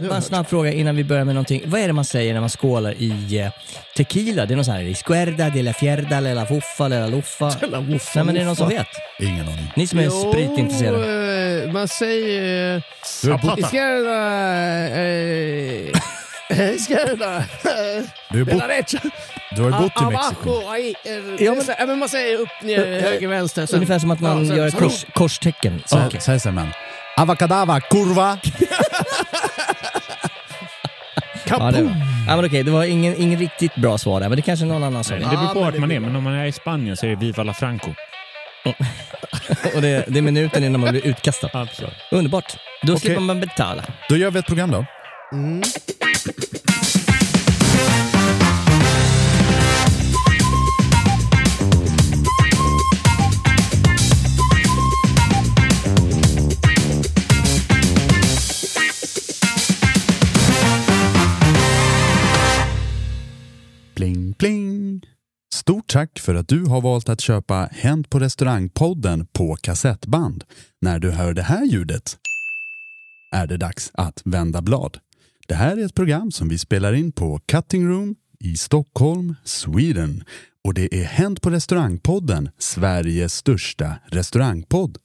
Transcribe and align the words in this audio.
Bara 0.00 0.16
en 0.16 0.22
snabb 0.22 0.46
fråga 0.48 0.72
innan 0.72 0.96
vi 0.96 1.04
börjar 1.04 1.24
med 1.24 1.34
någonting. 1.34 1.62
Vad 1.66 1.80
är 1.80 1.86
det 1.86 1.92
man 1.92 2.04
säger 2.04 2.34
när 2.34 2.40
man 2.40 2.48
skålar 2.50 2.94
i 2.98 3.38
eh, 3.38 3.50
tequila? 3.96 4.46
Det 4.46 4.54
är 4.54 4.56
någon 4.56 4.64
sån 4.64 4.74
här 4.74 4.82
izquierda, 4.82 5.50
de 5.50 5.62
la 5.62 5.72
fierda, 5.72 6.20
de 6.20 6.34
la 6.34 6.46
fuffa, 6.46 6.88
de 6.88 6.98
la 7.00 7.06
luffa. 7.06 7.52
La 7.70 7.80
wuffa, 7.80 8.10
Nej 8.14 8.24
men 8.24 8.36
är 8.36 8.40
det 8.40 8.46
någon 8.46 8.56
som 8.56 8.68
vet? 8.68 8.86
Ingen 9.20 9.48
aning. 9.48 9.72
Ni 9.76 9.86
som 9.86 9.98
är 9.98 10.04
Jo, 10.04 10.32
spritintresserade. 10.32 11.62
eh, 11.64 11.72
man 11.72 11.88
säger... 11.88 12.82
Zapata. 13.04 13.60
Izquierda... 13.60 14.16
Eh, 16.48 16.70
izquierda... 16.74 17.44
Du 18.30 18.38
har 18.38 18.44
De 18.44 18.52
la 18.52 18.58
bott, 18.58 18.68
derecha. 18.68 18.98
du 19.56 19.62
har 19.62 19.70
bott 19.70 20.02
i 20.02 20.04
Mexiko. 20.04 20.50
Abajo, 20.50 20.68
ahí. 20.70 20.94
eh, 21.04 21.44
Ja, 21.44 21.54
men- 21.54 21.74
ja, 21.78 21.86
men 21.86 21.98
man 21.98 22.08
säger 22.08 22.38
upp, 22.40 22.48
ner, 22.62 23.00
höger, 23.00 23.28
vänster. 23.28 23.66
sen- 23.66 23.74
Ungefär 23.76 23.98
som 23.98 24.10
att 24.10 24.20
man 24.20 24.38
ja, 24.42 24.48
sen- 24.48 24.56
gör 24.56 24.66
ett 24.66 24.72
sen- 24.74 24.82
kors, 24.82 25.06
korstecken. 25.14 25.82
Så, 25.86 26.06
Okej. 26.06 26.20
så 26.20 26.30
här 26.30 26.38
säger 26.38 26.54
man. 26.54 26.68
Avakadava, 27.16 27.80
kurva! 27.80 28.38
Ja, 31.48 31.70
det, 31.70 31.82
var. 31.82 31.96
ja, 32.28 32.36
men 32.36 32.44
okej, 32.44 32.62
det 32.62 32.70
var 32.70 32.84
ingen, 32.84 33.16
ingen 33.16 33.38
riktigt 33.38 33.74
bra 33.74 33.98
svar 33.98 34.20
där, 34.20 34.28
men 34.28 34.36
det 34.36 34.42
kanske 34.42 34.66
någon 34.66 34.84
annan 34.84 35.04
som 35.04 35.18
Det 35.20 35.26
beror 35.26 35.54
på 35.54 35.60
vart 35.60 35.78
man 35.78 35.92
är, 35.92 36.00
men 36.00 36.16
om 36.16 36.22
man 36.24 36.34
är 36.34 36.46
i 36.46 36.52
Spanien 36.52 36.96
så 36.96 37.06
är 37.06 37.10
det 37.10 37.16
Viva 37.16 37.42
la 37.42 37.54
Franco. 37.54 37.90
Och 39.74 39.82
det, 39.82 40.04
det 40.08 40.18
är 40.18 40.22
minuten 40.22 40.64
innan 40.64 40.80
man 40.80 40.90
blir 40.90 41.06
utkastad. 41.06 41.50
Absolut. 41.52 41.92
Underbart. 42.10 42.56
Då 42.82 42.92
Okej. 42.92 43.00
slipper 43.00 43.20
man 43.20 43.40
betala. 43.40 43.84
Då 44.08 44.16
gör 44.16 44.30
vi 44.30 44.38
ett 44.38 44.46
program 44.46 44.70
då. 44.70 44.86
Pling 45.30 45.62
Stort 65.86 65.92
tack 65.92 66.18
för 66.18 66.34
att 66.34 66.48
du 66.48 66.64
har 66.64 66.80
valt 66.80 67.08
att 67.08 67.20
köpa 67.20 67.68
Hänt 67.72 68.10
på 68.10 68.18
restaurangpodden 68.18 69.26
på 69.26 69.56
kassettband. 69.56 70.44
När 70.80 70.98
du 70.98 71.10
hör 71.10 71.34
det 71.34 71.42
här 71.42 71.64
ljudet 71.64 72.16
är 73.32 73.46
det 73.46 73.56
dags 73.56 73.90
att 73.94 74.22
vända 74.24 74.62
blad. 74.62 74.98
Det 75.48 75.54
här 75.54 75.76
är 75.76 75.84
ett 75.84 75.94
program 75.94 76.32
som 76.32 76.48
vi 76.48 76.58
spelar 76.58 76.92
in 76.92 77.12
på 77.12 77.40
Cutting 77.46 77.88
Room 77.88 78.14
i 78.40 78.56
Stockholm, 78.56 79.34
Sweden. 79.44 80.24
Och 80.64 80.74
det 80.74 80.94
är 80.94 81.04
Hänt 81.04 81.42
på 81.42 81.50
restaurangpodden, 81.50 82.50
Sveriges 82.58 83.34
största 83.34 83.94
restaurangpodd. 84.06 84.98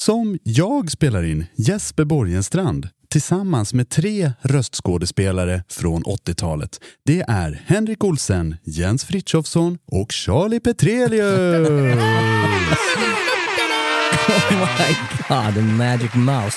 Som 0.00 0.38
jag 0.42 0.90
spelar 0.90 1.22
in 1.22 1.46
Jesper 1.56 2.04
Borgenstrand 2.04 2.88
tillsammans 3.12 3.74
med 3.74 3.88
tre 3.88 4.32
röstskådespelare 4.42 5.62
från 5.70 6.04
80-talet. 6.04 6.80
Det 7.06 7.20
är 7.28 7.62
Henrik 7.66 8.04
Olsen, 8.04 8.56
Jens 8.64 9.04
Frithiofsson 9.04 9.78
och 9.92 10.12
Charlie 10.12 10.60
Petrelius. 10.60 11.68
Oh 14.28 14.60
my 14.78 14.94
god, 15.28 15.54
the 15.54 15.62
magic 15.62 16.14
mouse. 16.14 16.56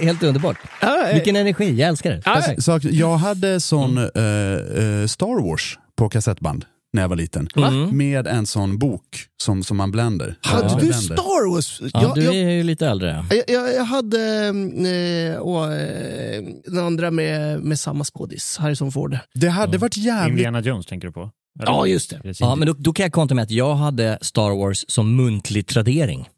Helt 0.00 0.22
underbart. 0.22 0.56
Eh, 0.80 1.14
Vilken 1.14 1.36
energi, 1.36 1.74
jag 1.74 1.88
älskar 1.88 2.10
det. 2.10 2.62
Så 2.62 2.80
jag 2.82 3.16
hade 3.16 3.60
sån 3.60 3.98
eh, 3.98 4.04
eh, 4.04 5.06
Star 5.06 5.48
Wars 5.48 5.78
på 5.96 6.08
kassettband 6.08 6.64
när 6.92 7.02
jag 7.02 7.08
var 7.08 7.16
liten. 7.16 7.48
Med 7.92 8.26
en 8.26 8.46
sån 8.46 8.78
bok 8.78 9.02
som, 9.42 9.64
som 9.64 9.76
man 9.76 9.90
bländer. 9.90 10.38
Hade 10.42 10.68
Ja. 10.68 10.78
du. 10.80 10.92
Star 10.92 11.50
Wars? 11.54 11.80
Ja, 11.80 11.88
jag, 11.92 12.14
du 12.14 12.22
jag, 12.22 12.34
är 12.34 12.50
ju 12.50 12.62
lite 12.62 12.86
äldre. 12.86 13.24
jag, 13.30 13.42
jag, 13.48 13.74
jag 13.74 13.84
hade 13.84 14.46
eh, 14.46 15.40
och, 15.40 15.72
eh, 15.72 16.42
den 16.64 16.78
andra 16.78 17.10
med, 17.10 17.60
med 17.60 17.80
samma 17.80 18.04
skådis, 18.04 18.56
Harrison 18.58 18.92
Ford. 18.92 19.18
Det 19.34 19.48
hade 19.48 19.78
varit 19.78 19.96
jävligt... 19.96 20.32
Indiana 20.32 20.60
Jones 20.60 20.86
tänker 20.86 21.06
du 21.08 21.12
på? 21.12 21.20
Eller? 21.60 21.72
Ja, 21.72 21.86
just 21.86 22.10
det. 22.10 22.20
Ja, 22.40 22.54
men 22.54 22.66
då, 22.66 22.74
då 22.78 22.92
kan 22.92 23.04
jag 23.04 23.12
kontra 23.12 23.34
med 23.34 23.42
att 23.42 23.50
jag 23.50 23.74
hade 23.74 24.18
Star 24.20 24.50
Wars 24.64 24.84
som 24.88 25.16
muntlig 25.16 25.66
tradering. 25.66 26.28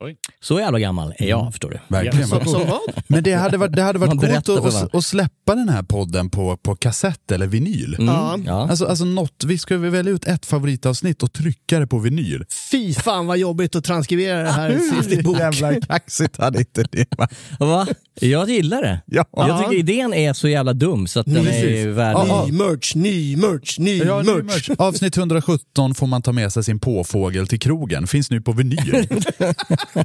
Oj. 0.00 0.16
Så 0.40 0.60
jävla 0.60 0.78
gammal 0.78 1.14
är 1.18 1.28
jag, 1.28 1.52
förstår 1.52 1.70
du. 1.70 1.78
Verkligen. 1.88 2.28
Som 2.28 2.40
vad? 2.44 2.80
Men 3.06 3.22
det 3.22 3.32
hade 3.34 3.56
varit, 3.58 3.72
det 3.76 3.82
hade 3.82 3.98
varit 3.98 4.20
coolt 4.46 4.48
att, 4.66 4.94
att, 4.94 5.04
släppa 5.04 5.54
den 5.54 5.68
här 5.68 5.82
podden 5.82 6.30
på, 6.30 6.56
på 6.56 6.76
kassett 6.76 7.30
eller 7.30 7.46
vinyl. 7.46 7.94
Mm, 7.98 8.44
Ja. 8.46 8.68
Alltså, 8.70 8.86
alltså 8.86 9.04
något, 9.04 9.44
vi 9.46 9.58
ska 9.58 9.78
väl 9.78 9.90
välja 9.90 10.12
ut 10.12 10.24
ett 10.24 10.46
favoritavsnitt 10.46 11.22
och 11.22 11.32
trycka 11.32 11.78
det 11.78 11.86
på 11.86 11.98
vinyl. 11.98 12.44
Fy 12.70 12.94
fan 12.94 13.26
vad 13.26 13.38
jobbigt 13.38 13.76
att 13.76 13.84
transkribera 13.84 14.42
det 14.42 14.50
här 14.50 14.78
sist 14.96 15.12
i 15.12 15.22
bok. 15.22 15.38
jävla 15.38 15.80
kaxigt 15.80 16.36
hade 16.36 16.58
inte 16.58 16.84
det 16.92 17.06
va? 17.18 17.28
Va? 17.58 17.86
Jag 18.20 18.48
gillar 18.50 18.82
det. 18.82 19.02
Ja. 19.06 19.24
Jag 19.32 19.58
tycker 19.58 19.78
idén 19.78 20.14
är 20.14 20.32
så 20.32 20.48
jävla 20.48 20.72
dum 20.72 21.06
så 21.06 21.20
att 21.20 21.26
den 21.26 21.46
är 21.46 21.68
ju 21.68 21.92
värd... 21.92 22.16
Ny 22.46 22.52
merch, 22.52 22.94
ny 22.94 23.36
merch, 23.36 23.78
ny 23.78 23.98
Ja, 23.98 24.22
ny 24.22 24.32
merch. 24.32 24.44
merch. 24.68 24.70
Avsnitt 24.78 25.16
117 25.16 25.94
får 25.94 26.06
man 26.06 26.22
ta 26.22 26.32
med 26.32 26.52
sig 26.52 26.64
sin 26.64 26.80
påfågel 26.80 27.46
till 27.46 27.60
krogen. 27.60 28.06
Finns 28.06 28.30
nu 28.30 28.40
på 28.40 28.52
vinyl. 28.52 29.08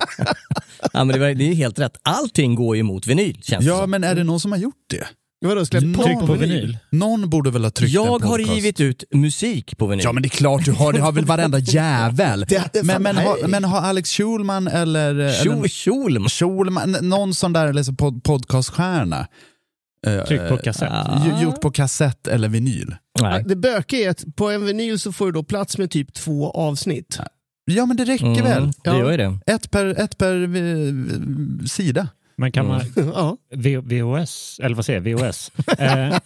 Ja, 0.93 1.03
men 1.03 1.07
det, 1.07 1.19
var, 1.19 1.27
det 1.27 1.43
är 1.43 1.47
ju 1.47 1.53
helt 1.53 1.79
rätt. 1.79 1.97
Allting 2.03 2.55
går 2.55 2.75
ju 2.77 2.83
mot 2.83 3.07
vinyl, 3.07 3.37
känns 3.43 3.65
det 3.65 3.71
ja, 3.71 3.77
som. 3.81 3.89
men 3.91 4.03
är 4.03 4.15
det 4.15 4.23
någon 4.23 4.39
som 4.39 4.51
har 4.51 4.59
gjort 4.59 4.75
det? 4.89 5.07
Vadå, 5.45 5.65
släpp 5.65 5.95
på? 5.95 6.03
Tryck 6.03 6.19
på 6.19 6.33
vinyl. 6.33 6.77
Någon 6.91 7.29
borde 7.29 7.51
väl 7.51 7.63
ha 7.63 7.71
tryckt 7.71 7.95
en 7.95 8.03
Jag 8.03 8.11
har 8.11 8.19
podcast. 8.19 8.51
givit 8.55 8.79
ut 8.79 9.03
musik 9.13 9.77
på 9.77 9.87
vinyl. 9.87 10.03
Ja 10.03 10.11
men 10.13 10.23
det 10.23 10.27
är 10.27 10.29
klart 10.29 10.65
du 10.65 10.71
har, 10.71 10.93
det 10.93 10.99
har 11.01 11.11
väl 11.11 11.25
varenda 11.25 11.59
jävel. 11.59 12.45
Det- 12.49 12.69
det- 12.73 12.83
men, 12.83 13.03
men, 13.03 13.17
har, 13.17 13.47
men 13.47 13.63
har 13.63 13.79
Alex 13.81 14.09
Schulman 14.09 14.67
eller... 14.67 15.09
Eller 15.15 15.67
Schulman. 15.67 16.29
Schulman, 16.29 16.91
någon 17.01 17.33
sån 17.33 17.53
där 17.53 17.73
liksom, 17.73 17.95
pod, 17.97 18.23
podcaststjärna. 18.23 19.27
eh, 20.07 20.23
Tryck 20.23 20.39
på 20.47 20.53
eh, 20.55 20.61
kassett. 20.61 20.91
ju- 21.25 21.43
Gjort 21.43 21.61
på 21.61 21.71
kassett 21.71 22.27
eller 22.27 22.49
vinyl. 22.49 22.95
Nej. 23.21 23.43
Det 23.45 23.55
bökiga 23.55 24.05
är 24.07 24.09
att 24.09 24.35
på 24.35 24.49
en 24.49 24.65
vinyl 24.65 24.99
så 24.99 25.11
får 25.11 25.25
du 25.25 25.31
då 25.31 25.43
plats 25.43 25.77
med 25.77 25.91
typ 25.91 26.13
två 26.13 26.51
avsnitt. 26.51 27.19
Ja 27.65 27.85
men 27.85 27.97
det 27.97 28.05
räcker 28.05 28.25
Mm, 28.25 28.43
väl? 28.43 28.71
det 28.83 28.89
gör 28.97 29.11
ju 29.11 29.17
det. 29.17 29.39
Ett 29.45 29.71
per, 29.71 29.85
ett 29.85 30.17
per 30.17 30.55
eh, 30.55 30.93
sida. 31.65 32.07
Men 32.35 32.51
kan 32.51 32.67
man... 32.67 32.81
Ja. 32.95 33.37
V- 33.55 33.77
VHS, 33.77 34.59
eller 34.63 34.75
vad 34.75 34.85
säger 34.85 35.01
jag? 35.09 35.17
VHS? 35.19 35.51
Eh, 35.79 36.17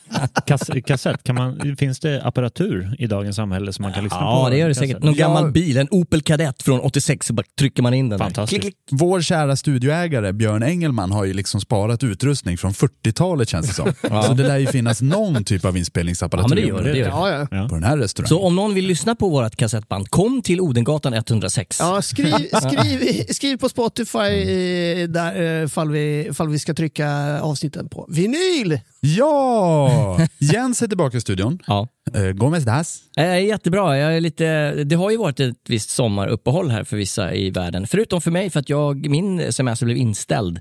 kass, 0.46 0.70
kassett, 0.86 1.24
kan 1.24 1.36
man, 1.36 1.76
finns 1.80 2.00
det 2.00 2.22
apparatur 2.24 2.96
i 3.00 3.08
dagens 3.08 3.36
samhälle 3.36 3.74
som 3.74 3.84
man 3.84 3.94
kan 3.94 4.04
lyssna 4.04 4.18
på? 4.20 4.24
Ja, 4.26 4.48
det 4.50 4.58
gör 4.58 4.68
det 4.68 4.74
kassett? 4.74 4.90
säkert. 4.90 5.04
Någon 5.04 5.14
Ja. 5.14 5.28
gammal 5.28 5.52
bil, 5.52 5.78
en 5.78 5.88
Opel 5.92 6.22
Kadett 6.22 6.64
från 6.64 6.80
86, 6.80 7.28
så 7.28 7.34
bara 7.34 7.44
trycker 7.60 7.84
man 7.84 7.94
in 7.94 8.10
den. 8.10 8.20
Fantastiskt. 8.20 8.62
Klick, 8.62 8.76
klick. 8.88 9.00
Vår 9.02 9.22
kära 9.22 9.56
studioägare 9.56 10.34
Björn 10.34 10.64
Engelman 10.64 11.12
har 11.12 11.26
ju 11.26 11.34
liksom 11.34 11.62
sparat 11.62 12.04
utrustning 12.04 12.58
från 12.58 12.72
40-talet 12.72 13.50
känns 13.50 13.68
det 13.68 13.74
som. 13.74 13.94
Så 14.24 14.34
det 14.34 14.44
lär 14.48 14.58
ju 14.58 14.68
finnas 14.68 15.02
någon 15.02 15.44
typ 15.44 15.66
av 15.66 15.78
inspelningsapparatur 15.78 16.44
Ja, 16.44 16.56
men 16.56 16.64
det 16.64 16.68
gör 16.70 16.84
det, 16.84 16.92
det 16.92 16.98
gör 16.98 17.06
det. 17.06 17.48
Ja, 17.52 17.58
ja. 17.58 17.68
på 17.70 17.76
den 17.76 17.84
här 17.84 17.98
restaurangen. 17.98 18.28
Så 18.30 18.42
om 18.44 18.56
någon 18.56 18.74
vill 18.74 18.86
lyssna 18.88 19.16
på 19.16 19.30
vårt 19.30 19.56
kassettband, 19.56 20.10
kom 20.10 20.42
till 20.42 20.62
Odengatan 20.62 21.14
106. 21.14 21.78
Ja, 21.80 22.02
skriv, 22.02 22.34
skriv, 22.62 23.24
skriv 23.30 23.58
på 23.58 23.70
Spotify 23.70 25.08
där, 25.08 25.62
eh, 25.62 25.68
fall, 25.68 25.95
vi, 25.96 26.28
ifall 26.30 26.50
vi 26.50 26.60
ska 26.60 26.74
trycka 26.74 27.40
avsnitten 27.42 27.90
på 27.90 28.06
vinyl. 28.10 28.80
Ja! 29.06 30.20
Jens 30.40 30.82
är 30.82 30.88
tillbaka 30.88 31.18
i 31.18 31.22
studion. 31.22 31.60
Ja. 31.68 31.88
Uh, 32.18 32.32
Gomez 32.32 32.64
das. 32.64 33.02
Eh, 33.18 33.46
jättebra. 33.46 33.98
Jag 33.98 34.16
är 34.18 34.22
lite, 34.22 34.72
det 34.84 34.96
har 34.96 35.12
ju 35.12 35.18
varit 35.18 35.40
ett 35.40 35.56
visst 35.68 35.90
sommaruppehåll 35.90 36.72
här 36.72 36.84
för 36.84 36.98
vissa 36.98 37.34
i 37.34 37.50
världen. 37.50 37.88
Förutom 37.88 38.22
för 38.22 38.32
mig 38.32 38.50
för 38.50 38.60
att 38.60 38.70
jag, 38.70 39.10
min 39.10 39.54
semester 39.54 39.86
blev 39.86 39.98
inställd. 39.98 40.60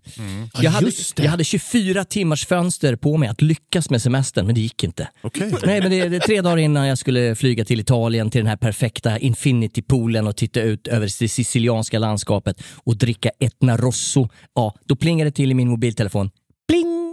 Jag, 0.60 0.70
hade, 0.70 0.86
just 0.86 1.16
det. 1.16 1.22
jag 1.22 1.30
hade 1.30 1.44
24 1.44 2.04
timmars 2.04 2.46
fönster 2.46 2.96
på 2.96 3.16
mig 3.16 3.28
att 3.28 3.42
lyckas 3.42 3.90
med 3.90 4.02
semestern, 4.02 4.46
men 4.46 4.54
det 4.54 4.60
gick 4.60 4.84
inte. 4.84 5.08
Okej. 5.22 5.54
Nej, 5.66 5.80
men 5.80 5.90
det, 5.90 6.08
det 6.08 6.16
är 6.16 6.20
tre 6.20 6.40
dagar 6.40 6.56
innan 6.56 6.86
jag 6.86 6.98
skulle 6.98 7.34
flyga 7.34 7.64
till 7.64 7.80
Italien, 7.80 8.30
till 8.30 8.40
den 8.40 8.48
här 8.48 8.56
perfekta 8.56 9.18
Infinity-poolen 9.18 10.28
och 10.28 10.36
titta 10.36 10.60
ut 10.60 10.86
över 10.86 11.06
det 11.18 11.28
sicilianska 11.28 11.98
landskapet 11.98 12.62
och 12.74 12.96
dricka 12.96 13.30
Etna 13.40 13.76
Rosso. 13.76 14.28
Ja, 14.54 14.74
då 14.84 14.96
plingade 14.96 15.30
det 15.30 15.34
till 15.34 15.50
i 15.50 15.54
min 15.54 15.68
mobiltelefon. 15.68 16.30
Pling! 16.68 17.03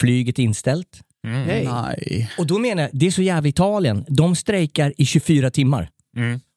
Flyget 0.00 0.38
inställt. 0.38 1.00
Nej. 1.26 1.64
Nej. 1.72 2.30
Och 2.38 2.46
då 2.46 2.58
menar 2.58 2.82
jag, 2.82 2.90
det 2.92 3.06
är 3.06 3.10
så 3.10 3.22
jävla 3.22 3.48
Italien. 3.48 4.04
De 4.08 4.36
strejkar 4.36 4.92
i 4.96 5.06
24 5.06 5.50
timmar. 5.50 5.88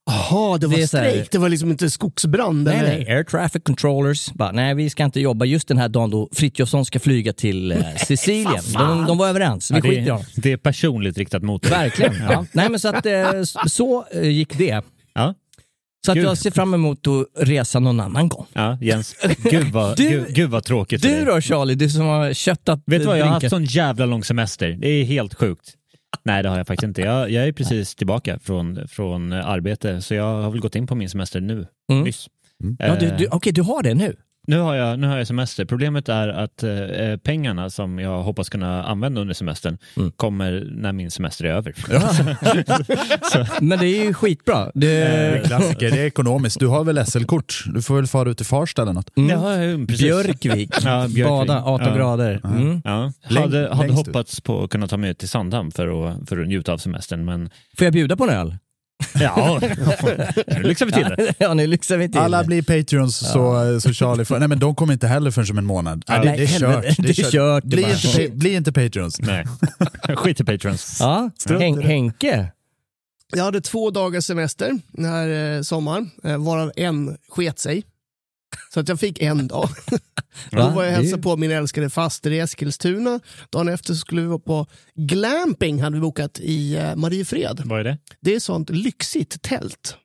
Jaha, 0.09 0.57
det 0.57 0.67
var 0.67 0.77
Det 0.77 0.87
strejk. 0.87 1.31
Det 1.31 1.37
var 1.37 1.49
liksom 1.49 1.71
inte 1.71 1.89
skogsbrand. 1.89 2.63
Nej, 2.63 2.77
eller? 2.77 2.87
nej. 2.97 3.09
Air 3.17 3.23
traffic 3.23 3.61
controllers. 3.63 4.31
Bara, 4.33 4.51
nej, 4.51 4.75
vi 4.75 4.89
ska 4.89 5.03
inte 5.03 5.19
jobba 5.19 5.45
just 5.45 5.67
den 5.67 5.77
här 5.77 5.89
dagen 5.89 6.09
då 6.09 6.29
Frithiofsson 6.31 6.85
ska 6.85 6.99
flyga 6.99 7.33
till 7.33 7.71
eh, 7.71 7.77
Sicilien. 8.07 8.63
de, 8.73 9.05
de 9.05 9.17
var 9.17 9.27
överens. 9.29 9.71
Vi 9.71 9.75
Ja, 9.75 9.81
skiter 9.81 9.97
i 9.97 9.99
det, 9.99 10.05
dem. 10.09 10.23
det 10.35 10.51
är 10.51 10.57
personligt 10.57 11.17
riktat 11.17 11.43
mot 11.43 11.61
dig. 11.61 11.71
Verkligen. 11.71 12.13
Ja. 12.29 12.45
Nej, 12.51 12.69
men 12.69 12.79
så 12.79 12.87
att 12.87 13.05
eh, 13.05 13.31
så 13.67 14.05
eh, 14.13 14.29
gick 14.29 14.57
det. 14.57 14.81
Ja. 15.13 15.33
Så 16.07 16.11
att 16.11 16.17
jag 16.23 16.37
ser 16.37 16.51
fram 16.51 16.73
emot 16.73 17.07
att 17.07 17.47
resa 17.47 17.79
någon 17.79 17.99
annan 17.99 18.29
gång. 18.29 18.45
Ja, 18.53 18.77
Jens. 18.81 19.15
Gud 19.43 19.67
vad, 19.71 19.97
Du- 19.97 20.09
gud, 20.09 20.25
gud 20.35 20.49
vad 20.49 20.63
tråkigt 20.63 21.01
för 21.01 21.09
Du 21.09 21.15
dig. 21.15 21.25
då 21.25 21.41
Charlie, 21.41 21.75
du 21.75 21.89
som 21.89 22.05
har 22.05 22.33
köttat 22.33 22.79
Vet 22.85 23.01
du 23.01 23.07
vad, 23.07 23.17
jag 23.19 23.25
har 23.25 23.33
haft 23.33 23.49
sån 23.49 23.63
jävla 23.65 24.05
lång 24.05 24.23
semester. 24.23 24.77
Det 24.81 24.87
är 24.87 25.03
helt 25.03 25.33
sjukt. 25.33 25.73
Nej, 26.25 26.43
det 26.43 26.49
har 26.49 26.57
jag 26.57 26.67
faktiskt 26.67 26.87
inte. 26.87 27.01
Jag, 27.01 27.31
jag 27.31 27.47
är 27.47 27.51
precis 27.51 27.95
tillbaka 27.95 28.39
från, 28.39 28.87
från 28.87 29.33
arbete, 29.33 30.01
så 30.01 30.13
jag 30.13 30.41
har 30.41 30.51
väl 30.51 30.59
gått 30.59 30.75
in 30.75 30.87
på 30.87 30.95
min 30.95 31.09
semester 31.09 31.39
nu. 31.41 31.67
Mm. 31.91 32.03
Nyss. 32.03 32.27
Ja, 32.79 32.95
du, 32.95 33.05
Eh, 33.05 33.17
du, 33.17 33.27
Okej, 33.31 33.53
du 33.53 33.61
har 33.61 33.83
det 33.83 33.93
nu? 33.93 34.15
Nu, 34.47 34.57
har 34.59 34.75
jag, 34.75 34.99
nu 34.99 35.07
har 35.07 35.17
jag 35.17 35.27
semester. 35.27 35.65
Problemet 35.65 36.09
är 36.09 36.27
att 36.27 36.63
eh, 36.63 36.69
pengarna 37.23 37.69
som 37.69 37.99
jag 37.99 38.23
hoppas 38.23 38.49
kunna 38.49 38.83
använda 38.83 39.21
under 39.21 39.33
semestern 39.33 39.77
Mm. 39.97 40.11
kommer 40.11 40.67
när 40.71 40.91
min 40.93 41.11
semester 41.11 41.45
är 41.45 41.49
över. 41.53 41.73
Men 43.61 43.79
det 43.79 43.85
är 43.85 44.05
ju 44.05 44.13
skitbra. 44.13 44.71
Det, 44.73 45.41
Klassiker, 45.47 45.91
det 45.91 45.99
är 45.99 46.05
ekonomiskt. 46.05 46.59
Du 46.59 46.67
har 46.67 46.83
väl 46.83 47.05
SL-kort? 47.05 47.63
Du 47.73 47.81
får 47.81 47.95
väl 47.95 48.07
fara 48.07 48.29
ut 48.29 48.37
till 48.37 48.45
Farsta 48.45 48.81
eller 48.81 48.93
något? 48.93 49.17
mm. 49.17 49.29
Ja, 49.29 49.55
ja, 49.63 49.85
precis. 49.87 50.01
Björkvik. 50.05 50.69
Ja, 50.83 51.07
Björkvik. 51.07 51.25
Bada 51.25 51.63
18 51.63 51.87
Ja. 51.87 51.95
grader. 51.95 52.41
Mm. 52.43 52.81
Ja. 52.85 53.11
Hade, 53.23 53.69
hade 53.75 53.93
hoppats 53.93 54.41
på 54.41 54.63
att 54.63 54.69
kunna 54.69 54.87
ta 54.87 54.97
mig 54.97 55.09
ut 55.11 55.17
till 55.17 55.29
Sandhamn 55.29 55.71
för 55.71 55.87
att, 56.09 56.29
för 56.29 56.41
att 56.41 56.47
njuta 56.47 56.73
av 56.73 56.77
semestern, 56.77 57.25
men 57.25 57.49
Får 57.77 57.85
jag 57.85 57.93
bjuda 57.93 58.15
på 58.15 58.23
en 58.23 58.29
öl? 58.29 58.55
Ja, 59.19 59.59
nu 60.47 60.63
lyxar 60.63 60.85
vi 60.85 60.91
till 60.91 61.03
det. 61.03 61.33
ja, 61.39 61.53
nu 61.53 61.67
lyxar 61.67 61.97
vi 61.97 62.09
till 62.09 62.21
Alla 62.21 62.43
blir 62.43 62.61
Patreons 62.61 63.17
så, 63.17 63.79
så 63.81 63.93
Charlie 63.93 64.25
får... 64.25 64.39
Nej 64.39 64.47
men 64.47 64.59
de 64.59 64.75
kommer 64.75 64.93
inte 64.93 65.07
heller 65.07 65.31
förrän 65.31 65.51
om 65.51 65.57
en 65.57 65.65
månad. 65.65 66.05
Nej, 66.07 66.19
det, 66.19 66.25
Nej, 66.25 66.37
det 66.37 66.43
är 66.43 66.59
kört. 66.59 66.83
det 66.97 67.09
är 67.09 67.31
kört, 67.31 67.63
det 67.65 67.69
Bli, 67.75 67.85
inte, 68.23 68.35
bli 68.35 68.53
inte 68.53 68.71
Patreons. 68.73 69.21
Nej, 69.21 69.45
skit 70.15 70.39
i 70.39 70.43
patrons. 70.43 70.97
Ja, 70.99 71.29
Hen- 71.49 71.81
Henke. 71.81 72.51
Jag 73.35 73.43
hade 73.43 73.61
två 73.61 73.91
dagars 73.91 74.25
semester 74.25 74.71
den 74.91 75.05
här 75.05 75.55
eh, 75.55 75.61
sommaren, 75.61 76.09
eh, 76.23 76.37
varav 76.37 76.71
en 76.75 77.17
sket 77.29 77.59
sig. 77.59 77.83
Så 78.73 78.79
att 78.79 78.89
jag 78.89 78.99
fick 78.99 79.21
en 79.21 79.47
dag. 79.47 79.69
Då 80.51 80.57
Va? 80.57 80.69
var 80.75 80.83
jag 80.83 80.91
hälsade 80.91 81.21
på 81.21 81.37
min 81.37 81.51
älskade 81.51 81.89
faster 81.89 82.31
i 82.31 82.39
Eskilstuna. 82.39 83.19
Dagen 83.49 83.67
efter 83.67 83.93
så 83.93 83.99
skulle 83.99 84.21
vi 84.21 84.27
vara 84.27 84.39
på 84.39 84.67
glamping, 84.95 85.81
hade 85.81 85.95
vi 85.95 86.01
bokat 86.01 86.39
i 86.39 86.75
eh, 86.75 86.95
Mariefred. 86.95 87.61
Vad 87.65 87.79
är 87.79 87.83
det? 87.83 87.97
Det 88.21 88.35
är 88.35 88.39
sånt 88.39 88.69
lyxigt 88.69 89.41
tält. 89.41 89.97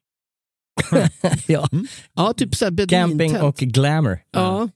ja. 1.46 1.68
Ja, 2.14 2.32
typ 2.32 2.54
såhär 2.54 2.88
Camping 2.88 3.40
och 3.40 3.56
glamour. 3.56 4.18
Ja. 4.32 4.68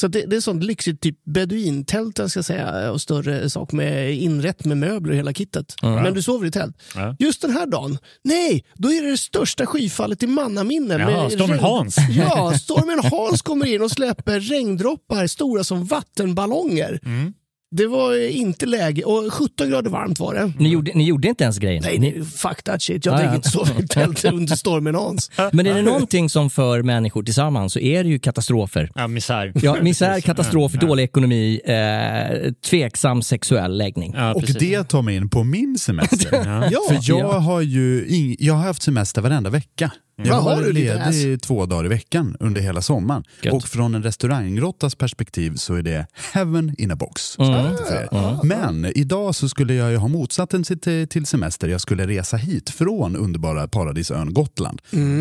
Så 0.00 0.08
det, 0.08 0.26
det 0.26 0.36
är 0.36 0.40
sånt 0.40 0.64
lyxigt 0.64 1.00
typ 1.00 1.24
beduintält, 1.24 2.18
jag 2.18 2.30
ska 2.30 2.42
säga, 2.42 2.90
och 2.92 3.00
större 3.00 3.50
sak 3.50 3.72
med 3.72 4.14
inrätt 4.14 4.64
med 4.64 4.76
möbler 4.76 5.12
och 5.12 5.18
hela 5.18 5.32
kittet. 5.32 5.74
Men 5.82 6.14
du 6.14 6.22
sover 6.22 6.46
i 6.46 6.50
tält. 6.50 6.76
Ja. 6.94 7.16
Just 7.18 7.42
den 7.42 7.50
här 7.50 7.66
dagen, 7.66 7.98
nej, 8.24 8.64
då 8.74 8.92
är 8.92 9.02
det 9.02 9.10
det 9.10 9.16
största 9.16 9.66
skyfallet 9.66 10.22
i 10.22 10.26
mannaminne. 10.26 10.98
Med 10.98 11.32
stormen 11.32 11.58
regn- 11.58 11.62
Hans. 11.62 11.96
Ja, 12.10 12.52
stormen 12.58 13.00
Hans 13.10 13.42
kommer 13.42 13.66
in 13.66 13.82
och 13.82 13.90
släpper 13.90 14.40
regndroppar 14.40 15.26
stora 15.26 15.64
som 15.64 15.84
vattenballonger. 15.84 17.00
Mm. 17.04 17.32
Det 17.74 17.86
var 17.86 18.28
inte 18.30 18.66
läge, 18.66 19.04
och 19.04 19.32
17 19.34 19.70
grader 19.70 19.90
varmt 19.90 20.20
var 20.20 20.34
det. 20.34 20.52
Ni, 20.58 20.68
gjorde, 20.68 20.92
ni 20.94 21.04
gjorde 21.04 21.28
inte 21.28 21.44
ens 21.44 21.58
grejen? 21.58 21.82
Nej, 21.86 21.98
Ni, 21.98 22.10
nej, 22.10 22.24
fuck 22.24 22.62
that 22.62 22.82
shit. 22.82 23.06
Jag 23.06 23.12
Ja, 23.14 23.18
tänker 23.18 23.30
ja. 23.32 23.36
inte 23.36 23.48
sova 23.50 23.70
i 23.82 23.86
tält 23.88 24.24
under 24.24 24.56
stormen 24.56 24.94
Hans. 24.94 25.30
men 25.52 25.66
är 25.66 25.74
det 25.74 25.82
någonting 25.82 26.28
som 26.30 26.50
för 26.50 26.82
människor 26.82 27.22
tillsammans 27.22 27.72
så 27.72 27.78
är 27.78 28.04
det 28.04 28.10
ju 28.10 28.18
katastrofer. 28.18 28.90
Ja, 28.94 29.08
misär. 29.08 29.52
Ja, 29.54 29.76
misär, 29.82 30.20
katastrof, 30.20 30.72
Ja. 30.74 30.80
dålig 30.80 31.04
ekonomi, 31.04 31.60
eh, 31.64 32.52
tveksam 32.70 33.22
sexuell 33.22 33.76
läggning. 33.78 34.12
Ja, 34.16 34.32
Och 34.34 34.42
det 34.42 34.84
tar 34.84 35.02
mig 35.02 35.16
in 35.16 35.28
på 35.30 35.44
min 35.44 35.78
semester. 35.78 36.32
Ja. 36.70 36.80
För 36.88 36.94
jag 37.02 37.18
Ja. 37.20 37.38
har 37.38 37.60
ju 37.60 38.06
ing- 38.06 38.36
jag 38.38 38.54
har 38.54 38.62
haft 38.62 38.82
semester 38.82 39.20
varenda 39.22 39.50
vecka. 39.50 39.90
Jag 40.24 40.42
Vad 40.42 40.56
har 40.56 40.62
du 40.62 40.72
lite 40.72 41.10
ledig 41.10 41.42
två 41.42 41.66
dagar 41.66 41.84
i 41.84 41.88
veckan 41.88 42.36
under 42.40 42.60
hela 42.60 42.82
sommaren. 42.82 43.24
Gött. 43.42 43.54
Och 43.54 43.64
från 43.64 43.94
en 43.94 44.02
restaurangråttas 44.02 44.94
perspektiv 44.94 45.54
så 45.54 45.74
är 45.74 45.82
det 45.82 46.06
heaven 46.32 46.74
in 46.78 46.90
a 46.90 46.96
box. 46.96 47.38
Mm. 47.38 47.76
För 47.76 47.94
er. 47.94 48.38
Men 48.44 48.92
idag 48.94 49.34
så 49.34 49.48
skulle 49.48 49.74
jag 49.74 49.90
ju 49.90 49.96
ha 49.96 50.08
motsatsen 50.08 50.64
till, 50.64 51.08
till 51.08 51.26
semester. 51.26 51.68
Jag 51.68 51.80
skulle 51.80 52.06
resa 52.06 52.36
hit 52.36 52.70
från 52.70 53.16
underbara 53.16 53.68
paradisön 53.68 54.34
Gotland. 54.34 54.80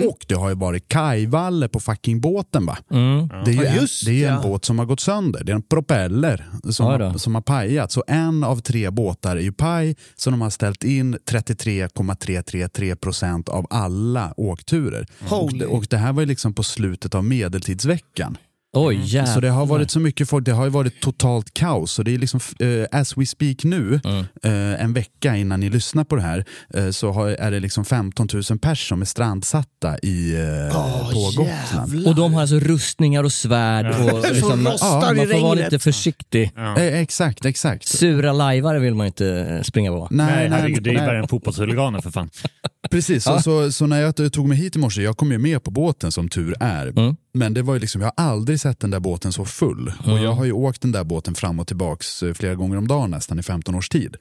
Och 0.09 0.25
det 0.27 0.35
har 0.35 0.49
ju 0.49 0.55
varit 0.55 0.87
kajvalle 0.87 1.67
på 1.67 1.79
fucking 1.79 2.21
båten 2.21 2.65
va? 2.65 2.77
Mm. 2.91 3.27
Det 3.45 3.51
är 3.51 3.55
ju, 3.55 3.61
Ja, 3.61 3.81
en, 3.81 3.87
det 4.05 4.11
är 4.11 4.15
ju 4.15 4.25
en 4.25 4.33
ja. 4.33 4.41
båt 4.41 4.65
som 4.65 4.79
har 4.79 4.85
gått 4.85 4.99
sönder. 4.99 5.43
Det 5.43 5.51
är 5.51 5.55
en 5.55 5.61
propeller 5.61 6.45
som, 6.69 6.85
Ja 6.85 6.91
har, 6.91 7.17
som 7.17 7.35
har 7.35 7.41
pajat. 7.41 7.91
Så 7.91 8.03
en 8.07 8.43
av 8.43 8.61
tre 8.61 8.89
båtar 8.89 9.37
är 9.37 9.41
ju 9.41 9.51
paj, 9.51 9.95
så 10.15 10.29
de 10.29 10.41
har 10.41 10.49
ställt 10.49 10.83
in 10.83 11.17
33,333 11.25 12.95
procent 12.95 13.49
av 13.49 13.67
alla 13.69 14.33
åkturer. 14.37 14.90
Och 14.99 15.27
Holy. 15.29 15.59
det, 15.59 15.65
och 15.65 15.85
det 15.89 15.97
här 15.97 16.13
var 16.13 16.21
ju 16.21 16.25
liksom 16.27 16.53
på 16.53 16.63
slutet 16.63 17.15
av 17.15 17.23
medeltidsveckan. 17.25 18.37
Oj, 18.73 18.95
jävlar. 19.03 19.33
Så 19.33 19.39
det 19.39 19.49
har 19.49 19.65
varit 19.65 19.91
så 19.91 19.99
mycket 19.99 20.29
folk, 20.29 20.45
det 20.45 20.51
har 20.51 20.63
ju 20.63 20.69
varit 20.69 21.01
totalt 21.01 21.53
kaos. 21.53 21.91
Så 21.91 22.03
det 22.03 22.13
är 22.13 22.17
liksom, 22.17 22.39
eh, 22.59 22.99
as 22.99 23.17
we 23.17 23.25
speak 23.25 23.63
nu, 23.63 23.99
Mm. 24.03 24.25
eh, 24.43 24.83
en 24.83 24.93
vecka 24.93 25.35
innan 25.35 25.59
ni 25.59 25.69
lyssnar 25.69 26.03
på 26.03 26.15
det 26.15 26.21
här, 26.21 26.45
eh, 26.73 26.89
så 26.89 27.11
har, 27.11 27.27
är 27.29 27.51
det 27.51 27.59
liksom 27.59 27.85
15 27.85 28.27
000 28.49 28.59
pers 28.59 28.87
som 28.89 29.01
är 29.01 29.05
strandsatta 29.05 29.97
i, 30.03 30.35
Åh, 30.73 31.11
på 31.13 31.19
Gotland. 31.19 31.49
jävlar. 31.93 32.09
Och 32.11 32.15
de 32.15 32.33
har 32.33 32.41
alltså 32.41 32.59
rustningar 32.59 33.23
och 33.23 33.33
svärd 33.33 33.85
och 33.85 34.19
liksom, 34.31 34.49
Som 34.49 34.67
rostar 34.67 35.15
man 35.15 35.27
får 35.27 35.41
vara 35.41 35.53
lite 35.53 35.79
försiktig. 35.79 36.51
Ja. 36.55 36.77
Exakt, 36.79 37.45
exakt. 37.45 37.87
Sura 37.87 38.33
lajvare 38.33 38.79
vill 38.79 38.95
man 38.95 39.07
inte 39.07 39.61
springa 39.63 39.91
på. 39.91 40.07
Nej, 40.11 40.49
herregud, 40.49 40.83
det 40.83 40.89
är 40.89 40.91
ju 40.91 40.97
nej. 40.97 41.07
bara 41.07 41.19
en 41.19 41.27
fotbollshuliganer 41.27 42.01
för 42.01 42.11
fan. 42.11 42.29
Precis, 42.89 43.23
så, 43.23 43.39
så, 43.39 43.71
så 43.71 43.87
när 43.87 44.01
jag 44.01 44.33
tog 44.33 44.47
mig 44.47 44.57
hit 44.57 44.75
i 44.75 44.79
morse, 44.79 45.01
jag 45.01 45.17
kom 45.17 45.31
ju 45.31 45.37
med 45.37 45.63
på 45.63 45.71
båten 45.71 46.11
som 46.11 46.29
tur 46.29 46.55
är. 46.59 46.87
Mm. 46.87 47.15
Men 47.33 47.53
det 47.53 47.61
var 47.61 47.73
ju 47.73 47.79
liksom, 47.79 48.01
jag 48.01 48.13
har 48.17 48.25
aldrig 48.25 48.59
sett 48.59 48.79
den 48.79 48.91
där 48.91 48.99
båten 48.99 49.33
så 49.33 49.45
full. 49.45 49.93
Och 50.05 50.19
jag 50.19 50.33
har 50.33 50.45
ju 50.45 50.51
åkt 50.51 50.81
den 50.81 50.91
där 50.91 51.03
båten 51.03 51.35
fram 51.35 51.59
och 51.59 51.67
tillbaks 51.67 52.23
eh, 52.23 52.33
flera 52.33 52.55
gånger 52.55 52.77
om 52.77 52.87
dagen 52.87 53.11
nästan 53.11 53.39
i 53.39 53.43
15 53.43 53.75
års 53.75 53.89
tid. 53.89 54.17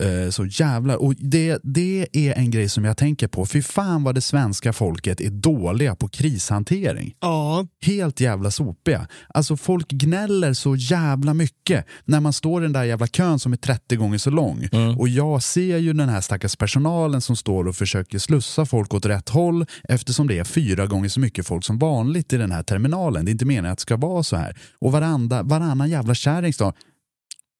Eh, 0.00 0.30
Så 0.30 0.46
jävlar, 0.46 0.96
och 0.96 1.14
det, 1.18 1.60
det 1.62 2.06
är 2.12 2.32
en 2.38 2.50
grej 2.50 2.68
som 2.68 2.84
jag 2.84 2.96
tänker 2.96 3.28
på. 3.28 3.46
Fy 3.46 3.62
fan 3.62 4.04
vad 4.04 4.14
det 4.14 4.20
svenska 4.20 4.72
folket 4.72 5.20
är 5.20 5.30
dåliga 5.30 5.96
på 5.96 6.08
krishantering. 6.08 7.14
Ja, 7.20 7.66
Helt 7.82 8.20
jävla 8.20 8.50
sopiga. 8.50 9.08
Alltså 9.28 9.56
folk 9.56 9.88
gnäller 9.88 10.52
så 10.52 10.76
jävla 10.76 11.34
mycket 11.34 11.84
när 12.04 12.20
man 12.20 12.32
står 12.32 12.62
i 12.62 12.64
den 12.64 12.72
där 12.72 12.84
jävla 12.84 13.06
kön 13.06 13.38
som 13.38 13.52
är 13.52 13.56
30 13.56 13.96
gånger 13.96 14.18
så 14.18 14.30
lång. 14.30 14.68
Och 14.98 15.08
jag 15.08 15.42
ser 15.42 15.76
ju 15.78 15.92
den 15.92 16.08
här 16.08 16.20
stackars 16.20 16.56
personalen 16.56 17.20
som 17.20 17.36
står 17.36 17.68
och 17.68 17.76
försöker 17.76 18.18
slussa 18.18 18.66
folk 18.66 18.94
åt 18.94 19.06
rätt 19.06 19.28
håll 19.28 19.66
eftersom 19.88 20.26
det 20.26 20.38
är 20.38 20.44
fyra 20.44 20.86
gånger 20.86 21.08
så 21.08 21.20
mycket 21.20 21.46
folk 21.46 21.64
som 21.64 21.78
vanligt 21.78 22.32
i 22.32 22.36
den 22.36 22.52
här 22.52 22.62
terminalen. 22.62 23.24
Det 23.24 23.30
är 23.30 23.32
inte 23.32 23.44
meningen 23.44 23.72
att 23.72 23.78
det 23.78 23.82
ska 23.82 23.96
vara 23.96 24.22
så 24.22 24.36
här. 24.36 24.56
Och 24.80 24.92
varanda, 24.92 25.42
varannan 25.42 25.90
jävla 25.90 26.14
kärring 26.14 26.52
står 26.52 26.72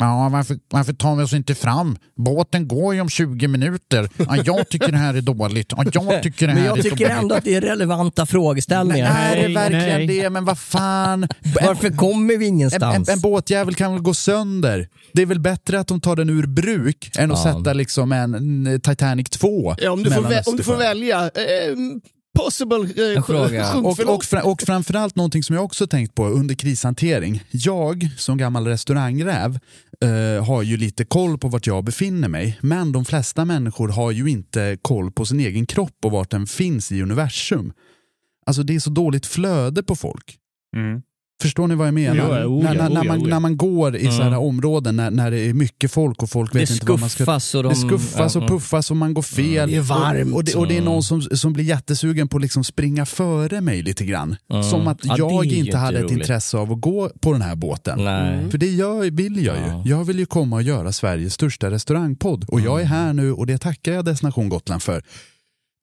Ja, 0.00 0.28
varför, 0.33 0.59
varför 0.71 0.93
tar 0.93 1.17
vi 1.17 1.23
oss 1.25 1.33
inte 1.33 1.55
fram? 1.55 1.97
Båten 2.17 2.69
går 2.69 2.95
ju 2.95 3.00
om 3.00 3.09
20 3.09 3.49
minuter. 3.49 4.09
Ja, 4.17 4.37
jag 4.45 4.69
tycker 4.69 4.93
det 4.93 4.99
här 4.99 5.14
är 5.14 5.21
dåligt. 5.21 5.73
Ja, 5.76 5.85
jag 5.93 6.23
tycker 6.23 6.47
det 6.47 6.52
här 6.52 6.59
Men 6.61 6.69
jag 6.69 6.78
är 6.78 6.83
tycker 6.83 6.97
dåligt. 6.97 7.11
ändå 7.23 7.35
att 7.35 7.45
det 7.45 7.55
är 7.55 7.61
relevanta 7.61 8.26
frågeställningar. 8.26 9.33
är 9.35 9.49
det 9.49 9.55
verkligen 9.55 10.07
nej. 10.07 10.07
det? 10.07 10.31
Men 10.31 10.45
vad 10.45 10.59
fan? 10.59 11.28
Varför 11.62 11.90
kommer 11.97 12.28
vi 12.28 12.35
En, 12.35 12.40
en, 12.52 12.55
ingenstans? 12.57 13.09
en 13.09 13.21
båtjävel 13.21 13.75
kan 13.75 13.93
väl 13.93 14.02
gå 14.02 14.14
sönder? 14.14 14.88
Det 15.12 15.23
är 15.23 15.26
väl 15.26 15.40
bättre 15.40 15.81
att 15.81 15.87
de 15.87 16.00
tar 16.00 16.17
den 16.17 16.31
ur 16.31 16.47
bruk 16.47 17.11
än 17.19 17.33
att 17.33 17.38
Ja. 17.45 17.55
sätta 17.55 17.73
liksom 17.73 18.12
en, 18.12 18.35
en 18.67 18.81
Titanic 18.81 19.31
2 19.31 19.75
ja 19.78 19.90
om, 19.90 20.02
du 20.02 20.11
får 20.11 20.23
vä- 20.23 20.43
om 20.49 20.57
du 20.57 20.62
får 20.62 20.76
välja. 20.76 21.23
Eh, 21.25 21.31
possible 22.38 22.76
eh, 23.11 23.17
En 23.17 23.23
fråga. 23.23 23.75
Och, 23.75 24.00
och, 24.14 24.25
fra, 24.25 24.43
och 24.43 24.62
framförallt 24.62 25.17
någonting 25.17 25.43
som 25.43 25.55
jag 25.57 25.64
också 25.64 25.87
tänkt 25.87 26.14
på 26.14 26.26
under 26.26 26.55
krishantering. 26.55 27.43
Jag 27.50 28.09
som 28.17 28.38
gammal 28.38 28.67
restaurangräv 28.67 29.59
eh, 30.05 30.45
har 30.45 30.62
ju 30.62 30.76
lite 30.76 31.05
koll 31.05 31.38
på 31.38 31.49
vart 31.49 31.67
jag 31.67 31.85
befinner 31.85 32.28
mig. 32.28 32.59
Men 32.62 32.93
de 32.93 33.05
flesta 33.05 33.45
människor 33.45 33.88
har 33.88 34.11
ju 34.11 34.31
inte 34.31 34.78
koll 34.83 35.11
på 35.12 35.25
sin 35.25 35.40
egen 35.40 35.67
kropp 35.67 36.05
och 36.05 36.12
vart 36.12 36.31
den 36.31 36.47
finns 36.47 36.93
i 36.93 37.02
universum. 37.02 37.73
Alltså 38.47 38.62
det 38.62 38.75
är 38.75 38.81
så 38.81 38.90
dåligt 38.90 39.26
flöde 39.26 39.83
på 39.83 39.97
folk. 39.97 40.38
Mm. 40.76 41.02
Förstår 41.42 41.66
ni 41.66 41.75
vad 41.75 41.87
jag 41.87 41.95
menar? 41.95 42.40
Jo, 42.42 42.57
oh 42.59 42.62
när, 42.64 42.75
ja, 42.75 42.83
när, 42.83 42.88
när, 42.88 43.04
ja, 43.04 43.09
man, 43.09 43.21
ja. 43.21 43.26
när 43.26 43.40
man 43.40 43.57
går 43.57 43.97
i 43.97 44.04
sådana 44.11 44.30
här 44.30 44.38
områden 44.38 44.97
när, 44.97 45.11
när 45.11 45.30
det 45.30 45.38
är 45.40 45.54
mycket 45.54 45.92
folk 45.92 46.23
och 46.23 46.30
folk 46.30 46.54
vet 46.54 46.71
inte 46.71 46.87
vad 46.87 47.00
man 47.00 47.09
ska... 47.11 47.16
skuffas 47.25 47.54
och 47.54 47.62
de... 47.62 47.68
Det 47.68 47.75
skuffas 47.75 48.37
och 48.37 48.42
Ja, 48.42 48.49
puffas 48.49 48.90
och 48.90 48.97
man 48.97 49.14
går 49.14 49.23
fel. 49.23 49.71
Det 49.71 49.76
är 49.76 49.80
varmt. 49.80 50.30
Och, 50.33 50.37
och, 50.37 50.45
det, 50.45 50.54
och 50.54 50.68
det 50.68 50.76
är 50.76 50.80
någon 50.83 51.02
som, 51.02 51.23
som 51.23 51.52
blir 51.52 51.64
jättesugen 51.64 52.28
på 52.28 52.37
att 52.37 52.42
liksom 52.42 52.64
springa 52.64 53.07
före 53.07 53.61
mig 53.61 53.83
lite 53.83 54.04
grann. 54.04 54.37
Mm. 54.50 54.62
Som 54.62 54.88
att 54.88 54.99
Ja, 55.04 55.14
är 55.14 55.18
jag 55.18 55.45
ju 55.45 55.57
inte 55.57 55.76
hade 55.76 55.99
ett 55.99 56.04
roligt. 56.04 56.18
intresse 56.18 56.57
av 56.59 56.73
att 56.73 56.80
gå 56.80 57.11
på 57.21 57.33
den 57.33 57.42
här 57.42 57.57
båten. 57.57 58.04
Nej. 58.04 58.50
För 58.50 58.59
det 58.59 58.66
gör, 58.71 59.11
vill 59.11 59.45
jag 59.45 59.57
ju. 59.57 59.62
Ja. 59.66 59.83
Jag 59.85 60.04
vill 60.04 60.18
ju 60.18 60.26
komma 60.26 60.57
och 60.57 60.62
göra 60.62 60.92
Sveriges 60.92 61.35
största 61.35 61.71
restaurangpodd. 61.71 62.45
Och 62.49 62.61
jag 62.61 62.80
är 62.80 62.87
Mm. 62.87 62.88
här 62.99 63.12
nu 63.12 63.33
och 63.33 63.47
det 63.47 63.59
tackar 63.59 63.92
jag 63.92 64.04
Destination 64.04 64.49
Gotland 64.49 64.83
för. 64.83 65.02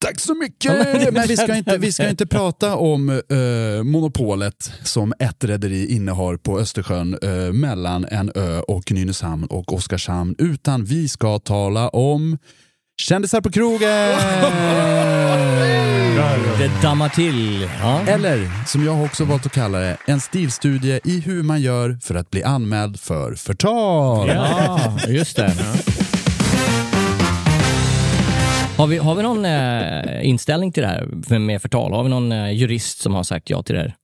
Tack 0.02 0.20
så 0.20 0.36
mycket! 0.36 1.14
Men 1.14 1.28
vi 1.28 1.38
ska 1.38 1.56
inte, 1.58 1.78
vi 1.78 1.92
ska 1.92 2.10
inte 2.10 2.26
prata 2.26 2.76
om 2.76 3.10
eh, 3.10 3.84
monopolet 3.84 4.72
som 4.84 5.14
ett 5.20 5.44
rederi 5.44 5.96
innehar 5.96 6.38
på 6.38 6.60
Östersjön 6.60 7.18
eh, 7.22 7.54
mellan 7.54 8.06
en 8.06 8.32
ö 8.36 8.60
och 8.60 8.92
Nynäshamn 8.92 9.46
och 9.46 9.74
Oskarshamn. 9.74 10.36
Utan 10.38 10.86
vi 10.86 11.10
ska 11.10 11.40
tala 11.40 11.90
om 11.90 12.38
kändisar 13.02 13.42
på 13.42 13.52
krogen! 13.52 14.16
Det 16.58 16.82
dammar 16.82 17.10
till. 17.10 17.70
Ja. 17.82 18.02
Eller, 18.08 18.66
som 18.68 18.86
jag 18.86 19.04
också 19.04 19.26
valt 19.26 19.46
att 19.46 19.52
kalla 19.52 19.80
det, 19.80 19.98
en 20.06 20.22
stilstudie 20.22 21.00
i 21.04 21.20
hur 21.20 21.44
man 21.44 21.62
gör 21.62 21.98
för 22.02 22.16
att 22.16 22.32
bli 22.32 22.44
anmäld 22.44 23.00
för 23.00 23.36
förtal. 23.36 24.28
Ja, 24.30 24.98
just 25.08 25.36
det. 25.36 25.54
Har 28.78 28.88
vi, 28.88 28.98
har 28.98 29.16
vi 29.16 29.24
någon 29.24 29.46
eh, 29.46 30.28
inställning 30.30 30.72
till 30.72 30.84
det 30.84 30.90
här 30.90 31.40
med 31.40 31.62
förtal? 31.62 31.94
Har 31.94 32.04
vi 32.04 32.10
någon 32.10 32.32
eh, 32.32 32.52
jurist 32.52 33.00
som 33.02 33.14
har 33.14 33.24
sagt 33.24 33.50
ja 33.50 33.64
till 33.64 33.76
det 33.76 33.82
här? 33.82 33.96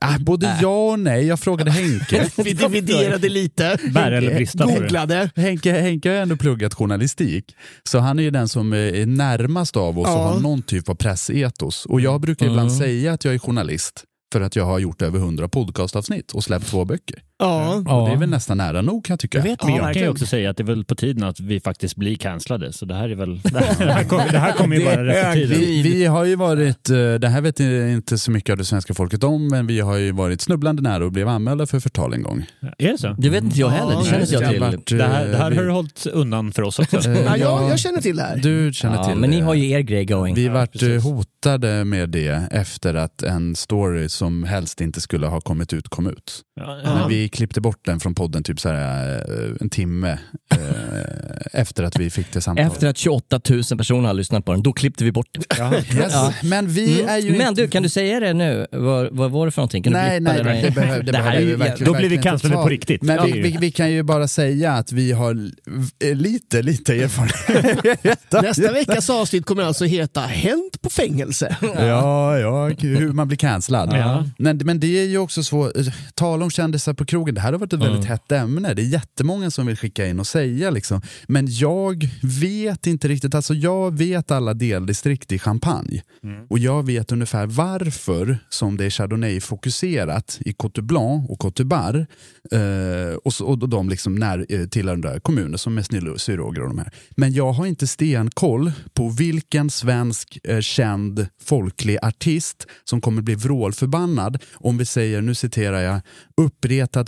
Ah, 0.00 0.18
både 0.20 0.58
ja 0.62 0.90
och 0.92 0.98
nej. 0.98 1.26
Jag 1.26 1.40
frågade 1.40 1.70
Henke. 1.70 2.28
Vi 2.44 2.52
dividerade 2.52 3.28
lite. 3.28 3.78
Bär 3.94 4.12
eller 4.12 4.34
brista. 4.34 4.66
Googlade. 4.66 5.30
Henke, 5.36 5.72
Henke 5.72 6.10
har 6.10 6.16
ändå 6.16 6.36
pluggat 6.36 6.74
journalistik, 6.74 7.56
så 7.88 7.98
han 7.98 8.18
är 8.18 8.22
ju 8.22 8.30
den 8.30 8.48
som 8.48 8.72
är 8.72 9.06
närmast 9.06 9.76
av 9.76 9.98
oss 9.98 10.06
och 10.08 10.12
Ja. 10.12 10.26
har 10.32 10.40
någon 10.40 10.62
typ 10.62 10.88
av 10.88 10.94
pressetos. 10.94 11.86
Och 11.86 12.00
jag 12.00 12.20
brukar 12.20 12.46
ibland 12.46 12.72
säga 12.72 13.12
att 13.12 13.24
jag 13.24 13.34
är 13.34 13.38
journalist 13.38 14.04
för 14.32 14.40
att 14.40 14.56
jag 14.56 14.64
har 14.64 14.78
gjort 14.78 15.02
över 15.02 15.18
hundra 15.18 15.48
podcastavsnitt 15.48 16.32
och 16.32 16.44
släppt 16.44 16.66
två 16.66 16.84
böcker. 16.84 17.18
Ja. 17.44 17.74
Och 18.00 18.08
det 18.08 18.14
är 18.14 18.18
väl 18.18 18.28
nästan 18.30 18.56
nära 18.58 18.82
nog 18.82 19.04
kan 19.04 19.14
jag 19.14 19.20
tycka. 19.20 19.38
Jag 19.38 19.42
vet, 19.44 19.62
men 19.64 19.74
Ja, 19.74 19.82
jag 19.86 19.94
kan 19.94 20.02
ju 20.02 20.08
också 20.08 20.26
säga 20.26 20.50
att 20.50 20.56
det 20.56 20.62
är 20.62 20.64
väl 20.64 20.84
på 20.84 20.94
tiden 20.94 21.24
att 21.24 21.40
vi 21.40 21.60
faktiskt 21.60 21.96
blir 21.96 22.16
cancellade. 22.16 22.72
Så 22.72 22.84
det 22.84 22.94
här 22.94 23.08
är 23.08 23.14
väl... 23.14 23.40
Det 23.78 23.88
här 23.92 24.04
kommer, 24.04 24.52
kommer 24.52 24.76
ju 24.76 24.84
bara 24.84 25.04
rätt 25.06 25.26
på 25.26 25.32
tiden. 25.34 25.58
Vi, 25.60 25.82
vi 25.82 26.04
har 26.04 26.24
ju 26.24 26.36
varit, 26.36 26.90
eh, 26.90 26.96
det 27.14 27.28
här 27.28 27.40
vet 27.40 27.60
inte 27.60 28.18
så 28.18 28.30
mycket 28.30 28.50
av 28.52 28.56
det 28.58 28.64
svenska 28.64 28.94
folket 28.94 29.24
om, 29.24 29.48
men 29.48 29.66
vi 29.66 29.80
har 29.80 29.96
ju 29.96 30.12
varit 30.12 30.40
snubblande 30.40 30.82
nära 30.82 31.04
och 31.04 31.12
blev 31.12 31.28
anmälda 31.28 31.66
för 31.66 31.80
förtal 31.80 32.14
en 32.14 32.22
gång. 32.22 32.46
Är 32.78 32.92
det 32.92 32.98
så? 32.98 33.14
Det 33.18 33.28
vet 33.28 33.44
inte 33.44 33.60
jag 33.60 33.68
heller. 33.68 33.90
Det 33.90 33.96
Ja, 33.98 34.04
känner 34.04 34.42
jag 34.42 34.50
till. 34.50 34.60
varit, 34.60 34.86
Det 34.86 35.04
här, 35.04 35.26
det 35.26 35.36
här 35.36 35.50
vi- 35.50 35.56
har 35.56 35.64
du 35.64 35.70
hållit 35.70 36.06
undan 36.06 36.52
för 36.52 36.62
oss 36.62 36.78
också. 36.78 36.96
Eh, 37.10 37.20
Ja, 37.24 37.36
jag, 37.36 37.70
jag 37.70 37.78
känner 37.78 38.00
till 38.00 38.16
det 38.16 38.22
här. 38.22 38.36
Du 38.36 38.70
känner 38.74 38.96
Ja, 38.96 39.04
till 39.04 39.16
men 39.16 39.30
det. 39.30 39.36
ni 39.36 39.42
har 39.42 39.54
ju 39.54 39.70
er 39.70 39.80
grej 39.80 40.04
going. 40.04 40.34
Vi 40.34 40.48
vart 40.48 40.68
eh, 40.76 40.80
precis. 40.80 41.04
hotade 41.04 41.84
med 41.84 42.08
det 42.10 42.42
efter 42.50 42.94
att 42.94 43.22
en 43.22 43.56
story 43.56 44.08
som 44.08 44.44
helst 44.44 44.80
inte 44.80 45.00
skulle 45.00 45.26
ha 45.26 45.40
kommit 45.40 45.72
ut 45.72 45.88
kom 45.88 46.06
ut. 46.06 46.40
Ja, 46.60 46.78
Men 46.84 47.08
vi 47.08 47.28
klippte 47.34 47.60
bort 47.60 47.80
den 47.84 48.00
från 48.00 48.14
podden 48.14 48.42
typ 48.42 48.60
så 48.60 48.68
här, 48.68 49.14
eh, 49.14 49.50
en 49.60 49.70
timme 49.70 50.18
eh, 50.54 51.60
efter 51.60 51.82
att 51.84 51.98
vi 51.98 52.10
fick 52.10 52.32
det 52.32 52.40
samtalet. 52.40 52.72
Efter 52.72 52.86
att 52.88 52.98
28 52.98 53.40
000 53.50 53.62
personer 53.78 54.06
har 54.06 54.14
lyssnat 54.14 54.44
på 54.44 54.52
den, 54.52 54.62
då 54.62 54.72
klippte 54.72 55.04
vi 55.04 55.12
bort 55.12 55.28
den. 55.56 55.74
Yes. 55.74 56.14
Men 56.42 56.68
vi 56.68 57.02
är 57.02 57.18
ju 57.18 57.30
Men 57.38 57.48
inte... 57.48 57.62
du, 57.62 57.68
kan 57.68 57.82
du 57.82 57.88
säga 57.88 58.20
det 58.20 58.32
nu? 58.32 58.66
Vad, 58.72 59.08
vad 59.16 59.30
var 59.30 59.46
det 59.46 59.52
för 59.52 59.62
någonting? 59.62 59.82
Kan 59.82 59.92
du 59.92 59.98
Nej, 59.98 60.20
nej, 60.20 60.36
det? 60.44 60.60
det, 60.62 60.70
behöver, 60.70 61.02
det, 61.02 61.12
Det 61.12 61.18
här 61.18 61.24
behöver 61.24 61.40
är 61.40 61.44
vi 61.44 61.50
ju- 61.50 61.56
verkligen 61.56 61.92
Då 61.92 61.98
blir 61.98 62.08
vi 62.08 62.18
cancellade 62.18 62.62
på 62.62 62.68
riktigt. 62.68 63.02
Men 63.02 63.16
Ja. 63.16 63.24
vi, 63.24 63.40
vi, 63.40 63.56
vi 63.60 63.70
kan 63.70 63.90
ju 63.92 64.02
bara 64.02 64.28
säga 64.28 64.72
att 64.72 64.92
vi 64.92 65.12
har 65.12 65.30
l- 65.30 65.54
lite, 66.00 66.62
lite 66.62 66.94
erfarenhet. 66.94 68.32
Nästa 68.42 68.72
veckas 68.72 69.10
avsnitt 69.10 69.46
kommer 69.46 69.62
alltså 69.62 69.84
heta 69.84 70.20
Hänt 70.20 70.82
på 70.82 70.90
fängelse. 70.90 71.56
Ja, 71.78 72.38
ja, 72.38 72.66
hur 72.68 73.12
man 73.12 73.28
blir 73.28 73.38
cancellad. 73.38 73.90
Ja. 73.92 74.24
Men, 74.38 74.56
men 74.64 74.80
det 74.80 74.86
är 75.00 75.04
ju 75.06 75.18
också 75.18 75.42
så, 75.42 75.72
tala 76.14 76.44
om 76.44 76.50
kändisar 76.50 76.92
på 76.94 77.04
krogen, 77.14 77.34
det 77.34 77.40
här 77.40 77.52
har 77.52 77.58
varit 77.58 77.72
ett 77.72 77.80
väldigt 77.80 78.04
hett 78.04 78.32
ämne. 78.32 78.74
Det 78.74 78.82
är 78.82 78.86
jättemånga 78.86 79.50
som 79.50 79.66
vill 79.66 79.76
skicka 79.76 80.06
in 80.06 80.20
och 80.20 80.26
säga 80.26 80.70
liksom. 80.70 81.02
Men 81.28 81.46
jag 81.50 82.08
vet 82.40 82.86
inte 82.86 83.08
riktigt, 83.08 83.34
alltså 83.34 83.54
jag 83.54 83.98
vet 83.98 84.30
alla 84.30 84.54
deldistrikt 84.54 85.32
i 85.32 85.38
Champagne. 85.38 86.02
Och 86.50 86.58
jag 86.58 86.86
vet 86.86 87.12
ungefär 87.12 87.46
varför 87.46 88.38
som 88.48 88.76
det 88.76 88.84
är 88.84 88.90
Chardonnay-fokuserat 88.90 90.38
i 90.40 90.52
Côte 90.52 90.82
Blanc 90.82 91.30
och 91.30 91.38
Côte 91.38 91.64
Bar. 91.64 92.06
Eh, 92.52 93.14
och, 93.24 93.34
så, 93.34 93.46
och 93.46 93.68
de 93.68 93.88
liksom 93.88 94.14
när, 94.14 94.46
eh, 94.48 94.66
tillhörande 94.66 95.20
kommuner 95.20 95.58
som 95.58 95.74
Mesnil 95.74 96.14
Syroger 96.16 96.62
och 96.62 96.68
de 96.68 96.78
här. 96.78 96.92
Men 97.16 97.32
jag 97.32 97.52
har 97.52 97.66
inte 97.66 97.86
stenkoll 97.86 98.72
på 98.94 99.08
vilken 99.08 99.70
svensk 99.70 100.38
eh, 100.44 100.60
känd 100.60 101.26
folklig 101.42 101.98
artist 102.02 102.66
som 102.84 103.00
kommer 103.00 103.22
bli 103.22 103.34
vrålförbannad 103.34 104.42
om 104.54 104.78
vi 104.78 104.86
säger, 104.86 105.20
nu 105.20 105.34
citerar 105.34 105.80
jag, 105.80 106.00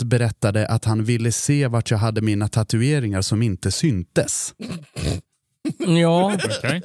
uppretat 0.01 0.07
berättade 0.09 0.67
att 0.67 0.85
han 0.85 1.03
ville 1.03 1.31
se 1.31 1.67
vart 1.67 1.91
jag 1.91 1.97
hade 1.97 2.21
mina 2.21 2.47
tatueringar 2.47 3.21
som 3.21 3.41
inte 3.41 3.71
syntes. 3.71 4.53
Ja, 6.01 6.37
Okej. 6.59 6.81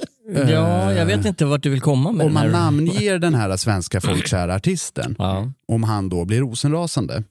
ja, 0.49 0.93
jag 0.93 1.05
vet 1.05 1.25
inte 1.25 1.45
vart 1.45 1.63
du 1.63 1.69
vill 1.69 1.81
komma 1.81 2.11
med 2.11 2.25
Om 2.25 2.33
man 2.33 2.43
här. 2.43 2.51
namnger 2.51 3.19
den 3.19 3.33
här 3.35 3.57
svenska 3.57 4.01
folkkära 4.01 4.55
artisten, 4.55 5.15
Ja. 5.17 5.51
om 5.67 5.83
han 5.83 6.09
då 6.09 6.25
blir 6.25 6.39
rosenrasande 6.41 7.23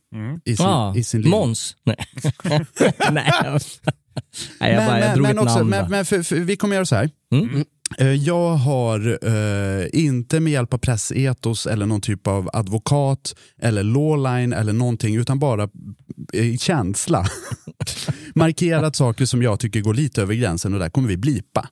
i 0.45 0.57
sin, 0.57 0.67
Ah, 0.67 0.95
i 0.97 1.05
sin 1.05 1.21
liv. 1.23 1.31
Måns? 1.31 1.77
Nej. 1.85 1.97
Nej. 2.45 2.65
Nej, 4.61 4.75
jag, 4.75 4.87
bara, 4.87 5.01
jag 5.01 5.15
drog 5.15 5.23
men 5.27 5.39
ett 5.39 5.45
också, 5.45 5.57
namn. 5.59 5.71
men, 5.71 5.91
men 5.91 6.05
för, 6.05 6.23
för, 6.23 6.37
vi 6.37 6.57
kommer 6.57 6.75
göra 6.75 6.87
så 6.87 6.97
här. 6.97 7.11
Mm. 7.33 7.65
Eh, 7.99 8.13
Jag 8.13 8.55
har 8.55 9.19
eh, 9.27 9.87
inte 9.93 10.41
med 10.41 10.53
hjälp 10.53 10.75
av 10.75 10.79
pressetos 10.79 11.67
eller 11.67 11.87
någon 11.87 12.01
typ 12.01 12.27
av 12.27 12.51
advokat 12.53 13.35
eller 13.63 13.83
lawline 13.83 14.53
eller 14.53 14.73
någonting 14.73 15.17
utan 15.17 15.39
bara 15.39 15.69
i 16.33 16.59
känsla 16.59 17.27
markerat 18.35 18.97
saker 18.97 19.25
som 19.25 19.43
jag 19.43 19.61
tycker 19.61 19.81
går 19.81 19.95
lite 19.95 20.23
över 20.23 20.35
gränsen 20.35 20.75
och 20.75 20.81
där 20.81 20.91
kommer 20.91 21.09
vi 21.09 21.17
blipa. 21.17 21.69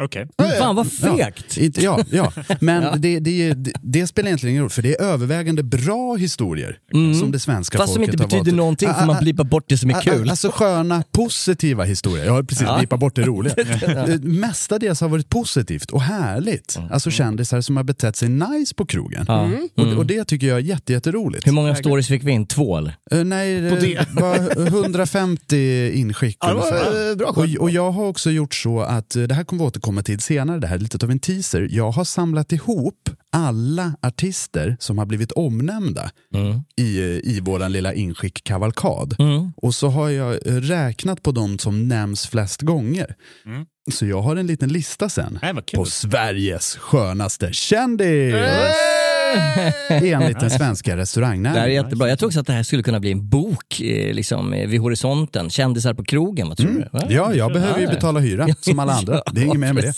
Okej. 0.00 0.26
Fan 0.58 0.76
vad 0.76 0.86
Ja, 1.02 1.16
fegt! 1.16 1.56
inte, 1.56 1.80
ja, 1.84 2.00
ja. 2.10 2.32
men 2.60 3.00
Det, 3.00 3.18
det, 3.18 3.54
det, 3.54 3.72
det 3.82 4.06
spelar 4.06 4.26
egentligen 4.28 4.50
ingen 4.52 4.62
roll, 4.62 4.70
för 4.70 4.82
det 4.82 4.94
är 5.00 5.02
övervägande 5.04 5.62
bra 5.62 6.14
historier 6.14 6.78
som 7.20 7.32
det 7.32 7.38
svenska 7.38 7.78
Mm. 7.78 7.82
Fast 7.86 7.94
som 7.94 8.00
folket 8.02 8.14
inte 8.14 8.22
har 8.24 8.28
betyder 8.28 8.44
valt. 8.44 8.56
någonting 8.56 8.88
för 8.88 9.02
Ah, 9.02 9.06
man 9.06 9.16
ah, 9.16 9.20
blipar 9.20 9.44
bort 9.44 9.64
det 9.68 9.78
som 9.78 9.90
är 9.90 9.94
ah, 9.94 10.00
kul. 10.00 10.30
Alltså 10.30 10.50
sköna, 10.50 11.02
positiva 11.12 11.84
historier. 11.84 12.26
Ja, 12.26 12.42
precis. 12.42 12.66
Ja. 12.66 12.78
Blippa 12.78 12.96
bort 12.96 13.14
det 13.16 13.22
roliga. 13.22 13.54
Eh, 14.08 14.18
Mestadels 14.20 15.00
har 15.00 15.08
varit 15.08 15.28
positivt 15.28 15.90
och 15.90 16.02
härligt. 16.02 16.76
Mm. 16.76 16.92
Alltså 16.92 17.10
kändisar 17.10 17.60
som 17.60 17.76
har 17.76 17.84
betett 17.84 18.16
sig 18.16 18.28
nice 18.28 18.74
på 18.74 18.86
krogen. 18.86 19.24
Ja. 19.28 19.44
Mm. 19.44 19.68
Och, 19.76 19.86
och 19.98 20.06
det 20.06 20.24
tycker 20.24 20.46
jag 20.46 20.56
är 20.58 20.62
jätte, 20.62 20.92
jätteroligt. 20.92 21.46
Hur 21.46 21.52
många 21.52 21.74
stories 21.74 22.08
fick 22.08 22.24
vi 22.24 22.30
in? 22.32 22.46
Två 22.46 22.76
eller? 22.76 22.94
Eh, 23.10 23.24
nej, 23.24 23.70
På 23.70 23.74
det 23.76 23.80
det? 23.80 24.06
var 24.20 24.66
150 24.66 25.90
inskick. 25.94 26.36
Ja, 26.40 26.48
det 26.48 26.54
var, 26.54 26.66
ungefär. 26.66 27.10
eh, 27.10 27.16
bra 27.16 27.26
och, 27.28 27.46
och 27.60 27.70
jag 27.70 27.90
har 27.90 28.04
också 28.04 28.30
gjort 28.30 28.54
så 28.54 28.80
att, 28.80 29.16
eh, 29.16 29.22
det 29.22 29.34
här 29.34 29.44
kommer 29.44 29.62
vi 29.64 29.68
återkomma 29.68 29.87
till 30.04 30.20
senare, 30.20 30.58
det 30.58 30.66
här 30.66 30.76
är 30.76 30.80
lite 30.80 31.06
av 31.06 31.10
en 31.10 31.18
teaser. 31.20 31.68
Jag 31.70 31.90
har 31.90 32.04
samlat 32.04 32.52
ihop 32.52 33.10
alla 33.32 33.94
artister 34.02 34.76
som 34.80 34.98
har 34.98 35.06
blivit 35.06 35.32
omnämnda 35.32 36.10
i, 36.76 36.98
eh, 36.98 37.04
i 37.04 37.40
våran 37.42 37.72
lilla 37.72 37.94
inskick-kavalkad. 37.94 39.16
Mm. 39.18 39.52
Och 39.56 39.74
så 39.74 39.88
har 39.88 40.10
jag 40.10 40.38
räknat 40.44 41.22
på 41.22 41.32
de 41.32 41.58
som 41.58 41.88
nämns 41.88 42.26
flest 42.26 42.62
gånger. 42.62 43.14
Så 43.92 44.06
jag 44.06 44.22
har 44.22 44.36
en 44.36 44.46
liten 44.46 44.68
lista 44.68 45.08
sen 45.08 45.38
Nej, 45.42 45.54
på 45.74 45.84
Sveriges 45.84 46.76
skönaste 46.76 47.52
kändis! 47.52 48.34
Enligt 49.88 50.40
den 50.40 50.50
svenska 50.50 50.90
Det 50.90 50.92
här 50.92 50.98
är 50.98 51.02
restaurangnäringen. 51.02 51.74
jättebra. 51.74 52.08
Jag 52.08 52.18
tror 52.18 52.26
också 52.26 52.40
att 52.40 52.46
det 52.46 52.52
här 52.52 52.62
skulle 52.62 52.82
kunna 52.82 53.00
bli 53.00 53.12
en 53.12 53.28
bok 53.28 53.80
eh, 53.80 54.14
liksom, 54.14 54.52
eh, 54.52 54.68
vid 54.68 54.80
horisonten. 54.80 55.50
Kändisar 55.50 55.94
på 55.94 56.04
krogen, 56.04 56.48
vad 56.48 56.56
tror 56.56 56.68
du? 56.70 56.98
Mm. 56.98 57.12
Ja, 57.14 57.34
jag 57.34 57.52
behöver 57.52 57.80
ju 57.80 57.86
betala 57.86 58.20
hyra 58.20 58.48
som 58.60 58.78
alla 58.78 58.92
andra. 58.92 59.22
Det 59.32 59.40
är 59.40 59.44
inget 59.44 59.60
mer 59.60 59.72
med 59.72 59.84
det. 59.84 59.92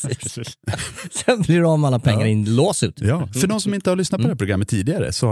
Sen 1.12 1.42
blir 1.42 1.60
det 1.60 1.66
av 1.68 1.78
med 1.78 1.88
alla 1.88 1.98
pengar 1.98 2.26
i 2.26 2.32
en 2.32 2.54
lås 2.56 2.82
ut. 2.82 3.00
Ja, 3.00 3.28
för 3.40 3.46
de 3.46 3.60
som 3.60 3.74
inte 3.74 3.90
har 3.90 3.96
lyssnat 3.96 4.20
på 4.20 4.26
det 4.26 4.32
här 4.32 4.36
programmet 4.36 4.68
tidigare 4.68 5.12
så 5.12 5.26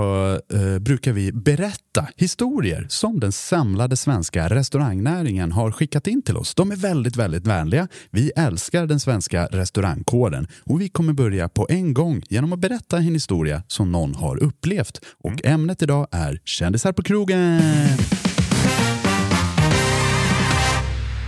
eh, 0.53 0.79
brukar 0.79 1.13
vi 1.13 1.33
berätta 1.33 2.07
historier 2.17 2.87
som 2.89 3.21
den 3.21 3.33
samlade 3.33 3.97
svenska 3.97 4.49
restaurangnäringen 4.49 5.53
har 5.53 5.73
skickat 5.73 6.07
in 6.07 6.23
till 6.23 6.37
oss. 6.37 6.55
De 6.55 6.73
är 6.73 6.77
väldigt, 6.77 7.17
väldigt 7.17 7.47
vänliga. 7.47 7.89
Vi 8.11 8.31
älskar 8.37 8.87
den 8.87 9.01
svenska 9.01 9.47
restaurangkåren 9.47 10.49
och 10.65 10.81
vi 10.81 10.89
kommer 10.89 11.13
börja 11.13 11.49
på 11.49 11.67
en 11.71 11.95
gång 11.95 12.23
genom 12.29 12.53
att 12.53 12.59
berätta 12.59 12.97
en 12.97 13.03
historia 13.03 13.63
som 13.69 13.88
någon 13.89 14.15
har 14.15 14.43
upplevt. 14.43 15.01
Och 15.25 15.45
ämnet 15.47 15.83
idag 15.83 16.07
är 16.13 16.41
kändisar 16.45 16.93
på 16.93 17.03
krogen. 17.03 17.61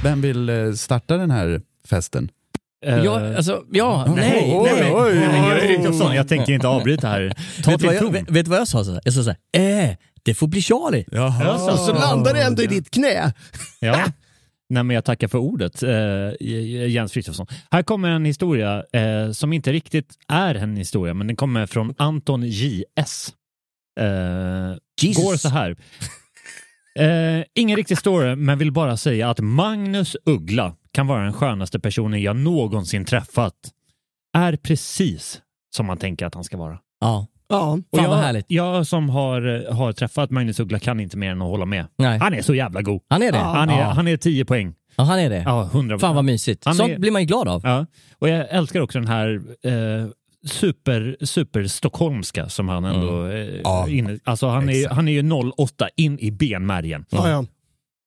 Vem 0.04 0.20
vill 0.20 0.48
eh, 0.48 0.72
starta 0.72 1.16
den 1.16 1.30
här 1.30 1.60
festen? 1.90 2.28
Eh, 2.86 2.98
Ja, 3.04 3.36
alltså, 3.36 3.62
ja, 3.72 4.12
nej, 4.16 4.52
Oj, 4.56 4.70
nej. 4.80 4.92
oj, 4.92 5.02
oj. 5.02 5.14
Nej, 5.28 5.60
Frithiofsson, 5.60 6.14
jag 6.14 6.28
tänker 6.28 6.52
inte 6.52 6.68
avbryta 6.68 7.08
här. 7.08 7.32
Ta 7.64 7.70
Med 7.70 7.80
vad 7.82 7.94
jag, 7.94 8.12
vet, 8.12 8.30
vet 8.30 8.44
du 8.44 8.50
vad 8.50 8.60
jag 8.60 8.68
sa? 8.68 8.84
Så? 8.84 9.00
Jag 9.04 9.14
sa 9.14 9.22
så 9.22 9.34
här, 9.52 9.88
äh, 9.90 9.96
det 10.22 10.34
får 10.34 10.46
bli 10.46 10.62
Charlie. 10.62 11.04
Och 11.72 11.78
så 11.78 11.94
landar 11.94 12.34
det 12.34 12.42
ändå 12.42 12.62
i 12.62 12.66
ditt 12.66 12.90
knä. 12.90 13.32
Ja. 13.80 14.04
Nej, 14.70 14.82
men 14.82 14.94
jag 14.94 15.04
tackar 15.04 15.28
för 15.28 15.38
ordet, 15.38 15.82
eh, 15.82 16.46
Jens 16.88 17.12
Frithiofsson. 17.12 17.46
Här 17.70 17.82
kommer 17.82 18.10
en 18.10 18.24
historia 18.24 18.84
eh, 18.92 19.30
som 19.30 19.52
inte 19.52 19.72
riktigt 19.72 20.14
är 20.28 20.54
en 20.54 20.76
historia, 20.76 21.14
men 21.14 21.26
den 21.26 21.36
kommer 21.36 21.66
från 21.66 21.94
Anton 21.98 22.42
J.S. 22.42 23.34
Eh, 24.00 25.14
går 25.14 25.36
så 25.36 25.48
här. 25.48 25.76
Eh, 26.98 27.44
ingen 27.54 27.76
riktig 27.76 27.98
story, 27.98 28.36
men 28.36 28.58
vill 28.58 28.72
bara 28.72 28.96
säga 28.96 29.30
att 29.30 29.40
Magnus 29.40 30.16
Uggla 30.24 30.76
kan 30.92 31.06
vara 31.06 31.24
den 31.24 31.32
skönaste 31.32 31.80
personen 31.80 32.22
jag 32.22 32.36
någonsin 32.36 33.04
träffat. 33.04 33.54
Är 34.32 34.56
precis 34.56 35.40
som 35.76 35.86
man 35.86 35.98
tänker 35.98 36.26
att 36.26 36.34
han 36.34 36.44
ska 36.44 36.56
vara. 36.56 36.78
Ja, 37.00 37.26
Ja. 37.50 37.72
Och 37.72 37.80
Fan 37.98 38.04
jag, 38.04 38.10
vad 38.10 38.18
härligt. 38.18 38.44
jag 38.48 38.86
som 38.86 39.08
har, 39.10 39.72
har 39.72 39.92
träffat 39.92 40.30
Magnus 40.30 40.60
Uggla 40.60 40.78
kan 40.78 41.00
inte 41.00 41.16
mer 41.16 41.30
än 41.30 41.42
att 41.42 41.48
hålla 41.48 41.64
med. 41.66 41.86
nej. 41.96 42.18
Han 42.18 42.34
är 42.34 42.42
så 42.42 42.54
jävla 42.54 42.82
god. 42.82 43.00
Han 43.08 43.22
är 43.22 43.32
det? 43.32 43.38
Han 43.38 43.70
är, 43.70 43.78
ja. 43.80 43.84
han 43.84 44.08
är 44.08 44.16
10 44.16 44.44
poäng. 44.44 44.74
ja, 44.96 45.04
han 45.04 45.18
är 45.18 45.30
det. 45.30 45.42
Ja, 45.46 45.62
100 45.72 45.98
Fan 45.98 46.14
vad 46.14 46.24
mysigt. 46.24 46.64
Han 46.64 46.74
Sånt 46.74 46.90
är- 46.92 46.98
blir 46.98 47.10
man 47.10 47.22
ju 47.22 47.26
glad 47.26 47.48
av. 47.48 47.60
Ja, 47.64 47.86
och 48.18 48.28
jag 48.28 48.46
älskar 48.50 48.80
också 48.80 48.98
den 48.98 49.08
här 49.08 49.40
eh, 49.64 49.72
super, 50.46 51.16
super 51.20 51.64
stockholmska 51.66 52.48
som 52.48 52.68
han 52.68 52.84
ändå 52.84 53.26
eh, 53.26 53.60
Ja, 53.64 53.88
inne, 53.88 54.18
alltså 54.24 54.46
han 54.48 54.68
är, 54.68 54.88
han 54.88 55.08
är 55.08 55.12
ju 55.12 55.30
08 55.56 55.88
in 55.96 56.18
i 56.18 56.30
benmärgen. 56.30 57.04
Ja, 57.10 57.30
ja. 57.30 57.44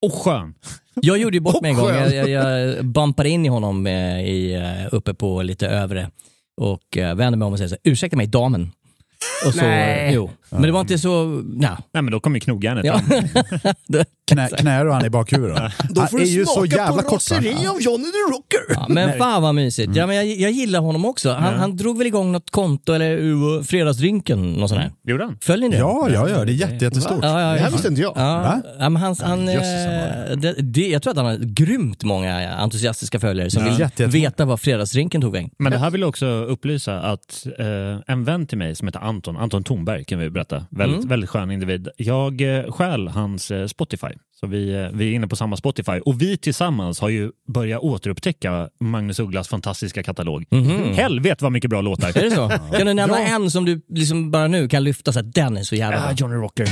Och 0.06 0.14
skön. 0.14 0.54
Jag 0.96 1.18
gjorde 1.18 1.38
ju 1.38 1.42
bort 1.42 1.62
mig 1.62 1.72
en 1.72 1.78
gång. 1.78 1.86
skön. 1.88 2.14
Jag, 2.16 2.30
jag, 2.30 2.30
jag 2.30 2.86
bumpade 2.86 3.30
in 3.30 3.46
i 3.46 3.50
honom 3.50 3.88
eh, 3.88 4.20
i, 4.22 4.54
eh, 4.54 4.94
uppe 4.96 5.14
på 5.14 5.42
lite 5.42 5.68
övre 5.68 6.10
och 6.62 6.98
eh, 6.98 7.16
vände 7.16 7.38
mig 7.38 7.46
om 7.46 7.52
och 7.52 7.58
säger 7.60 7.70
så 7.70 7.76
här, 7.84 7.92
ursäkta 7.92 8.18
mig 8.18 8.28
damen. 8.28 8.72
Och 9.46 9.54
så, 9.54 9.62
Nej. 9.62 10.14
Jo. 10.14 10.30
Men 10.54 10.62
det 10.62 10.72
var 10.72 10.82
inte 10.82 10.98
så, 10.98 11.26
nej. 11.46 11.70
Nej 11.94 12.04
men 12.04 12.12
då 12.12 12.20
kommer 12.20 12.36
ju 12.38 12.40
knogjärnet 12.40 12.86
Ja. 12.86 13.02
Knä, 14.32 14.50
knäar 14.58 14.86
och 14.86 14.94
han 14.94 15.06
i 15.06 15.10
bakhuvudet. 15.10 15.58
Då 15.90 16.02
Han 16.02 16.10
får 16.10 16.20
är 16.20 16.24
du 16.24 16.30
ju 16.30 16.46
så 16.46 16.66
jävla 16.66 17.02
på 17.04 17.16
raseri 17.16 17.68
av 17.68 17.82
Johnny 17.82 18.04
the 18.06 18.34
Rocker. 18.34 18.60
Ja, 18.70 18.86
men 18.90 19.18
fan 19.18 19.42
vad 19.42 19.56
mysigt. 19.56 19.86
Mm. 19.88 19.98
Ja, 19.98 20.08
men 20.08 20.16
jag, 20.16 20.26
jag 20.26 20.52
gillar 20.52 20.80
honom 20.80 21.06
också. 21.06 21.32
Han, 21.34 21.54
han 21.54 21.76
drog 21.78 21.98
väl 21.98 22.08
igång 22.08 22.32
något 22.32 22.52
konto 22.52 22.94
eller 22.94 23.18
uh, 23.18 23.62
fredagsdrinken, 23.64 24.54
något 24.54 24.70
sånt 24.70 24.82
här. 24.82 24.92
Gjorde 25.04 25.24
han? 25.24 25.38
Följer 25.42 25.70
ni 25.70 25.76
det? 25.76 25.80
Ja, 25.80 26.10
ja, 26.14 26.30
ja, 26.30 26.46
det 26.46 26.52
är 26.52 26.54
jätte, 26.54 26.86
jättestort. 26.86 27.20
Ja, 27.22 27.42
ja, 27.42 27.48
Det 27.52 27.58
ja. 27.58 27.64
här 27.64 27.72
visste 27.72 27.88
inte 27.88 28.02
jag. 28.02 28.14
Ja, 28.16 28.62
ja, 28.80 28.90
men 28.90 29.02
hans, 29.02 29.22
han, 29.22 29.50
eh, 29.50 29.56
det, 30.38 30.54
det, 30.62 30.88
jag 30.88 31.02
tror 31.04 31.12
att 31.12 31.18
han 31.18 31.26
har 31.26 31.38
grymt 31.38 32.04
många 32.04 32.50
entusiastiska 32.56 33.20
följare 33.20 33.50
som 33.50 33.64
Ja. 33.66 33.70
vill 33.72 33.80
Jätte, 33.80 34.06
veta 34.06 34.46
vad 34.46 34.60
fredagsdrinken 34.62 35.22
tog 35.22 35.32
vägen. 35.34 35.50
Men 35.60 35.72
det 35.72 35.78
här 35.78 35.90
vill 35.92 36.02
jag 36.02 36.10
också 36.10 36.26
upplysa 36.26 37.00
att 37.02 37.46
eh, 37.60 37.66
en 38.14 38.24
vän 38.24 38.48
till 38.48 38.58
mig 38.58 38.76
som 38.76 38.88
heter 38.88 39.00
Anton, 39.00 39.38
Anton 39.38 39.64
Thornberg 39.64 40.06
kan 40.06 40.20
vi 40.20 40.30
berätta, 40.30 40.43
väldigt, 40.52 40.98
Mm. 40.98 41.10
väldigt 41.10 41.30
skön 41.30 41.52
individ. 41.52 41.88
Jag 41.98 42.42
eh, 42.58 42.72
stjäl 42.72 43.08
hans 43.08 43.52
eh, 43.52 43.68
Spotify, 43.68 44.08
så 44.40 44.48
vi, 44.48 44.74
eh, 44.74 44.88
vi 44.94 45.10
är 45.12 45.16
inne 45.16 45.28
på 45.28 45.36
samma 45.36 45.58
Spotify 45.58 46.00
och 46.00 46.22
vi 46.22 46.38
tillsammans 46.38 47.00
har 47.00 47.10
ju 47.10 47.32
börjat 47.54 47.82
återupptäcka 47.82 48.70
Magnus 48.80 49.20
Ugglas 49.20 49.48
fantastiska 49.48 50.04
katalog. 50.04 50.46
Helvete 50.96 51.44
vad 51.44 51.52
mycket 51.52 51.70
bra 51.70 51.82
låtar! 51.82 52.18
Är 52.18 52.24
det 52.24 52.32
så? 52.32 52.50
Kan 52.78 52.88
du 52.88 52.94
nämna 52.94 53.20
en 53.20 53.52
som 53.52 53.66
du 53.66 53.82
liksom 53.90 54.32
bara 54.32 54.48
nu 54.48 54.68
kan 54.68 54.84
lyfta 54.84 55.14
så 55.14 55.20
att 55.20 55.34
den 55.34 55.58
är 55.58 55.64
så 55.64 55.76
jävla 55.76 55.98
Ah, 55.98 56.08
bra? 56.08 56.12
Johnny 56.18 56.36
Rocker. 56.36 56.68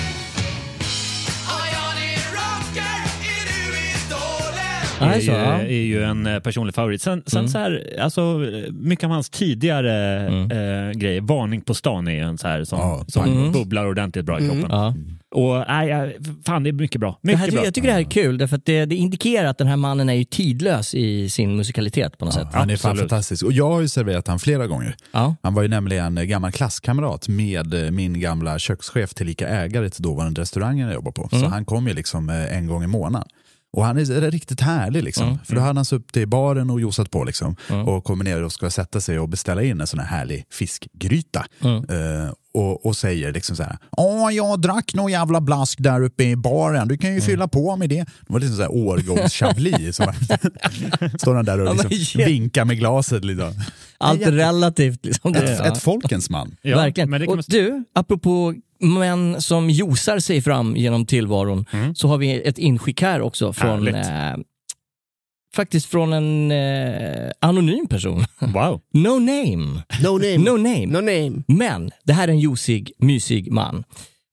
Är 5.04 5.20
ju, 5.20 5.32
ja. 5.32 5.36
Mm. 5.38 5.66
är 5.66 5.70
ju 5.72 6.04
en 6.04 6.28
eh, 6.28 6.40
personlig 6.40 6.76
favorit. 6.76 7.02
Sen, 7.02 7.24
sen 7.26 7.50
så 7.50 7.58
här, 7.58 7.98
alltså, 8.02 8.46
mycket 8.72 9.06
av 9.06 9.12
hans 9.12 9.30
tidigare 9.30 10.26
eh, 10.28 11.00
grejer, 11.00 11.22
Varning 11.22 11.62
på 11.62 11.74
stan 11.74 12.08
är 12.08 12.12
ju 12.12 12.20
en 12.20 12.38
så 12.38 12.48
här 12.48 12.64
som, 12.64 12.80
Ja, 12.80 13.06
som 13.08 13.24
Mm. 13.32 13.52
bubblar 13.52 13.86
ordentligt 13.86 14.26
bra 14.26 14.40
i 14.40 14.48
kroppen. 14.50 14.68
Ja. 14.70 14.96
Och 15.36 15.64
nej, 15.68 16.18
fan 16.46 16.64
det 16.64 16.70
är 16.70 16.74
mycket 16.74 17.02
bra. 17.02 17.20
Det 17.22 17.28
Mycket 17.28 17.40
här, 17.40 17.52
bra. 17.52 17.66
jag 17.66 17.74
tycker 17.74 17.88
det 17.88 17.94
här 17.94 18.00
är 18.00 18.04
kul 18.12 18.38
därför 18.38 18.56
att 18.56 18.66
det, 18.66 18.86
det 18.86 18.96
indikerar 18.96 19.48
att 19.48 19.58
den 19.58 19.68
här 19.68 19.76
mannen 19.78 20.10
är 20.10 20.14
ju 20.14 20.24
tidlös 20.24 20.96
i 20.96 21.30
sin 21.30 21.56
musikalitet 21.56 22.18
på 22.18 22.26
något 22.26 22.34
sätt. 22.34 22.48
Han 22.54 22.70
är 22.70 22.78
fan 22.78 22.98
fantastisk. 22.98 23.46
Och 23.46 23.52
jag 23.52 23.70
har 23.72 23.82
ju 23.82 23.88
serverat 23.88 24.28
han 24.28 24.40
flera 24.40 24.68
gånger. 24.68 24.96
Ja. 25.12 25.36
Han 25.44 25.54
var 25.54 25.62
ju 25.62 25.68
nämligen 25.68 26.18
en 26.18 26.28
gammal 26.30 26.52
klasskamrat 26.52 27.28
med 27.28 27.74
eh, 27.86 27.92
min 27.92 28.20
gamla 28.20 28.60
kökschef 28.60 29.14
tillika 29.14 29.48
ägare 29.48 29.90
till 29.90 30.04
dåvarande 30.04 30.42
restaurangen 30.42 30.88
jag 30.88 30.94
jobbar 30.96 31.12
på. 31.12 31.30
Så 31.32 31.46
han 31.46 31.66
kom 31.66 31.88
ju 31.88 31.94
liksom 31.94 32.30
eh, 32.30 32.58
en 32.58 32.68
gång 32.68 32.84
i 32.84 32.88
månaden. 32.88 33.28
Och 33.74 33.86
han 33.86 33.98
är 33.98 34.32
riktigt 34.32 34.62
härlig 34.62 35.04
liksom. 35.04 35.40
För 35.46 35.56
då 35.56 35.62
hade 35.62 35.78
han 35.78 35.86
suttit 35.86 36.18
i 36.18 36.26
baren 36.26 36.70
och 36.70 36.82
josat 36.82 37.12
på 37.12 37.24
liksom. 37.24 37.56
Och 37.86 38.04
kommer 38.04 38.24
ner 38.24 38.44
och 38.44 38.52
ska 38.52 38.70
sätta 38.70 39.02
sig 39.02 39.20
och 39.20 39.30
beställa 39.30 39.64
in 39.64 39.82
en 39.82 39.88
sån 39.88 40.00
här 40.00 40.08
härlig 40.18 40.46
fiskgryta. 40.52 41.46
Eh, 41.64 42.34
och, 42.54 42.86
och 42.86 42.98
säger 42.98 43.34
liksom 43.34 43.56
så 43.56 43.64
här. 43.64 43.78
Ja, 43.98 44.32
jag 44.32 44.62
drack 44.62 44.94
någon 44.94 45.12
jävla 45.12 45.42
blask 45.42 45.80
där 45.82 46.02
uppe 46.04 46.24
i 46.24 46.36
baren. 46.36 46.88
Du 46.88 46.98
kan 46.98 47.14
ju 47.14 47.22
fylla 47.22 47.48
på 47.48 47.76
med 47.76 47.90
det. 47.90 48.00
Det 48.00 48.34
var 48.34 48.40
liksom 48.40 48.56
så 48.56 48.62
här 48.62 48.72
årgångs-chablis. 48.72 49.92
Står 51.18 51.36
han 51.36 51.46
där 51.46 51.60
och 51.60 51.90
liksom 51.90 52.22
vinkar 52.26 52.66
med 52.66 52.78
glaset. 52.78 53.26
Liksom. 53.26 53.54
Allt 53.98 54.28
relativt. 54.28 55.06
Liksom. 55.06 55.36
Ett, 55.36 55.60
ett 55.60 55.78
folkens 55.78 56.30
man. 56.30 56.56
Ja, 56.62 56.78
Verkligen. 56.78 57.10
men 57.10 57.22
det 57.22 57.28
kan 57.28 57.40
och 57.40 57.46
du, 57.48 57.84
apropå 57.94 58.54
män 58.82 59.42
som 59.42 59.70
josar 59.70 60.20
sig 60.20 60.42
fram 60.42 60.76
genom 60.76 61.06
tillvaron, 61.06 61.66
så 61.96 62.08
har 62.08 62.18
vi 62.18 62.42
ett 62.42 62.58
inskick 62.58 63.02
här 63.02 63.22
också 63.22 63.54
från 63.54 63.88
Mm. 63.88 63.96
Eh, 63.96 64.38
faktiskt 65.56 65.86
från 65.86 66.14
en 66.14 66.52
eh, 66.52 67.32
anonym 67.42 67.88
person. 67.88 68.26
Wow. 68.40 68.82
No 68.94 69.20
name. 69.20 69.84
No 70.04 70.18
name. 70.18 70.38
No 70.38 70.58
name. 70.58 70.86
No 70.86 70.98
name. 71.02 71.44
Men 71.48 71.92
det 72.04 72.14
här 72.14 72.28
är 72.28 72.32
en 72.32 72.40
josig, 72.40 72.92
mysig 72.98 73.52
man. 73.52 73.84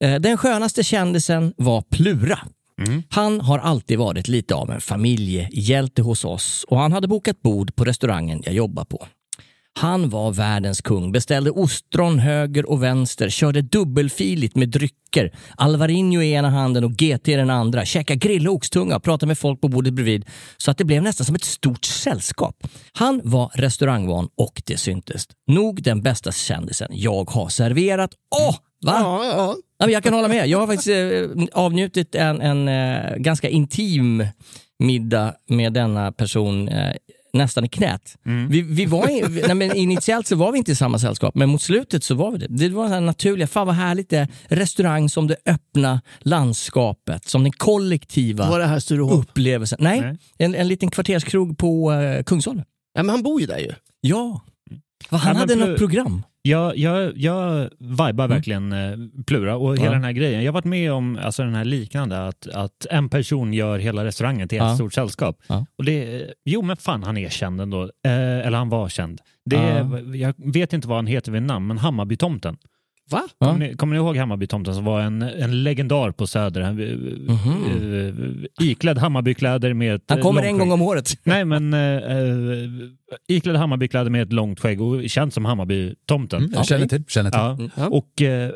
Eh, 0.05 0.15
Den 0.15 0.37
skönaste 0.37 0.85
kändisen 0.85 1.55
var 1.57 1.83
Plura. 1.83 2.39
Han 3.11 3.41
har 3.41 3.59
alltid 3.59 3.99
varit 3.99 4.29
lite 4.29 4.55
av 4.55 4.71
en 4.71 4.81
familjehjälte 4.81 6.03
hos 6.03 6.25
oss 6.25 6.65
och 6.69 6.79
han 6.79 6.93
hade 6.93 7.09
bokat 7.09 7.43
bord 7.43 7.75
på 7.77 7.85
restaurangen 7.85 8.43
jag 8.45 8.55
jobbar 8.55 8.85
på. 8.85 9.07
Han 9.79 10.09
var 10.09 10.33
världens 10.33 10.81
kung, 10.81 11.13
beställde 11.13 11.51
ostron 11.51 12.19
höger 12.19 12.71
och 12.71 12.83
vänster, 12.83 13.29
körde 13.29 13.63
dubbelfiligt 13.63 14.57
med 14.57 14.69
drycker, 14.69 15.33
Alvarinho 15.57 16.23
i 16.23 16.33
ena 16.33 16.51
handen 16.51 16.85
och 16.85 16.93
GT 16.93 17.29
i 17.29 17.35
den 17.35 17.51
andra, 17.51 17.85
käkade 17.85 18.19
grill 18.19 18.49
och 18.49 18.55
oxtunga, 18.55 19.01
pratade 19.01 19.27
med 19.27 19.39
folk 19.39 19.61
på 19.61 19.69
bordet 19.69 19.95
bredvid, 19.95 20.25
så 20.57 20.71
att 20.71 20.79
det 20.79 20.85
blev 20.85 21.03
nästan 21.03 21.25
som 21.25 21.35
ett 21.35 21.45
stort 21.45 21.85
sällskap. 21.85 22.57
Han 22.93 23.21
var 23.25 23.51
restaurangvan 23.55 24.29
och 24.37 24.63
det 24.67 24.77
syntes. 24.77 25.27
Nog 25.47 25.83
den 25.83 26.03
bästa 26.03 26.33
kändisen 26.33 26.89
jag 26.91 27.31
har 27.31 27.49
serverat. 27.49 28.11
Åh, 28.37 28.57
va? 28.87 29.01
Ja, 29.01 29.25
ja. 29.25 29.57
Ja, 29.79 29.91
jag 29.91 30.03
kan 30.03 30.15
hålla 30.15 30.29
med. 30.29 30.49
Jag 30.49 30.59
har 30.59 30.67
faktiskt 30.67 30.89
eh, 30.89 31.47
avnjutit 31.53 32.15
en, 32.15 32.41
en 32.41 32.69
eh, 32.69 33.17
ganska 33.17 33.49
intim 33.49 34.27
middag 34.79 35.35
med 35.49 35.73
denna 35.73 36.13
person 36.13 36.69
eh, 36.69 36.95
nästan 37.39 37.65
i 37.65 37.69
knät. 37.69 38.17
Vi, 38.49 38.63
vi 38.63 38.87
var 38.87 39.09
i, 39.11 39.43
nej, 39.47 39.55
men 39.55 39.77
initiellt 39.77 40.27
så 40.27 40.37
var 40.37 40.53
vi 40.53 40.59
inte 40.59 40.73
i 40.73 40.75
samma 40.75 40.99
sällskap, 40.99 41.35
men 41.35 41.49
mot 41.49 41.63
slutet 41.63 42.05
så 42.05 42.15
var 42.15 42.31
vi 42.33 42.39
det. 42.39 42.47
Det 42.49 42.69
var 42.69 42.89
det 42.89 43.01
naturliga, 43.01 43.47
fan 43.47 43.67
vad 43.67 43.77
härligt 43.77 44.11
det 44.11 44.19
är. 44.19 44.29
Restaurang 44.49 45.09
som 45.09 45.27
det 45.27 45.37
öppna 45.47 46.01
landskapet, 46.21 47.29
som 47.29 47.43
den 47.43 47.53
kollektiva 47.53 48.51
Var 48.51 48.59
det 48.59 48.67
här 48.67 48.79
Sturehof? 48.81 49.13
upplevelsen. 49.13 49.79
Nej, 49.83 50.01
Nej. 50.01 50.17
En, 50.39 50.55
en 50.55 50.69
liten 50.69 50.91
kvarterskrog 50.91 51.59
på 51.59 51.93
eh, 51.93 52.23
Kungsholmen. 52.23 52.65
Ja, 52.95 53.03
men 53.03 53.11
han 53.11 53.23
bor 53.23 53.41
ju 53.41 53.47
där 53.47 53.59
ju. 53.59 53.73
Ja. 54.01 54.41
Va, 55.11 55.19
han 55.19 55.35
Ja, 55.35 55.41
hade 55.41 55.55
något 55.55 55.79
program. 55.79 56.23
Jag, 56.49 56.77
jag, 56.79 57.13
jag 57.19 57.69
vibar 57.79 58.29
verkligen 58.29 58.73
eh, 58.73 58.97
Plura 59.27 59.57
och 59.57 59.77
hela 59.77 59.87
Ja. 59.87 59.93
den 59.93 60.05
här 60.05 60.13
grejen. 60.13 60.43
Jag 60.45 60.49
har 60.49 60.55
varit 60.55 60.65
med 60.65 60.93
om 60.93 61.19
alltså, 61.23 61.43
den 61.43 61.55
här 61.55 61.65
liknande, 61.65 62.27
att, 62.27 62.49
att 62.49 62.87
en 62.91 63.09
person 63.09 63.53
gör 63.53 63.79
hela 63.79 64.05
restaurangen 64.05 64.49
till 64.49 64.59
ett 64.59 64.65
Ja. 64.65 64.75
stort 64.75 64.95
sällskap. 64.95 65.37
Ja. 65.49 65.67
Och 65.79 65.85
det, 65.85 66.27
jo, 66.45 66.63
men 66.63 66.77
fan 66.77 67.03
han 67.03 67.17
är 67.17 67.29
känd 67.29 67.61
ändå. 67.61 67.83
Eh, 67.83 68.47
eller 68.47 68.59
han 68.59 68.69
var 68.69 68.89
känd. 68.89 69.21
Det, 69.45 69.57
Ja. 69.57 69.99
Jag 70.17 70.35
vet 70.53 70.73
inte 70.73 70.89
vad 70.89 70.99
han 70.99 71.07
heter 71.07 71.33
vid 71.33 71.43
namn, 71.43 71.67
men 71.67 71.79
Hammarbytomten. 71.79 72.57
Va? 73.11 73.23
Ja. 73.39 73.47
Kommer, 73.47 73.67
ni, 73.69 73.75
kommer 73.77 73.95
ni 73.97 74.01
ihåg 74.03 74.17
Hammarbytomten 74.17 74.75
som 74.75 74.85
var 74.85 75.01
en, 75.01 75.23
en 75.23 75.63
legendar 75.63 76.11
på 76.11 76.27
Söder? 76.27 76.61
Han, 76.61 76.75
Mhm. 76.75 78.49
eh, 78.61 78.67
iklädd 78.69 78.99
Hammarbykläder 78.99 79.75
med 79.75 79.95
ett 79.95 80.03
Han 80.09 80.21
kommer 80.21 80.41
långt 80.43 80.53
en 80.53 80.59
gång 80.59 80.73
om 80.73 80.83
året. 80.83 81.11
Nej, 81.25 81.45
men 81.45 81.75
eh, 81.75 81.81
eh, 81.81 81.99
iklädd 83.29 83.57
Hammarbykläder 83.57 84.11
med 84.11 84.23
ett 84.23 84.33
långt 84.33 84.61
skägg 84.61 84.83
och 84.83 85.11
känd 85.11 85.33
som 85.33 85.45
Hammarbytomten. 85.45 86.39
Mm, 86.39 86.53
jag 86.55 86.67
känner 86.67 86.87
till. 86.87 87.05
Känner 87.09 87.57
till. 87.57 87.71
Ja. 87.77 87.87
Och 87.87 88.23
eh, 88.23 88.51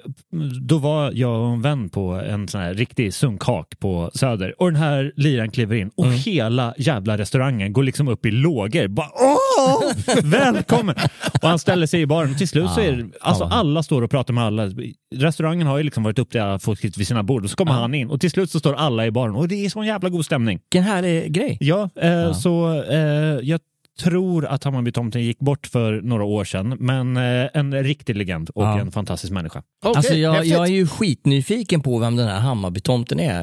då 0.61 0.79
var 0.79 1.13
jag 1.15 1.41
och 1.41 1.53
en 1.53 1.63
vän 1.63 1.89
på 1.89 2.11
en 2.13 2.49
sån 2.49 2.61
här 2.61 2.75
riktig 2.75 3.15
sunkhak 3.15 3.79
på 3.79 4.11
Söder 4.15 4.55
och 4.63 4.73
den 4.73 4.81
här 4.81 5.13
liran 5.17 5.51
kliver 5.51 5.77
in 5.77 5.91
och 5.97 6.07
hela 6.07 6.75
jävla 6.79 7.19
restaurangen 7.19 7.73
går 7.73 7.83
liksom 7.83 8.09
upp 8.09 8.27
i 8.27 8.31
lågor. 8.31 8.89
Bara, 8.89 9.11
Åh! 9.15 9.93
Välkommen! 10.23 10.95
och 11.43 11.49
han 11.49 11.59
ställer 11.59 11.87
sig 11.87 12.01
i 12.01 12.07
baren 12.07 12.31
och 12.31 12.39
till 12.39 12.49
slut 12.49 12.71
så 12.71 12.81
är 12.81 12.93
det, 12.93 13.11
alltså 13.21 13.45
alla 13.45 13.83
står 13.83 14.03
och 14.03 14.11
pratar 14.11 14.35
med 14.35 14.45
alla. 14.45 14.71
Restaurangen 15.15 15.67
har 15.67 15.79
ju 15.79 15.85
liksom 15.85 16.03
varit 16.03 16.19
upp 16.19 16.31
till 16.31 16.41
alla 16.41 16.59
folk 16.59 16.85
vid 16.85 17.07
sina 17.07 17.23
bord 17.23 17.45
och 17.45 17.51
så 17.51 17.57
kommer 17.57 17.73
han 17.73 17.95
in 17.95 18.11
och 18.11 18.21
till 18.21 18.31
slut 18.31 18.51
så 18.51 18.59
står 18.59 18.75
alla 18.75 19.07
i 19.07 19.11
baren 19.11 19.35
och 19.35 19.49
det 19.49 19.65
är 19.65 19.69
sån 19.71 19.87
jävla 19.87 20.09
god 20.09 20.25
stämning. 20.25 20.61
Vilken 20.73 20.83
härlig 20.83 21.33
grej. 21.33 21.59
Ja, 21.61 21.91
eh, 21.97 22.33
så 22.33 22.83
eh, 22.83 22.99
jag 23.43 23.61
tror 24.03 24.47
att 24.47 24.65
Hammarbytomten 24.65 25.23
gick 25.23 25.39
bort 25.39 25.67
för 25.67 26.01
några 26.03 26.25
år 26.25 26.45
sedan, 26.45 26.77
men 26.81 27.17
eh, 27.17 27.49
en 27.55 27.83
riktig 27.85 28.17
legend 28.17 28.51
och 28.55 28.63
Ja. 28.65 28.81
en 28.81 28.93
fantastisk 28.93 29.33
människa. 29.33 29.63
Okej, 29.85 29.97
Alltså 29.97 30.15
jag, 30.15 30.45
jag 30.47 30.67
är 30.67 30.73
ju 30.73 30.87
skitnyfiken 30.87 31.81
på 31.83 31.99
vem 31.99 32.17
den 32.17 32.29
här 32.29 32.41
Hammarbytomten 32.41 33.21
är. 33.21 33.43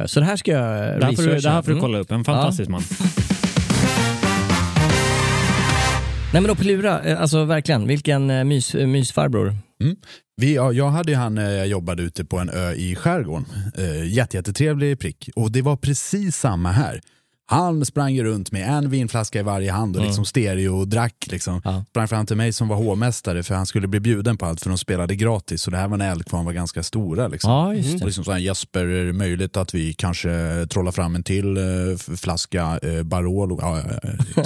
Eh, 0.00 0.06
Så 0.06 0.20
det 0.20 0.26
här 0.26 0.36
ska 0.36 0.50
jag 0.52 1.00
Det 1.00 1.06
här 1.06 1.12
får 1.12 1.22
du, 1.22 1.28
researcha. 1.28 1.48
det 1.48 1.54
här 1.54 1.62
får 1.62 1.68
du 1.70 1.72
Mm. 1.72 1.82
kolla 1.82 1.98
upp, 1.98 2.10
en 2.10 2.24
fantastisk 2.24 2.70
man. 2.70 2.82
Nej 6.32 6.42
men 6.42 6.48
då 6.48 6.54
Plura, 6.54 7.00
eh, 7.02 7.20
alltså 7.20 7.44
verkligen, 7.44 7.86
vilken 7.86 8.48
mys, 8.48 8.74
mysfarbror. 8.74 9.54
Vi, 10.40 10.54
ja, 10.54 10.72
jag 10.72 10.88
hade 10.90 11.10
ju 11.12 11.16
han, 11.18 11.38
eh, 11.38 11.44
jag 11.44 11.66
jobbade 11.66 12.02
ute 12.02 12.24
på 12.24 12.38
en 12.38 12.50
ö 12.50 12.72
i 12.72 12.94
skärgården. 12.94 13.46
Eh, 13.78 14.12
jätte, 14.12 14.36
jättetrevlig 14.36 14.98
prick. 15.00 15.30
Och 15.36 15.52
det 15.52 15.62
var 15.62 15.76
precis 15.76 16.36
samma 16.36 16.72
här. 16.72 17.00
Han 17.48 17.84
sprang 17.84 18.14
ju 18.14 18.24
runt 18.24 18.52
med 18.52 18.68
en 18.68 18.90
vinflaska 18.90 19.40
i 19.40 19.42
varje 19.42 19.72
hand 19.72 19.96
och 19.96 20.02
liksom 20.02 20.24
stereo 20.24 20.78
och 20.78 20.88
drack. 20.88 21.26
Liksom. 21.30 21.60
Ja. 21.64 21.84
Sprang 21.88 22.08
fram 22.08 22.26
till 22.26 22.36
mig 22.36 22.52
som 22.52 22.68
var 22.68 22.76
hovmästare 22.76 23.42
för 23.42 23.54
han 23.54 23.66
skulle 23.66 23.88
bli 23.88 24.00
bjuden 24.00 24.36
på 24.36 24.46
allt 24.46 24.62
för 24.62 24.68
de 24.68 24.78
spelade 24.78 25.16
gratis. 25.16 25.66
Och 25.66 25.70
det 25.70 25.78
här 25.78 25.88
var 25.88 25.96
när 25.96 26.10
Eldkvarn 26.10 26.44
var 26.44 26.52
ganska 26.52 26.82
stora. 26.82 27.28
Liksom. 27.28 27.50
Ja, 27.50 27.74
just 27.74 28.00
Och 28.00 28.06
liksom 28.06 28.24
så 28.24 28.32
här, 28.32 28.38
Jesper, 28.38 28.84
är 28.84 29.04
det 29.04 29.12
möjligt 29.12 29.56
att 29.56 29.74
vi 29.74 29.94
kanske 29.94 30.66
trollar 30.70 30.92
fram 30.92 31.14
en 31.14 31.22
till 31.22 31.56
eh, 31.56 32.16
flaska 32.16 32.78
eh, 32.82 33.02
Barolo? 33.02 33.58
Ja, 33.62 33.82
ja. 34.36 34.44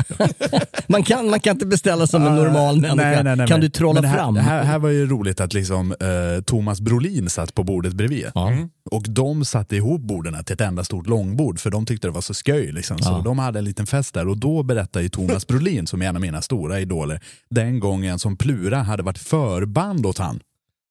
Man 0.87 1.03
kan, 1.03 1.31
man 1.31 1.41
kan 1.41 1.57
inte 1.57 1.67
beställa 1.67 2.07
som 2.07 2.27
en 2.27 2.35
normal 2.35 2.81
människa. 2.81 2.95
Nej, 2.95 3.25
nej, 3.25 3.37
nej, 3.37 3.49
kan 3.49 3.61
du 3.61 3.69
trolla 3.69 4.03
här, 4.03 4.17
fram? 4.17 4.35
Det 4.35 4.41
här, 4.41 4.65
här 4.65 4.79
var 4.79 4.89
ju 4.89 5.07
roligt 5.07 5.41
att 5.41 5.53
liksom, 5.53 5.93
eh, 5.93 6.43
Thomas 6.45 6.81
Brolin 6.81 7.31
satt 7.31 7.55
på 7.55 7.65
bordet 7.65 7.93
bredvid. 7.93 8.27
Ja. 8.35 8.53
Och 8.91 9.03
de 9.09 9.45
satte 9.45 9.77
ihop 9.77 10.01
borden 10.01 10.45
till 10.45 10.55
ett 10.55 10.61
enda 10.61 10.85
stort 10.85 11.07
långbord 11.07 11.61
för 11.61 11.71
de 11.71 11.87
tyckte 11.87 12.09
det 12.09 12.13
var 12.13 12.21
så 12.21 12.35
sköj. 12.35 12.73
Liksom. 12.73 12.90
Så 12.99 13.11
Ja. 13.11 13.23
de 13.25 13.39
hade 13.39 13.59
en 13.59 13.65
liten 13.65 13.87
fest 13.87 14.15
där 14.15 14.29
och 14.29 14.37
då 14.39 14.63
berättade 14.63 15.03
ju 15.03 15.09
Thomas 15.09 15.47
Brolin, 15.47 15.87
som 15.87 16.03
är 16.03 16.07
en 16.07 16.17
av 16.17 16.23
mina 16.23 16.43
stora 16.43 16.81
idoler, 16.81 17.21
den 17.51 17.81
gången 17.81 18.19
som 18.19 18.37
Plura 18.37 18.79
hade 18.83 19.03
varit 19.03 19.19
förband 19.19 20.07
åt 20.07 20.19
han. 20.19 20.41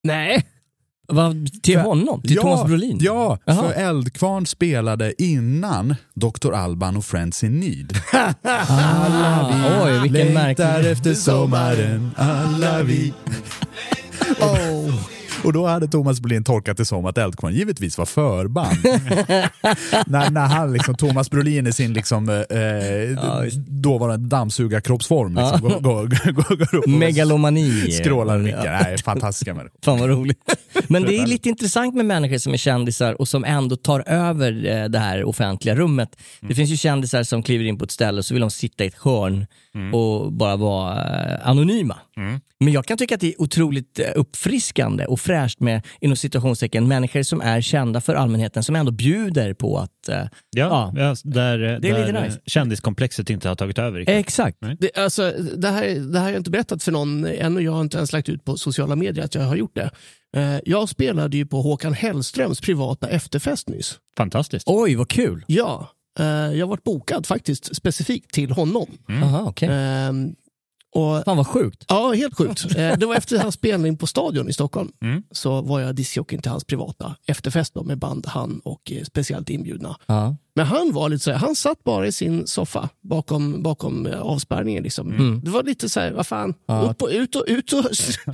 Nej. 0.03 0.45
Va, 1.11 1.33
till 1.63 1.75
För- 1.77 1.83
honom? 1.83 2.21
Till 2.21 2.35
ja, 2.35 2.41
Thomas 2.41 2.65
Brolin? 2.65 2.97
Ja, 3.01 3.37
Jaha. 3.45 3.55
för 3.55 3.73
Eldkvarn 3.73 4.45
spelade 4.45 5.23
innan 5.23 5.95
Dr. 6.15 6.53
Alban 6.53 6.97
och 6.97 7.05
Friends 7.05 7.43
in 7.43 7.59
Need. 7.59 7.97
Ah, 8.43 9.85
oj, 9.85 9.99
vilken 9.99 10.33
Längtar 10.33 10.65
märklig... 10.73 10.91
efter 10.91 11.13
sommaren, 11.13 12.11
alla 12.17 12.83
vi. 12.83 13.13
Oh. 14.41 14.93
Och 15.43 15.53
då 15.53 15.67
hade 15.67 15.87
Thomas 15.87 16.19
Brolin 16.19 16.43
tolkat 16.43 16.77
det 16.77 16.85
som 16.85 17.05
att 17.05 17.17
Eldkvarn 17.17 17.53
givetvis 17.53 17.97
var 17.97 18.05
förband. 18.05 18.77
när, 20.07 20.29
när 20.29 20.45
han, 20.45 20.73
liksom, 20.73 20.95
Thomas 20.95 21.31
Brolin 21.31 21.67
i 21.67 21.73
sin 21.73 21.93
liksom, 21.93 22.29
eh, 22.29 22.37
dåvarande 23.67 24.27
dammsugarkroppsform 24.27 25.35
liksom, 25.35 25.61
går, 25.61 25.79
går, 25.79 26.31
går, 26.31 26.55
går 26.55 26.75
upp 26.75 26.87
Megalomani. 26.87 27.91
skrålar 27.91 28.35
och 28.35 28.41
nickar. 28.41 28.65
Ja. 28.65 28.79
Nej, 28.83 28.97
fantastiska 28.97 29.53
människor. 29.53 29.79
Fan 29.83 29.99
vad 29.99 30.09
roligt. 30.09 30.39
Men 30.87 31.03
det 31.03 31.17
är 31.17 31.27
lite 31.27 31.49
intressant 31.49 31.95
med 31.95 32.05
människor 32.05 32.37
som 32.37 32.53
är 32.53 32.57
kändisar 32.57 33.21
och 33.21 33.27
som 33.27 33.43
ändå 33.43 33.75
tar 33.75 34.03
över 34.07 34.65
eh, 34.65 34.85
det 34.85 34.99
här 34.99 35.23
offentliga 35.23 35.75
rummet. 35.75 36.09
Det 36.41 36.55
finns 36.55 36.69
ju 36.69 36.77
kändisar 36.77 37.23
som 37.23 37.43
kliver 37.43 37.65
in 37.65 37.77
på 37.77 37.85
ett 37.85 37.91
ställe 37.91 38.17
och 38.17 38.25
så 38.25 38.33
vill 38.33 38.41
de 38.41 38.51
sitta 38.51 38.83
i 38.83 38.87
ett 38.87 38.97
hörn 39.03 39.45
och 39.93 40.33
bara 40.33 40.55
vara 40.55 40.95
eh, 40.95 41.49
anonyma. 41.49 41.97
Men 42.59 42.73
jag 42.73 42.85
kan 42.85 42.97
tycka 42.97 43.15
att 43.15 43.21
det 43.21 43.27
är 43.27 43.41
otroligt 43.41 43.99
eh, 43.99 44.05
uppfriskande 44.15 45.05
och 45.05 45.19
fräscht 45.29 45.59
med 45.59 45.81
inom 46.01 46.15
situationstecken 46.15 46.87
människor 46.87 47.23
som 47.23 47.41
är 47.41 47.61
kända 47.61 48.01
för 48.01 48.15
allmänheten 48.15 48.63
som 48.63 48.75
ändå 48.75 48.91
bjuder 48.91 49.53
på 49.53 49.77
att... 49.77 50.09
eh, 50.09 50.23
Ja, 50.55 50.93
ja. 50.95 51.15
där, 51.23 51.57
Det 51.57 51.65
är 51.67 51.79
där 51.79 52.07
lite 52.07 52.21
nice. 52.21 52.39
kändiskomplexet 52.45 53.29
inte 53.29 53.47
har 53.49 53.55
tagit 53.55 53.77
över. 53.79 53.99
riktigt. 53.99 54.15
Exakt. 54.15 54.57
Det, 54.79 54.97
alltså, 54.97 55.31
det, 55.57 55.67
här, 55.69 55.87
det 56.11 56.17
här 56.19 56.25
har 56.25 56.31
jag 56.31 56.39
inte 56.39 56.51
berättat 56.51 56.83
för 56.83 56.91
någon 56.91 57.25
än 57.25 57.55
och 57.55 57.61
jag 57.61 57.71
har 57.71 57.81
inte 57.81 57.97
ens 57.97 58.13
lagt 58.13 58.29
ut 58.29 58.45
på 58.45 58.57
sociala 58.57 58.95
medier 58.95 59.25
att 59.25 59.35
jag 59.35 59.41
har 59.41 59.55
gjort 59.55 59.75
det. 59.75 59.89
Eh, 60.37 60.59
Jag 60.65 60.89
spelade 60.89 61.37
ju 61.37 61.45
på 61.45 61.61
Håkan 61.61 61.93
Hellströms 61.93 62.61
privata 62.61 63.09
efterfest 63.09 63.69
nyss. 63.69 63.95
Fantastiskt. 64.17 64.63
Oj, 64.69 64.95
vad 64.95 65.09
kul. 65.09 65.43
Ja, 65.47 65.89
eh, 66.19 66.25
jag 66.25 66.65
har 66.65 66.69
varit 66.69 66.83
bokad 66.83 67.25
faktiskt 67.25 67.75
specifikt 67.75 68.33
till 68.33 68.51
honom. 68.51 68.87
Aha, 69.23 69.43
okej. 69.47 69.69
Och, 70.95 71.23
Fan 71.25 71.37
vad 71.37 71.47
sjukt. 71.47 71.85
ja, 71.87 72.11
helt 72.13 72.37
sjukt. 72.37 72.65
Eh, 72.77 72.97
Det 72.97 73.05
var 73.05 73.15
efter 73.15 73.39
hans 73.39 73.55
spelning 73.55 73.97
på 73.97 74.07
Stadion 74.07 74.49
i 74.49 74.53
Stockholm. 74.53 74.91
Mm. 75.01 75.23
Så 75.31 75.61
var 75.61 75.79
jag 75.79 75.95
discjockeyn 75.95 76.41
till 76.41 76.51
hans 76.51 76.63
privata 76.63 77.15
efterfest 77.25 77.73
då, 77.73 77.83
med 77.83 77.97
band, 77.99 78.25
han 78.27 78.59
och 78.63 78.91
eh, 78.91 79.03
speciellt 79.03 79.49
inbjudna. 79.49 79.97
Ja. 80.05 80.35
Men 80.59 80.67
han 80.67 80.91
var 80.93 81.09
lite 81.09 81.23
så 81.23 81.31
här, 81.31 81.37
han 81.37 81.55
satt 81.55 81.83
bara 81.83 82.07
i 82.07 82.11
sin 82.11 82.47
soffa 82.47 82.89
bakom, 83.01 83.63
bakom 83.63 84.05
eh, 84.07 84.21
avspärrningen. 84.21 84.83
Liksom. 84.83 85.41
Det 85.43 85.51
var 85.51 85.63
lite 85.63 85.89
så 85.89 85.99
här, 85.99 86.11
vad 86.11 86.27
fan, 86.27 86.53
Ja. 86.67 86.81
upp 86.81 87.01
och, 87.01 87.09
ut 87.11 87.35
och, 87.35 87.43
ut 87.47 87.73
och, 87.73 87.83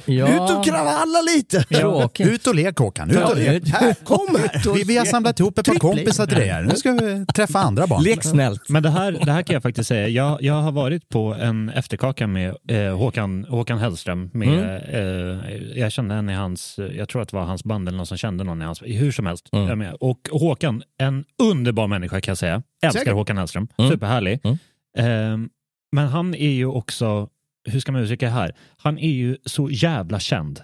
Ja. 0.05 0.27
ut 0.35 0.57
och 0.57 0.65
kravalla 0.65 1.21
lite. 1.35 1.63
Tråkigt. 1.63 2.27
Ut 2.27 2.47
och 2.47 2.55
lek 2.55 2.77
Håkan, 2.79 3.11
ut 3.11 3.17
och 3.17 3.37
lek. 3.37 3.67
Här, 3.67 3.93
Kom 4.03 4.27
här. 4.39 4.73
vi, 4.73 4.83
vi 4.83 4.97
har 4.97 5.05
samlat 5.05 5.39
ihop 5.39 5.57
ett 5.59 5.65
par 5.65 5.75
kompisar 5.75 6.25
till 6.25 6.37
dig 6.37 6.47
här. 6.47 6.61
Nu 6.63 6.75
ska 6.75 6.91
vi 6.91 7.25
träffa 7.35 7.59
andra 7.59 7.87
barn. 7.87 8.03
Lek 8.03 8.23
snällt. 8.23 8.69
Men 8.69 8.83
det 8.83 8.89
här, 8.89 9.11
det 9.25 9.31
här 9.31 9.41
kan 9.41 9.53
jag 9.53 9.63
faktiskt 9.63 9.87
säga. 9.87 10.07
Jag, 10.07 10.41
jag 10.41 10.53
har 10.61 10.71
varit 10.71 11.09
på 11.09 11.33
en 11.33 11.69
efterkaka 11.69 12.27
med 12.27 12.55
eh, 12.69 12.97
Håkan, 12.97 13.45
Håkan 13.49 13.77
Hellström. 13.77 14.29
Med, 14.33 14.81
eh, 14.93 15.79
jag 15.79 15.91
kände 15.91 16.15
en 16.15 16.29
i 16.29 16.33
hans, 16.33 16.79
jag 16.97 17.09
tror 17.09 17.21
att 17.21 17.29
det 17.29 17.35
var 17.37 17.43
hans 17.43 17.63
band 17.63 17.87
eller 17.87 17.97
någon 17.97 18.05
som 18.07 18.17
kände 18.17 18.43
någon 18.43 18.61
i 18.61 18.65
hans, 18.65 18.81
hur 18.85 19.11
som 19.11 19.25
helst. 19.25 19.49
Med. 19.51 19.93
Och 19.99 20.29
Håkan, 20.31 20.83
en 20.99 21.25
underbar 21.43 21.87
människa 21.87 22.14
kan 22.21 22.31
jag 22.31 22.37
säga. 22.37 22.63
Älskar 22.83 22.99
Säkert. 22.99 23.13
Håkan 23.13 23.37
Hellström, 23.37 23.67
Mm. 23.77 23.91
superhärlig. 23.91 24.39
Mm. 24.43 24.57
Eh, 24.97 25.47
men 25.91 26.07
han 26.07 26.35
är 26.35 26.49
ju 26.51 26.65
också, 26.65 27.29
hur 27.69 27.79
ska 27.79 27.91
man 27.91 28.01
uttrycka 28.01 28.25
det 28.25 28.31
här? 28.31 28.55
Han 28.77 28.97
är 28.97 29.11
ju 29.11 29.37
så 29.45 29.69
jävla 29.69 30.19
känd. 30.19 30.61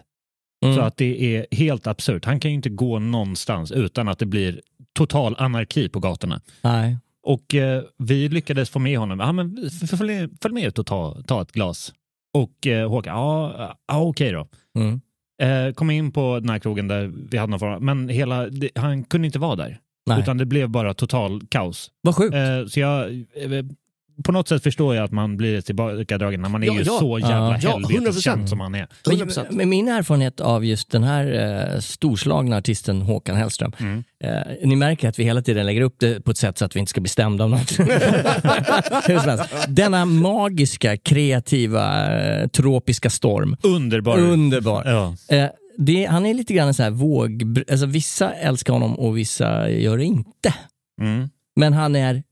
Mm. 0.65 0.75
Så 0.75 0.81
att 0.81 0.97
det 0.97 1.35
är 1.35 1.45
helt 1.51 1.87
absurt. 1.87 2.25
Han 2.25 2.39
kan 2.39 2.51
ju 2.51 2.55
inte 2.55 2.69
gå 2.69 2.99
någonstans 2.99 3.71
utan 3.71 4.07
att 4.07 4.19
det 4.19 4.25
blir 4.25 4.61
total 4.93 5.35
anarki 5.39 5.89
på 5.89 5.99
gatorna. 5.99 6.41
Nej. 6.61 6.97
Och 7.23 7.55
eh, 7.55 7.83
vi 7.97 8.29
lyckades 8.29 8.69
få 8.69 8.79
med 8.79 8.97
honom. 8.99 9.19
Ja, 9.19 9.31
men 9.31 9.69
följ, 9.97 10.27
följ 10.41 10.53
med 10.53 10.63
ut 10.63 10.79
och 10.79 10.85
ta, 10.85 11.21
ta 11.27 11.41
ett 11.41 11.51
glas. 11.51 11.93
Och 12.33 12.67
eh, 12.67 12.89
Håkan, 12.89 13.15
ja, 13.15 13.75
ja 13.87 13.99
okej 14.01 14.31
då. 14.31 14.47
Mm. 14.79 15.01
Eh, 15.41 15.73
kom 15.73 15.89
in 15.91 16.11
på 16.11 16.39
den 16.39 16.49
här 16.49 16.59
krogen 16.59 16.87
där 16.87 17.11
vi 17.31 17.37
hade 17.37 17.51
någon 17.51 17.59
form 17.59 17.85
men 17.85 18.09
hela, 18.09 18.47
det, 18.49 18.69
han 18.75 19.03
kunde 19.03 19.25
inte 19.25 19.39
vara 19.39 19.55
där. 19.55 19.79
Nej. 20.13 20.21
Utan 20.23 20.37
det 20.37 20.45
blev 20.45 20.69
bara 20.69 20.93
total 20.93 21.41
kaos. 21.49 21.91
Vad 22.01 22.15
sjukt. 22.15 22.35
Eh, 22.35 22.41
så 22.69 22.79
jag, 22.79 23.11
eh, 23.11 23.65
på 24.25 24.31
något 24.31 24.47
sätt 24.47 24.63
förstår 24.63 24.95
jag 24.95 25.03
att 25.05 25.11
man 25.11 25.37
blir 25.37 25.61
tillbakadragen 25.61 26.41
när 26.41 26.49
man 26.49 26.63
är 26.63 26.67
Ja, 26.67 26.73
ju 26.73 26.79
ja. 26.85 26.99
så 26.99 27.19
jävla 27.19 27.59
Ja, 27.61 27.69
helveteskänd 27.89 28.41
100%. 28.41 28.47
som 28.49 28.59
han 28.59 28.75
är. 28.75 28.87
Men, 29.07 29.17
100%. 29.17 29.45
men 29.49 29.69
min 29.69 29.87
erfarenhet 29.87 30.39
av 30.39 30.65
just 30.65 30.91
den 30.91 31.03
här 31.03 31.25
eh, 31.73 31.79
storslagna 31.79 32.57
artisten 32.57 33.01
Håkan 33.01 33.35
Hellström. 33.35 33.71
Mm. 33.79 34.03
Eh, 34.23 34.29
ni 34.63 34.75
märker 34.75 35.09
att 35.09 35.19
vi 35.19 35.23
hela 35.23 35.41
tiden 35.41 35.65
lägger 35.65 35.81
upp 35.81 35.95
det 35.99 36.21
på 36.25 36.31
ett 36.31 36.37
sätt 36.37 36.57
så 36.57 36.65
att 36.65 36.75
vi 36.75 36.79
inte 36.79 36.89
ska 36.89 37.01
bli 37.01 37.09
stämda 37.09 37.43
av 37.43 37.49
något. 37.49 37.77
Denna 39.67 40.05
magiska, 40.05 40.97
kreativa, 40.97 42.13
eh, 42.19 42.47
tropiska 42.47 43.09
storm. 43.09 43.55
Underbar. 43.63 44.17
Underbar. 44.19 44.83
Ja. 44.85 45.35
Eh, 45.35 45.49
det, 45.77 46.05
han 46.05 46.25
är 46.25 46.33
lite 46.33 46.53
grann 46.53 46.73
så 46.73 46.83
här 46.83 46.89
våg... 46.89 47.59
Alltså 47.71 47.85
vissa 47.85 48.33
älskar 48.33 48.73
honom 48.73 48.99
och 48.99 49.17
vissa 49.17 49.69
gör 49.69 49.97
det 49.97 50.03
inte. 50.05 50.53
Mm. 51.01 51.29
Men 51.55 51.73
han 51.73 51.95
är 51.95 52.23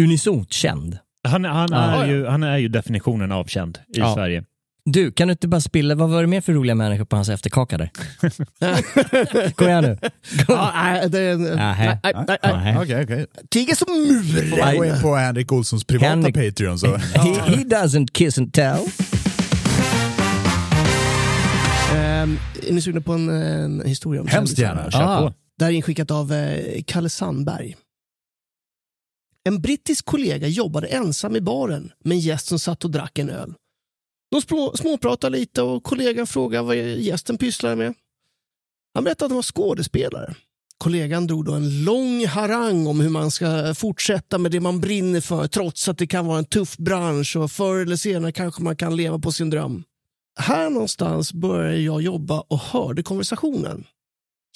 unisont 0.00 0.52
känd. 0.52 0.98
Han, 1.28 1.44
han, 1.44 1.72
är 1.72 1.96
ja. 1.96 2.06
ju, 2.06 2.26
han 2.26 2.42
är 2.42 2.56
ju 2.58 2.68
definitionen 2.68 3.32
av 3.32 3.44
känd 3.44 3.78
i 3.88 3.98
Ja. 3.98 4.14
Sverige. 4.14 4.44
Du, 4.84 5.12
kan 5.12 5.28
du 5.28 5.32
inte 5.32 5.48
bara 5.48 5.60
spilla, 5.60 5.94
vad 5.94 6.10
var 6.10 6.20
det 6.20 6.26
mer 6.26 6.40
för 6.40 6.52
roliga 6.52 6.74
människor 6.74 7.04
på 7.04 7.16
hans 7.16 7.28
efterkaka 7.28 7.78
där? 7.78 7.90
Kom 9.54 9.68
igen 9.68 9.84
nu. 9.84 9.98
Okej, 12.80 13.02
okej. 13.04 13.26
Tiger 13.50 13.74
som 13.74 13.88
mur. 13.92 14.76
Gå 14.78 14.84
in 14.84 15.02
på 15.02 15.16
Henrik 15.16 15.52
Olssons 15.52 15.84
privata 15.84 16.08
Henrik- 16.10 16.48
Patreon 16.50 16.78
så... 16.78 16.96
He, 16.96 17.40
he 17.46 17.64
doesn't 17.64 18.08
kiss 18.12 18.38
and 18.38 18.52
tell. 18.52 18.78
Är 22.68 22.72
ni 22.72 22.80
sugna 22.80 23.00
på 23.00 23.12
en, 23.12 23.28
en 23.28 23.80
historia 23.86 24.20
om 24.20 24.26
Hemskt 24.26 24.58
gärna. 24.58 24.90
Kör 24.90 25.02
Ah. 25.02 25.20
på. 25.28 25.34
Det 25.58 25.64
här 25.64 25.72
är 25.72 25.76
inskickat 25.76 26.10
av 26.10 26.32
eh, 26.32 26.82
Kalle 26.86 27.08
Sandberg. 27.08 27.76
En 29.44 29.60
brittisk 29.60 30.04
kollega 30.04 30.48
jobbade 30.48 30.86
ensam 30.86 31.36
i 31.36 31.40
baren 31.40 31.92
med 32.04 32.12
en 32.14 32.20
gäst 32.20 32.46
som 32.46 32.58
satt 32.58 32.84
och 32.84 32.90
drack 32.90 33.18
en 33.18 33.30
öl. 33.30 33.54
De 34.30 34.42
småpratade 34.76 35.38
lite 35.38 35.62
och 35.62 35.82
kollegan 35.82 36.26
frågade 36.26 36.64
vad 36.66 36.76
gästen 36.76 37.38
pysslade 37.38 37.76
med. 37.76 37.94
Han 38.94 39.04
berättade 39.04 39.26
att 39.26 39.30
han 39.30 39.36
var 39.36 39.42
skådespelare. 39.42 40.34
Kollegan 40.78 41.26
drog 41.26 41.44
då 41.44 41.52
en 41.54 41.84
lång 41.84 42.26
harang 42.26 42.86
om 42.86 43.00
hur 43.00 43.08
man 43.10 43.30
ska 43.30 43.74
fortsätta 43.74 44.38
med 44.38 44.50
det 44.52 44.60
man 44.60 44.80
brinner 44.80 45.20
för 45.20 45.46
trots 45.48 45.88
att 45.88 45.98
det 45.98 46.06
kan 46.06 46.26
vara 46.26 46.38
en 46.38 46.44
tuff 46.44 46.76
bransch 46.76 47.36
och 47.36 47.50
förr 47.52 47.76
eller 47.82 47.96
senare 47.96 48.32
kanske 48.32 48.62
man 48.62 48.76
kan 48.76 48.96
leva 48.96 49.18
på 49.18 49.32
sin 49.32 49.50
dröm. 49.50 49.84
Här 50.38 50.70
någonstans 50.70 51.32
började 51.32 51.78
jag 51.78 52.02
jobba 52.02 52.40
och 52.40 52.58
hörde 52.58 53.02
konversationen. 53.02 53.86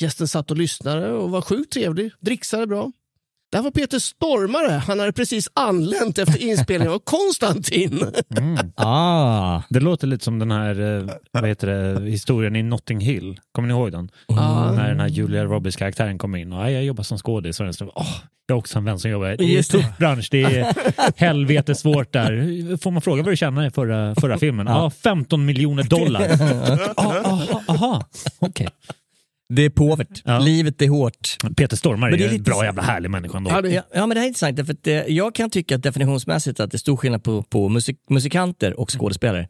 Gästen 0.00 0.28
satt 0.28 0.50
och 0.50 0.56
lyssnade 0.56 1.12
och 1.12 1.30
var 1.30 1.42
sjukt 1.42 1.72
trevlig, 1.72 2.12
dricksade 2.20 2.66
bra. 2.66 2.92
Där 3.52 3.62
var 3.62 3.70
Peter 3.70 3.98
Stormare. 3.98 4.72
Han 4.72 4.98
hade 5.00 5.12
precis 5.12 5.48
anlänt 5.54 6.18
efter 6.18 6.42
inspelningen 6.42 6.94
av 6.94 6.98
Konstantin. 6.98 8.04
Mm. 8.38 8.72
Ah. 8.76 9.62
Det 9.70 9.80
låter 9.80 10.06
lite 10.06 10.24
som 10.24 10.38
den 10.38 10.50
här 10.50 10.98
eh, 10.98 11.04
vad 11.32 11.48
heter 11.48 11.66
det, 11.66 12.10
historien 12.10 12.56
i 12.56 12.62
Notting 12.62 13.00
Hill. 13.00 13.40
Kommer 13.52 13.68
ni 13.68 13.74
ihåg 13.74 13.92
den? 13.92 14.10
Ja. 14.26 14.72
När 14.72 14.88
den 14.88 15.00
här 15.00 15.08
Julia 15.08 15.44
Roberts 15.44 15.76
karaktären 15.76 16.18
kom 16.18 16.34
in 16.36 16.52
och 16.52 16.58
"Ja, 16.62 16.70
jag 16.70 16.84
jobbar 16.84 17.04
som 17.04 17.18
skådis. 17.18 17.60
Och 17.60 17.64
den 17.66 17.74
stod, 17.74 17.90
Åh, 17.94 18.06
jag 18.46 18.54
har 18.54 18.58
också 18.58 18.78
en 18.78 18.84
vän 18.84 18.98
som 18.98 19.10
jobbar. 19.10 19.26
Det 19.26 19.32
är 19.44 19.48
en 19.48 19.54
det. 19.56 19.62
tuff 19.62 19.98
bransch. 19.98 20.28
Det 20.30 20.42
är 20.42 20.74
helvete 21.16 21.74
svårt 21.74 22.12
där. 22.12 22.76
Får 22.76 22.90
man 22.90 23.02
fråga 23.02 23.22
vad 23.22 23.32
du 23.32 23.36
tjänar 23.36 23.66
i 23.66 23.70
förra, 23.70 24.14
förra 24.14 24.38
filmen? 24.38 24.66
Ja, 24.66 24.90
15 24.90 25.44
miljoner 25.44 25.82
dollar. 25.82 26.28
Ah, 26.96 27.20
aha, 27.24 27.62
aha. 27.68 28.04
Okej. 28.38 28.68
Det 29.50 29.62
är 29.62 29.70
påvert. 29.70 30.22
Ja. 30.24 30.38
Livet 30.38 30.82
är 30.82 30.88
hårt. 30.88 31.36
Peter 31.56 31.76
Stormare 31.76 32.10
är, 32.10 32.20
är 32.20 32.24
en 32.24 32.30
lite 32.30 32.42
bra 32.42 32.64
jävla 32.64 32.82
härlig 32.82 33.10
människa 33.10 33.36
ändå. 33.36 33.50
Ja, 33.50 33.82
men 33.92 34.08
det 34.08 34.14
här 34.14 34.22
är 34.22 34.26
intressant. 34.26 34.56
Därför 34.56 34.72
att, 34.72 34.86
eh, 34.86 34.94
jag 34.94 35.34
kan 35.34 35.50
tycka 35.50 35.76
att 35.76 35.82
definitionsmässigt 35.82 36.60
att 36.60 36.70
det 36.70 36.76
är 36.76 36.78
stor 36.78 36.96
skillnad 36.96 37.24
på, 37.24 37.42
på 37.42 37.68
musik, 37.68 37.98
musikanter 38.08 38.80
och 38.80 38.98
skådespelare. 38.98 39.48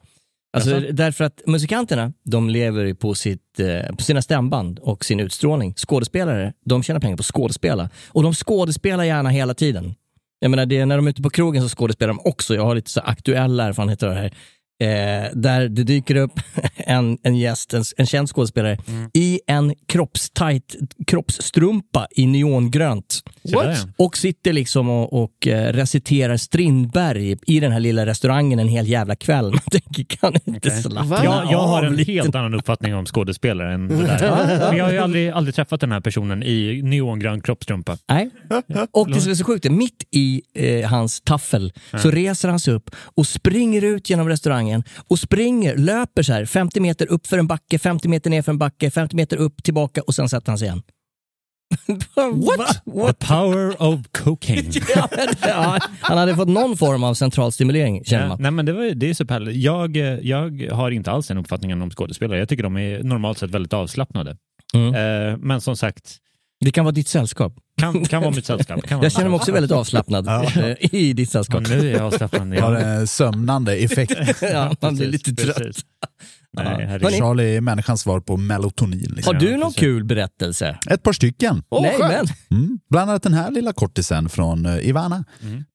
Alltså, 0.53 0.71
Jaså? 0.71 0.91
därför 0.91 1.23
att 1.23 1.41
musikanterna, 1.47 2.13
de 2.23 2.49
lever 2.49 2.93
på, 2.93 3.15
sitt, 3.15 3.59
eh, 3.59 3.95
på 3.95 4.03
sina 4.03 4.21
stämband 4.21 4.79
och 4.79 5.05
sin 5.05 5.19
utstrålning. 5.19 5.73
Skådespelare, 5.77 6.53
de 6.65 6.83
tjänar 6.83 6.99
pengar 6.99 7.17
på 7.17 7.21
att 7.21 7.25
skådespela. 7.25 7.89
Och 8.07 8.23
de 8.23 8.33
skådespelar 8.33 9.03
gärna 9.03 9.29
hela 9.29 9.53
tiden. 9.53 9.95
Jag 10.39 10.51
menar, 10.51 10.65
det 10.65 10.77
är 10.77 10.85
när 10.85 10.95
de 10.95 11.07
är 11.07 11.11
ute 11.11 11.21
på 11.21 11.29
krogen 11.29 11.69
så 11.69 11.75
skådespelar 11.75 12.07
de 12.07 12.19
också. 12.29 12.55
Jag 12.55 12.63
har 12.63 12.75
lite 12.75 12.89
så 12.89 13.01
aktuella 13.01 13.63
erfarenheter 13.63 14.07
av 14.07 14.13
det 14.13 14.19
här. 14.19 14.33
Eh, 14.81 15.29
där 15.33 15.69
det 15.69 15.83
dyker 15.83 16.15
upp 16.15 16.39
en, 16.75 17.17
en 17.23 17.35
gäst, 17.35 17.73
en, 17.73 17.83
en 17.97 18.05
känd 18.05 18.29
skådespelare, 18.29 18.77
i 19.13 19.39
en 19.47 19.73
kroppstajt 19.87 20.75
kroppsstrumpa 21.07 22.07
i 22.11 22.27
neongrönt. 22.27 23.23
Ja. 23.41 23.75
Och 23.97 24.17
sitter 24.17 24.53
liksom 24.53 24.89
och, 24.89 25.23
och 25.23 25.47
eh, 25.47 25.73
reciterar 25.73 26.37
Strindberg 26.37 27.37
i 27.47 27.59
den 27.59 27.71
här 27.71 27.79
lilla 27.79 28.05
restaurangen 28.05 28.59
en 28.59 28.67
hel 28.67 28.87
jävla 28.87 29.15
kväll. 29.15 29.51
Man 29.51 29.59
tänker, 29.71 30.03
kan 30.03 30.33
inte 30.33 30.69
Okej. 30.69 30.81
slappna? 30.83 31.23
Jag, 31.23 31.51
jag 31.51 31.67
har 31.67 31.83
en 31.83 31.95
lite? 31.95 32.11
helt 32.11 32.35
annan 32.35 32.53
uppfattning 32.53 32.95
om 32.95 33.05
skådespelare 33.05 33.73
än 33.73 33.87
det 33.87 33.95
där. 33.95 34.59
Men 34.69 34.77
jag 34.77 34.85
har 34.85 34.91
ju 34.91 34.97
aldrig, 34.97 35.29
aldrig 35.29 35.55
träffat 35.55 35.81
den 35.81 35.91
här 35.91 36.01
personen 36.01 36.43
i 36.43 36.81
neongrön 36.83 37.41
kroppstrumpa. 37.41 37.97
Nej. 38.09 38.29
Och 38.91 39.11
det 39.11 39.21
som 39.21 39.31
är 39.31 39.35
så 39.35 39.43
sjukt 39.43 39.65
är, 39.65 39.69
mitt 39.69 40.03
i 40.11 40.41
eh, 40.53 40.89
hans 40.89 41.21
taffel 41.21 41.73
så 41.97 42.11
reser 42.11 42.49
han 42.49 42.59
sig 42.59 42.73
upp 42.73 42.89
och 42.95 43.27
springer 43.27 43.83
ut 43.83 44.09
genom 44.09 44.29
restaurangen 44.29 44.70
och 45.07 45.19
springer, 45.19 45.77
löper 45.77 46.23
så 46.23 46.33
här 46.33 46.45
50 46.45 46.79
meter 46.79 47.11
upp 47.11 47.27
för 47.27 47.37
en 47.37 47.47
backe, 47.47 47.79
50 47.79 48.07
meter 48.07 48.29
ner 48.29 48.41
för 48.41 48.51
en 48.51 48.57
backe, 48.57 48.91
50 48.91 49.15
meter 49.15 49.37
upp, 49.37 49.63
tillbaka 49.63 50.01
och 50.01 50.15
sen 50.15 50.29
sätter 50.29 50.51
han 50.51 50.57
sig 50.57 50.65
igen. 50.67 50.81
What? 52.15 52.81
What? 52.85 53.19
The 53.19 53.25
power 53.27 53.81
of 53.81 53.99
cocaine. 54.11 54.71
Ja, 54.95 55.07
ja, 55.47 55.79
han 56.01 56.17
hade 56.17 56.35
fått 56.35 56.47
någon 56.47 56.77
form 56.77 57.03
av 57.03 57.13
central 57.13 57.51
stimulering 57.51 58.03
känner 58.05 58.23
Ja, 58.23 58.29
man. 58.29 58.37
nej 58.41 58.51
men 58.51 58.65
det, 58.65 58.73
var, 58.73 58.83
det 58.83 59.09
är 59.09 59.13
superhärligt. 59.13 59.57
Jag, 59.57 59.97
eh, 59.97 60.03
jag 60.03 60.67
har 60.71 60.91
inte 60.91 61.11
alls 61.11 61.27
den 61.27 61.37
uppfattningen 61.37 61.81
om 61.81 61.89
skådespelare. 61.91 62.39
Jag 62.39 62.49
tycker 62.49 62.63
de 62.63 62.77
är 62.77 63.03
normalt 63.03 63.37
sett 63.37 63.49
väldigt 63.51 63.73
avslappnade. 63.73 64.37
Mm. 64.73 64.95
Eh, 65.31 65.37
men 65.37 65.61
som 65.61 65.77
sagt, 65.77 66.17
Det 66.61 66.71
kan 66.71 66.85
vara 66.85 66.91
ditt 66.91 67.07
sällskap. 67.07 67.53
kan, 67.77 68.05
kan 68.05 68.21
vara 68.21 68.31
mitt 68.35 68.45
sällskap. 68.45 68.83
Kan 68.83 68.97
vara 68.97 69.05
Jag 69.05 69.11
känner 69.11 69.29
mig 69.29 69.35
också 69.35 69.51
väldigt 69.51 69.71
avslappnad 69.71 70.27
eh, 70.27 70.95
i 70.95 71.13
ditt 71.13 71.31
sällskap. 71.31 71.63
Ja, 71.69 71.75
nu 71.75 71.89
är 71.89 71.93
jag 71.93 72.01
avslappnad. 72.01 72.53
Har 72.59 72.73
Ja. 72.73 72.79
en 72.79 73.07
sömnande 73.07 73.75
effekt. 73.75 74.13
Ja, 74.41 74.75
man 74.81 74.95
blir 74.95 75.07
lite 75.07 75.33
Precis, 75.35 75.55
trött. 75.55 75.75
Nej, 76.53 76.99
Ja. 77.01 77.09
Charlie 77.09 77.55
är 77.57 77.61
människans 77.61 78.01
svar 78.01 78.19
på 78.19 78.37
melatonin. 78.37 79.13
Liksom. 79.15 79.35
Har 79.35 79.41
du 79.41 79.49
Ja, 79.49 79.57
någon 79.57 79.61
precis. 79.69 79.79
kul 79.79 80.03
berättelse? 80.03 80.77
Ett 80.89 81.03
par 81.03 81.13
stycken. 81.13 81.63
Åh, 81.69 81.81
Nej, 81.81 81.95
men. 81.99 82.27
Mm. 82.59 82.79
Bland 82.89 83.09
annat 83.11 83.23
den 83.23 83.33
här 83.33 83.51
lilla 83.51 83.73
kortisen 83.73 84.29
från 84.29 84.65
eh, 84.65 84.87
Ivana. 84.87 85.23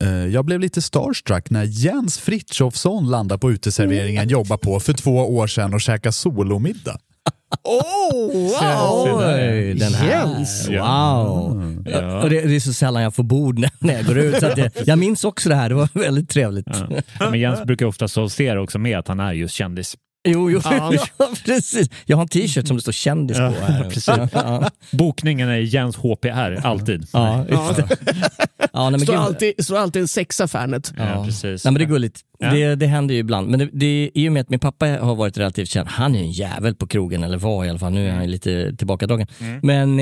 Eh, 0.03 0.09
jag 0.11 0.45
blev 0.45 0.61
lite 0.61 0.83
starstruck 0.83 1.51
när 1.51 1.65
Jens 1.65 2.19
Frithiofsson 2.19 3.11
landade 3.11 3.39
på 3.39 3.51
uteserveringen 3.53 4.29
jobbar 4.29 4.57
på 4.57 4.81
för 4.81 4.93
två 4.93 5.37
år 5.37 5.47
sedan 5.47 5.75
och 5.75 5.81
käkade 5.81 6.13
solomiddag. 6.13 6.99
Oh, 7.63 8.27
wow! 8.61 9.19
Oj, 9.19 9.75
den 9.75 9.95
här. 9.95 10.09
Jens. 10.09 10.69
Wow. 10.69 11.85
Ja. 11.87 12.23
Och 12.23 12.31
det, 12.31 12.41
det 12.41 12.57
är 12.57 12.61
så 12.61 12.73
sällan 12.73 13.03
jag 13.03 13.15
får 13.15 13.23
bord 13.23 13.59
när, 13.59 13.95
jag 13.95 14.07
går 14.07 14.19
ut. 14.19 14.41
Så 14.41 14.47
att 14.47 14.59
jag, 14.59 14.71
jag 14.85 14.99
minns 14.99 15.25
också 15.25 15.49
det 15.49 15.55
här, 15.55 15.69
det 15.69 15.75
var 15.75 15.89
väldigt 15.93 16.29
trevligt. 16.29 16.67
Ja. 17.19 17.31
Men 17.31 17.41
Jens 17.41 17.65
brukar 17.65 17.87
ofta 17.87 18.05
associera 18.05 18.63
också 18.63 18.79
med 18.79 18.99
att 18.99 19.09
han 19.09 19.21
är 19.21 19.33
just 19.33 19.55
kändis. 19.55 19.97
Jo, 20.27 20.51
jo 20.51 20.61
Ja. 20.65 20.93
ja, 21.19 21.29
precis. 21.45 21.91
Jag 22.07 22.17
har 22.17 22.23
en 22.23 22.29
t-shirt 22.29 22.67
som 22.67 22.77
det 22.77 22.83
står 22.83 22.93
kändis 22.93 23.39
Ja, 23.39 23.53
på. 23.61 23.65
Här. 23.73 23.85
precis. 23.91 24.07
Ja, 24.09 24.29
ja, 24.33 24.71
Bokningen 24.91 25.49
är 25.49 25.57
Jens 25.59 25.97
HPR, 25.97 26.67
alltid. 26.67 27.07
ja, 27.13 27.45
just 27.49 27.77
det. 27.77 27.97
Ja, 28.73 28.83
nej, 28.83 28.91
men 28.91 29.01
Står 29.01 29.13
gud. 29.13 29.23
alltid, 29.23 29.65
står 29.65 29.77
alltid 29.79 30.03
en 30.03 30.09
sexa 30.09 30.49
Fanet. 30.49 30.93
Ja, 30.97 31.25
precis. 31.25 31.65
Nej, 31.65 31.73
men 31.73 31.75
det 31.75 31.85
är 31.85 31.89
gulligt. 31.89 32.21
Ja. 32.39 32.51
Det, 32.51 32.75
det 32.75 32.87
händer 32.87 33.15
ju 33.15 33.21
ibland. 33.21 33.49
Men 33.49 33.59
det, 33.59 33.69
det, 33.73 34.11
i 34.15 34.29
och 34.29 34.33
med 34.33 34.41
att 34.41 34.51
min 34.51 34.61
pappa 34.61 34.87
har 34.87 35.15
varit 35.15 35.39
relativt 35.39 35.69
känd, 35.69 35.89
han 35.89 36.15
är 36.15 36.19
en 36.19 36.31
jävel 36.31 36.75
på 36.75 36.87
krogen, 36.87 37.25
eller 37.25 37.39
var 37.39 37.65
i 37.65 37.69
alla 37.71 37.79
fall, 37.79 37.93
nu 37.93 38.09
är 38.09 38.13
han 38.13 38.31
lite 38.31 38.77
tillbakadragen. 38.77 39.27
Mm. 39.41 39.61
Men 39.63 40.01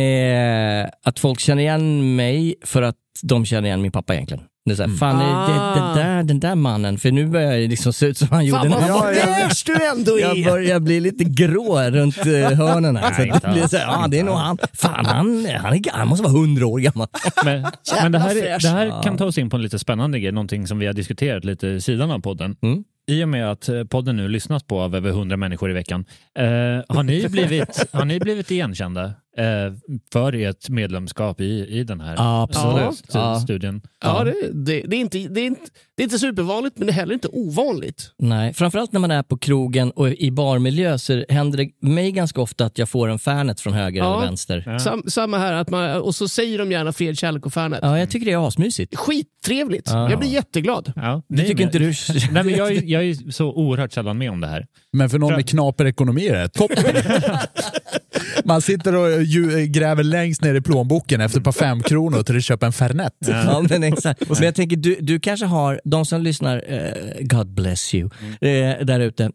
eh, 0.84 0.90
att 1.04 1.18
folk 1.18 1.40
känner 1.40 1.62
igen 1.62 2.16
mig 2.16 2.54
för 2.64 2.82
att 2.82 2.96
de 3.22 3.44
känner 3.46 3.68
igen 3.68 3.82
min 3.82 3.92
pappa 3.92 4.14
egentligen. 4.14 4.44
Det 4.66 4.72
är 4.72 4.76
så 4.76 4.82
här, 4.82 4.90
fan 4.96 5.18
det, 5.18 5.52
det, 5.52 5.80
det 5.80 6.02
där, 6.08 6.22
den 6.22 6.40
där 6.40 6.54
mannen, 6.54 6.98
för 6.98 7.10
nu 7.10 7.26
börjar 7.26 7.52
det 7.52 7.68
liksom 7.68 7.92
se 7.92 8.06
ut 8.06 8.18
som 8.18 8.28
han 8.30 8.44
gjorde 8.46 8.60
Fan 8.60 8.70
när 8.70 8.76
vad 8.76 8.84
han 8.90 9.00
var 9.00 9.64
du 9.66 9.86
ändå 9.86 10.18
jag 10.20 10.38
är! 10.38 10.44
börjar 10.44 10.80
bli 10.80 11.00
lite 11.00 11.24
grå 11.24 11.80
runt 11.90 12.16
eh, 12.18 12.24
hörnen 12.58 12.96
här. 12.96 13.12
Så 13.12 13.18
Nej, 13.18 13.28
inte 13.28 13.46
det 13.46 13.52
blir 13.52 13.62
alls. 13.62 13.70
så 13.70 13.76
här, 13.76 13.84
ja, 13.86 14.06
det 14.08 14.18
är 14.18 14.24
nog 14.24 14.34
han. 14.34 14.58
Fan, 14.72 15.06
han, 15.06 15.46
han, 15.60 15.74
är, 15.74 15.90
han 15.92 16.08
måste 16.08 16.22
vara 16.22 16.32
hundra 16.32 16.66
år 16.66 16.78
gammal. 16.78 17.08
Men, 17.44 17.66
men 18.02 18.12
det, 18.12 18.18
här, 18.18 18.58
det 18.60 18.68
här 18.68 18.86
Ja. 18.86 19.02
kan 19.02 19.16
ta 19.18 19.24
oss 19.24 19.38
in 19.38 19.50
på 19.50 19.56
en 19.56 19.62
lite 19.62 19.78
spännande 19.78 20.20
grej, 20.20 20.32
någonting 20.32 20.66
som 20.66 20.78
vi 20.78 20.86
har 20.86 20.92
diskuterat 20.92 21.44
lite 21.44 21.66
i 21.68 21.80
sidan 21.80 22.10
av 22.10 22.18
podden. 22.18 22.56
Mm. 22.62 22.84
I 23.06 23.24
och 23.24 23.28
med 23.28 23.50
att 23.50 23.68
eh, 23.68 23.84
podden 23.84 24.16
nu 24.16 24.28
lyssnas 24.28 24.62
på 24.62 24.80
av 24.80 24.96
över 24.96 25.10
100 25.10 25.36
människor 25.36 25.70
i 25.70 25.74
veckan, 25.74 26.04
eh, 26.38 26.44
har, 26.96 27.02
ni 27.02 27.28
blivit, 27.30 27.86
har 27.92 28.04
ni 28.04 28.20
blivit 28.20 28.50
igenkända? 28.50 29.12
Eh, 29.38 29.72
för 30.12 30.32
ert 30.32 30.68
medlemskap 30.68 31.40
i, 31.40 31.66
i 31.68 31.84
den 31.84 32.00
här 32.00 32.14
Ja, 32.16 32.42
absolut. 32.42 33.02
Ja. 33.12 33.40
studien. 33.40 33.82
Ja, 34.04 34.24
det, 34.24 34.34
det, 34.52 34.82
det, 34.86 34.96
är 34.96 35.00
inte, 35.00 35.18
det, 35.18 35.40
är 35.40 35.46
inte, 35.46 35.60
det 35.96 36.02
är 36.02 36.04
inte 36.04 36.18
supervanligt, 36.18 36.78
men 36.78 36.86
det 36.86 36.90
är 36.92 36.94
heller 36.94 37.14
inte 37.14 37.28
ovanligt. 37.28 38.10
Nej, 38.18 38.54
framförallt 38.54 38.92
när 38.92 39.00
man 39.00 39.10
är 39.10 39.22
på 39.22 39.38
krogen 39.38 39.90
och 39.90 40.08
i 40.08 40.30
barmiljö 40.30 40.98
så 40.98 41.24
händer 41.28 41.58
det 41.58 41.88
mig 41.88 42.12
ganska 42.12 42.40
ofta 42.40 42.64
att 42.64 42.78
jag 42.78 42.88
får 42.88 43.08
en 43.08 43.18
Fanet 43.18 43.60
från 43.60 43.72
höger 43.72 44.00
Ja. 44.00 44.16
eller 44.16 44.26
vänster. 44.26 44.62
Ja. 44.66 44.78
Sam, 44.78 45.02
samma 45.06 45.38
här, 45.38 45.52
att 45.52 45.70
man, 45.70 46.00
och 46.00 46.14
så 46.14 46.28
säger 46.28 46.58
de 46.58 46.72
gärna 46.72 46.92
fred, 46.92 47.18
kärlek 47.18 47.46
och 47.46 47.52
Fanet. 47.52 47.78
jag 47.82 48.10
tycker 48.10 48.26
det 48.26 48.32
är 48.32 48.48
asmysigt. 48.48 48.96
Skittrevligt. 48.96 49.90
Ja. 49.90 50.10
Jag 50.10 50.18
blir 50.18 50.28
jätteglad. 50.30 50.92
Ja, 50.96 51.22
Det 51.28 51.36
tycker 51.42 51.54
men- 51.54 51.62
inte 51.62 51.78
du? 51.78 51.92
Nej, 52.32 52.44
men 52.44 52.48
jag, 52.54 52.72
är- 52.72 52.82
jag 52.84 53.04
är 53.04 53.30
så 53.32 53.52
oerhört 53.52 53.92
sällan 53.92 54.18
med 54.18 54.30
om 54.30 54.40
det 54.40 54.46
här. 54.46 54.66
Men 54.92 55.10
för 55.10 55.18
någon 55.18 55.32
med 55.34 55.48
knaper 55.48 55.84
ekonomi 55.84 56.28
är 56.28 56.34
det 56.42 56.48
toppen. 56.48 56.84
Man 58.44 58.62
sitter 58.62 58.94
och 58.96 59.22
ju, 59.24 59.66
gräver 59.66 60.02
längst 60.02 60.42
ner 60.42 60.54
i 60.54 60.60
plånboken 60.60 61.20
efter 61.20 61.38
ett 61.38 61.44
par 61.44 61.52
femkronor 61.52 62.22
till 62.22 62.36
att 62.36 62.44
köpa 62.44 62.66
en 62.66 62.72
Fernet. 62.72 63.12
Ja, 63.18 63.64
men 63.70 63.82
exakt. 63.82 64.28
Men 64.28 64.42
jag 64.42 64.54
tänker, 64.54 64.76
du, 64.76 64.96
du 65.00 65.20
kanske 65.20 65.46
har, 65.46 65.80
de 65.84 66.06
som 66.06 66.22
lyssnar, 66.22 66.64
eh, 66.68 66.90
God 67.20 67.54
bless 67.54 67.94
you, 67.94 68.10
eh, 68.40 68.84
där 68.84 69.00
ute, 69.00 69.30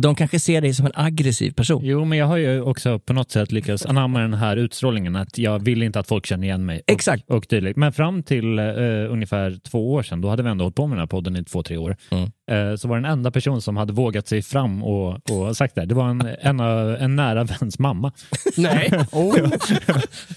de 0.00 0.14
kanske 0.14 0.40
ser 0.40 0.60
dig 0.60 0.74
som 0.74 0.86
en 0.86 0.92
aggressiv 0.94 1.50
person. 1.50 1.84
Jo, 1.84 2.04
men 2.04 2.18
jag 2.18 2.26
har 2.26 2.36
ju 2.36 2.60
också 2.60 2.98
på 2.98 3.12
något 3.12 3.30
sätt 3.30 3.52
lyckats 3.52 3.86
anamma 3.86 4.20
den 4.20 4.34
här 4.34 4.56
utstrålningen 4.56 5.16
att 5.16 5.38
jag 5.38 5.64
vill 5.64 5.82
inte 5.82 5.98
att 6.00 6.08
folk 6.08 6.26
känner 6.26 6.44
igen 6.44 6.66
mig. 6.66 6.78
Och, 6.78 6.92
Exakt. 6.92 7.30
Och 7.30 7.46
dylikt. 7.48 7.76
Men 7.76 7.92
fram 7.92 8.22
till 8.22 8.58
eh, 8.58 8.64
ungefär 9.08 9.58
två 9.70 9.92
år 9.92 10.02
sedan, 10.02 10.20
då 10.20 10.28
hade 10.28 10.42
vi 10.42 10.48
ändå 10.48 10.64
hållit 10.64 10.76
på 10.76 10.86
med 10.86 10.96
den 10.96 11.00
här 11.00 11.06
podden 11.06 11.36
i 11.36 11.44
två, 11.44 11.62
tre 11.62 11.76
år, 11.76 11.96
Mm. 12.10 12.30
Eh, 12.50 12.76
så 12.76 12.88
var 12.88 12.96
den 12.96 13.04
enda 13.04 13.30
person 13.30 13.62
som 13.62 13.76
hade 13.76 13.92
vågat 13.92 14.28
sig 14.28 14.42
fram 14.42 14.82
och, 14.82 15.30
och 15.30 15.56
sagt 15.56 15.74
det. 15.74 15.86
Det 15.86 15.94
var 15.94 16.08
en, 16.08 16.28
en, 16.40 16.60
av- 16.60 16.94
en 16.96 17.16
nära 17.16 17.44
väns 17.44 17.78
mamma. 17.78 18.12
Nej. 18.56 18.90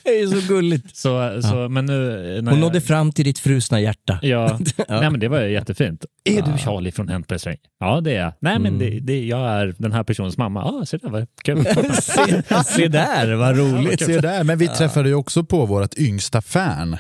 Det 0.04 0.10
är 0.20 0.41
så 0.41 0.48
gulligt. 0.54 0.96
Så, 0.98 1.41
så, 1.41 1.70
men 1.70 1.86
nu, 1.86 1.93
när 1.93 2.36
Hon 2.36 2.46
jag- 2.46 2.58
nådde 2.60 2.82
fram 2.82 3.12
till 3.12 3.26
ditt 3.26 3.39
frusna 3.39 3.80
hjärta. 3.82 4.20
Ja, 4.22 4.60
Ja. 4.78 4.84
Nej, 5.00 5.10
men 5.10 5.20
det 5.20 5.28
var 5.28 5.41
jättefint. 5.41 6.06
Är 6.24 6.41
du 6.41 6.58
Charlie 6.58 6.91
från 6.91 7.08
Hänt? 7.10 7.32
Ja, 7.80 8.02
det 8.02 8.12
är 8.15 8.22
jag. 8.22 8.34
Nej, 8.39 8.60
men 8.60 8.80
det, 8.80 9.00
det, 9.00 9.26
jag 9.26 9.39
är 9.50 9.76
den 9.78 9.91
här 9.91 10.04
personens 10.04 10.38
mamma. 10.38 10.60
Ja, 10.60 10.80
ah, 10.82 10.86
se 10.86 10.98
där 10.98 11.10
vad 11.10 11.28
kul. 11.43 11.65
se, 11.93 12.43
se 12.65 12.88
där, 12.88 13.34
vad 13.36 13.58
roligt. 13.58 14.06
Se 14.06 14.20
där, 14.20 14.43
men 14.43 14.58
vi 14.58 14.67
träffade 14.67 15.10
ju 15.10 15.15
också 15.15 15.43
på 15.43 15.65
vårt 15.65 15.98
yngsta 15.98 16.41
fan, 16.41 16.98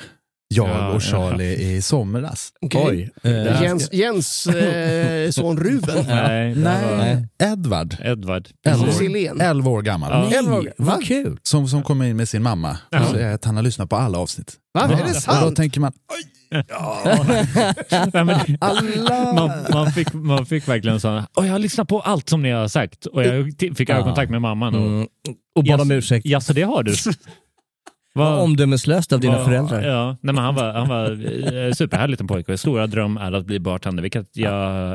jag 0.47 0.69
Ja, 0.69 0.87
och 0.89 1.01
Charlie 1.03 1.55
i 1.75 1.81
somras. 1.81 2.49
Oj. 2.75 3.11
Eh, 3.23 3.61
Jens, 3.63 3.93
Jens 3.93 4.47
eh, 4.47 5.29
son 5.31 5.57
Ruben. 5.59 6.05
Nej, 6.07 6.53
det 6.55 6.63
var 6.63 6.97
Nej, 6.97 7.27
Edvard. 7.43 7.95
Edvard. 8.03 8.47
Elva 8.67 8.91
Silén. 8.91 9.41
år, 9.41 9.43
11 9.45 9.69
år 9.71 9.81
gammal. 9.81 10.11
Ja. 10.31 10.37
Elva 10.39 10.55
år. 10.57 10.61
Nej, 10.63 10.73
vad 10.77 11.03
kul. 11.05 11.39
Som, 11.43 11.67
som 11.67 11.83
kom 11.83 12.01
in 12.01 12.17
med 12.17 12.29
sin 12.29 12.43
mamma. 12.43 12.77
Och 12.99 13.05
så 13.11 13.15
är 13.15 13.33
att 13.33 13.45
han 13.45 13.55
har 13.55 13.63
lyssnat 13.63 13.89
på 13.89 13.95
alla 13.95 14.17
avsnitt. 14.17 14.53
Va? 14.73 14.83
Är 14.83 14.87
det 14.87 15.01
Och 15.03 15.07
då 15.07 15.13
sant? 15.13 15.55
tänker 15.55 15.79
man, 15.79 15.91
Nej, 18.13 18.23
men, 18.25 18.57
alla! 18.61 19.33
man, 19.33 19.51
man, 19.73 19.91
fick, 19.91 20.13
man 20.13 20.45
fick 20.45 20.67
verkligen 20.67 20.99
så 20.99 21.23
Åh, 21.37 21.45
jag 21.45 21.51
har 21.51 21.59
lyssnat 21.59 21.87
på 21.87 21.99
allt 22.01 22.29
som 22.29 22.41
ni 22.41 22.51
har 22.51 22.67
sagt 22.67 23.05
och 23.05 23.23
jag 23.23 23.57
t- 23.57 23.73
fick 23.75 23.89
ögonkontakt 23.89 24.31
med 24.31 24.41
mamman. 24.41 24.75
Och, 24.75 24.81
Mm. 24.81 25.07
Och 25.55 25.63
bad 25.63 25.81
om 25.81 25.91
ursäkt. 25.91 26.25
Ja, 26.25 26.41
så 26.41 26.53
det 26.53 26.61
har 26.61 26.83
du. 26.83 26.93
Vad 28.17 28.39
omdömeslöst 28.39 29.13
av 29.13 29.19
dina 29.19 29.37
vad- 29.37 29.45
föräldrar. 29.45 29.81
Ja, 29.81 30.05
nej, 30.21 30.35
men 30.35 30.37
han 30.43 30.55
var, 30.55 30.73
han 30.73 30.87
var 30.89 31.11
eh, 31.67 31.73
superhärlig 31.73 32.11
liten 32.11 32.27
pojke 32.27 32.53
och 32.53 32.59
stora 32.59 32.87
dröm 32.87 33.17
är 33.17 33.31
att 33.31 33.45
bli 33.45 33.59
bartender, 33.59 34.03
vilket 34.03 34.27
jag 34.33 34.53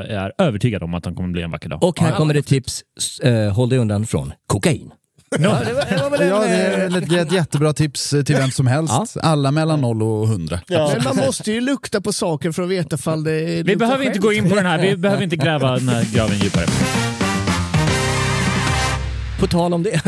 är 0.09 0.31
övertygad 0.37 0.83
om 0.83 0.93
att 0.93 1.05
han 1.05 1.15
kommer 1.15 1.29
bli 1.29 1.41
en 1.41 1.51
vacker 1.51 1.69
dag. 1.69 1.83
Och 1.83 1.99
här 1.99 2.11
kommer 2.11 2.33
det 2.33 2.41
tips. 2.41 2.81
Eh, 3.23 3.53
håll 3.53 3.69
dig 3.69 3.79
undan 3.79 4.05
från 4.05 4.33
kokain. 4.47 4.91
Ja, 5.39 5.57
det 6.17 6.23
är 6.25 6.97
ett, 6.97 7.11
ett 7.11 7.31
jättebra 7.31 7.73
tips 7.73 8.09
till 8.09 8.35
vem 8.35 8.51
som 8.51 8.67
helst. 8.67 9.17
Alla 9.21 9.51
mellan 9.51 9.81
0 9.81 10.03
och 10.03 10.27
100. 10.27 10.59
Men 10.69 11.03
man 11.03 11.17
måste 11.17 11.51
ju 11.51 11.61
lukta 11.61 12.01
på 12.01 12.13
saker 12.13 12.51
för 12.51 12.63
att 12.63 12.69
veta 12.69 12.95
ifall 12.95 13.23
det 13.23 13.63
Vi 13.63 13.75
behöver 13.75 14.03
inte 14.05 14.13
skämt. 14.13 14.23
gå 14.23 14.33
in 14.33 14.49
på 14.49 14.55
den 14.55 14.65
här, 14.65 14.79
vi 14.81 14.97
behöver 14.97 15.23
inte 15.23 15.35
gräva 15.35 15.71
den 15.71 15.89
här 15.89 16.05
graven 16.15 16.37
djupare. 16.37 16.65
På 19.43 19.47
tal 19.47 19.73
om 19.73 19.83
det, 19.83 20.01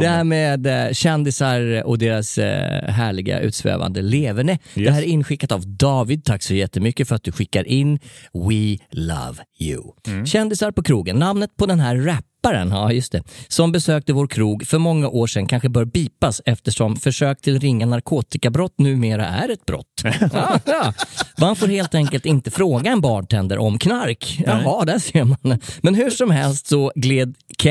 det 0.00 0.08
här 0.08 0.24
med 0.24 0.66
eh, 0.66 0.92
kändisar 0.92 1.82
och 1.86 1.98
deras 1.98 2.38
eh, 2.38 2.88
härliga 2.88 3.40
utsvävande 3.40 4.02
leverne. 4.02 4.58
Det 4.74 4.90
här 4.90 5.02
är 5.02 5.06
inskickat 5.06 5.52
av 5.52 5.66
David. 5.66 6.24
Tack 6.24 6.42
så 6.42 6.54
jättemycket 6.54 7.08
för 7.08 7.14
att 7.14 7.22
du 7.22 7.32
skickar 7.32 7.68
in. 7.68 7.98
We 8.32 8.78
love 8.90 9.36
you. 9.60 9.82
Mm. 10.06 10.26
Kändisar 10.26 10.70
på 10.70 10.82
krogen. 10.82 11.16
Namnet 11.16 11.56
på 11.56 11.66
den 11.66 11.80
här 11.80 11.96
rapparen, 11.96 12.70
ja 12.70 12.92
just 12.92 13.12
det, 13.12 13.22
som 13.48 13.72
besökte 13.72 14.12
vår 14.12 14.26
krog 14.26 14.66
för 14.66 14.78
många 14.78 15.08
år 15.08 15.26
sedan 15.26 15.46
kanske 15.46 15.68
bör 15.68 15.84
bipas 15.84 16.40
eftersom 16.46 16.96
försök 16.96 17.40
till 17.40 17.60
ringa 17.60 17.86
narkotikabrott 17.86 18.78
numera 18.78 19.26
är 19.26 19.48
ett 19.48 19.66
brott. 19.66 20.02
ja, 20.32 20.60
ja. 20.66 20.92
Man 21.40 21.56
får 21.56 21.66
helt 21.66 21.94
enkelt 21.94 22.26
inte 22.26 22.50
fråga 22.50 22.90
en 22.90 23.00
bartender 23.00 23.58
om 23.58 23.78
knark. 23.78 24.42
Jaha, 24.46 24.84
där 24.84 24.98
ser 24.98 25.24
man. 25.24 25.60
Men 25.80 25.94
hur 25.94 26.10
som 26.10 26.30
helst 26.30 26.66
så 26.66 26.92
gled 26.94 27.34
Ke 27.58 27.70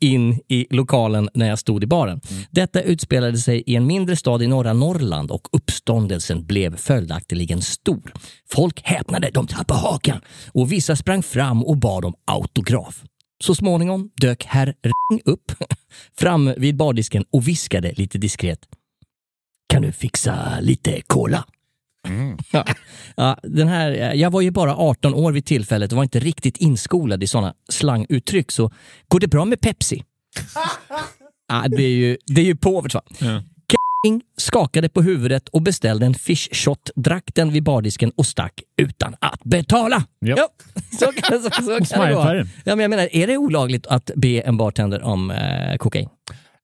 in 0.00 0.40
i 0.48 0.66
lokalen 0.70 1.28
när 1.34 1.48
jag 1.48 1.58
stod 1.58 1.84
i 1.84 1.86
baren. 1.86 2.20
Detta 2.50 2.82
utspelade 2.82 3.38
sig 3.38 3.62
i 3.66 3.76
en 3.76 3.86
mindre 3.86 4.16
stad 4.16 4.42
i 4.42 4.46
norra 4.46 4.72
Norrland 4.72 5.30
och 5.30 5.48
uppståndelsen 5.52 6.46
blev 6.46 6.76
följaktligen 6.76 7.62
stor. 7.62 8.12
Folk 8.50 8.80
häpnade, 8.84 9.30
de 9.30 9.46
tappade 9.46 9.80
hakan 9.80 10.20
och 10.52 10.72
vissa 10.72 10.96
sprang 10.96 11.22
fram 11.22 11.64
och 11.64 11.76
bad 11.76 12.04
om 12.04 12.14
autograf. 12.24 13.04
Så 13.44 13.54
småningom 13.54 14.10
dök 14.20 14.44
herr 14.44 14.74
Ring 14.82 15.20
upp 15.24 15.52
fram 16.18 16.54
vid 16.56 16.76
bardisken 16.76 17.24
och 17.30 17.48
viskade 17.48 17.92
lite 17.96 18.18
diskret. 18.18 18.60
Kan 19.68 19.82
du 19.82 19.92
fixa 19.92 20.60
lite 20.60 21.00
cola? 21.06 21.44
Ja. 22.50 22.64
Ja, 23.16 23.38
den 23.42 23.68
här, 23.68 24.14
jag 24.14 24.30
var 24.30 24.40
ju 24.40 24.50
bara 24.50 24.76
18 24.76 25.14
år 25.14 25.32
vid 25.32 25.44
tillfället 25.44 25.92
och 25.92 25.96
var 25.96 26.02
inte 26.02 26.20
riktigt 26.20 26.56
inskolad 26.56 27.22
i 27.22 27.26
sådana 27.26 27.54
slanguttryck, 27.68 28.52
så 28.52 28.70
går 29.08 29.20
det 29.20 29.28
bra 29.28 29.44
med 29.44 29.60
Pepsi? 29.60 30.02
ja, 31.48 31.64
det, 31.68 31.82
är 31.82 31.88
ju, 31.88 32.16
det 32.26 32.40
är 32.40 32.44
ju 32.44 32.56
påvert 32.56 32.94
va? 32.94 33.02
Ja. 33.18 33.42
King 34.06 34.22
skakade 34.36 34.88
på 34.88 35.02
huvudet 35.02 35.48
och 35.48 35.62
beställde 35.62 36.06
en 36.06 36.14
fish 36.14 36.48
shot, 36.52 36.90
drack 36.96 37.30
den 37.34 37.52
vid 37.52 37.62
bardisken 37.62 38.12
och 38.16 38.26
stack 38.26 38.62
utan 38.76 39.14
att 39.20 39.44
betala. 39.44 40.04
Ja. 40.18 40.36
Ja, 40.36 40.48
så 40.98 41.12
kan, 41.12 41.42
så, 41.42 41.50
så 41.50 41.94
kan 41.94 42.08
det 42.08 42.14
vara. 42.14 42.36
Ja, 42.38 42.44
men 42.64 42.80
jag 42.80 42.90
menar, 42.90 43.08
är 43.12 43.26
det 43.26 43.36
olagligt 43.36 43.86
att 43.86 44.10
be 44.16 44.40
en 44.40 44.56
bartender 44.56 45.02
om 45.02 45.30
eh, 45.30 45.76
kokain? 45.76 46.08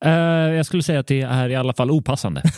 Eh, 0.04 0.10
jag 0.56 0.66
skulle 0.66 0.82
säga 0.82 1.00
att 1.00 1.06
det 1.06 1.20
är 1.22 1.48
i 1.48 1.56
alla 1.56 1.72
fall 1.74 1.90
opassande. 1.90 2.42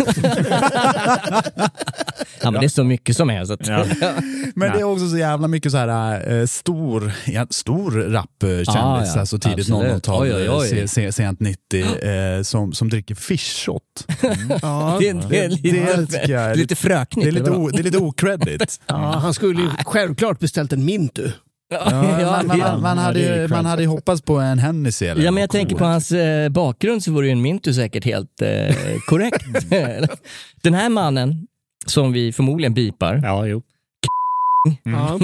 Ja, 2.43 2.51
men 2.51 2.61
det 2.61 2.67
är 2.67 2.69
så 2.69 2.85
mycket 2.85 3.17
som 3.17 3.31
är. 3.31 3.45
Så 3.45 3.53
att, 3.53 3.67
Ja. 3.67 3.85
Men 4.55 4.73
det 4.73 4.81
är 4.81 4.85
också 4.85 5.09
så 5.09 5.19
jävla 5.19 5.49
mycket 5.49 5.73
så 5.73 5.79
här 5.79 6.33
äh, 6.41 6.47
stor, 6.47 7.13
ja, 7.27 7.47
stor 7.51 7.91
rapkändis, 7.91 8.69
Ah, 8.69 9.05
ja. 9.15 9.21
alltså 9.21 9.39
tidigt 9.39 9.59
Absolut. 9.71 9.93
00-tal, 9.93 10.23
Oj, 10.23 10.35
oj, 10.35 10.51
oj. 10.51 10.69
se- 10.69 10.89
se- 10.89 11.13
sent 11.13 11.41
90, 11.41 11.85
eh, 12.09 12.43
som, 12.43 12.73
som 12.73 12.89
dricker 12.89 13.15
fish 13.15 13.65
shot. 13.67 13.83
Ja. 14.63 14.97
det, 15.01 15.09
är- 15.09 15.29
det 15.29 15.39
är 15.43 15.49
lite, 15.49 16.27
Det 16.27 16.33
är 16.35 16.55
lite 16.55 16.77
fröknigt. 16.77 17.25
Det 17.25 17.31
är 17.31 17.33
lite, 17.33 17.51
o, 17.51 17.69
det 17.69 17.79
är 17.79 17.83
lite 17.83 17.99
ocredit. 17.99 18.81
Ja, 18.87 18.95
han 19.23 19.35
skulle 19.35 19.63
ju 19.63 19.69
självklart 19.85 20.39
beställt 20.39 20.73
en 20.73 20.85
Mintu. 20.85 21.31
Ja, 21.71 21.91
man, 22.47 22.59
man, 22.59 22.83
man, 22.83 22.99
hade, 22.99 23.21
ju- 23.21 23.49
man 23.49 23.67
hade 23.67 23.83
ju 23.83 23.89
hoppats 23.89 24.23
på 24.23 24.37
en 24.39 24.59
Hennessy 24.59 25.07
eller 25.07 25.23
Ja, 25.25 25.31
men 25.31 25.41
jag 25.41 25.51
tänker 25.51 25.77
på 25.77 25.85
hans 25.85 26.13
eh, 26.13 26.49
bakgrund 26.49 27.03
så 27.03 27.13
vore 27.13 27.27
ju 27.27 27.33
en 27.33 27.43
Mintu 27.43 27.75
säkert 27.75 28.05
helt 28.05 28.43
eh, 28.43 28.75
korrekt. 29.09 29.45
Den 30.63 30.75
här 30.75 30.89
mannen, 30.89 31.47
som 31.87 32.13
vi 32.13 32.33
förmodligen 32.33 32.75
bipar, 32.75 33.21
Ja, 33.25 33.47
jo. 33.47 33.63
Ja. 34.85 35.19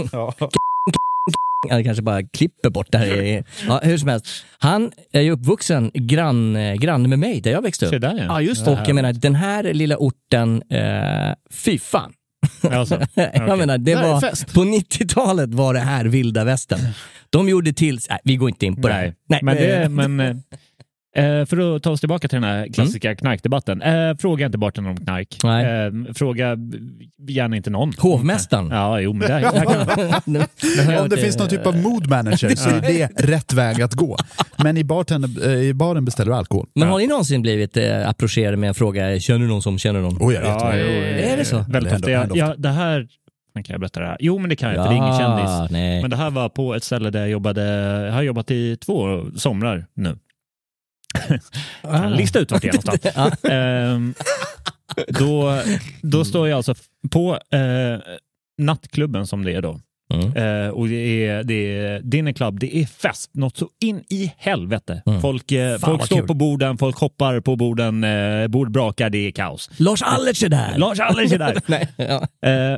eller 1.70 1.82
kanske 1.84 2.02
bara 2.02 2.22
klipper 2.22 2.70
bort 2.70 2.86
det 2.92 2.98
här. 2.98 3.44
Ja, 3.68 3.80
hur 3.82 3.98
som 3.98 4.08
helst. 4.08 4.26
Han 4.58 4.92
är 5.12 5.20
ju 5.20 5.30
uppvuxen 5.30 5.90
grann, 5.94 6.56
eh, 6.56 6.74
granne 6.74 7.08
med 7.08 7.18
mig, 7.18 7.40
där 7.40 7.50
jag 7.50 7.62
växte 7.62 7.86
upp. 7.86 8.00
där 8.00 8.14
ja. 8.18 8.24
ja, 8.24 8.40
just 8.40 8.66
Och 8.68 8.76
det. 8.76 8.84
jag 8.86 8.94
menar, 8.94 9.12
den 9.12 9.34
här 9.34 9.62
lilla 9.74 9.96
orten, 9.96 10.62
eh, 10.70 11.34
fy 11.50 11.78
fan. 11.78 12.12
Alltså, 12.70 13.00
Jag 13.14 13.58
menar, 13.58 13.78
det 13.78 13.94
var, 13.94 14.20
på 14.54 14.60
90-talet 14.64 15.54
var 15.54 15.74
det 15.74 15.80
här 15.80 16.04
vilda 16.04 16.44
västern. 16.44 16.80
De 17.30 17.48
gjorde 17.48 17.72
till, 17.72 18.00
nej, 18.10 18.18
vi 18.24 18.36
går 18.36 18.48
inte 18.48 18.66
in 18.66 18.82
på 18.82 18.88
det 18.88 18.94
här. 18.94 19.14
Nej, 19.28 19.40
men, 19.42 19.56
eh, 19.56 19.62
det, 19.62 19.88
men 20.08 20.42
eh, 21.16 21.44
för 21.46 21.76
att 21.76 21.82
ta 21.82 21.90
oss 21.90 22.00
tillbaka 22.00 22.28
till 22.28 22.40
den 22.40 22.50
här 22.50 22.68
klassiska 22.74 23.14
knarkdebatten. 23.14 23.82
Eh, 23.82 24.16
fråga 24.16 24.46
inte 24.46 24.58
bartendern 24.58 24.90
om 24.96 25.04
knark. 25.04 25.36
Nej. 25.44 25.64
Eh, 25.86 25.92
fråga 26.14 26.56
gärna 27.28 27.56
inte 27.56 27.70
någon. 27.70 27.92
Hovmästaren. 27.98 28.68
Ja, 28.70 29.00
jo, 29.00 29.12
men 29.12 29.28
det, 29.28 29.34
här, 29.34 29.40
det 29.40 29.58
här 29.58 29.64
kan, 30.86 30.98
Om 31.02 31.08
det 31.08 31.16
finns 31.16 31.38
någon 31.38 31.48
typ 31.48 31.66
av 31.66 31.76
mood 31.76 32.08
manager 32.08 32.48
så 32.56 32.70
är 32.70 32.80
det 32.80 33.06
rätt 33.16 33.52
väg 33.52 33.82
att 33.82 33.94
gå. 33.94 34.16
Men 34.56 34.76
i, 34.76 34.84
bartender, 34.84 35.46
eh, 35.48 35.52
i 35.62 35.74
baren 35.74 36.04
beställer 36.04 36.30
du 36.32 36.36
alkohol. 36.36 36.66
Men 36.74 36.88
har 36.88 36.98
ni 36.98 37.06
någonsin 37.06 37.42
blivit 37.42 37.76
eh, 37.76 38.08
approcherade 38.08 38.56
med 38.56 38.68
en 38.68 38.74
fråga, 38.74 39.20
känner 39.20 39.40
du 39.40 39.46
någon 39.46 39.62
som 39.62 39.78
känner 39.78 40.00
någon? 40.00 40.16
Oj, 40.20 40.34
jag 40.34 40.40
vet. 40.40 40.48
ja, 40.50 40.76
jo, 40.76 40.86
Är 40.86 41.36
det 41.36 41.44
så? 41.44 41.64
Väldigt 41.68 42.02
Det 42.02 42.18
ofta. 42.18 42.36
ja, 42.38 42.54
det 42.58 42.68
här, 42.68 43.06
men 43.54 43.64
kan 43.64 43.74
jag 43.74 43.80
berätta 43.80 44.00
det 44.00 44.06
här? 44.06 44.16
Jo, 44.20 44.38
men 44.38 44.50
det 44.50 44.56
kan 44.56 44.74
jag, 44.74 44.84
för 44.84 44.92
det 44.92 44.96
är 44.98 45.06
ingen 45.06 45.18
kändis. 45.18 45.70
nej. 45.70 46.00
Men 46.02 46.10
det 46.10 46.16
här 46.16 46.30
var 46.30 46.48
på 46.48 46.74
ett 46.74 46.84
ställe 46.84 47.10
där 47.10 47.20
jag 47.20 47.28
jobbade, 47.28 47.62
jag 48.06 48.12
har 48.12 48.22
jobbat 48.22 48.50
i 48.50 48.76
två 48.76 49.24
somrar 49.36 49.86
nu. 49.94 50.16
Kan 51.82 52.12
lista 52.12 52.38
ut 52.38 52.50
vart 52.50 52.62
det 52.62 52.68
är 52.68 52.72
någonstans. 52.72 53.44
Ehm, 53.44 54.14
då, 55.08 55.62
då 56.02 56.24
står 56.24 56.48
jag 56.48 56.56
alltså 56.56 56.74
på 57.10 57.38
eh, 57.50 57.98
nattklubben 58.58 59.26
som 59.26 59.44
det 59.44 59.52
är 59.52 59.62
då. 59.62 59.80
Mm. 60.12 60.64
Eh, 60.66 60.70
och 60.70 60.88
det 60.88 61.26
är, 61.26 61.44
det 61.44 61.54
är 61.78 62.00
dinner 62.00 62.32
club, 62.32 62.60
det 62.60 62.76
är 62.76 62.86
fest, 62.86 63.30
något 63.34 63.56
så 63.56 63.68
in 63.80 64.04
i 64.10 64.32
helvete. 64.36 65.02
Mm. 65.06 65.20
Folk, 65.20 65.52
eh, 65.52 65.78
folk 65.78 66.06
står 66.06 66.16
kul. 66.16 66.26
på 66.26 66.34
borden, 66.34 66.78
folk 66.78 66.96
hoppar 66.96 67.40
på 67.40 67.56
borden, 67.56 68.04
eh, 68.04 68.48
bord 68.48 68.70
brakar, 68.70 69.10
det 69.10 69.18
är 69.18 69.30
kaos. 69.30 69.70
Lars 69.76 70.02
Allertz 70.02 70.42
är 70.42 70.48
där! 70.48 70.78
Lars 70.78 71.00
Allertz 71.00 71.32
är 71.32 71.38
där. 71.38 71.56
Nej, 71.66 71.88
ja. 71.96 72.26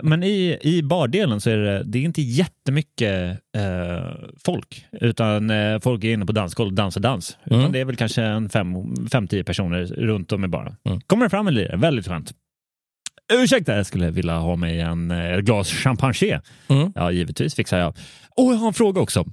Men 0.03 0.23
i, 0.23 0.59
i 0.63 0.83
bardelen 0.83 1.41
så 1.41 1.51
är 1.51 1.57
det, 1.57 1.83
det 1.85 1.99
är 1.99 2.03
inte 2.03 2.23
jättemycket 2.23 3.39
eh, 3.57 4.13
folk, 4.45 4.87
utan 5.01 5.51
folk 5.83 6.05
är 6.05 6.13
inne 6.13 6.27
på 6.27 6.33
dansgolv 6.33 6.69
och 6.69 6.75
dansar 6.75 7.01
dans. 7.01 7.37
Utan 7.45 7.61
Mm. 7.65 7.73
det 7.73 7.81
är 7.81 7.85
väl 7.85 7.97
kanske 7.97 8.23
en 8.23 8.49
fem, 8.49 8.67
fem, 9.13 9.29
tio 9.29 9.45
personer 9.45 9.85
runt 9.87 10.33
om 10.33 10.45
i 10.45 10.49
baren. 10.49 10.77
Mm. 10.89 11.01
Kommer 11.01 11.27
det 11.27 11.31
fram 11.31 11.47
en 11.47 11.55
lirare, 11.55 11.77
väldigt 11.77 12.07
skönt. 12.09 12.33
Ursäkta, 13.33 13.77
jag 13.77 13.87
skulle 13.87 14.11
vilja 14.11 14.37
ha 14.39 14.57
mig 14.57 14.81
en 14.81 15.11
eh, 15.11 15.37
glas 15.39 15.69
champagne. 15.71 16.41
Mm. 16.69 16.93
Ja, 16.95 17.11
givetvis 17.13 17.55
fixar 17.55 17.79
jag. 17.79 17.97
Och 18.37 18.53
jag 18.53 18.57
har 18.59 18.67
en 18.69 18.75
fråga 18.75 19.01
också. 19.01 19.25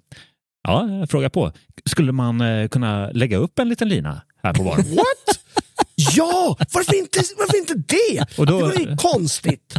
Ja, 0.68 0.90
jag 0.90 1.10
frågar 1.10 1.30
på. 1.30 1.52
Skulle 1.86 2.12
man 2.12 2.42
eh, 2.42 2.68
kunna 2.68 3.12
lägga 3.12 3.38
upp 3.38 3.60
en 3.60 3.70
liten 3.70 3.90
lina 3.90 4.22
här 4.44 4.54
på 4.54 4.64
baren? 4.64 4.86
What? 4.96 5.38
Ja! 6.16 6.58
Varför 6.74 6.96
inte, 6.98 7.20
varför 7.38 7.58
inte 7.58 7.74
det? 7.74 8.38
Och 8.38 8.46
då- 8.46 8.58
det 8.58 8.64
var 8.64 8.74
ju 8.92 8.96
konstigt. 8.98 9.76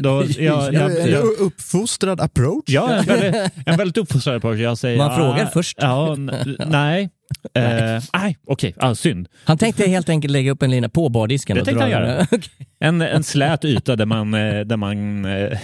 Då, 0.00 0.24
jag, 0.38 0.74
jag, 0.74 1.00
En 1.00 1.10
jag, 1.10 1.24
uppfostrad 1.24 2.20
approach. 2.20 2.64
Ja, 2.66 2.92
en 2.94 3.04
väldigt, 3.04 3.52
en 3.66 3.76
väldigt 3.76 3.96
uppfostrad 3.96 4.36
approach. 4.36 4.58
Jag 4.60 4.78
säger, 4.78 4.98
Man 4.98 5.10
ja, 5.10 5.16
frågar 5.16 5.46
först. 5.46 5.78
Ja, 5.80 6.12
n- 6.12 6.30
nej. 6.66 7.10
Eh, 7.54 8.02
nej, 8.14 8.38
okej. 8.46 8.74
Ah, 8.78 8.94
synd. 8.94 9.28
Han 9.44 9.58
tänkte 9.58 9.86
helt 9.86 10.08
enkelt 10.08 10.32
lägga 10.32 10.50
upp 10.52 10.62
en 10.62 10.70
lina 10.70 10.88
på 10.88 11.08
bardisken. 11.08 11.56
Det 11.56 11.64
tänkte 11.64 11.82
han 11.82 11.90
göra. 11.90 12.26
Okej. 12.32 12.40
En, 12.80 13.00
en 13.02 13.24
slät 13.24 13.64
yta 13.64 13.96
där 13.96 14.06
man, 14.06 14.34
eh, 14.34 14.60
där 14.60 14.76
man 14.76 15.24
eh, 15.24 15.58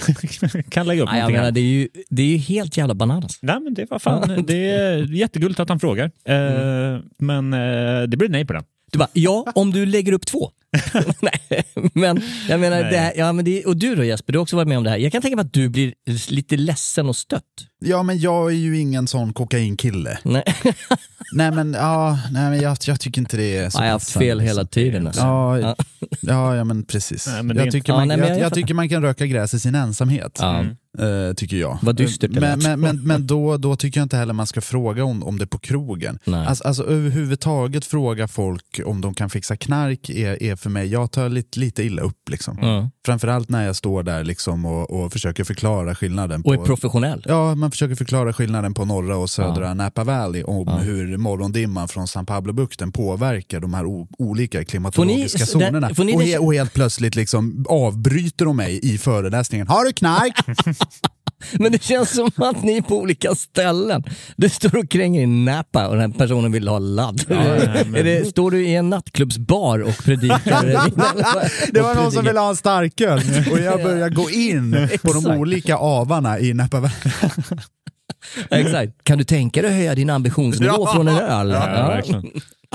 kan 0.70 0.86
lägga 0.86 1.02
upp 1.02 1.08
Nej, 1.12 1.18
jag 1.20 1.22
någonting. 1.22 1.36
menar, 1.36 1.50
det, 1.50 1.60
är 1.60 1.64
ju, 1.64 1.88
det 2.10 2.22
är 2.22 2.26
ju 2.26 2.36
helt 2.36 2.76
jävla 2.76 2.94
bananas. 2.94 3.38
Nej, 3.42 3.60
men 3.60 3.74
det 3.74 3.90
var 3.90 3.98
fan, 3.98 4.44
det 4.46 4.70
är 4.70 5.12
jättegulligt 5.14 5.60
att 5.60 5.68
han 5.68 5.80
frågar. 5.80 6.04
Eh, 6.24 6.98
Men 7.18 7.52
eh, 7.52 8.02
det 8.02 8.16
blir 8.16 8.28
nej 8.28 8.44
på 8.46 8.52
den. 8.52 8.64
Du 8.90 8.98
bara, 8.98 9.08
ja, 9.12 9.52
om 9.54 9.72
du 9.72 9.86
lägger 9.86 10.12
upp 10.12 10.26
två. 10.26 10.50
Nej, 11.20 11.64
men 11.94 12.22
jag 12.48 12.60
menar, 12.60 12.80
Nej. 12.80 12.92
det 12.92 12.98
här, 12.98 13.12
ja, 13.16 13.32
men 13.32 13.44
det, 13.44 13.64
och 13.64 13.76
du 13.76 13.94
då 13.94 14.04
Jesper, 14.04 14.32
du 14.32 14.38
har 14.38 14.42
också 14.42 14.56
varit 14.56 14.68
med 14.68 14.78
om 14.78 14.84
det 14.84 14.90
här. 14.90 14.98
Jag 14.98 15.12
kan 15.12 15.22
tänka 15.22 15.36
mig 15.36 15.44
att 15.44 15.52
du 15.52 15.68
blir 15.68 15.94
lite 16.28 16.56
ledsen 16.56 17.08
och 17.08 17.16
stött. 17.16 17.44
Ja, 17.82 18.02
men 18.02 18.18
jag 18.18 18.46
är 18.50 18.56
ju 18.56 18.78
ingen 18.78 19.06
sån 19.06 19.32
kokainkille. 19.32 20.18
Nej, 20.22 20.42
Nej, 21.32 21.50
men, 21.50 21.72
ja, 21.72 22.18
nej, 22.32 22.50
men 22.50 22.60
jag, 22.60 22.76
jag 22.86 23.00
tycker 23.00 23.20
inte 23.20 23.36
det 23.36 23.56
är 23.56 23.70
så 23.70 23.78
jag 23.78 23.84
har 23.84 23.92
haft 23.92 24.10
fel 24.10 24.38
liksom. 24.38 24.46
hela 24.48 24.64
tiden. 24.64 25.06
Alltså. 25.06 25.22
Ja, 25.22 25.58
Ja. 25.58 25.76
ja, 26.20 26.56
ja, 26.56 26.64
men 26.64 26.82
precis. 26.82 27.26
Nej, 27.26 27.42
men 27.42 27.56
jag, 27.56 27.66
inte- 27.66 27.78
tycker 27.78 27.92
Ja, 27.92 27.98
man, 27.98 28.08
nej, 28.08 28.16
men 28.16 28.28
jag, 28.28 28.38
jag 28.40 28.54
tycker 28.54 28.74
man 28.74 28.88
kan 28.88 29.02
röka 29.02 29.26
gräs 29.26 29.54
i 29.54 29.60
sin 29.60 29.74
ensamhet. 29.74 30.38
Ja. 30.40 30.60
eh, 30.98 31.34
tycker 31.36 31.56
jag. 31.56 31.78
Vad 31.82 31.96
dystert 31.96 32.30
det 32.34 32.40
men, 32.40 32.58
men, 32.62 32.80
men, 32.80 33.02
men 33.06 33.26
då, 33.26 33.56
då 33.56 33.76
tycker 33.76 34.00
jag 34.00 34.04
inte 34.04 34.16
heller 34.16 34.32
man 34.32 34.46
ska 34.46 34.60
fråga 34.60 35.04
om, 35.04 35.22
om 35.22 35.38
det 35.38 35.46
på 35.46 35.58
krogen. 35.58 36.18
Nej. 36.24 36.46
Alltså, 36.46 36.64
alltså 36.64 36.82
överhuvudtaget 36.84 37.84
fråga 37.84 38.28
folk 38.28 38.80
om 38.86 39.00
de 39.00 39.14
kan 39.14 39.30
fixa 39.30 39.56
knark 39.56 40.10
är, 40.10 40.42
är 40.42 40.56
för 40.56 40.70
mig, 40.70 40.86
jag 40.88 41.10
tar 41.10 41.28
lite, 41.28 41.60
lite 41.60 41.82
illa 41.82 42.02
upp. 42.02 42.28
Liksom. 42.30 42.58
Ja. 42.62 42.90
Framförallt 43.06 43.48
när 43.48 43.66
jag 43.66 43.76
står 43.76 44.02
där 44.02 44.24
liksom 44.24 44.64
och, 44.64 44.90
och 44.90 45.12
försöker 45.12 45.44
förklara 45.44 45.94
skillnaden. 45.94 46.42
Och 46.44 46.54
är 46.54 46.58
professionell. 46.58 47.24
Ja, 47.28 47.54
man 47.70 47.72
försöker 47.72 47.94
förklara 47.94 48.32
skillnaden 48.32 48.74
på 48.74 48.84
norra 48.84 49.16
och 49.16 49.30
södra 49.30 49.74
Napa 49.74 50.04
Valley 50.04 50.42
om 50.42 50.68
hur 50.68 51.16
morgondimman 51.16 51.88
från 51.88 52.08
San 52.08 52.26
Pablo-bukten 52.26 52.92
påverkar 52.92 53.60
de 53.60 53.74
här 53.74 53.84
olika 54.18 54.64
klimatologiska 54.64 55.38
Får 55.46 55.58
ni- 55.58 55.64
zonerna. 55.66 55.94
får 55.94 56.04
ni- 56.04 56.14
och, 56.16 56.22
he- 56.22 56.36
och 56.38 56.54
helt 56.54 56.72
plötsligt 56.74 57.14
liksom 57.16 57.64
avbryter 57.68 58.44
de 58.44 58.56
mig 58.56 58.80
i 58.94 58.98
föreläsningen. 58.98 59.68
Har 59.68 59.84
du 59.84 59.92
knark? 59.92 60.34
Men 61.52 61.72
det 61.72 61.82
känns 61.82 62.10
som 62.14 62.30
att 62.36 62.62
ni 62.62 62.76
är 62.76 62.82
på 62.82 62.96
olika 62.98 63.34
ställen. 63.34 64.04
Du 64.36 64.48
står 64.48 64.76
och 64.76 64.90
kränger 64.90 65.22
i 65.22 65.26
Napa 65.26 65.86
och 65.88 65.96
den 65.96 66.12
här 66.12 66.18
personen 66.18 66.52
vill 66.52 66.68
ha 66.68 66.78
ladd. 66.78 67.24
nej, 67.28 67.84
men- 67.86 67.94
är 67.94 68.04
det, 68.04 68.24
står 68.26 68.50
du 68.50 68.66
i 68.66 68.74
en 68.74 68.90
nattklubbsbar 68.90 69.78
och 69.78 69.96
predikar? 70.04 70.62
Det 71.72 71.80
var 71.80 71.94
någon 71.94 72.12
som 72.12 72.24
ville 72.24 72.40
ha 72.40 72.48
en 72.50 72.56
starköl 72.56 73.20
och 73.52 73.58
jag 73.60 73.82
börjar 73.82 74.08
gå 74.08 74.30
in 74.30 74.88
på 75.02 75.12
de 75.12 75.26
olika 75.38 75.76
avarna 75.76 76.38
i 76.40 76.54
Napa. 76.54 76.90
Exakt. 78.50 78.92
Kan 79.04 79.18
du 79.18 79.24
tänka 79.24 79.62
dig 79.62 79.70
att 79.70 79.76
höja 79.76 79.94
din 79.94 80.10
ambitionsnivå 80.10 80.74
Ja. 80.86 80.92
från 80.94 81.08
en 81.08 81.16
öl? 81.18 81.50
Ja. 81.50 82.00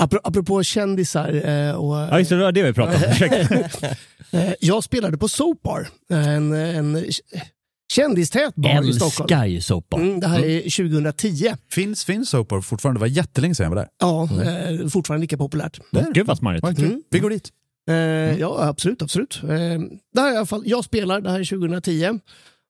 Apro- 0.02 0.20
Apropå 0.24 0.62
kändisar. 0.62 1.48
Eh, 1.48 1.70
och, 1.74 1.96
Ja, 1.96 2.18
just 2.18 2.30
det, 2.30 2.36
det 2.36 2.42
var 2.44 2.52
det 2.52 2.62
vi 2.62 2.72
pratade 2.72 3.06
om. 3.50 4.38
Eh, 4.40 4.52
jag 4.60 4.84
spelade 4.84 5.18
på 5.18 5.28
Soap 5.28 5.62
Bar. 5.62 5.88
En, 6.10 6.52
en 6.52 7.04
kändistät 7.92 8.54
bar 8.54 8.88
i 8.88 8.92
Stockholm. 8.92 9.26
Älskar 9.30 9.46
ju 9.46 9.60
soppa. 9.60 9.96
Mm, 9.96 10.20
det 10.20 10.26
här 10.26 10.44
är 10.44 10.60
2010. 10.60 11.54
Finns, 11.70 12.04
finns 12.04 12.30
Sopor 12.30 12.60
fortfarande? 12.60 12.98
Det 12.98 13.00
var 13.00 13.06
jättelänge 13.06 13.54
sedan 13.54 13.64
jag 13.64 13.70
var 13.70 13.76
där. 13.76 13.88
Ja, 14.00 14.28
Mm. 14.32 14.80
eh, 14.80 14.88
fortfarande 14.88 15.20
lika 15.20 15.36
populärt. 15.36 15.78
Gud 16.14 16.26
vad 16.26 16.38
smarrigt. 16.38 16.78
Mm. 16.78 17.02
Vi 17.10 17.18
går 17.18 17.30
dit. 17.30 17.48
Eh, 17.88 17.94
Mm. 17.96 18.38
Ja, 18.38 18.56
absolut. 18.68 19.02
absolut. 19.02 19.40
Eh, 19.42 19.48
det 19.48 20.20
här 20.20 20.28
är 20.28 20.34
i 20.34 20.36
alla 20.36 20.46
fall, 20.46 20.62
jag 20.66 20.84
spelar, 20.84 21.20
det 21.20 21.30
här 21.30 21.40
är 21.40 21.44
2010 21.44 22.18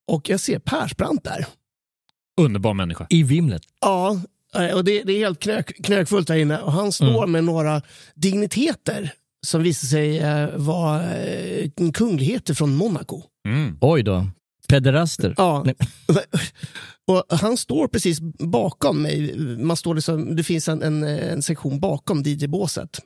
och 0.08 0.28
jag 0.30 0.40
ser 0.40 0.58
Persbrandt 0.58 1.24
där. 1.24 1.46
Underbar 2.40 2.74
människa. 2.74 3.06
I 3.10 3.22
vimlet. 3.22 3.62
Ja, 3.80 4.20
eh, 4.56 4.74
och 4.76 4.84
det, 4.84 5.02
det 5.02 5.12
är 5.12 5.18
helt 5.18 5.40
knök, 5.40 5.84
knökfullt 5.84 6.28
där 6.28 6.36
inne 6.36 6.58
och 6.58 6.72
han 6.72 6.92
står 6.92 7.18
Mm. 7.18 7.32
med 7.32 7.44
några 7.44 7.82
digniteter 8.14 9.12
som 9.46 9.62
visar 9.62 9.86
sig 9.86 10.18
eh, 10.18 10.48
vara 10.56 11.14
eh, 11.16 11.70
kungligheter 11.94 12.54
från 12.54 12.74
Monaco. 12.74 13.22
Mm. 13.48 13.78
Oj 13.80 14.02
då. 14.02 14.26
Pederaster. 14.68 15.34
Ja. 15.36 15.62
Nej. 15.66 15.74
Och 17.08 17.24
han 17.38 17.56
står 17.56 17.88
precis 17.88 18.18
bakom 18.38 19.02
mig. 19.02 19.38
Man 19.58 19.76
står 19.76 19.94
liksom, 19.94 20.36
det 20.36 20.42
finns 20.44 20.68
en, 20.68 20.82
en, 20.82 21.02
en 21.04 21.42
sektion 21.42 21.80
bakom 21.80 22.22
DJ-båset. 22.22 23.00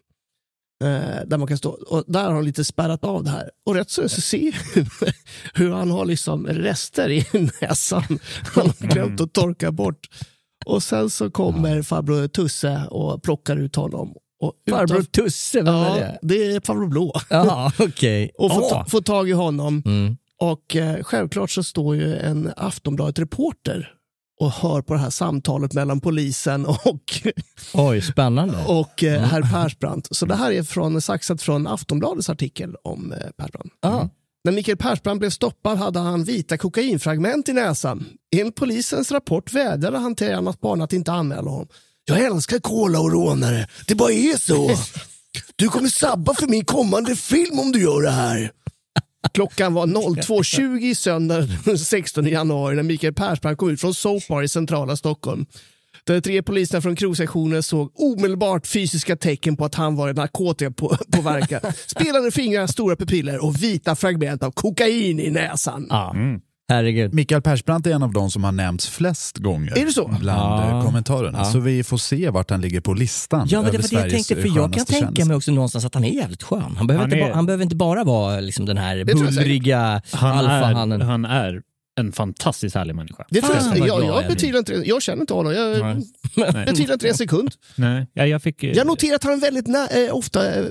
Eh, 0.85 1.27
där 1.27 1.37
man 1.39 1.47
kan 1.49 1.59
stå. 1.59 1.71
Och 1.71 2.05
där 2.07 2.25
har 2.25 2.33
han 2.33 2.45
lite 2.45 2.65
spärrat 2.65 3.05
av 3.05 3.25
det 3.25 3.31
här. 3.31 3.51
Och 3.67 3.75
rätt 3.75 3.91
så, 3.91 4.09
så 4.09 4.21
ser 4.21 4.45
jag 4.75 4.87
hur 5.55 5.71
han 5.73 5.91
har 5.91 6.05
liksom 6.05 6.47
rester 6.47 7.11
i 7.11 7.27
näsan. 7.61 8.03
Han 8.55 8.67
har 8.67 8.87
glömt 8.89 9.21
att 9.21 9.33
torka 9.33 9.73
bort. 9.73 10.09
Och 10.67 10.83
sen 10.83 11.11
så 11.11 11.31
kommer 11.31 11.83
farbror 11.83 12.29
Tusse 12.29 12.83
och 12.91 13.23
plockar 13.23 13.57
ut 13.57 13.77
honom. 13.77 14.15
Och 14.43 14.53
Farbror 14.71 14.99
utan- 15.01 15.07
Tusse, 15.25 15.63
vem 15.63 15.75
är 15.75 15.89
Ja, 15.89 15.95
det? 15.95 16.19
det 16.23 16.53
är 16.53 16.61
farbror 16.67 16.87
Blå. 16.89 17.13
Jaha, 17.31 17.73
okej. 17.79 18.31
Och 18.39 18.51
får, 18.55 18.71
ta, 18.71 18.85
får 18.89 19.01
tag 19.01 19.29
i 19.29 19.33
honom. 19.33 19.83
Mm. 19.87 20.17
Och 20.41 20.77
eh, 20.77 21.03
självklart 21.03 21.51
så 21.51 21.63
står 21.63 21.97
ju 21.97 22.17
en 22.17 22.53
Aftonbladet-reporter 22.57 23.95
och 24.41 24.51
hör 24.51 24.83
på 24.83 24.95
det 24.95 25.01
här 25.01 25.11
samtalet 25.11 25.73
mellan 25.73 26.01
polisen 26.01 26.67
och, 26.67 27.23
Oj, 27.75 28.03
spännande. 28.03 28.65
och 28.67 29.05
eh, 29.05 29.23
herr 29.23 29.43
Persbrandt. 29.43 30.09
Så 30.11 30.27
det 30.27 30.35
här 30.35 30.53
är 30.53 30.63
från, 30.63 31.01
saxat 31.01 31.43
från 31.43 31.67
Aftonbladets 31.67 32.31
artikel 32.31 32.77
om 32.85 33.13
eh, 33.13 33.19
Persbrandt. 33.37 33.75
Ah. 33.83 34.09
När 34.45 34.53
Mikael 34.53 34.77
Persbrandt 34.77 35.21
blev 35.21 35.31
stoppad 35.31 35.79
hade 35.79 35.99
han 35.99 36.25
vita 36.25 36.59
kokainfragment 36.59 37.49
i 37.49 37.53
näsan. 37.53 38.07
Enligt 38.37 38.55
polisens 38.55 39.13
rapport 39.13 39.53
vädjade 39.53 39.99
han 39.99 40.15
till 40.15 40.35
Annas 40.35 40.61
barn 40.61 40.81
att 40.81 40.93
inte 40.93 41.13
anmäla 41.13 41.51
honom. 41.51 41.69
Jag 42.05 42.21
älskar 42.21 42.59
cola 42.59 43.01
och 43.01 43.13
rånare. 43.13 43.67
Det 43.87 43.95
bara 43.95 44.13
är 44.13 44.37
så. 44.37 44.71
Du 45.57 45.69
kommer 45.69 45.89
sabba 45.89 46.35
för 46.35 46.47
min 46.47 46.65
kommande 46.65 47.17
film 47.17 47.59
om 47.59 47.73
du 47.73 47.83
gör 47.83 48.03
det 48.03 48.11
här. 48.11 48.53
Klockan 49.35 49.75
var 49.75 49.87
02.20 49.87 50.95
söndag 50.95 51.49
den 51.65 51.79
16 51.79 52.27
januari 52.27 52.77
när 52.77 52.83
Mikael 52.83 53.15
Persbrandt 53.15 53.59
kom 53.59 53.71
ut 53.71 53.81
från 53.81 53.95
Soap 53.95 54.29
Bar 54.29 54.43
i 54.43 54.49
centrala 54.49 54.97
Stockholm. 54.97 55.47
De 56.05 56.21
tre 56.21 56.43
poliserna 56.43 56.81
från 56.81 56.97
krogsektionen 56.97 57.63
såg 57.63 57.93
omedelbart 57.95 58.67
fysiska 58.67 59.17
tecken 59.17 59.57
på 59.57 59.65
att 59.65 59.75
han 59.75 59.97
var 59.97 60.13
narkotikapåverkad. 60.13 61.75
Spelade 61.87 62.31
fingrar, 62.31 62.67
stora 62.67 62.97
pupiller 62.97 63.45
och 63.45 63.63
vita 63.63 63.97
fragment 63.97 64.43
av 64.43 64.51
kokain 64.51 65.21
i 65.21 65.31
näsan. 65.31 65.87
Ja. 65.91 66.15
Herregud. 66.71 67.15
Mikael 67.15 67.43
Persbrandt 67.43 67.87
är 67.87 67.91
en 67.91 68.03
av 68.03 68.13
de 68.13 68.31
som 68.31 68.45
har 68.45 68.53
nämnts 68.53 68.89
flest 68.89 69.39
gånger 69.39 69.79
Är 69.79 69.85
det 69.87 69.93
så? 69.93 70.17
bland 70.21 70.41
Ja. 70.41 70.79
eh, 70.79 70.85
kommentarerna. 70.85 71.39
Ja. 71.39 71.45
Så 71.45 71.59
vi 71.61 71.85
får 71.85 71.99
se 71.99 72.31
vart 72.31 72.51
han 72.51 72.61
ligger 72.61 72.81
på 72.81 72.95
listan 72.95 73.47
Ja, 73.51 73.63
men 73.63 73.73
det 73.73 73.79
var 73.79 73.89
det 73.89 73.95
jag 74.03 74.11
tänkte, 74.11 74.35
för 74.37 74.49
jag 74.57 74.73
kan 74.75 74.87
tänka 74.87 75.07
kändisar. 75.07 75.29
mig 75.29 75.37
också 75.37 75.53
någonstans 75.53 75.85
att 75.85 75.95
han 75.95 76.05
är 76.05 76.11
jävligt 76.13 76.43
skön. 76.43 76.75
Han 76.77 76.87
behöver, 76.87 77.05
Han 77.05 77.13
inte, 77.13 77.25
är- 77.25 77.29
ba, 77.29 77.35
han 77.35 77.47
behöver 77.47 77.63
inte 77.65 77.77
bara 77.77 78.05
vara 78.05 78.41
liksom 78.41 78.67
den 78.67 78.79
här 78.79 78.97
jag 78.97 79.07
bullriga 79.07 80.03
Han, 80.13 80.45
är, 80.45 80.49
alfahannen. 80.59 81.01
han 81.01 81.25
är 81.25 81.63
en 82.01 82.13
fantastiskt 82.13 82.75
härlig 82.77 82.95
människa. 82.95 83.25
Det 83.31 83.41
tror 83.41 83.57
jag, 83.57 83.89
jag, 83.89 84.05
jag, 84.05 84.23
jag 84.23 84.29
betvivlar 84.29 84.59
inte 84.59 84.73
det. 84.73 84.85
Jag 84.87 85.03
känner 85.03 85.21
inte 85.21 85.35
honom. 85.35 85.53
Jag, 85.53 85.81
Nej. 85.81 85.97
Nej. 86.53 86.65
betvivlar 86.67 86.93
inte 86.95 87.09
en 87.09 87.15
sekund. 87.15 87.51
Nej, 87.77 88.07
ja, 88.15 88.27
jag 88.27 88.43
fick... 88.43 88.63
eh, 88.63 88.71
Jag 88.71 88.87
noterar 88.87 89.15
att 89.17 89.25
han 89.25 89.41
väldigt 89.41 89.67
nä- 89.67 89.89
eh, 90.07 90.15
ofta 90.17 90.55
eh, 90.59 90.65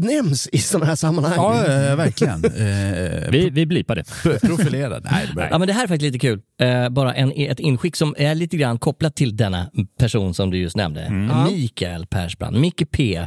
nämns 0.00 0.48
i 0.52 0.58
sådana 0.58 0.86
här 0.86 0.94
sammanhang. 0.96 1.34
Ja, 1.36 1.96
verkligen. 1.96 2.44
Eh, 2.60 3.30
Vi, 3.30 3.50
vi 3.50 3.66
blipar 3.66 3.94
det. 3.96 4.04
Profilerad. 4.40 5.06
Nej, 5.10 5.28
det 5.36 5.48
Ja, 5.50 5.58
men 5.58 5.68
det 5.68 5.74
här 5.74 5.82
är 5.84 5.88
faktiskt 5.88 6.12
lite 6.12 6.18
kul. 6.18 6.40
Eh, 6.60 6.88
bara 6.88 7.14
en, 7.14 7.32
ett 7.36 7.60
inskick 7.60 7.96
som 7.96 8.14
är 8.18 8.34
lite 8.34 8.56
grann 8.56 8.78
kopplat 8.78 9.16
till 9.16 9.36
denna 9.36 9.70
person 9.98 10.34
som 10.34 10.50
du 10.50 10.58
just 10.58 10.76
nämnde. 10.76 11.10
Mikael 11.50 12.06
Persbrandt, 12.06 12.58
Micke 12.58 12.90
P. 12.90 13.26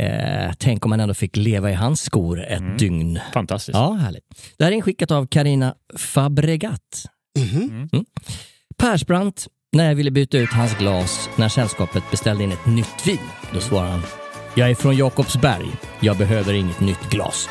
Eh, 0.00 0.52
tänk 0.58 0.84
om 0.84 0.90
man 0.90 1.00
ändå 1.00 1.14
fick 1.14 1.36
leva 1.36 1.70
i 1.70 1.74
hans 1.74 2.02
skor 2.02 2.44
ett 2.44 2.78
dygn. 2.78 3.18
Fantastiskt. 3.34 3.76
Ja, 3.78 3.92
härligt. 3.92 4.24
Det 4.58 4.64
här 4.64 4.72
är 4.72 4.76
inskickat 4.76 5.10
av 5.10 5.26
Karina 5.26 5.74
Fabregat. 5.96 7.04
Mm. 7.38 7.88
Persbrandt, 8.78 9.46
när 9.72 9.88
jag 9.88 9.94
ville 9.94 10.10
byta 10.10 10.38
ut 10.38 10.50
hans 10.52 10.74
glas 10.78 11.28
när 11.36 11.48
sällskapet 11.48 12.02
beställde 12.10 12.44
in 12.44 12.52
ett 12.52 12.66
nytt 12.66 13.06
vin, 13.06 13.18
då 13.52 13.60
svarade 13.60 13.90
han 13.90 14.02
jag 14.56 14.70
är 14.70 14.74
från 14.74 14.96
Jakobsberg. 14.96 15.70
Jag 16.00 16.16
behöver 16.16 16.54
inget 16.54 16.80
nytt 16.80 17.10
glas. 17.10 17.48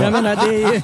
jag 0.00 0.12
menar, 0.12 0.36
det 0.50 0.62
är, 0.62 0.82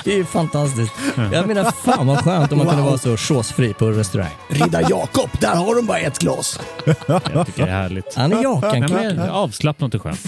det 0.04 0.18
är 0.18 0.24
fantastiskt. 0.24 0.92
Jag 1.32 1.46
menar, 1.46 1.70
fan 1.70 2.06
vad 2.06 2.18
skönt 2.24 2.52
om 2.52 2.58
man 2.58 2.66
kunde 2.66 2.82
vara 2.82 2.98
så 2.98 3.16
chosefri 3.16 3.74
på 3.74 3.90
restaurang. 3.90 4.30
Riddar 4.48 4.86
Jakob, 4.90 5.30
där 5.40 5.54
har 5.54 5.76
de 5.76 5.86
bara 5.86 5.98
ett 5.98 6.18
glas. 6.18 6.60
Jag 7.06 7.46
tycker 7.46 7.64
det 7.66 7.70
är 7.70 7.82
härligt. 7.82 8.14
Han 8.14 8.32
är 8.32 8.42
jakan 8.42 9.20
avslappnat 9.30 9.94
och 9.94 10.02
skönt. 10.02 10.20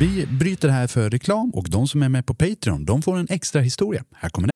Vi 0.00 0.26
bryter 0.26 0.68
här 0.68 0.86
för 0.86 1.10
reklam 1.10 1.50
och 1.50 1.66
de 1.70 1.88
som 1.88 2.02
är 2.02 2.08
med 2.08 2.26
på 2.26 2.34
Patreon, 2.34 2.84
de 2.84 3.02
får 3.02 3.18
en 3.18 3.26
extra 3.30 3.60
historia. 3.60 4.04
Här 4.14 4.28
kommer 4.28 4.46
den. 4.48 4.55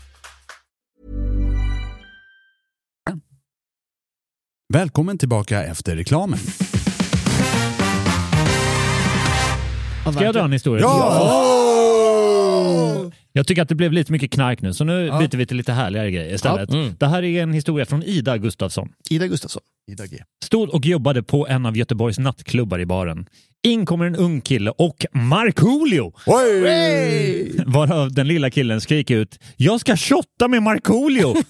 Välkommen 4.71 5.17
tillbaka 5.17 5.63
efter 5.63 5.95
reklamen. 5.95 6.39
Ska 10.13 10.23
jag 10.23 10.33
dra 10.33 10.43
en 10.43 10.51
historia? 10.51 10.85
Jag 13.33 13.47
tycker 13.47 13.61
att 13.61 13.69
det 13.69 13.75
blev 13.75 13.91
lite 13.91 14.11
mycket 14.11 14.31
knark 14.31 14.61
nu, 14.61 14.73
så 14.73 14.83
nu 14.83 15.11
byter 15.11 15.37
vi 15.37 15.45
till 15.45 15.57
lite 15.57 15.73
härligare 15.73 16.11
grejer 16.11 16.35
istället. 16.35 16.69
Det 16.99 17.07
här 17.07 17.23
är 17.23 17.43
en 17.43 17.53
historia 17.53 17.85
från 17.85 18.03
Ida 18.03 18.37
Gustafsson. 18.37 18.89
Ida 19.09 19.27
Gustafsson. 19.27 19.61
Ida 19.91 20.07
G. 20.07 20.17
Stod 20.43 20.69
och 20.69 20.85
jobbade 20.85 21.23
på 21.23 21.47
en 21.47 21.65
av 21.65 21.77
Göteborgs 21.77 22.19
nattklubbar 22.19 22.79
i 22.79 22.85
baren. 22.85 23.25
In 23.63 23.85
kommer 23.85 24.05
en 24.05 24.15
ung 24.15 24.41
kille 24.41 24.71
och 24.77 25.05
Markoolio! 25.11 26.13
Varav 27.65 28.13
den 28.13 28.27
lilla 28.27 28.49
killen 28.49 28.81
skriker 28.81 29.15
ut 29.15 29.39
“Jag 29.57 29.79
ska 29.79 29.97
shotta 29.97 30.47
med 30.47 30.63
Markoolio!” 30.63 31.35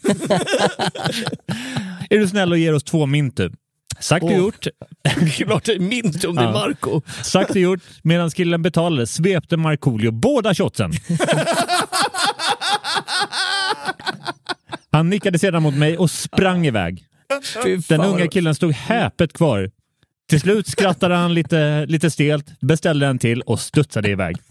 Är 2.11 2.17
du 2.17 2.27
snäll 2.27 2.51
och 2.51 2.57
ger 2.57 2.73
oss 2.73 2.83
två 2.83 3.05
mynt 3.05 3.37
du? 3.37 3.51
Sagt 3.99 4.23
och 4.23 4.31
gjort. 4.31 4.67
Klart 5.35 5.63
det 5.65 5.71
är 5.71 5.79
mint 5.79 6.23
om 6.23 6.35
det 6.35 6.41
är. 6.41 6.51
Marco. 6.51 7.01
Sagt 7.23 7.49
och 7.49 7.57
gjort. 7.57 7.79
Medan 8.03 8.29
killen 8.29 8.61
betalade 8.61 9.07
svepte 9.07 9.57
Markoolio 9.57 10.11
båda 10.11 10.53
shotsen. 10.53 10.91
Han 14.91 15.09
nickade 15.09 15.39
sedan 15.39 15.63
mot 15.63 15.75
mig 15.75 15.97
och 15.97 16.11
sprang 16.11 16.65
iväg. 16.65 17.05
Den 17.89 18.01
unga 18.01 18.27
killen 18.27 18.55
stod 18.55 18.71
häpet 18.71 19.33
kvar. 19.33 19.71
Till 20.29 20.41
slut 20.41 20.67
skrattade 20.67 21.15
han 21.15 21.33
lite, 21.33 21.85
lite 21.85 22.11
stelt, 22.11 22.45
beställde 22.59 23.07
en 23.07 23.19
till 23.19 23.41
och 23.41 23.59
studsade 23.59 24.09
iväg. 24.09 24.37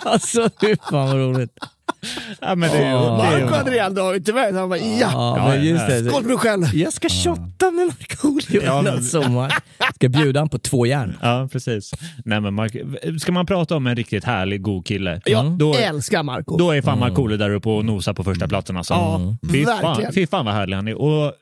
Alltså, 0.00 0.50
fy 0.60 0.76
fan 0.90 1.08
vad 1.08 1.16
roligt. 1.16 1.50
Ja, 2.40 2.54
men 2.54 2.70
det 2.70 2.76
är, 2.76 2.90
ju- 2.90 2.96
är, 3.06 3.16
Marco 3.16 3.38
ju- 3.38 3.46
hade 3.46 3.70
redan 3.70 3.94
dragit 3.94 4.28
iväg. 4.28 4.54
Han 4.54 4.68
bara, 4.68 4.78
ja, 4.78 5.10
Ja, 5.12 5.48
men 5.48 5.64
just 5.64 5.86
det. 5.86 6.04
skål 6.10 6.22
på 6.22 6.28
dig 6.28 6.36
själv. 6.38 6.64
Jag 6.74 6.92
ska 6.92 7.08
shotta 7.08 7.70
med 7.70 7.86
Markoolio 7.86 8.62
Ja, 8.64 8.82
men- 8.82 9.04
sommar. 9.04 9.54
Ska 9.94 10.08
bjuda 10.08 10.40
han 10.40 10.48
på 10.48 10.58
två 10.58 10.86
järn. 10.86 11.16
ja, 11.22 11.48
precis. 11.52 11.90
Nej, 12.24 12.40
men 12.40 12.54
Mark, 12.54 12.76
ska 13.20 13.32
man 13.32 13.46
prata 13.46 13.76
om 13.76 13.86
en 13.86 13.96
riktigt 13.96 14.24
härlig, 14.24 14.62
god 14.62 14.86
kille, 14.86 15.20
Jag 15.24 15.46
då, 15.58 15.74
älskar 15.74 16.22
Marco. 16.22 16.56
då 16.56 16.70
är 16.70 16.82
fan 16.82 16.98
Markoolio 16.98 17.36
där 17.36 17.50
uppe 17.54 17.68
och 17.68 17.84
nosar 17.84 18.12
på 18.14 18.24
första 18.24 18.48
platsen. 18.48 18.76
Alltså. 18.76 18.94
Ja, 18.94 19.20
Fy 19.52 19.64
fan, 19.64 19.82
verkligen. 19.82 20.12
fy 20.12 20.26
fan 20.26 20.44
vad 20.44 20.54
härlig 20.54 20.76
han 20.76 20.88
är. 20.88 20.94
Och, 20.94 21.32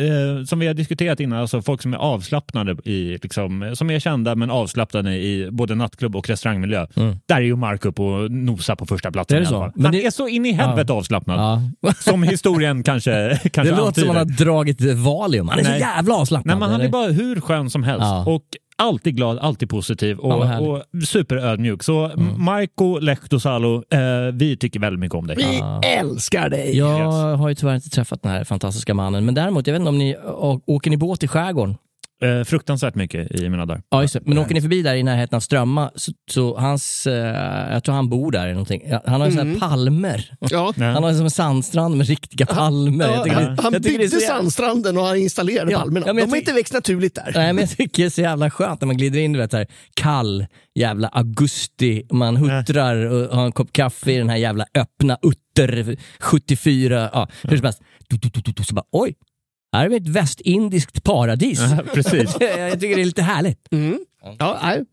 eh, 0.00 0.44
som 0.44 0.58
vi 0.58 0.66
har 0.66 0.74
diskuterat 0.74 1.20
innan, 1.20 1.38
alltså 1.38 1.62
folk 1.62 1.82
som 1.82 1.94
är 1.94 1.98
avslappnade, 1.98 2.76
i, 2.84 3.18
liksom, 3.22 3.72
som 3.74 3.90
är 3.90 3.98
kända 3.98 4.34
men 4.34 4.50
avslappnade 4.50 5.14
i 5.16 5.48
både 5.52 5.74
nattklubb 5.74 6.16
och 6.16 6.28
restaurangmiljö. 6.28 6.86
Där 7.26 7.36
är 7.36 7.40
ju 7.40 7.56
Mark 7.56 7.84
upp 7.84 8.00
och 8.00 8.30
nosar 8.30 8.76
på 8.76 8.86
första 8.86 9.10
platsen. 9.12 9.36
Mm. 9.38 9.46
Är 9.46 9.50
det 9.50 9.54
i 9.54 9.56
alla 9.56 9.66
så? 9.66 9.70
fall. 9.70 9.72
Men 9.76 9.84
han 9.84 9.92
det- 9.94 10.06
är 10.06 10.10
så 10.10 10.28
in 10.28 10.46
i 10.46 10.52
helvete 10.52 10.92
avslappnad. 10.92 11.70
Som 12.00 12.22
historien 12.22 12.82
kanske, 12.82 13.40
kanske 13.52 13.74
Det 13.74 13.78
låter 13.80 14.00
som 14.00 14.10
antyder. 14.10 14.14
han 14.14 14.16
har 14.16 14.44
dragit 14.44 14.80
Valium. 14.80 15.48
Han 15.48 15.58
är 15.58 15.64
så 15.64 15.70
Nej. 15.70 15.80
jävla 15.80 16.14
avslappnad. 16.14 16.56
Nej, 16.56 16.60
men 16.60 16.70
han 16.70 16.80
är 16.80 16.84
eller? 16.84 16.92
bara 16.92 17.08
hur 17.10 17.40
skön 17.40 17.70
som 17.70 17.82
helst. 17.82 18.02
Ja. 18.02 18.24
Och 18.26 18.42
alltid 18.82 19.16
glad, 19.16 19.38
alltid 19.38 19.70
positiv 19.70 20.18
och, 20.18 20.46
härligt. 20.46 20.68
och 20.68 21.02
superödmjuk. 21.06 21.82
Så 21.82 22.10
Marco 22.36 22.98
Lehtosalo, 22.98 23.82
eh, 23.90 24.00
vi 24.32 24.56
tycker 24.56 24.80
väldigt 24.80 25.00
mycket 25.00 25.14
om 25.14 25.26
dig. 25.26 25.36
Vi 25.36 25.62
älskar 25.88 26.48
dig. 26.48 26.76
Jag 26.76 27.36
har 27.36 27.48
ju 27.48 27.54
tyvärr 27.54 27.74
inte 27.74 27.90
träffat 27.90 28.22
den 28.22 28.32
här 28.32 28.44
fantastiska 28.44 28.94
mannen, 28.94 29.24
men 29.24 29.34
däremot, 29.34 29.66
jag 29.66 29.74
vet 29.74 29.80
inte 29.80 29.88
om 29.88 29.98
ni 29.98 30.16
åker 30.66 30.90
ni 30.90 30.96
båt 30.96 31.22
i 31.22 31.28
skärgården? 31.28 31.76
Eh, 32.22 32.44
fruktansvärt 32.44 32.94
mycket 32.94 33.30
i 33.40 33.48
mina 33.48 33.66
dagar. 33.66 33.82
Ja, 33.90 34.02
just 34.02 34.14
det. 34.14 34.20
Men 34.24 34.38
åker 34.38 34.54
ni 34.54 34.60
förbi 34.60 34.82
där 34.82 34.94
i 34.94 35.02
närheten 35.02 35.36
av 35.36 35.40
Strömma, 35.40 35.90
så, 35.94 36.12
så 36.30 36.58
hans, 36.58 37.06
eh, 37.06 37.72
jag 37.72 37.84
tror 37.84 37.94
han 37.94 38.08
bor 38.08 38.32
där 38.32 38.42
eller 38.42 38.52
någonting. 38.52 38.82
Han 39.06 39.20
har 39.20 39.28
ju 39.28 39.32
såna 39.36 39.50
här 39.52 39.58
palmer. 39.60 40.34
Ja. 40.40 40.74
Han 40.78 41.02
har 41.02 41.10
ju 41.10 41.16
som 41.16 41.24
en 41.24 41.30
sandstrand 41.30 41.96
med 41.96 42.06
riktiga 42.06 42.46
palmer. 42.46 43.04
Ja, 43.08 43.14
Jag 43.14 43.24
tycker- 43.24 43.36
han 43.36 43.44
han 43.44 43.72
jag 43.72 43.82
tycker 43.82 43.82
det 43.82 43.88
är 43.88 43.98
byggde 43.98 44.08
så 44.10 44.16
jävla- 44.22 44.36
sandstranden 44.38 44.96
och 44.98 45.04
han 45.04 45.16
installerade 45.16 45.72
Ja, 45.72 45.78
palmerna. 45.78 46.06
ja, 46.06 46.12
De 46.12 46.20
har 46.20 46.26
tyck- 46.28 46.36
inte 46.38 46.52
växt 46.52 46.72
naturligt 46.72 47.14
där. 47.14 47.32
Nej, 47.34 47.52
men 47.52 47.60
jag 47.62 47.70
tycker 47.70 48.02
det 48.02 48.06
är 48.06 48.10
så 48.10 48.20
jävla 48.20 48.50
skönt 48.50 48.80
när 48.80 48.86
man 48.86 48.96
glider 48.96 49.20
in, 49.20 49.32
du 49.32 49.38
vet, 49.38 49.52
här, 49.52 49.66
kall 49.94 50.46
jävla 50.74 51.08
augusti, 51.08 52.02
man 52.12 52.36
huttrar 52.36 52.96
och 52.96 53.36
har 53.36 53.44
en 53.46 53.52
kopp 53.52 53.72
kaffe 53.72 54.12
i 54.12 54.18
den 54.18 54.28
här 54.28 54.36
jävla 54.36 54.64
öppna 54.74 55.18
Utter 55.22 55.96
74, 56.20 57.10
ja, 57.12 57.28
hur 57.42 57.56
som 57.56 57.64
helst. 57.64 57.80
Du, 58.08 58.16
du, 58.16 58.28
du, 58.28 58.40
du, 58.40 58.52
du, 58.52 58.64
så 58.64 58.74
bara, 58.74 58.84
oj, 58.92 59.14
här 59.72 59.84
är 59.84 59.88
vi 59.88 59.96
ett 59.96 60.08
västindiskt 60.08 61.02
paradis. 61.04 61.60
Ja, 61.60 61.78
precis. 61.94 62.36
jag 62.40 62.72
tycker 62.80 62.96
det 62.96 63.02
är 63.02 63.04
lite 63.04 63.22
härligt. 63.22 63.58
Ja, 64.38 64.58
nej. 64.62 64.84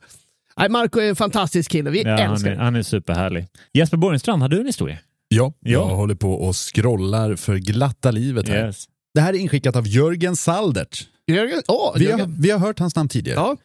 Nej, 0.57 0.69
Marco 0.69 0.99
är 0.99 1.09
en 1.09 1.15
fantastisk 1.15 1.71
kille. 1.71 1.89
Vi 1.89 2.01
Ja, 2.03 2.09
han, 2.21 2.31
älskar 2.33 2.51
är, 2.51 2.55
dig. 2.55 2.63
han 2.63 2.75
är 2.75 2.83
superhärlig. 2.83 3.47
Jesper 3.73 3.97
Borgenstrand, 3.97 4.41
har 4.41 4.49
du 4.49 4.59
en 4.59 4.65
historia? 4.65 4.97
Ja, 5.27 5.53
jag 5.59 5.71
Ja. 5.81 5.95
håller 5.95 6.15
på 6.15 6.33
och 6.33 6.55
scrollar 6.55 7.35
för 7.35 7.55
glatta 7.55 8.11
livet 8.11 8.47
här. 8.49 8.65
Yes. 8.67 8.85
Det 9.13 9.21
här 9.21 9.33
är 9.33 9.37
inskickat 9.37 9.75
av 9.75 9.87
Jörgen 9.87 10.35
Saldert. 10.35 11.07
Jörgen, 11.27 11.61
åh, 11.67 11.93
Vi 11.95 12.05
har, 12.05 12.11
Jörgen. 12.19 12.35
vi 12.41 12.51
har 12.51 12.59
hört 12.59 12.79
hans 12.79 12.95
namn 12.95 13.09
tidigare. 13.09 13.39
Ja, 13.39 13.57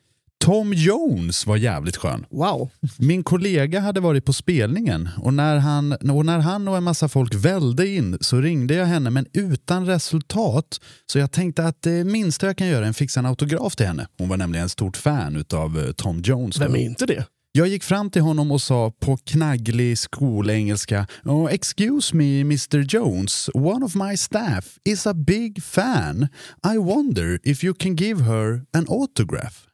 Tom 0.45 0.72
Jones 0.72 1.47
var 1.47 1.57
jävligt 1.57 1.97
skön. 1.97 2.26
wow. 2.30 2.70
Min 2.99 3.24
kollega 3.24 3.80
hade 3.80 4.01
varit 4.01 4.24
på 4.24 4.32
spelningen 4.32 5.09
och 5.18 5.35
när, 5.35 5.57
han, 5.57 5.93
och 5.93 6.26
när 6.26 6.39
han 6.39 6.68
och 6.68 6.76
en 6.76 6.82
massa 6.85 7.09
folk 7.09 7.35
välde 7.35 7.89
in 7.89 8.18
så 8.20 8.41
ringde 8.41 8.74
jag 8.74 8.87
henne 8.87 9.11
men 9.11 9.26
utan 9.32 9.87
resultat. 9.87 10.80
Så 11.07 11.18
jag 11.18 11.32
tänkte 11.32 11.64
att 11.64 11.82
det 11.82 12.05
minsta 12.05 12.47
jag 12.47 12.57
kan 12.57 12.66
göra 12.66 12.87
är 12.87 12.91
att 12.91 12.97
fixa 12.97 13.20
en 13.20 13.26
autograf 13.26 13.76
till 13.76 13.87
henne. 13.87 14.09
Hon 14.18 14.28
var 14.28 14.37
nämligen 14.37 14.62
en 14.62 14.68
stort 14.68 14.97
fan 14.97 15.37
utav 15.37 15.78
eh, 15.78 15.93
Tom 15.93 16.20
Jones. 16.24 16.61
Vem 16.61 16.74
är 16.74 16.78
inte 16.78 17.07
det? 17.07 17.24
Jag 17.53 17.68
gick 17.68 17.85
fram 17.85 18.11
till 18.11 18.22
honom 18.22 18.53
och 18.53 18.62
sa 18.62 18.93
på 19.01 19.16
knagglig 19.16 19.99
skolengelska 19.99 21.07
oh, 21.24 21.53
“Excuse 21.53 22.16
me 22.16 22.41
Mr 22.41 22.78
Jones, 22.78 23.51
one 23.55 23.85
of 23.85 23.95
my 23.95 24.16
staff 24.16 24.64
is 24.85 25.07
a 25.07 25.14
big 25.14 25.62
fan. 25.62 26.28
I 26.74 26.78
wonder 26.78 27.41
if 27.43 27.64
you 27.64 27.74
can 27.74 27.97
give 27.97 28.24
her 28.24 28.62
an 28.72 28.87
autograph.” 28.89 29.73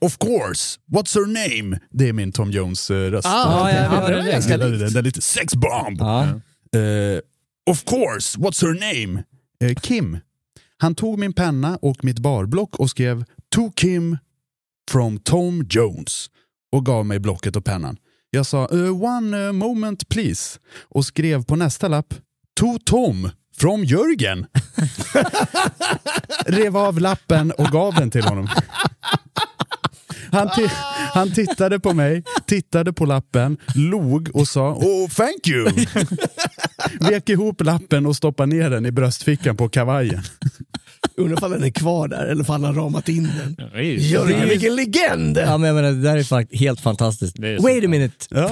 Of 0.00 0.18
course, 0.18 0.78
what's 0.92 1.14
her 1.14 1.26
name? 1.26 1.80
Det 1.90 2.08
är 2.08 2.12
min 2.12 2.32
Tom 2.32 2.50
Jones-röst. 2.50 3.26
Ah, 3.28 3.70
ja, 3.70 4.10
Jag 4.10 4.40
gillade 4.42 4.70
den, 4.70 4.78
den 4.88 4.96
är 4.96 5.02
lite 5.02 5.20
sexbomb. 5.20 5.96
Ja. 5.98 6.22
Eh, 6.24 7.20
of 7.70 7.84
course, 7.84 8.38
what's 8.38 8.62
her 8.66 8.74
name? 8.74 9.24
Eh, 9.64 9.74
Kim. 9.74 10.18
Han 10.78 10.94
tog 10.94 11.18
min 11.18 11.32
penna 11.32 11.78
och 11.82 12.04
mitt 12.04 12.18
barblock 12.18 12.76
och 12.76 12.90
skrev 12.90 13.24
To 13.54 13.70
Kim 13.76 14.18
from 14.90 15.18
Tom 15.18 15.66
Jones 15.70 16.26
och 16.72 16.86
gav 16.86 17.06
mig 17.06 17.18
blocket 17.18 17.56
och 17.56 17.64
pennan. 17.64 17.96
Jag 18.30 18.46
sa 18.46 18.68
"Eh, 18.72 19.02
one 19.04 19.46
eh, 19.46 19.52
moment 19.52 20.08
please 20.08 20.58
och 20.88 21.04
skrev 21.06 21.44
på 21.44 21.56
nästa 21.56 21.88
lapp 21.88 22.14
To 22.60 22.78
Tom 22.84 23.30
from 23.56 23.84
Jörgen. 23.84 24.46
Rev 26.46 26.76
av 26.76 27.00
lappen 27.00 27.50
och 27.52 27.66
gav 27.66 27.94
den 27.94 28.10
till 28.10 28.24
honom. 28.24 28.48
Han, 30.34 30.50
han 31.12 31.32
tittade 31.32 31.80
på 31.80 31.94
mig, 31.94 32.22
tittade 32.46 32.92
på 32.92 33.04
lappen, 33.04 33.56
log 33.74 34.30
och 34.34 34.48
sa 34.48 34.74
oh 34.74 35.08
thank 35.08 35.48
you. 35.48 35.70
Vek 37.10 37.28
ihop 37.28 37.60
lappen 37.60 38.06
och 38.06 38.16
stoppade 38.16 38.56
ner 38.56 38.70
den 38.70 38.86
i 38.86 38.92
bröstfickan 38.92 39.56
på 39.56 39.68
kavajen. 39.68 40.22
Undrar 41.16 41.36
ifall 41.36 41.50
den 41.50 41.64
är 41.64 41.70
kvar 41.70 42.08
där 42.08 42.26
eller 42.26 42.42
ifall 42.42 42.64
han 42.64 42.76
har 42.76 42.82
ramat 42.84 43.08
in 43.08 43.30
den. 43.38 43.68
Det 43.72 43.78
är 43.78 43.82
ju- 43.82 43.98
Jörgen, 43.98 44.48
vilken 44.48 44.76
legend! 44.76 45.38
Ja, 45.38 45.58
men 45.58 45.66
jag 45.68 45.74
menar, 45.74 45.90
det 45.92 46.02
där 46.02 46.16
är 46.16 46.22
fakt- 46.22 46.54
helt 46.58 46.80
fantastiskt. 46.80 47.38
Wait 47.38 47.84
a 47.84 47.88
minute! 47.88 48.14
Ja. 48.30 48.50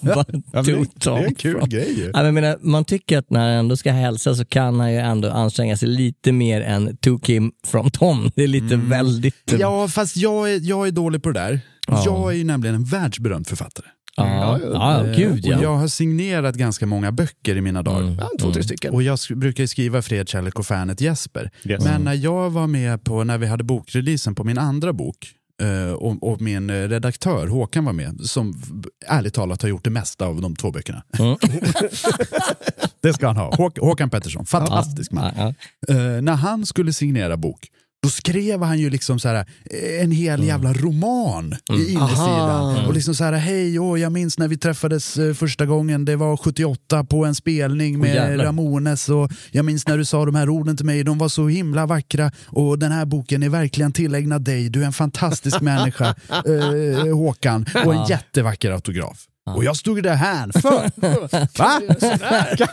Bara 0.00 0.24
Ja, 0.52 0.62
det, 0.62 0.72
det 0.72 1.06
är 1.10 1.24
en 1.26 1.34
kul 1.34 1.68
grej 1.68 1.94
ju. 1.98 2.04
Ja, 2.04 2.10
men 2.14 2.24
jag 2.24 2.34
menar, 2.34 2.58
man 2.60 2.84
tycker 2.84 3.18
att 3.18 3.30
när 3.30 3.40
han 3.40 3.50
ändå 3.50 3.76
ska 3.76 3.92
hälsa 3.92 4.34
så 4.34 4.44
kan 4.44 4.80
han 4.80 4.92
ju 4.92 4.98
ändå 4.98 5.30
anstränga 5.30 5.76
sig 5.76 5.88
lite 5.88 6.32
mer 6.32 6.60
än 6.60 6.96
To 6.96 7.18
Kim 7.18 7.52
from 7.66 7.90
Tom. 7.90 8.30
Det 8.34 8.42
är 8.42 8.48
lite 8.48 8.76
väldigt... 8.76 9.54
Ja, 9.58 9.88
fast 9.88 10.16
jag 10.16 10.52
är, 10.52 10.60
jag 10.62 10.86
är 10.86 10.90
dålig 10.92 11.22
på 11.22 11.30
det 11.30 11.40
där. 11.40 11.60
Ja. 11.88 12.02
Jag 12.06 12.32
är 12.32 12.36
ju 12.36 12.44
nämligen 12.44 12.74
en 12.76 12.84
världsberömd 12.84 13.46
författare. 13.46 13.86
Ja, 14.16 14.58
ja, 14.72 15.06
Eh, 15.06 15.16
gud 15.16 15.46
ja. 15.46 15.56
Och 15.56 15.62
jag 15.62 15.76
har 15.76 15.88
signerat 15.88 16.54
ganska 16.54 16.86
många 16.86 17.12
böcker 17.12 17.56
i 17.56 17.60
mina 17.60 17.82
dagar. 17.82 18.00
Mm. 18.00 18.14
Ja, 18.20 18.30
två, 18.40 18.52
tre 18.52 18.62
stycken. 18.62 18.94
Och 18.94 19.02
jag 19.02 19.16
sk- 19.16 19.34
brukar 19.34 19.66
skriva 19.66 20.02
Fred, 20.02 20.28
kärlek 20.28 20.58
och 20.58 20.66
fanet 20.66 21.00
Jesper. 21.00 21.50
Yes. 21.64 21.84
Men 21.84 22.02
när 22.02 22.14
jag 22.14 22.50
var 22.50 22.66
med 22.66 23.04
på, 23.04 23.24
när 23.24 23.38
vi 23.38 23.46
hade 23.46 23.64
bokreleasen 23.64 24.34
på 24.34 24.44
min 24.44 24.58
andra 24.58 24.92
bok 24.92 25.16
eh, 25.62 25.92
och, 25.92 26.22
och 26.32 26.40
min 26.40 26.70
eh, 26.70 26.74
redaktör 26.88 27.46
Håkan 27.46 27.84
var 27.84 27.92
med, 27.92 28.20
som 28.20 28.62
ärligt 29.06 29.34
talat 29.34 29.62
har 29.62 29.68
gjort 29.68 29.84
det 29.84 29.90
mesta 29.90 30.26
av 30.26 30.40
de 30.40 30.56
två 30.56 30.70
böckerna. 30.70 31.02
Mm. 31.18 31.36
det 33.02 33.12
ska 33.12 33.26
han 33.26 33.36
ha. 33.36 33.54
Håk, 33.56 33.78
Håkan 33.78 34.10
Pettersson, 34.10 34.46
fantastisk 34.46 35.12
man. 35.12 35.32
Ja, 35.36 35.54
ja. 35.88 35.94
Eh, 35.94 36.22
när 36.22 36.34
han 36.34 36.66
skulle 36.66 36.92
signera 36.92 37.36
bok, 37.36 37.66
då 38.02 38.08
skrev 38.08 38.62
han 38.62 38.78
ju 38.78 38.90
liksom 38.90 39.18
så 39.20 39.28
här, 39.28 39.36
eh, 39.36 40.02
en 40.02 40.10
hel 40.10 40.44
jävla 40.44 40.72
roman 40.72 41.56
i 41.72 41.92
innersidan. 41.92 42.50
Aha. 42.50 42.86
Och 42.86 42.94
liksom 42.94 43.14
så 43.14 43.24
här, 43.24 43.32
hej, 43.32 43.78
åh, 43.78 44.00
jag 44.00 44.12
minns 44.12 44.38
när 44.38 44.48
vi 44.48 44.58
träffades 44.58 45.16
eh, 45.16 45.34
första 45.34 45.66
gången, 45.66 46.04
det 46.04 46.16
var 46.16 46.36
78 46.36 47.04
på 47.04 47.24
en 47.24 47.34
spelning 47.34 47.98
med 47.98 48.14
jävlar. 48.14 48.44
Ramones. 48.44 49.08
Och 49.08 49.30
jag 49.50 49.64
minns 49.64 49.86
när 49.86 49.98
du 49.98 50.04
sa 50.04 50.24
de 50.24 50.34
här 50.34 50.48
orden 50.48 50.76
till 50.76 50.86
mig, 50.86 51.04
de 51.04 51.18
var 51.18 51.28
så 51.28 51.48
himla 51.48 51.86
vackra. 51.86 52.32
Och 52.46 52.78
den 52.78 52.92
här 52.92 53.04
boken 53.04 53.42
är 53.42 53.48
verkligen 53.48 53.92
tillägnad 53.92 54.42
dig, 54.42 54.68
du 54.68 54.82
är 54.82 54.86
en 54.86 54.92
fantastisk 54.92 55.60
människa, 55.70 56.14
eh, 56.28 57.16
Håkan, 57.16 57.66
och 57.84 57.94
en 57.94 58.06
jättevacker 58.06 58.70
autograf. 58.70 59.26
Och 59.56 59.64
jag 59.64 59.76
stod 59.76 60.02
där 60.02 60.14
här 60.14 60.60
för. 60.60 60.90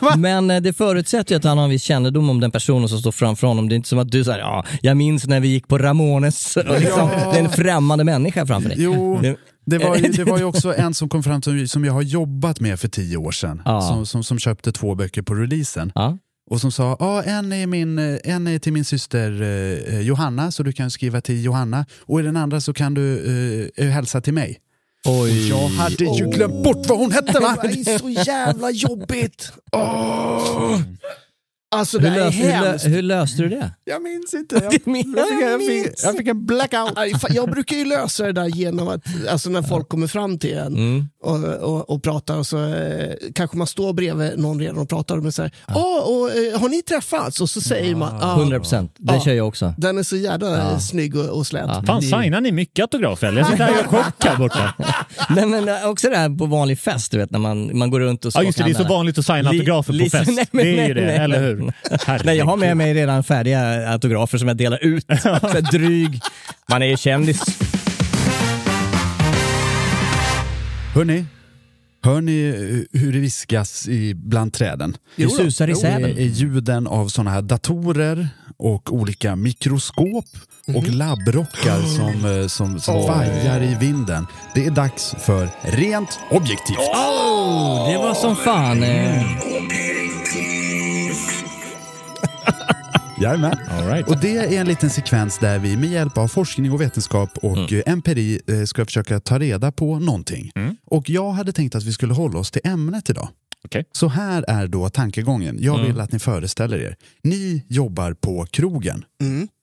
Va? 0.04 0.16
Men 0.16 0.50
eh, 0.50 0.60
det 0.60 0.72
förutsätter 0.72 1.32
ju 1.34 1.36
att 1.38 1.44
han 1.44 1.58
har 1.58 1.64
en 1.64 1.70
viss 1.70 1.82
kännedom 1.82 2.30
om 2.30 2.40
den 2.40 2.50
personen 2.50 2.88
som 2.88 2.98
står 2.98 3.12
framför 3.12 3.46
honom. 3.46 3.68
Det 3.68 3.74
är 3.74 3.76
inte 3.76 3.88
som 3.88 3.98
att 3.98 4.10
du 4.10 4.24
säger 4.24 4.38
ja, 4.38 4.64
jag 4.82 4.96
minns 4.96 5.26
när 5.26 5.40
vi 5.40 5.48
gick 5.48 5.68
på 5.68 5.78
Ramones. 5.78 6.56
Och 6.56 6.80
liksom, 6.80 7.08
Det 7.08 7.38
är 7.38 7.44
en 7.44 7.50
främmande 7.50 8.04
människa 8.04 8.46
framför 8.46 8.68
dig. 8.68 8.78
Jo, 8.82 9.18
Det- 9.22 9.36
det 9.66 9.78
var, 9.78 9.96
ju, 9.96 10.08
det 10.08 10.24
var 10.24 10.38
ju 10.38 10.44
också 10.44 10.74
en 10.76 10.94
som 10.94 11.08
kom 11.08 11.22
fram 11.22 11.42
som, 11.42 11.68
som 11.68 11.84
jag 11.84 11.92
har 11.92 12.02
jobbat 12.02 12.60
med 12.60 12.80
för 12.80 12.88
tio 12.88 13.16
år 13.16 13.30
sedan. 13.32 13.62
Ja. 13.64 13.80
Som, 13.80 14.06
som, 14.06 14.24
som 14.24 14.38
köpte 14.38 14.72
två 14.72 14.94
böcker 14.94 15.22
på 15.22 15.34
releasen. 15.34 15.92
Ja. 15.94 16.18
Och 16.50 16.60
som 16.60 16.72
sa, 16.72 16.96
ah, 17.00 17.22
en, 17.22 17.52
är 17.52 17.66
min, 17.66 17.98
eh, 17.98 18.16
en 18.24 18.46
är 18.46 18.58
till 18.58 18.72
min 18.72 18.84
syster 18.84 19.42
eh, 19.42 20.00
Johanna, 20.00 20.50
så 20.50 20.62
du 20.62 20.72
kan 20.72 20.90
skriva 20.90 21.20
till 21.20 21.44
Johanna. 21.44 21.86
Och 22.06 22.20
i 22.20 22.22
den 22.22 22.36
andra 22.36 22.60
så 22.60 22.72
kan 22.74 22.94
du 22.94 23.16
eh, 23.76 23.84
eh, 23.86 23.90
hälsa 23.90 24.20
till 24.20 24.34
mig. 24.34 24.58
Oj. 25.04 25.48
Jag 25.48 25.68
hade 25.68 26.04
ju 26.04 26.26
glömt 26.30 26.64
bort 26.64 26.86
vad 26.86 26.98
hon 26.98 27.12
hette 27.12 27.40
va? 27.40 27.56
Det 27.62 27.90
är 27.90 27.98
så 27.98 28.08
jävla 28.10 28.70
jobbigt. 28.70 29.52
Åh. 29.72 30.80
Alltså 31.70 31.98
det 31.98 32.08
Hur, 32.08 32.20
här 32.20 32.20
är 32.20 32.30
löste, 32.30 32.38
hur, 32.38 32.52
lö, 32.62 32.68
hemskt. 32.70 32.86
hur 32.86 33.02
löste 33.02 33.42
du 33.42 33.48
det? 33.48 33.70
Jag 33.84 34.02
minns 34.02 34.34
inte. 34.34 34.54
Jag, 34.64 34.72
Jag 34.74 34.86
minns- 34.86 35.16
jag, 35.16 35.28
fick, 35.28 35.42
jag, 35.42 35.60
fick, 35.60 36.04
jag 36.04 36.16
fick 36.16 36.26
en 36.28 36.46
blackout. 36.46 36.92
Jag 37.30 37.50
brukar 37.50 37.76
ju 37.76 37.84
lösa 37.84 38.24
det 38.26 38.32
där 38.32 38.46
genom 38.46 38.88
att, 38.88 39.00
alltså 39.30 39.50
när 39.50 39.62
folk 39.62 39.88
kommer 39.88 40.06
fram 40.06 40.38
till 40.38 40.54
en 40.58 40.66
Mm. 40.76 41.08
och, 41.22 41.44
och, 41.44 41.90
och 41.90 42.02
pratar 42.02 42.38
och 42.38 42.46
så 42.46 42.64
eh, 42.74 43.14
kanske 43.34 43.56
man 43.56 43.66
står 43.66 43.92
bredvid 43.92 44.38
någon 44.38 44.60
redan 44.60 44.78
och 44.78 44.88
pratar 44.88 45.26
och 45.26 45.34
säger 45.34 45.52
ja. 45.68 46.00
och, 46.00 46.30
eh, 46.30 46.60
har 46.60 46.68
ni 46.68 46.82
träffats? 46.82 47.40
Och 47.40 47.50
så 47.50 47.60
säger 47.60 47.94
man 47.94 48.18
ja. 48.20 48.36
100 48.38 48.58
procent. 48.58 48.94
Det 48.98 49.14
Ja. 49.14 49.20
kör 49.24 49.32
jag 49.32 49.48
också. 49.48 49.74
Den 49.78 49.98
är 49.98 50.02
så 50.02 50.16
jävla 50.16 50.56
eh, 50.72 50.78
snygg 50.78 51.16
och, 51.16 51.24
och 51.38 51.46
slät. 51.46 51.86
Fan, 51.86 52.02
signar 52.02 52.40
ni 52.40 52.52
mycket 52.52 52.82
autografer? 52.82 53.32
Jag 53.32 53.46
sitter 53.46 53.64
här 53.64 53.72
och 53.72 53.78
är 53.78 53.84
chock 54.04 54.24
här 54.24 54.36
borta. 54.36 54.74
Nej, 55.30 55.46
men 55.46 55.68
eh, 55.68 55.88
också 55.88 56.08
det 56.10 56.16
här 56.16 56.38
på 56.38 56.46
vanlig 56.46 56.78
fest, 56.78 57.12
du 57.12 57.18
vet, 57.18 57.30
när 57.30 57.38
man, 57.38 57.78
man 57.78 57.90
går 57.90 58.00
runt 58.00 58.24
och 58.24 58.32
Ja 58.34 58.42
just 58.42 58.58
det, 58.58 58.64
det 58.64 58.70
är 58.70 58.74
så 58.74 58.84
vanligt 58.84 59.18
att 59.18 59.26
signa 59.26 59.50
autografer 59.50 59.92
på 59.92 59.96
li- 59.96 60.10
fest. 60.10 60.30
nej, 60.36 60.46
men 60.50 60.64
det 60.64 60.78
är 60.80 60.88
ju 60.88 60.94
det, 60.94 61.12
eller 61.12 61.54
nej. 61.54 61.57
Hur? 61.62 62.24
Nej, 62.24 62.36
jag 62.36 62.44
har 62.44 62.56
med 62.56 62.76
mig 62.76 62.94
redan 62.94 63.24
färdiga 63.24 63.88
autografer 63.92 64.38
som 64.38 64.48
jag 64.48 64.56
delar 64.56 64.84
ut. 64.84 65.06
Så 65.52 65.60
dryg. 65.72 66.20
Man 66.68 66.82
är 66.82 66.86
ju 66.86 66.96
kändis. 66.96 67.40
Hörni, 70.94 71.24
hör 72.04 72.20
ni 72.20 72.48
eh, 72.92 73.00
hur 73.00 73.12
det 73.12 73.18
viskas 73.18 73.88
i, 73.88 74.14
bland 74.14 74.52
träden? 74.52 74.96
Det 75.16 75.28
susar 75.30 75.68
i 75.68 75.70
Det 75.70 75.76
säven. 75.76 76.04
är 76.04 76.22
ljuden 76.22 76.86
av 76.86 77.08
sådana 77.08 77.30
här 77.30 77.42
datorer 77.42 78.28
och 78.56 78.92
olika 78.94 79.36
mikroskop 79.36 80.24
och 80.74 80.88
labbrockar 80.88 81.82
som, 81.82 82.40
eh, 82.40 82.46
som, 82.46 82.80
som 82.80 82.94
vajar 82.94 83.62
i 83.62 83.76
vinden. 83.80 84.26
Det 84.54 84.66
är 84.66 84.70
dags 84.70 85.14
för 85.18 85.48
Rent 85.62 86.18
Objektivt. 86.30 86.76
Det 87.88 87.98
var 87.98 88.14
som 88.14 88.36
fan. 88.36 88.82
Eh, 88.82 89.22
Jajamän. 93.20 93.56
Right. 93.86 94.08
Och 94.08 94.20
det 94.20 94.36
är 94.36 94.60
en 94.60 94.66
liten 94.66 94.90
sekvens 94.90 95.38
där 95.38 95.58
vi 95.58 95.76
med 95.76 95.90
hjälp 95.90 96.18
av 96.18 96.28
forskning 96.28 96.72
och 96.72 96.80
vetenskap 96.80 97.38
och 97.42 97.72
eh, 97.72 97.82
empiri 97.86 98.40
eh, 98.46 98.64
ska 98.64 98.84
försöka 98.84 99.20
ta 99.20 99.38
reda 99.38 99.72
på 99.72 99.98
någonting. 99.98 100.50
Och 100.86 101.10
jag 101.10 101.30
hade 101.30 101.52
tänkt 101.52 101.74
att 101.74 101.84
vi 101.84 101.92
skulle 101.92 102.14
hålla 102.14 102.38
oss 102.38 102.50
till 102.50 102.62
ämnet 102.64 103.10
idag. 103.10 103.28
Okej. 103.64 103.84
Så 103.92 104.08
här 104.08 104.44
är 104.48 104.66
då 104.66 104.88
tankegången. 104.88 105.56
Jag 105.60 105.82
vill 105.86 106.00
att 106.00 106.12
ni 106.12 106.18
föreställer 106.18 106.78
er. 106.78 106.96
Ni 107.22 107.64
jobbar 107.68 108.12
på 108.12 108.46
krogen. 108.50 109.04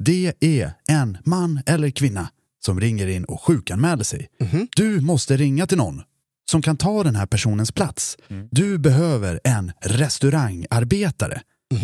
Det 0.03 0.33
är 0.39 0.71
en 0.87 1.17
man 1.25 1.61
eller 1.65 1.89
kvinna 1.89 2.29
som 2.65 2.79
ringer 2.79 3.07
in 3.07 3.23
och 3.25 3.41
sjukanmäler 3.41 4.03
sig. 4.03 4.27
Du 4.75 5.01
måste 5.01 5.37
ringa 5.37 5.67
till 5.67 5.77
någon 5.77 6.01
som 6.51 6.61
kan 6.61 6.77
ta 6.77 7.03
den 7.03 7.15
här 7.15 7.25
personens 7.25 7.71
plats. 7.71 8.17
Du 8.51 8.77
behöver 8.77 9.39
en 9.43 9.71
restaurangarbetare. 9.81 11.41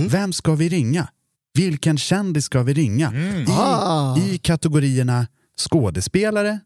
Vem 0.09 0.33
ska 0.33 0.55
vi 0.55 0.69
ringa? 0.69 1.07
Vilken 1.53 1.97
kändis 1.97 2.45
ska 2.45 2.63
vi 2.63 2.73
ringa? 2.73 3.13
I, 3.13 3.45
Ah. 3.49 4.17
I 4.19 4.37
kategorierna 4.37 5.27
skådespelare 5.59 6.59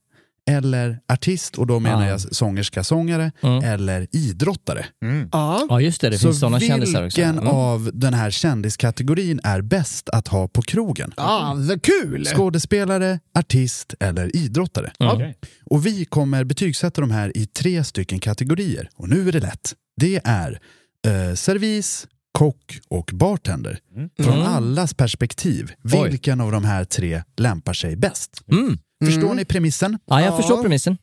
eller 0.50 1.00
artist, 1.14 1.56
och 1.58 1.68
då 1.68 1.80
menar 1.80 2.02
Ah. 2.06 2.08
jag 2.10 2.22
sångerska, 2.22 2.84
sångare 2.84 3.32
eller 3.64 4.08
idrottare. 4.12 4.86
Ja. 5.32 5.66
ja, 5.70 5.82
just 5.82 6.02
det. 6.02 6.10
Det 6.10 6.18
finns 6.18 6.40
sådana 6.40 6.60
kändisar 6.60 7.06
också. 7.06 7.18
vilken 7.22 7.38
Mm. 7.40 7.48
av 7.48 7.90
den 7.94 8.14
här 8.14 8.32
kändiskategorin 8.32 9.40
är 9.44 9.62
bäst 9.62 10.10
att 10.10 10.28
ha 10.28 10.48
på 10.48 10.62
krogen? 10.62 11.14
Ah, 11.18 11.56
kul! 11.84 12.26
Skådespelare, 12.26 13.20
artist 13.40 13.94
eller 14.00 14.36
idrottare? 14.36 14.92
Okej. 15.00 15.38
Och 15.66 15.86
vi 15.86 16.06
kommer 16.06 16.44
betygsätta 16.44 17.02
de 17.02 17.12
här 17.12 17.38
i 17.38 17.46
tre 17.46 17.84
stycken 17.84 18.20
kategorier. 18.20 18.90
Och 18.96 19.10
nu 19.10 19.28
är 19.28 19.32
det 19.32 19.40
lätt. 19.40 19.74
Det 19.98 20.22
är 20.24 20.60
eh, 21.08 21.36
servis, 21.36 22.08
kock 22.36 22.80
och 22.88 23.12
bartender. 23.14 23.80
Från 24.20 24.42
allas 24.42 24.94
perspektiv, 24.94 25.72
Oj. 25.94 26.10
vilken 26.10 26.42
av 26.42 26.52
de 26.52 26.66
här 26.66 26.84
tre 26.86 27.24
lämpar 27.38 27.74
sig 27.74 27.96
bäst? 27.96 28.42
Mm. 28.52 28.78
Förstår 29.06 29.34
ni 29.34 29.46
premissen? 29.46 30.00
Ja, 30.06 30.22
jag 30.22 30.38
förstår 30.38 30.62
premissen. 30.62 30.98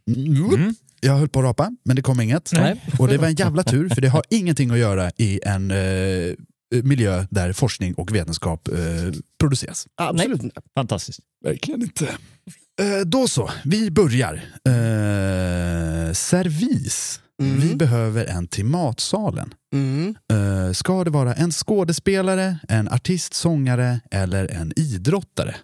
Jag 1.00 1.12
höll 1.12 1.28
på 1.28 1.38
att 1.38 1.44
rapa, 1.44 1.76
men 1.84 1.96
det 1.96 2.02
kom 2.02 2.20
inget. 2.20 2.50
Nej. 2.52 2.80
Och 2.98 3.08
det 3.08 3.18
var 3.18 3.26
en 3.28 3.34
jävla 3.34 3.62
tur, 3.62 3.88
för 3.88 4.00
det 4.00 4.08
har 4.08 4.22
ingenting 4.30 4.70
att 4.70 4.78
göra 4.78 5.10
i 5.16 5.40
en, 5.44 5.70
eh, 5.70 6.34
miljö 6.82 7.26
där 7.30 7.52
forskning 7.52 7.94
och 7.94 8.14
vetenskap 8.14 8.68
eh, 8.68 8.74
produceras. 9.40 9.86
Absolut 9.94 10.42
inte. 10.42 10.60
Fantastiskt. 10.74 11.20
Verkligen 11.44 11.82
inte. 11.82 12.04
Eh, 12.80 13.06
då 13.06 13.28
så, 13.28 13.50
vi 13.64 13.90
börjar. 13.90 14.34
Eh, 14.64 16.12
servis. 16.12 17.20
Vi 17.42 17.76
behöver 17.76 18.24
en 18.24 18.48
till 18.48 18.64
matsalen. 18.64 19.54
Mm. 19.74 20.14
Eh, 20.32 20.72
ska 20.72 21.04
det 21.04 21.10
vara 21.10 21.34
en 21.34 21.50
skådespelare, 21.50 22.58
en 22.68 22.88
artist, 22.88 23.34
sångare 23.34 24.00
eller 24.10 24.50
en 24.52 24.72
idrottare? 24.76 25.54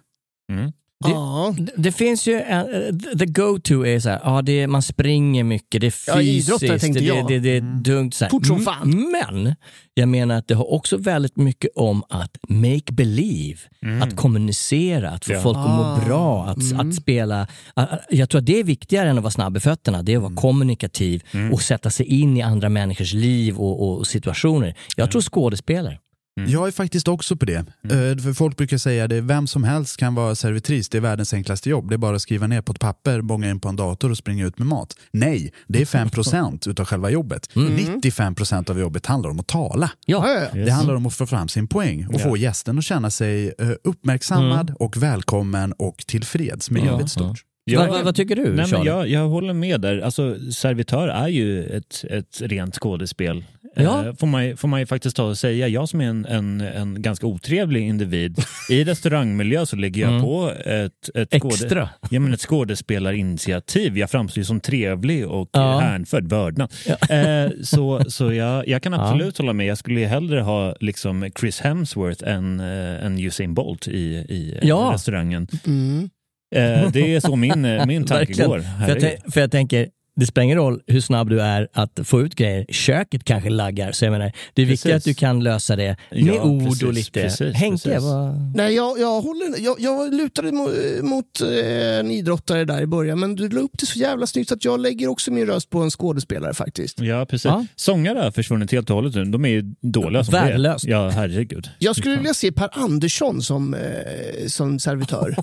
Mm. 0.51 0.71
Det- 1.05 1.11
Ja. 1.11 1.55
Det, 1.57 1.71
det 1.77 1.91
finns 1.91 2.27
ju, 2.27 2.33
en, 2.41 2.99
the 3.19 3.25
go-to 3.25 3.85
är 3.85 3.99
så 3.99 4.09
här, 4.09 4.19
ja, 4.23 4.41
det 4.41 4.51
är, 4.61 4.67
man 4.67 4.81
springer 4.81 5.43
mycket, 5.43 5.81
det 5.81 5.87
är 5.87 5.93
Ja, 6.07 6.15
fysiskt, 6.15 6.59
tänkte 6.59 6.99
det, 6.99 7.05
jag. 7.05 7.27
det, 7.27 7.39
det 7.39 7.49
är 7.57 7.61
dumt. 7.61 8.11
Så 8.11 8.25
här. 8.25 8.29
Fort 8.29 8.45
som 8.45 8.59
fan. 8.59 9.11
Men 9.11 9.55
jag 9.93 10.09
menar 10.09 10.35
att 10.35 10.47
det 10.47 10.53
har 10.55 10.71
också 10.73 10.97
väldigt 10.97 11.37
mycket 11.37 11.71
om 11.75 12.03
att 12.09 12.37
make 12.49 12.91
believe, 12.93 13.59
att 14.03 14.15
kommunicera, 14.15 15.09
att 15.09 15.25
få 15.25 15.33
Ja. 15.33 15.41
folk 15.41 15.57
att 15.57 15.69
må 15.69 15.83
Ah. 15.83 16.01
bra, 16.05 16.45
att, 16.45 16.79
att 16.79 16.95
spela. 16.95 17.47
Ah, 17.73 17.83
ah, 17.83 17.97
Jag 18.09 18.29
tror 18.29 18.39
att 18.39 18.45
det 18.45 18.59
är 18.59 18.63
viktigare 18.63 19.09
än 19.09 19.17
att 19.17 19.23
vara 19.23 19.31
snabb 19.31 19.57
i 19.57 19.59
fötterna, 19.59 20.03
det 20.03 20.13
är 20.13 20.17
att 20.17 20.23
vara 20.23 20.35
kommunikativ 20.35 21.23
och 21.51 21.61
sätta 21.61 21.89
sig 21.89 22.05
in 22.05 22.37
i 22.37 22.41
andra 22.41 22.69
människors 22.69 23.13
liv 23.13 23.57
och, 23.57 23.89
och 23.99 24.07
situationer. 24.07 24.75
Jag 24.95 25.11
tror 25.11 25.21
skådespelare. 25.21 25.99
Jag 26.47 26.67
är 26.67 26.71
faktiskt 26.71 27.07
också 27.07 27.35
på 27.35 27.45
det. 27.45 27.65
Eh, 27.83 28.23
för 28.23 28.33
folk 28.33 28.57
brukar 28.57 28.77
säga 28.77 29.05
att 29.05 29.11
vem 29.11 29.47
som 29.47 29.63
helst 29.63 29.97
kan 29.97 30.15
vara 30.15 30.35
servitris, 30.35 30.89
det 30.89 30.97
är 30.97 31.01
världens 31.01 31.33
enklaste 31.33 31.69
jobb. 31.69 31.89
Det 31.89 31.95
är 31.95 31.97
bara 31.97 32.15
att 32.15 32.21
skriva 32.21 32.47
ner 32.47 32.61
på 32.61 32.71
ett 32.71 32.79
papper, 32.79 33.21
bånga 33.21 33.49
in 33.49 33.59
på 33.59 33.69
en 33.69 33.75
dator 33.75 34.11
och 34.11 34.17
springa 34.17 34.45
ut 34.45 34.57
med 34.57 34.67
mat. 34.67 34.95
Nej, 35.11 35.53
det 35.67 35.81
är 35.81 35.85
5% 35.85 36.69
utav 36.69 36.85
själva 36.85 37.09
jobbet. 37.09 37.49
95% 37.53 38.71
av 38.71 38.79
jobbet 38.79 39.05
handlar 39.05 39.29
om 39.29 39.39
att 39.39 39.47
tala. 39.47 39.91
Ja. 40.05 40.47
Det 40.53 40.71
handlar 40.71 40.95
om 40.95 41.05
att 41.05 41.13
få 41.13 41.25
fram 41.25 41.47
sin 41.47 41.67
poäng 41.67 42.07
och 42.07 42.21
få 42.21 42.37
gästen 42.37 42.77
att 42.77 42.83
känna 42.83 43.11
sig 43.11 43.53
eh, 43.59 43.69
uppmärksammad 43.83 44.75
och 44.79 44.97
välkommen 44.97 45.73
och 45.73 45.97
tillfreds 45.97 46.71
med 46.71 46.83
livet 46.83 47.09
stort. 47.09 47.43
Ja. 47.71 47.87
vad, 47.87 48.03
vad, 48.03 48.15
tycker 48.15 48.35
du, 48.35 48.53
Nej, 48.53 48.81
jag, 48.85 49.07
jag 49.07 49.27
håller 49.27 49.53
med 49.53 49.81
där. 49.81 49.99
Alltså, 49.99 50.51
servitör 50.51 51.07
är 51.07 51.27
ju 51.27 51.65
ett, 51.65 52.05
ett 52.09 52.41
rent 52.41 52.75
skådespel. 52.75 53.43
Ja. 53.75 54.05
Eh, 54.05 54.13
får, 54.15 54.27
man, 54.27 54.57
får 54.57 54.67
man 54.67 54.79
ju 54.79 54.85
faktiskt 54.85 55.15
ta 55.15 55.23
och 55.23 55.37
säga. 55.37 55.67
Jag 55.67 55.89
som 55.89 56.01
är 56.01 56.05
en, 56.05 56.25
en, 56.25 56.61
en 56.61 57.01
ganska 57.01 57.27
otrevlig 57.27 57.87
individ, 57.87 58.39
i 58.69 58.83
restaurangmiljö 58.83 59.65
så 59.65 59.75
lägger 59.75 60.01
jag 60.01 60.09
Mm. 60.09 60.21
på 60.21 60.51
ett, 60.65 61.09
ett, 61.15 61.33
Extra. 61.33 61.89
ja, 62.09 62.19
men 62.19 62.33
ett 62.33 62.41
skådespelarinitiativ. 62.41 63.97
Jag 63.97 64.09
framstår 64.09 64.37
ju 64.41 64.45
som 64.45 64.59
trevlig 64.59 65.27
och 65.27 65.49
Ja. 65.51 65.59
ja. 65.73 65.79
hänförd, 65.79 66.29
vördnad. 66.29 66.73
Eh, 67.09 67.51
så 67.63 68.03
så 68.07 68.33
jag, 68.33 68.67
jag 68.67 68.83
kan 68.83 68.93
absolut 68.99 69.37
hålla 69.37 69.53
med. 69.53 69.65
Jag 69.65 69.77
skulle 69.77 70.05
hellre 70.05 70.39
ha 70.41 70.75
liksom 70.79 71.29
Chris 71.39 71.59
Hemsworth 71.61 72.27
än, 72.27 72.59
äh, 72.59 73.05
än 73.05 73.19
Usain 73.19 73.53
Bolt 73.53 73.87
i, 73.87 73.99
i 74.29 74.57
eh, 74.61 74.67
Ja. 74.67 74.91
restaurangen. 74.93 75.47
Mm. 75.67 76.09
Eh, 76.55 76.91
det 76.91 77.15
är 77.15 77.19
så 77.19 77.35
min, 77.35 77.65
eh, 77.65 77.85
min 77.85 78.05
tanke 78.07 78.33
går. 78.45 78.59
För 78.85 79.03
jag, 79.05 79.33
för 79.33 79.41
jag 79.41 79.51
tänker, 79.51 79.87
det 80.19 80.25
spelar 80.25 80.43
ingen 80.43 80.57
roll 80.57 80.81
hur 80.87 81.01
snabb 81.01 81.29
du 81.29 81.41
är 81.41 81.67
att 81.73 81.99
få 82.03 82.21
ut 82.21 82.35
grejer. 82.35 82.65
Köket 82.69 83.23
kanske 83.23 83.49
laggar. 83.49 83.91
Så 83.91 84.05
jag 84.05 84.11
menar, 84.11 84.31
det 84.53 84.61
är 84.61 84.65
viktigt 84.65 84.93
att 84.93 85.03
du 85.03 85.13
kan 85.13 85.43
lösa 85.43 85.75
det 85.75 85.95
med 86.11 86.23
Ja, 86.35 86.43
ord 86.43 86.63
precis, 86.63 86.83
och 86.83 86.93
lite... 86.93 87.21
precis, 87.21 87.55
Henke, 87.55 87.83
precis. 87.83 88.03
vad... 88.03 88.55
Nej, 88.55 88.75
jag, 88.75 88.99
jag, 88.99 89.21
håller, 89.21 89.59
jag, 89.59 89.75
jag 89.79 90.13
lutade 90.13 90.51
mot, 90.51 90.71
mot 91.01 91.41
eh, 91.41 91.99
en 91.99 92.11
idrottare 92.11 92.65
där 92.65 92.81
i 92.81 92.87
början, 92.87 93.19
men 93.19 93.35
du 93.35 93.49
la 93.49 93.61
upp 93.61 93.71
det 93.79 93.85
så 93.85 93.99
jävla 93.99 94.27
snyggt 94.27 94.51
att 94.51 94.65
jag 94.65 94.79
lägger 94.79 95.07
också 95.07 95.31
min 95.31 95.45
röst 95.47 95.69
på 95.69 95.79
en 95.79 95.89
skådespelare 95.89 96.53
faktiskt. 96.53 96.99
Ja, 96.99 97.25
precis. 97.25 97.45
Ja. 97.45 97.65
Sångare 97.75 98.19
har 98.19 98.31
försvunnit 98.31 98.71
helt 98.71 98.89
och 98.89 98.95
hållet 98.95 99.15
nu. 99.15 99.25
De 99.25 99.45
är 99.45 99.49
ju 99.49 99.61
dåliga 99.81 100.23
som 100.23 100.31
det 100.31 100.37
är. 100.39 100.45
Värdelöst. 100.45 100.85
Ja, 100.85 101.09
herregud. 101.09 101.69
Jag 101.79 101.95
skulle 101.95 102.15
vilja 102.15 102.33
se 102.33 102.51
Per 102.51 102.69
Andersson 102.71 103.41
som, 103.41 103.73
eh, 103.73 104.47
som 104.47 104.79
servitör. 104.79 105.35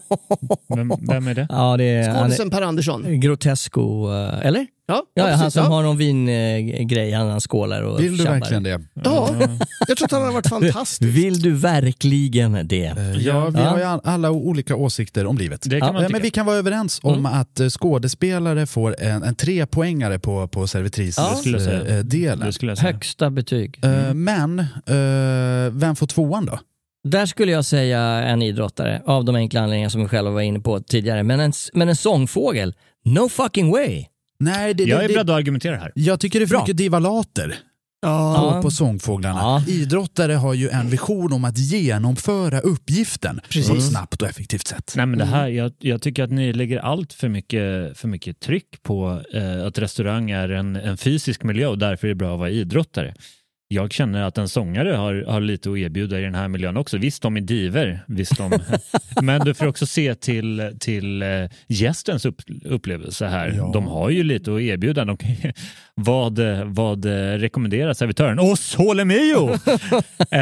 Vem, 0.76 0.92
vem 1.08 1.28
är 1.28 1.34
det? 1.34 1.46
Ja, 1.50 1.76
det 1.76 1.84
är... 1.84 2.14
Skådisen 2.14 2.50
Per 2.50 2.62
Andersson. 2.62 3.06
är 3.06 3.14
Grotesco, 3.14 4.12
eh, 4.12 4.46
eller? 4.88 4.98
Ja, 4.98 5.02
Ja, 5.14 5.24
precis, 5.24 5.40
han 5.40 5.50
som 5.50 5.62
ja. 5.64 5.68
har 5.68 5.82
någon 5.82 5.98
vingrej, 5.98 7.12
han, 7.12 7.28
han 7.30 7.40
skålar 7.40 7.82
och 7.82 8.00
Vill 8.00 8.16
du 8.16 8.24
tjabbar. 8.24 8.32
verkligen 8.38 8.62
det? 8.62 8.80
Ja, 9.04 9.28
jag 9.88 9.96
tror 9.96 10.04
att 10.04 10.12
han 10.12 10.22
har 10.22 10.32
varit 10.32 10.48
fantastisk. 10.48 11.02
Vill 11.16 11.40
du 11.40 11.52
verkligen 11.52 12.68
det? 12.68 12.84
Eh, 12.86 13.10
Ja, 13.18 13.46
vi 13.48 13.58
Ja. 13.58 13.64
har 13.68 13.78
ju 13.78 13.84
all- 13.84 14.00
alla 14.04 14.30
olika 14.30 14.76
åsikter 14.76 15.26
om 15.26 15.38
livet. 15.38 15.60
Det 15.64 15.70
kan 15.70 15.78
Ja, 15.86 15.92
man 15.92 16.02
Ja, 16.02 16.08
tycka. 16.08 16.12
men 16.16 16.22
vi 16.22 16.30
kan 16.30 16.46
vara 16.46 16.56
överens 16.56 17.00
om 17.02 17.26
att 17.26 17.60
eh, 17.60 17.68
skådespelare 17.68 18.66
får 18.66 18.96
en, 19.02 19.22
en 19.22 19.34
trepoängare 19.34 20.18
på, 20.18 20.48
på 20.48 20.60
Ja. 20.60 20.66
servitrisdelen. 20.66 22.52
Högsta 22.78 23.30
betyg. 23.30 23.80
Eh, 23.84 24.14
Men 24.14 24.58
eh, 24.58 24.66
vem 25.72 25.96
får 25.96 26.06
tvåan 26.06 26.46
då? 26.46 26.58
Där 27.08 27.26
skulle 27.26 27.52
jag 27.52 27.64
säga 27.64 28.00
en 28.00 28.42
idrottare, 28.42 29.02
av 29.06 29.24
de 29.24 29.36
enkla 29.36 29.60
anledningar 29.60 29.88
som 29.88 30.00
vi 30.02 30.08
själva 30.08 30.30
var 30.30 30.40
inne 30.40 30.60
på 30.60 30.80
tidigare. 30.80 31.22
Men 31.22 31.40
en, 31.40 31.52
men 31.72 31.88
en 31.88 31.96
sångfågel, 31.96 32.74
no 33.04 33.28
fucking 33.28 33.70
way! 33.70 34.04
Nej, 34.38 34.74
det, 34.74 34.82
Jag 34.84 35.00
det, 35.00 35.04
är 35.04 35.08
det, 35.08 35.14
beredd 35.14 35.30
att 35.30 35.36
argumentera 35.36 35.76
här. 35.76 35.92
jag 35.94 36.20
tycker 36.20 36.38
det 36.40 36.44
är 36.44 36.46
för 36.46 36.54
Bra. 36.54 36.62
mycket 36.62 36.76
divalater 36.76 37.56
Ja, 38.00 38.60
på, 38.62 38.70
sångfåglarna. 38.70 39.38
Ja. 39.40 39.64
Idrottare 39.68 40.32
har 40.32 40.54
ju 40.54 40.68
en 40.68 40.90
vision 40.90 41.32
om 41.32 41.44
att 41.44 41.58
genomföra 41.58 42.60
uppgiften 42.60 43.40
på 43.68 43.74
ett 43.76 43.82
snabbt 43.82 44.22
och 44.22 44.28
effektivt 44.28 44.66
sätt. 44.66 44.92
Nej, 44.96 45.06
men 45.06 45.18
det 45.18 45.24
här, 45.24 45.48
jag, 45.48 45.72
jag 45.78 46.02
tycker 46.02 46.22
att 46.24 46.30
ni 46.30 46.52
lägger 46.52 46.78
allt 46.78 47.12
för 47.12 47.28
mycket, 47.28 47.98
för 47.98 48.08
mycket 48.08 48.40
tryck 48.40 48.82
på 48.82 49.22
eh, 49.34 49.66
att 49.66 49.78
restaurang 49.78 50.30
är 50.30 50.48
en, 50.48 50.76
en 50.76 50.96
fysisk 50.96 51.42
miljö 51.42 51.66
och 51.66 51.78
därför 51.78 52.06
är 52.06 52.08
det 52.08 52.14
bra 52.14 52.32
att 52.32 52.38
vara 52.38 52.50
idrottare. 52.50 53.14
Jag 53.68 53.92
känner 53.92 54.22
att 54.22 54.38
en 54.38 54.48
sångare 54.48 54.92
har, 54.92 55.24
har 55.28 55.40
lite 55.40 55.70
att 55.70 55.78
erbjuda 55.78 56.20
i 56.20 56.22
den 56.22 56.34
här 56.34 56.48
miljön 56.48 56.76
också. 56.76 56.98
Visst, 56.98 57.22
de 57.22 57.36
är 57.36 57.40
diver, 57.40 58.04
visst 58.06 58.36
de, 58.36 58.58
men 59.22 59.40
du 59.40 59.54
får 59.54 59.66
också 59.66 59.86
se 59.86 60.14
till, 60.14 60.76
till 60.80 61.22
eh, 61.22 61.28
gästens 61.66 62.24
upp, 62.24 62.42
upplevelse 62.64 63.26
här. 63.26 63.52
Ja. 63.56 63.70
De 63.72 63.86
har 63.86 64.10
ju 64.10 64.22
lite 64.22 64.54
att 64.54 64.60
erbjuda. 64.60 65.04
De, 65.04 65.18
vad, 66.00 66.38
vad 66.64 67.04
rekommenderar 67.40 67.94
servitören? 67.94 68.38
Åh, 68.40 68.54
sole 68.54 69.04
mio! 69.04 69.50
eh, 70.30 70.40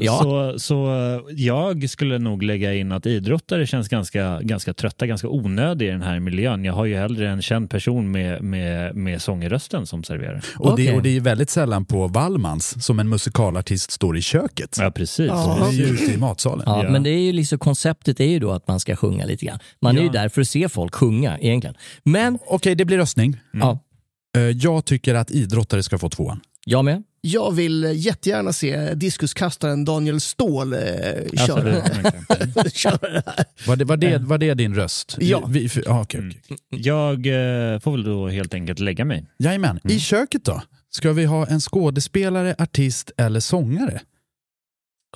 Ja. 0.00 0.18
så, 0.22 0.58
så 0.58 0.86
jag 1.30 1.90
skulle 1.90 2.18
nog 2.18 2.42
lägga 2.42 2.74
in 2.74 2.92
att 2.92 3.06
idrottare 3.06 3.66
känns 3.66 3.88
ganska, 3.88 4.40
ganska 4.42 4.74
trötta, 4.74 5.06
ganska 5.06 5.28
onödiga 5.28 5.88
i 5.88 5.92
den 5.92 6.02
här 6.02 6.20
miljön. 6.20 6.64
Jag 6.64 6.72
har 6.72 6.84
ju 6.84 6.96
hellre 6.96 7.28
en 7.30 7.42
känd 7.42 7.70
person 7.70 8.10
med, 8.10 8.42
med, 8.42 8.96
med 8.96 9.22
sångrösten 9.22 9.86
som 9.86 10.04
serverar. 10.04 10.44
Och, 10.58 10.66
det, 10.76 10.82
Okej. 10.82 10.96
och 10.96 11.02
det 11.02 11.16
är 11.16 11.20
väldigt 11.20 11.50
sällan 11.50 11.84
på 11.84 12.06
Wallmans 12.08 12.84
som 12.84 12.98
en 12.98 13.08
musikalartist 13.08 13.90
står 13.90 14.16
i 14.16 14.20
köket. 14.22 14.76
Ja, 14.80 14.90
precis. 14.90 15.26
Ja. 15.28 15.58
Det 15.70 15.76
är 15.76 15.78
ju 15.78 15.84
ute 15.94 16.12
i 16.12 16.16
matsalen. 16.16 16.62
Ja, 16.66 16.84
Ja. 16.84 16.90
Men 16.90 17.02
det 17.02 17.10
är 17.10 17.20
ju 17.20 17.32
liksom, 17.32 17.58
konceptet 17.58 18.20
är 18.20 18.24
ju 18.24 18.38
då 18.38 18.50
att 18.52 18.68
man 18.68 18.80
ska 18.80 18.96
sjunga 18.96 19.24
lite 19.24 19.46
grann. 19.46 19.58
Man 19.80 19.96
är 19.96 20.00
ju 20.00 20.06
Ja. 20.06 20.12
där 20.12 20.28
för 20.28 20.40
att 20.40 20.48
se 20.48 20.68
folk 20.68 20.94
sjunga 20.94 21.38
egentligen. 21.38 21.76
Men, 22.02 22.38
Okej, 22.46 22.74
det 22.74 22.84
blir 22.84 22.96
röstning. 22.98 23.36
ja, 23.52 23.70
Eh, 23.70 23.78
Jag 24.40 24.84
tycker 24.84 25.14
att 25.14 25.30
idrottare 25.30 25.82
ska 25.82 25.98
få 25.98 26.08
tvåan. 26.10 26.40
jag 26.64 26.84
med. 26.84 27.02
jag 27.20 27.52
vill 27.52 27.92
jättegärna 27.94 28.52
se 28.52 28.94
diskuskastaren 28.94 29.84
Daniel 29.84 30.20
Ståhl 30.20 30.72
eh, 30.72 30.78
Alltså, 31.30 31.46
köra, 31.46 31.62
det- 31.72 32.70
köra 32.74 32.96
det 33.12 33.22
här. 33.26 33.44
Var 33.66 33.76
det, 33.76 33.84
var 33.84 33.96
det, 33.96 34.18
var 34.18 34.38
det 34.38 34.54
din 34.54 34.74
röst? 34.74 35.16
Ja. 35.20 35.46
Vi, 35.48 35.68
för, 35.68 35.84
ah, 35.90 36.00
okej, 36.02 36.20
okej. 36.20 36.58
Jag 36.70 37.14
eh, 37.26 37.78
får 37.80 37.92
väl 37.92 38.04
då 38.04 38.28
helt 38.28 38.54
enkelt 38.54 38.78
lägga 38.78 39.04
mig. 39.04 39.26
Jajamän. 39.38 39.80
I 39.84 40.00
köket 40.00 40.44
då? 40.44 40.62
Ska 40.90 41.12
vi 41.12 41.24
ha 41.24 41.46
en 41.46 41.60
skådespelare, 41.60 42.54
artist 42.58 43.10
eller 43.16 43.40
sångare? 43.40 44.00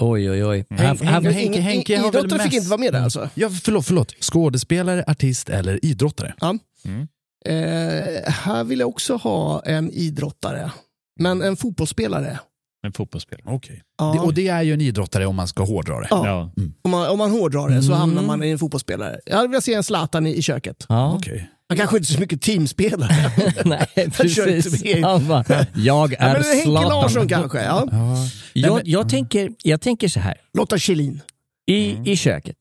Oj, 0.01 0.31
oj, 0.31 0.45
oj. 0.45 0.65
Henke- 0.71 1.61
Henke 1.61 1.97
har 1.99 2.13
väl 2.13 2.25
Idrottare 2.25 2.43
fick 2.43 2.53
inte 2.55 2.69
vara 2.69 2.81
med 2.81 2.93
där 2.93 3.01
alltså. 3.03 3.29
Ja, 3.35 3.51
förlåt, 3.51 3.87
förlåt. 3.87 4.15
Skådespelare, 4.21 5.05
artist 5.07 5.49
eller 5.49 5.85
idrottare? 5.85 6.35
Ja. 6.41 6.59
Mm. 6.85 7.09
Eh, 7.47 8.33
här 8.33 8.65
vill 8.65 8.81
jag 8.81 8.89
också 8.89 9.17
ha 9.17 9.63
en 9.63 9.91
idrottare. 9.91 10.71
Men 11.21 11.43
en 11.43 11.57
fotbollsspelare. 11.57 12.39
En 12.87 12.93
fotbollsspelare. 12.93 13.55
Okej. 13.55 13.83
Ja. 13.99 14.13
Det, 14.13 14.19
och 14.21 14.35
det 14.35 14.49
är 14.49 14.63
ju 14.63 14.73
en 14.75 14.81
idrottare 14.81 15.27
om 15.27 15.37
man 15.37 15.49
ska 15.49 15.65
hårdra 15.65 16.01
det. 16.01 16.07
Ja. 16.11 16.27
Ja. 16.27 16.51
Om, 16.83 16.91
man, 16.91 17.09
om 17.09 17.19
man 17.19 17.31
hårdrar 17.31 17.69
det 17.69 17.83
så 17.83 17.89
Mm. 17.89 17.99
hamnar 18.01 18.23
man 18.23 18.43
i 18.45 18.51
en 18.51 18.59
fotbollsspelare. 18.59 19.21
Jag 19.27 19.37
hade 19.37 19.49
velat 19.49 19.65
se 19.65 19.75
en 19.75 19.83
Zlatan 19.85 20.27
i, 20.27 20.35
i 20.37 20.43
köket. 20.43 20.87
Ja. 20.89 21.15
Okej. 21.15 21.51
Han 21.69 21.77
kanske 21.79 21.97
inte 21.97 22.13
är 22.13 22.15
så 22.15 22.21
mycket 22.21 22.43
teamspelare. 22.43 23.33
Nej, 23.65 24.11
precis. 24.11 24.85
med. 24.85 25.05
Han 25.05 25.29
bara, 25.29 25.45
jag 25.75 26.13
Ja, 26.13 26.17
är 26.19 26.33
men 26.33 26.43
Henke 26.45 26.63
Zlatan. 26.63 26.89
Larsson 26.89 27.29
kanske. 27.29 27.63
Ja. 27.63 27.89
Ja. 27.93 28.17
Jag, 28.53 28.81
jag, 28.89 29.09
tänker, 29.09 29.51
jag 29.63 29.81
tänker 29.81 30.09
så 30.09 30.21
här. 30.21 30.35
Lotta 30.55 30.79
Kjellin. 30.79 31.21
I, 31.71 32.11
I 32.13 32.17
köket. 32.17 32.57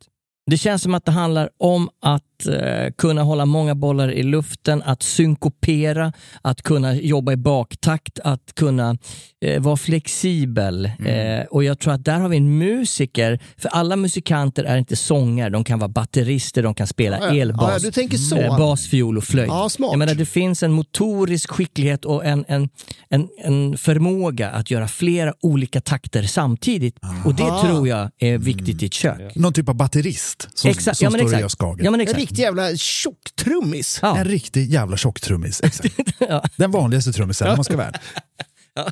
Det 0.52 0.58
känns 0.58 0.82
som 0.82 0.94
att 0.94 1.06
det 1.06 1.12
handlar 1.12 1.50
om 1.58 1.90
att 2.02 2.24
att 2.40 2.48
eh, 2.48 2.92
kunna 2.98 3.24
hålla 3.24 3.46
många 3.46 3.76
bollar 3.76 4.12
i 4.12 4.24
luften, 4.24 4.84
att 4.86 5.04
synkopera, 5.04 6.14
att 6.42 6.62
kunna 6.62 6.96
jobba 6.96 7.32
i 7.32 7.38
baktakt, 7.38 8.20
att 8.24 8.56
kunna 8.56 8.98
eh, 9.46 9.62
vara 9.62 9.78
flexibel. 9.78 10.92
Mm. 11.00 11.40
Eh, 11.40 11.46
och 11.46 11.64
jag 11.64 11.80
tror 11.80 11.94
att 11.94 12.06
där 12.06 12.20
har 12.20 12.30
vi 12.30 12.38
en 12.38 12.58
musiker, 12.58 13.40
för 13.58 13.70
alla 13.70 13.96
musikanter 13.96 14.64
är 14.64 14.78
inte 14.78 14.96
sångare, 14.96 15.50
de 15.50 15.64
kan 15.64 15.80
vara 15.80 15.88
batterister, 15.90 16.64
de 16.64 16.74
kan 16.76 16.88
spela 16.88 17.18
Ja, 17.20 17.26
ja. 17.28 17.42
elbas, 17.42 17.72
Ja, 17.74 17.80
du 17.80 17.92
tänker 17.92 18.18
så. 18.18 18.38
eh, 18.38 18.58
bas, 18.58 18.88
fiol 18.88 19.18
och 19.18 19.24
flöjt. 19.24 19.48
Ja, 19.48 19.70
smart. 19.70 19.92
Jag 19.92 20.00
menar, 20.00 20.16
det 20.16 20.26
finns 20.26 20.64
en 20.64 20.72
motorisk 20.72 21.52
skicklighet 21.52 22.06
och 22.06 22.26
en, 22.26 22.46
en, 22.48 22.70
en, 23.10 23.28
en 23.44 23.78
förmåga 23.78 24.50
att 24.50 24.72
göra 24.72 24.88
flera 24.88 25.34
olika 25.42 25.82
takter 25.82 26.24
samtidigt. 26.24 26.96
Och 27.26 27.36
det 27.36 27.44
Ah. 27.50 27.62
tror 27.66 27.88
jag 27.88 28.10
är 28.20 28.38
viktigt 28.38 28.84
i 28.84 28.86
ett 28.86 28.94
kök. 28.94 29.36
Någon 29.36 29.54
typ 29.54 29.70
av 29.70 29.76
batterist 29.76 30.48
som, 30.54 30.70
Exakt, 30.72 30.98
som 30.98 31.06
ja, 31.06 31.10
men 31.10 31.20
står 31.20 31.26
och 31.26 31.30
exakt. 31.32 31.42
gör 31.42 31.48
skagen. 31.50 31.86
Ja, 31.86 31.92
men 31.92 32.00
En 32.00 32.08
exakt. 32.08 32.20
Riktig 32.30 32.44
jävla 32.44 32.76
tjocktrummis. 32.76 34.00
Ja. 34.02 34.18
En 34.18 34.26
riktig 34.26 34.70
jävla 34.70 34.98
tjocktrummis. 34.98 35.62
Exakt. 35.64 35.96
Den 36.58 36.72
vanligaste 36.72 37.12
trummisen 37.12 37.48
om 37.48 37.56
man 37.56 37.64
ska 37.64 37.78
vara. 37.78 37.92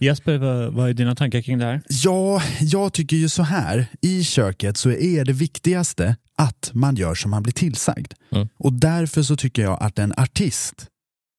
Jesper, 0.02 0.38
vad, 0.38 0.74
vad 0.74 0.90
är 0.90 0.94
dina 0.94 1.16
tankar 1.16 1.42
kring 1.42 1.58
det 1.58 1.66
här? 1.66 1.82
Ja, 1.90 2.42
jag 2.60 2.94
tycker 2.94 3.18
ju 3.18 3.30
så 3.30 3.44
här. 3.44 3.88
I 4.02 4.24
köket 4.24 4.78
så 4.78 4.90
är 4.90 5.26
det 5.26 5.34
viktigaste 5.34 6.16
att 6.38 6.72
man 6.74 6.96
gör 6.96 7.16
som 7.16 7.32
man 7.32 7.44
blir 7.44 7.54
tillsagd. 7.54 8.14
Mm. 8.32 8.48
Och 8.58 8.74
därför 8.74 9.24
så 9.24 9.36
tycker 9.36 9.62
jag 9.62 9.84
att 9.84 10.00
en 10.00 10.14
artist 10.18 10.88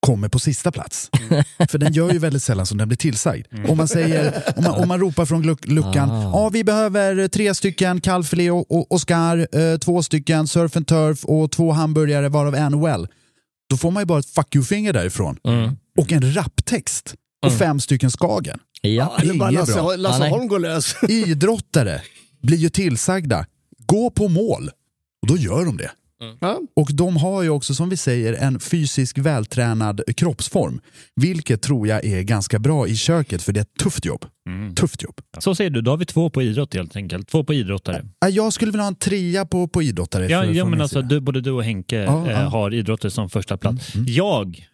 kommer 0.07 0.29
på 0.29 0.39
sista 0.39 0.73
plats. 0.73 1.11
För 1.71 1.79
den 1.79 1.93
gör 1.93 2.13
ju 2.13 2.19
väldigt 2.19 2.43
sällan 2.43 2.67
som 2.67 2.79
den 2.79 2.89
blir 2.89 2.97
tillsagd. 2.97 3.47
Om, 3.69 3.77
man 3.77 3.89
säger, 3.89 4.43
om, 4.57 4.65
man, 4.65 4.75
om 4.83 4.89
man 4.89 5.01
ropar 5.01 5.25
från 5.25 5.43
luck, 5.43 5.67
luckan, 5.67 6.11
Ah. 6.11 6.23
ja 6.23 6.49
vi 6.53 6.65
behöver 6.65 7.29
tre 7.29 7.55
stycken 7.55 8.01
kalvfilé 8.01 8.51
och, 8.51 8.71
och 8.71 8.93
Oscar, 8.93 9.49
eh, 9.53 9.79
två 9.79 10.03
stycken 10.03 10.47
surf 10.49 10.77
and 10.77 10.87
turf 10.87 11.25
och 11.25 11.51
två 11.51 11.73
hamburgare 11.73 12.29
varav 12.29 12.55
en 12.55 12.81
well. 12.81 13.07
Då 13.71 13.77
får 13.77 13.91
man 13.91 14.01
ju 14.03 14.07
bara 14.07 14.19
ett 14.19 14.27
fuck 14.31 14.55
you-finger 14.57 14.93
därifrån. 14.93 15.37
Mm. 15.45 15.77
Och 15.99 16.13
en 16.13 16.35
raptext 16.35 17.15
och 17.47 17.53
fem 17.53 17.81
stycken 17.81 18.11
Skagen. 18.11 18.59
Ja. 18.81 19.13
Det 19.17 19.23
är 19.27 19.31
Eller 19.31 19.35
bara 19.39 19.51
Lasse, 19.51 19.73
bra. 19.73 19.97
Lasse. 19.97 20.29
Holm 20.29 20.49
går 20.49 20.59
lös. 20.59 20.95
idrottare 21.09 22.03
blir 22.43 22.59
ju 22.59 22.69
tillsagda, 22.69 23.47
gå 23.87 24.11
på 24.11 24.29
mål. 24.29 24.71
Och 25.23 25.29
då 25.29 25.37
gör 25.37 25.65
de 25.65 25.77
det. 25.77 25.91
Ja. 26.41 26.61
Och 26.77 26.89
de 26.95 27.17
har 27.17 27.43
ju 27.43 27.49
också, 27.51 27.75
som 27.75 27.89
vi 27.89 27.97
säger, 27.97 28.33
en 28.33 28.61
fysisk 28.61 29.19
vältränad 29.19 30.01
kroppsform. 30.17 30.81
Vilket 31.17 31.63
tror 31.63 31.89
jag 31.89 32.05
är 32.05 32.23
ganska 32.23 32.59
bra 32.59 32.87
i 32.89 32.97
köket, 32.97 33.43
för 33.43 33.53
det 33.53 33.61
är 33.61 33.63
ett 33.63 33.75
tufft 33.83 34.05
jobb. 34.05 34.25
Tufft 34.77 35.03
jobb. 35.03 35.21
Så 35.39 35.55
säger 35.55 35.71
du, 35.71 35.81
då 35.83 35.91
har 35.91 35.99
vi 35.99 36.05
två 36.05 36.31
på 36.31 36.43
idrott 36.43 36.75
helt 36.75 36.97
enkelt. 36.97 37.29
Två 37.29 37.45
på 37.45 37.55
idrottare. 37.55 38.05
Äh, 38.25 38.29
Jag 38.31 38.53
skulle 38.53 38.71
vilja 38.71 38.83
ha 38.83 38.89
en 38.89 38.95
trea 38.95 39.45
på, 39.47 39.69
på 39.69 39.83
idrottare. 39.83 40.27
Ja, 40.29 40.43
för- 40.43 40.53
ja 40.53 40.65
men 40.65 40.81
alltså 40.81 41.03
du, 41.03 41.21
både 41.21 41.41
du 41.41 41.51
och 41.51 41.65
Henke 41.65 41.97
Ja, 41.97 42.27
eh, 42.27 42.33
ja. 42.33 42.39
har 42.49 42.75
idrottare 42.75 43.11
som 43.11 43.31
första 43.31 43.57
plats. 43.57 43.95
Mm, 43.95 44.05
mm. 44.05 44.15
Jag, 44.15 44.69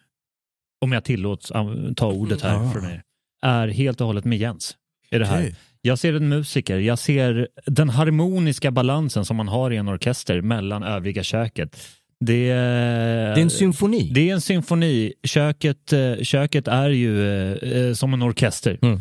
om 0.85 0.93
jag 0.93 1.05
tillåts 1.05 1.53
ta 1.97 2.07
ordet 2.13 2.43
här 2.43 2.73
från 2.73 2.85
er, 2.85 3.03
är 3.47 3.69
helt 3.69 4.01
och 4.01 4.07
hållet 4.07 4.25
med 4.25 4.39
Jens 4.39 4.77
i 5.11 5.19
det 5.19 5.27
här. 5.27 5.39
Okej. 5.41 5.57
Jag 5.87 5.99
ser 5.99 6.13
en 6.15 6.29
musiker, 6.29 6.79
jag 6.79 6.99
ser 6.99 7.49
den 7.67 7.89
harmoniska 7.89 8.71
balansen 8.71 9.25
som 9.25 9.37
man 9.37 9.49
har 9.49 9.71
i 9.71 9.77
en 9.77 9.89
orkester 9.89 10.41
mellan 10.41 10.83
övriga 10.83 11.23
köket. 11.23 11.77
Det, 12.21 12.49
Det 12.49 12.51
är 12.51 13.39
en 13.39 13.51
symfoni. 13.51 14.11
det 14.15 14.31
är 14.31 14.35
en 14.35 14.41
symfoni. 14.41 15.13
Köket, 15.23 15.93
eh, 15.93 16.17
köket 16.23 16.69
är 16.69 16.91
ju 16.91 17.29
eh, 17.29 17.73
eh, 17.73 17.93
som 17.95 18.15
en 18.15 18.23
orkester. 18.23 18.79
Mm. 18.83 19.01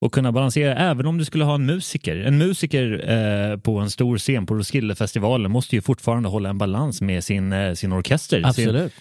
Och 0.00 0.12
kunna 0.12 0.32
balansera, 0.32 0.74
även 0.74 1.06
om 1.06 1.18
du 1.18 1.24
skulle 1.24 1.44
ha 1.44 1.54
en 1.54 1.66
musiker. 1.66 2.16
En 2.16 2.38
musiker 2.38 3.56
på 3.56 3.78
en 3.78 3.90
stor 3.90 4.18
scen 4.18 4.46
på 4.46 4.54
Roskildefestivalen 4.54 5.50
måste 5.50 5.76
ju 5.76 5.82
fortfarande 5.82 6.28
hålla 6.28 6.48
en 6.48 6.58
balans 6.58 7.00
med 7.00 7.24
sin, 7.24 7.76
sin 7.76 7.92
orkester. 7.92 8.36
Sin, 8.36 8.46
Absolut. 8.46 8.92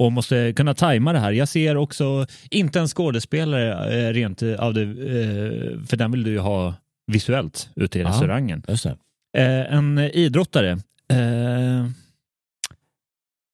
Och 0.00 0.12
måste 0.12 0.52
kunna 0.52 0.74
tajma 0.74 1.12
det 1.12 1.18
här. 1.18 1.32
Jag 1.32 1.48
ser 1.48 1.76
också, 1.76 2.26
inte 2.50 2.80
en 2.80 2.88
skådespelare 2.88 3.94
eh, 4.08 4.12
rent 4.12 4.42
eh, 4.42 4.54
av 4.54 4.74
det, 4.74 4.82
eh, 4.82 5.86
för 5.86 5.96
den 5.96 6.10
vill 6.12 6.22
du 6.22 6.30
ju 6.30 6.38
ha 6.38 6.74
visuellt 7.06 7.68
ute 7.76 7.98
i 7.98 8.02
Ja. 8.02 8.08
restaurangen. 8.08 8.62
Just 8.68 8.84
det. 8.84 8.96
En 9.70 9.98
idrottare. 9.98 10.78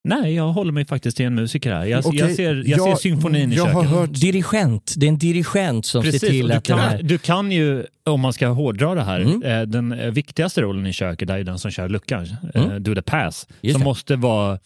Nej, 0.08 0.34
jag 0.34 0.48
håller 0.52 0.72
mig 0.72 0.84
faktiskt 0.84 1.16
till 1.16 1.26
en 1.26 1.34
musiker 1.34 1.72
här. 1.72 1.84
Jag, 1.84 2.06
Okej, 2.06 2.20
jag 2.20 2.30
ser, 2.34 2.62
jag 2.66 2.80
ser 2.80 2.94
symfonin 2.94 3.52
i 3.52 3.56
jag 3.56 3.66
köket. 3.66 3.74
har 3.90 3.98
hört 3.98 4.10
Dirigent. 4.12 4.94
Det 4.96 5.06
är 5.06 5.08
en 5.08 5.18
dirigent 5.18 5.86
som 5.86 6.02
Precis, 6.02 6.20
ser 6.20 6.28
till 6.28 6.52
att 6.52 6.64
kan, 6.66 6.78
här... 6.78 7.02
du 7.02 7.18
kan 7.18 7.52
ju, 7.52 7.84
om 8.04 8.20
man 8.20 8.32
ska 8.32 8.48
hårdra 8.48 8.94
det 8.94 9.02
här, 9.02 9.20
Mm. 9.20 9.42
eh, 9.42 9.62
den 9.62 10.12
viktigaste 10.14 10.60
rollen 10.62 10.86
i 10.86 10.92
köket 10.92 11.30
är 11.30 11.36
ju 11.38 11.44
den 11.44 11.58
som 11.58 11.70
kör 11.70 11.88
luckan, 11.88 12.26
eh, 12.54 12.64
Mm. 12.64 12.82
do 12.82 12.94
the 12.94 13.02
pass, 13.02 13.46
Just 13.60 13.72
som 13.74 13.80
det. 13.80 13.84
måste 13.84 14.16
vara 14.16 14.58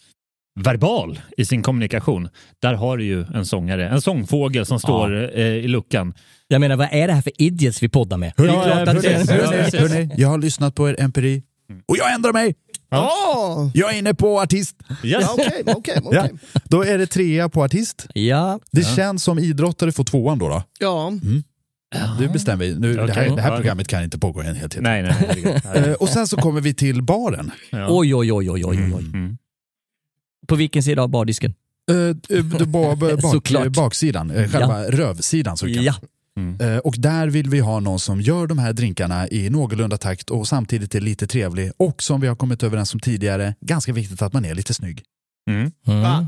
verbal 0.59 1.19
i 1.37 1.45
sin 1.45 1.61
kommunikation. 1.63 2.29
Där 2.61 2.73
har 2.73 2.97
du 2.97 3.03
ju 3.03 3.25
en 3.33 3.45
sångare, 3.45 3.89
en 3.89 4.01
sångfågel 4.01 4.65
som 4.65 4.79
står 4.79 5.37
eh, 5.39 5.45
i 5.45 5.67
luckan. 5.67 6.13
Jag 6.47 6.61
menar, 6.61 6.75
vad 6.75 6.87
är 6.91 7.07
det 7.07 7.13
här 7.13 7.21
för 7.21 7.41
idiots 7.41 7.83
vi 7.83 7.89
poddar 7.89 8.17
med? 8.17 8.33
Det 8.37 8.43
är 8.43 8.47
klart 8.47 8.87
att 8.87 9.01
precis. 9.01 9.29
Ja, 9.29 9.35
precis. 9.51 9.79
hörni, 9.79 10.09
jag 10.17 10.27
har 10.27 10.37
lyssnat 10.37 10.75
på 10.75 10.89
er 10.89 10.95
empiri 10.99 11.43
och 11.87 11.97
jag 11.97 12.13
ändrar 12.13 12.33
mig! 12.33 12.55
Ja, 12.93 13.71
Jag 13.73 13.93
är 13.93 13.97
inne 13.97 14.13
på 14.13 14.39
artist. 14.41 14.75
Yes. 15.03 15.21
ja 15.21 15.29
okej, 15.33 15.63
okej, 15.65 15.95
Ja. 16.03 16.09
okej. 16.25 16.31
Då 16.63 16.85
är 16.85 16.97
det 16.97 17.07
trea 17.07 17.49
på 17.49 17.63
artist. 17.63 18.07
Ja, 18.13 18.59
Det 18.71 18.83
känns 18.95 19.23
som 19.23 19.39
idrottare 19.39 19.91
får 19.91 20.03
tvåan 20.03 20.39
då. 20.39 20.49
då. 20.49 20.63
Ja. 20.79 21.11
Du 22.19 22.27
bestämmer 22.27 22.65
vi. 22.65 22.75
Nu, 22.79 22.93
det, 22.95 23.13
här, 23.13 23.29
det 23.35 23.41
här 23.41 23.49
Ja. 23.49 23.55
programmet 23.55 23.87
kan 23.87 24.03
inte 24.03 24.19
pågå 24.19 24.41
en 24.41 24.55
hel 24.55 24.69
tid. 24.69 24.81
Nej, 24.81 25.03
nej, 25.03 25.13
nej. 25.73 25.83
Eh, 25.89 25.93
och 25.93 26.09
sen 26.09 26.27
så 26.27 26.37
kommer 26.37 26.61
vi 26.61 26.73
till 26.73 27.01
baren. 27.03 27.51
Ja. 27.69 27.87
oj, 27.89 28.15
oj, 28.15 28.33
oj, 28.33 28.49
oj, 28.51 28.65
oj, 28.65 28.77
oj. 28.95 29.03
Mm. 29.05 29.37
På 30.47 30.55
vilken 30.55 30.83
sida 30.83 31.01
av 31.03 31.09
bardisken? 31.09 31.53
Eh, 31.91 32.37
eh, 32.37 32.43
ba- 32.45 32.65
ba- 32.65 32.95
bak, 33.15 33.21
Såklart. 33.21 33.67
baksidan, 33.67 34.31
eh, 34.31 34.49
själva 34.49 34.83
rövsidan. 34.83 35.57
Så 35.57 35.65
kan. 35.73 35.83
Ja. 35.83 35.93
Eh, 36.59 36.77
och 36.77 36.95
där 36.97 37.27
vill 37.27 37.49
vi 37.49 37.59
ha 37.59 37.79
någon 37.79 37.99
som 37.99 38.21
gör 38.21 38.47
de 38.47 38.59
här 38.59 38.73
drinkarna 38.73 39.27
i 39.29 39.49
någorlunda 39.49 39.97
takt 39.97 40.29
och 40.29 40.47
samtidigt 40.47 40.95
är 40.95 41.01
lite 41.01 41.27
trevlig. 41.27 41.71
Och 41.77 42.03
som 42.03 42.21
vi 42.21 42.27
har 42.27 42.35
kommit 42.35 42.63
överens 42.63 42.93
om 42.93 42.99
tidigare, 42.99 43.55
ganska 43.61 43.93
viktigt 43.93 44.21
att 44.21 44.33
man 44.33 44.45
är 44.45 44.55
lite 44.55 44.73
snygg. 44.73 45.03
Mm. 45.49 45.71
Mm. 45.87 46.01
Va? 46.01 46.27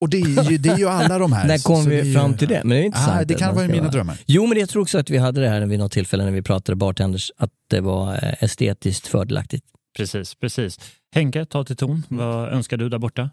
Och 0.00 0.08
det 0.08 0.20
är 0.20 0.50
ju, 0.50 0.58
det 0.58 0.68
är 0.68 0.78
ju 0.78 0.88
alla 0.88 1.18
de 1.18 1.32
här. 1.32 1.46
När 1.48 1.58
kom 1.58 1.84
vi 1.84 2.02
ju- 2.02 2.14
fram 2.14 2.36
till 2.36 2.48
det? 2.48 2.60
Men 2.64 2.68
det 2.70 2.78
är 2.78 2.84
intressant. 2.84 3.20
Ah, 3.20 3.24
det 3.24 3.34
kan 3.34 3.54
vara 3.54 3.64
i 3.64 3.68
mina 3.68 3.88
drömmar. 3.88 4.18
Jo, 4.26 4.46
men 4.46 4.58
jag 4.58 4.68
tror 4.68 4.82
också 4.82 4.98
att 4.98 5.10
vi 5.10 5.18
hade 5.18 5.40
det 5.40 5.48
här 5.48 5.66
vid 5.66 5.78
något 5.78 5.92
tillfälle 5.92 6.24
när 6.24 6.30
vi 6.30 6.42
pratade 6.42 6.76
bartenders, 6.76 7.30
att 7.36 7.50
det 7.70 7.80
var 7.80 8.12
eh, 8.14 8.34
estetiskt 8.44 9.06
fördelaktigt. 9.06 9.64
Precis, 9.96 10.34
precis. 10.34 10.78
Henke, 11.14 11.44
ta 11.44 11.64
till 11.64 11.76
ton. 11.76 12.02
Vad 12.08 12.52
önskar 12.52 12.76
du 12.76 12.88
där 12.88 12.98
borta? 12.98 13.30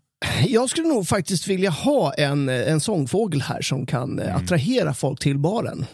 Jag 0.48 0.70
skulle 0.70 0.88
nog 0.88 1.08
faktiskt 1.08 1.48
vilja 1.48 1.70
ha 1.70 2.14
en, 2.14 2.50
en 2.50 2.80
sångfågel 2.80 3.42
här 3.42 3.62
som 3.62 3.86
kan 3.86 4.20
eh, 4.20 4.36
attrahera 4.36 4.94
folk 4.94 5.20
till 5.20 5.38
baren. 5.38 5.86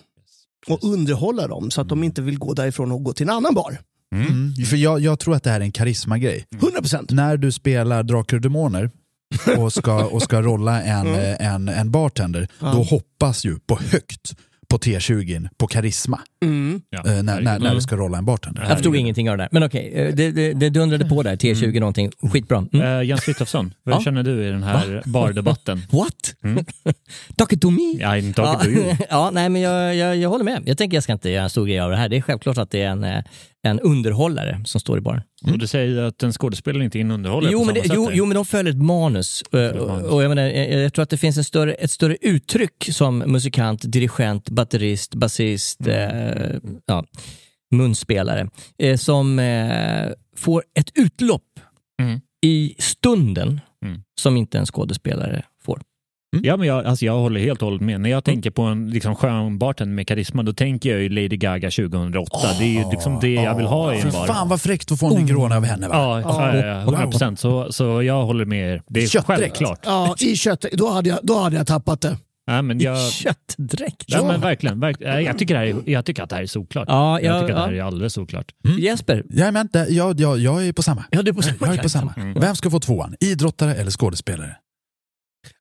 Och 0.67 0.83
underhålla 0.83 1.47
dem 1.47 1.71
så 1.71 1.81
att 1.81 1.89
de 1.89 2.03
inte 2.03 2.21
vill 2.21 2.39
gå 2.39 2.53
därifrån 2.53 2.91
och 2.91 3.03
gå 3.03 3.13
till 3.13 3.29
en 3.29 3.35
annan 3.35 3.53
bar. 3.53 3.77
Mm. 4.15 4.53
För 4.65 4.77
jag, 4.77 4.99
jag 4.99 5.19
tror 5.19 5.35
att 5.35 5.43
det 5.43 5.49
här 5.49 5.59
är 5.59 5.63
en 5.63 5.71
karismagrej. 5.71 6.45
100 6.55 6.79
procent. 6.79 7.11
När 7.11 7.37
du 7.37 7.51
spelar 7.51 8.03
Drakar 8.03 8.37
och 8.37 8.41
Demoner 8.41 8.91
och 9.57 9.73
ska, 9.73 10.05
och 10.05 10.21
ska 10.21 10.41
rolla 10.41 10.83
en, 10.83 11.07
eh, 11.07 11.53
en, 11.53 11.69
en 11.69 11.91
bartender, 11.91 12.47
då 12.59 12.83
hoppas 12.83 13.45
ju 13.45 13.59
på 13.59 13.79
högt 13.91 14.35
på 14.67 14.77
T20 14.77 15.49
på 15.57 15.67
karisma 15.67 16.19
Mm. 16.45 16.81
Ja, 16.89 16.97
eh, 16.99 17.05
när, 17.05 17.21
när, 17.23 17.41
när 17.41 17.55
Mm. 17.55 17.75
du 17.75 17.81
ska 17.81 17.95
rolla 17.95 18.17
en 18.17 18.25
bartender. 18.25 18.61
Jag 18.61 18.71
förstod 18.71 18.95
ingenting 18.95 19.29
av 19.29 19.37
det 19.37 19.43
där. 19.43 19.49
Men 19.51 19.63
okej, 19.63 19.91
eh, 19.95 20.15
det, 20.15 20.31
det, 20.31 20.53
det 20.53 20.69
dundrade 20.69 21.05
på 21.05 21.23
där, 21.23 21.35
T20 21.35 21.79
någonting. 21.79 22.11
Skitbra. 22.33 22.65
Mm. 22.73 22.87
Eh, 22.99 23.03
Jens 23.07 23.21
Frithiofsson, 23.21 23.73
vad 23.83 23.95
Ja. 23.95 24.01
känner 24.01 24.23
du 24.23 24.47
i 24.47 24.49
den 24.51 24.63
här 24.63 25.01
bardebatten? 25.05 25.81
What? 25.91 26.35
Mm. 26.43 26.65
Talking 27.37 27.59
to 27.59 27.69
me? 27.69 27.81
I'm 28.05 28.33
talking 28.33 28.73
to 28.73 28.79
you. 28.79 28.95
ja, 29.09 29.29
nej 29.33 29.49
men 29.49 29.61
jag, 29.61 29.95
jag, 29.95 30.17
jag 30.17 30.29
håller 30.29 30.43
med. 30.45 30.63
Jag 30.65 30.77
tänker 30.77 30.97
jag 30.97 31.03
ska 31.03 31.13
inte 31.13 31.29
göra 31.29 31.43
en 31.43 31.49
stor 31.49 31.65
grej 31.65 31.79
av 31.79 31.89
det 31.91 31.97
här. 31.97 32.09
Det 32.09 32.17
är 32.17 32.21
självklart 32.21 32.57
att 32.57 32.71
det 32.71 32.81
är 32.81 32.89
en, 32.89 33.23
en 33.69 33.79
underhållare 33.79 34.61
som 34.65 34.81
står 34.81 34.97
i 34.97 35.01
baren. 35.01 35.21
Och 35.51 35.57
du 35.59 35.67
säger 35.67 36.01
att 36.03 36.23
en 36.23 36.31
skådespelare 36.33 36.83
inte 36.83 36.97
är 36.99 37.01
en 37.01 37.11
underhållare 37.11 37.51
Jo 37.51 37.59
på 37.59 37.65
men, 37.65 37.75
det, 37.75 37.81
jo, 37.93 38.09
jo, 38.13 38.25
men 38.25 38.35
de 38.35 38.45
följer 38.45 38.73
ett 38.73 38.81
manus. 38.81 39.43
Eh, 39.53 39.59
ett 39.59 39.75
Och, 39.75 39.87
manus. 39.87 40.07
och 40.11 40.23
jag, 40.23 40.29
menar, 40.29 40.43
jag, 40.43 40.71
jag 40.83 40.93
tror 40.93 41.03
att 41.03 41.09
det 41.09 41.17
finns 41.17 41.37
en 41.37 41.43
större, 41.43 41.73
ett 41.73 41.91
större 41.91 42.17
uttryck 42.21 42.89
som 42.91 43.17
musikant, 43.17 43.81
dirigent, 43.91 44.49
batterist, 44.49 45.15
basist, 45.15 45.87
eh, 45.87 46.55
ja, 46.85 47.05
munspelare, 47.75 48.49
eh, 48.77 48.97
som 48.97 49.39
eh, 49.39 50.09
får 50.37 50.63
ett 50.79 50.89
utlopp 50.95 51.41
Mm. 52.01 52.19
i 52.45 52.75
stunden 52.79 53.61
Mm. 53.85 54.01
som 54.21 54.37
inte 54.37 54.57
en 54.57 54.65
skådespelare 54.65 55.43
får. 56.37 56.45
Ja, 56.45 56.57
men 56.57 56.67
jag, 56.67 56.85
alltså 56.85 57.05
jag 57.05 57.17
håller 57.17 57.39
helt 57.39 57.61
och 57.61 57.65
hållet 57.65 57.81
med. 57.81 58.01
När 58.01 58.09
jag 58.09 58.23
tänker 58.23 58.51
på 58.51 58.61
en 58.61 58.89
liksom, 58.89 59.15
skön 59.15 59.57
bartender 59.57 59.95
med 59.95 60.07
karisma, 60.07 60.43
då 60.43 60.53
tänker 60.53 60.89
jag 60.89 61.01
ju 61.01 61.09
Lady 61.09 61.37
Gaga 61.37 61.71
2008. 61.71 62.37
det 62.59 62.63
är 62.63 62.83
ju 62.83 62.91
liksom 62.91 63.19
det 63.21 63.33
jag 63.33 63.55
vill 63.55 63.65
ha 63.65 63.93
i 63.93 64.01
en 64.01 64.11
bar. 64.11 64.27
fan 64.27 64.49
vad 64.49 64.61
fräckt 64.61 64.91
att 64.91 64.99
få 64.99 65.15
en 65.15 65.21
negroni 65.21 65.55
av 65.55 65.65
henne 65.65 65.87
va? 65.87 65.95
Ja, 65.95 66.21
ja, 66.21 66.57
ja, 66.57 66.65
ja, 66.65 66.81
100 66.81 67.07
procent. 67.07 67.39
Så, 67.39 67.71
så 67.71 68.03
jag 68.03 68.23
håller 68.23 68.45
med 68.45 68.73
er. 68.73 68.81
Det 68.87 69.03
är 69.03 69.07
Köttdräkt. 69.07 69.41
självklart. 69.41 69.79
Ja, 69.85 70.15
i 70.19 70.35
kött. 70.35 70.65
Då 70.73 70.89
hade, 70.89 71.09
jag, 71.09 71.19
då 71.23 71.39
hade 71.39 71.55
jag 71.55 71.67
tappat 71.67 72.01
det. 72.01 72.17
Ja, 72.47 72.61
men 72.61 72.79
jag, 72.79 73.11
Köttdräkt. 73.11 74.03
ja, 74.07 74.23
men 74.23 74.41
verkligen, 74.41 74.79
verkligen. 74.79 75.23
Jag, 75.23 75.37
tycker 75.37 75.55
här 75.55 75.65
är, 75.65 75.75
jag 75.85 76.05
tycker 76.05 76.23
att 76.23 76.29
det 76.29 76.35
här 76.35 76.43
är 76.43 76.47
solklart. 76.47 76.85
Ja, 76.87 77.19
jag 77.19 77.35
ja, 77.35 77.41
tycker 77.41 77.53
att 77.53 77.57
det 77.57 77.61
ja. 77.61 77.65
här 77.65 77.73
är 77.73 77.87
alldeles 77.87 78.13
solklart. 78.13 78.51
Jesper, 78.79 79.23
Jajamän, 79.29 79.69
jag, 79.89 80.19
jag, 80.19 80.39
jag 80.39 80.67
är 80.67 80.73
på 80.73 80.83
samma. 80.83 81.05
ja, 81.11 81.21
du 81.21 81.29
är 81.31 81.35
på 81.35 81.41
samma. 81.41 81.57
Jag 81.59 81.75
är 81.75 81.83
på 81.83 81.89
samma. 81.89 82.13
Vem 82.35 82.55
ska 82.55 82.69
få 82.69 82.79
tvåan? 82.79 83.15
Idrottare 83.19 83.75
eller 83.75 83.91
skådespelare? 83.91 84.55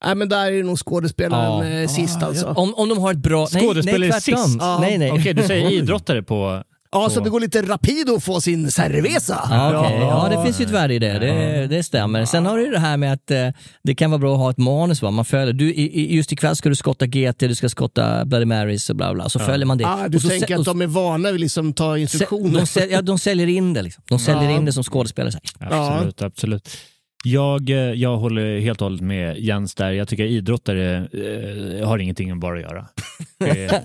Nej, 0.04 0.14
men 0.14 0.28
där 0.28 0.46
är 0.46 0.52
det 0.56 0.62
nog 0.62 0.78
skådespelaren 0.78 1.72
Ja. 1.72 1.80
eh, 1.80 1.88
sist 1.88 2.22
alltså. 2.22 2.46
Om, 2.46 2.74
om 2.74 2.88
de 2.88 2.98
har 2.98 3.10
ett 3.12 3.18
bra... 3.18 3.46
Nej, 3.52 3.62
Skådespelare 3.62 4.10
nej, 4.10 4.20
tvärtom. 4.20 4.44
sist? 4.44 4.56
Ja. 4.60 4.78
Nej, 4.80 4.98
nej. 4.98 5.10
Okej, 5.12 5.34
du 5.34 5.42
säger 5.42 5.70
idrottare 5.72 6.22
på... 6.22 6.62
Ja, 6.96 7.10
så 7.10 7.20
det 7.20 7.30
går 7.30 7.40
lite 7.40 7.62
rapido 7.62 8.14
att 8.16 8.24
få 8.24 8.40
sin 8.40 8.70
cerveza. 8.70 9.48
Ja, 9.50 9.80
okej. 9.80 9.98
ja, 10.00 10.28
det 10.36 10.42
finns 10.44 10.60
ju 10.60 10.64
ett 10.64 10.70
värde 10.70 10.94
i 10.94 10.98
det. 10.98 11.18
Det, 11.18 11.66
det 11.66 11.82
stämmer. 11.82 12.24
Sen 12.24 12.46
har 12.46 12.58
du 12.58 12.70
det 12.70 12.78
här 12.78 12.96
med 12.96 13.12
att 13.12 13.30
eh, 13.30 13.48
det 13.84 13.94
kan 13.94 14.10
vara 14.10 14.18
bra 14.18 14.32
att 14.32 14.38
ha 14.38 14.50
ett 14.50 14.58
manus. 14.58 15.02
Va? 15.02 15.10
Man 15.10 15.24
följer, 15.24 15.52
du, 15.52 15.74
i, 15.74 16.14
just 16.16 16.32
ikväll 16.32 16.56
ska 16.56 16.68
du 16.68 16.74
skotta 16.74 17.06
GT, 17.06 17.38
du 17.38 17.54
ska 17.54 17.68
skotta 17.68 18.24
Bloody 18.24 18.44
Marys 18.44 18.90
och 18.90 18.96
bla 18.96 19.14
bla. 19.14 19.28
Så 19.28 19.38
följer 19.38 19.66
man 19.66 19.78
det. 19.78 19.84
Ah, 19.86 20.08
du 20.08 20.16
Och 20.16 20.22
så 20.22 20.28
tänker 20.28 20.58
att 20.58 20.64
de 20.64 20.82
är 20.82 20.86
vana 20.86 21.30
vid 21.32 21.40
liksom 21.40 21.72
ta 21.72 21.98
instruktioner. 21.98 22.60
de, 22.60 22.66
säl, 22.66 22.90
ja, 22.90 23.02
de 23.02 23.18
säljer 23.18 23.46
in 23.46 23.72
det. 23.72 23.82
Liksom. 23.82 24.02
De 24.08 24.18
säljer 24.18 24.50
Ja. 24.50 24.56
in 24.56 24.64
det 24.64 24.72
som 24.72 24.84
skådespelare. 24.84 25.32
Absolut, 25.60 26.22
absolut. 26.22 26.68
Jag, 27.24 27.70
eh, 27.70 27.76
jag 27.76 28.16
håller 28.16 28.58
helt 28.60 28.80
och 28.80 28.84
hållet 28.84 29.00
med 29.00 29.38
Jens 29.38 29.74
där. 29.74 29.92
Jag 29.92 30.08
tycker 30.08 30.24
idrottare 30.24 30.96
eh, 31.80 31.88
har 31.88 31.98
ingenting 31.98 32.28
med 32.28 32.38
bara 32.38 32.56
att 32.56 32.62
göra. 32.62 32.86
Det, 33.38 33.84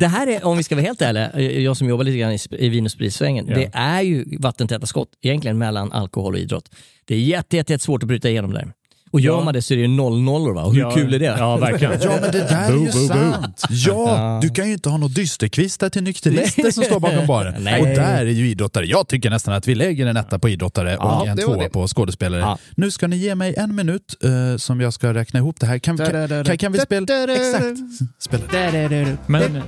det, 0.00 0.06
här 0.06 0.26
är, 0.26 0.44
om 0.44 0.56
vi 0.56 0.62
ska 0.62 0.74
vara 0.74 0.84
helt 0.84 1.02
ärliga, 1.02 1.30
eh, 1.30 1.62
jag 1.62 1.76
som 1.76 1.88
jobbar 1.88 2.04
lite 2.04 2.18
grann 2.18 2.32
i, 2.32 2.38
i 2.50 2.68
vin 2.68 2.84
och 2.84 2.90
spritsvängen, 2.90 3.46
Ja. 3.48 3.54
det 3.54 3.70
är 3.72 4.02
ju 4.02 4.36
vattentäta 4.38 4.86
skott 4.86 5.08
egentligen 5.22 5.58
mellan 5.58 5.92
alkohol 5.92 6.34
och 6.34 6.40
idrott. 6.40 6.74
Det 7.04 7.14
är 7.14 7.18
jätte, 7.18 7.56
jätte, 7.56 7.72
jätte 7.72 7.84
svårt 7.84 8.02
att 8.02 8.08
bryta 8.08 8.28
igenom 8.30 8.52
där. 8.52 8.72
Och 9.12 9.20
gör 9.20 9.32
Ja. 9.32 9.44
man 9.44 9.54
det 9.54 9.62
så 9.62 9.74
är 9.74 9.76
det 9.76 9.82
ju 9.82 9.88
noll 9.88 10.20
nollor 10.20 10.54
va? 10.54 10.62
Och 10.62 10.74
hur 10.74 10.80
ja, 10.80 10.90
kul 10.90 11.14
är 11.14 11.18
det? 11.18 11.24
Ja, 11.24 11.56
verkligen. 11.56 11.92
Ja, 12.02 12.18
men 12.20 12.30
det 12.32 12.38
där 12.38 12.68
är 12.68 12.72
ju 12.72 12.78
boo, 12.78 12.92
boo. 12.92 13.08
sant. 13.08 13.62
Ja, 13.70 14.38
du 14.42 14.48
kan 14.48 14.66
ju 14.66 14.72
inte 14.72 14.88
ha 14.88 14.96
några 14.96 15.12
dysterkvistar 15.12 15.90
till 15.90 16.02
nykterister 16.02 16.70
som 16.70 16.84
står 16.84 17.00
bakom 17.00 17.26
baren. 17.26 17.54
Nej. 17.58 17.80
Och 17.80 17.86
där 17.86 18.26
är 18.26 18.30
ju 18.30 18.48
idrottare. 18.48 18.86
Jag 18.86 19.08
tycker 19.08 19.30
nästan 19.30 19.54
att 19.54 19.68
vi 19.68 19.74
lägger 19.74 20.06
en 20.06 20.16
etta 20.16 20.38
på 20.38 20.48
idrottare 20.48 20.96
och 20.96 21.26
en 21.26 21.36
tvåa 21.36 21.68
på 21.68 21.88
skådespelare. 21.88 22.40
Ja. 22.40 22.58
Nu 22.76 22.90
ska 22.90 23.06
ni 23.06 23.16
ge 23.16 23.34
mig 23.34 23.54
en 23.56 23.74
minut 23.74 24.16
eh, 24.24 24.56
som 24.56 24.80
jag 24.80 24.92
ska 24.92 25.14
räkna 25.14 25.38
ihop 25.38 25.60
det 25.60 25.66
här. 25.66 25.78
Kan, 25.78 25.98
kan, 25.98 26.44
kan, 26.44 26.58
kan 26.58 26.72
vi 26.72 26.78
spela... 26.78 27.06
Exakt. 27.32 27.78
Spela. 28.18 29.18
Men 29.26 29.62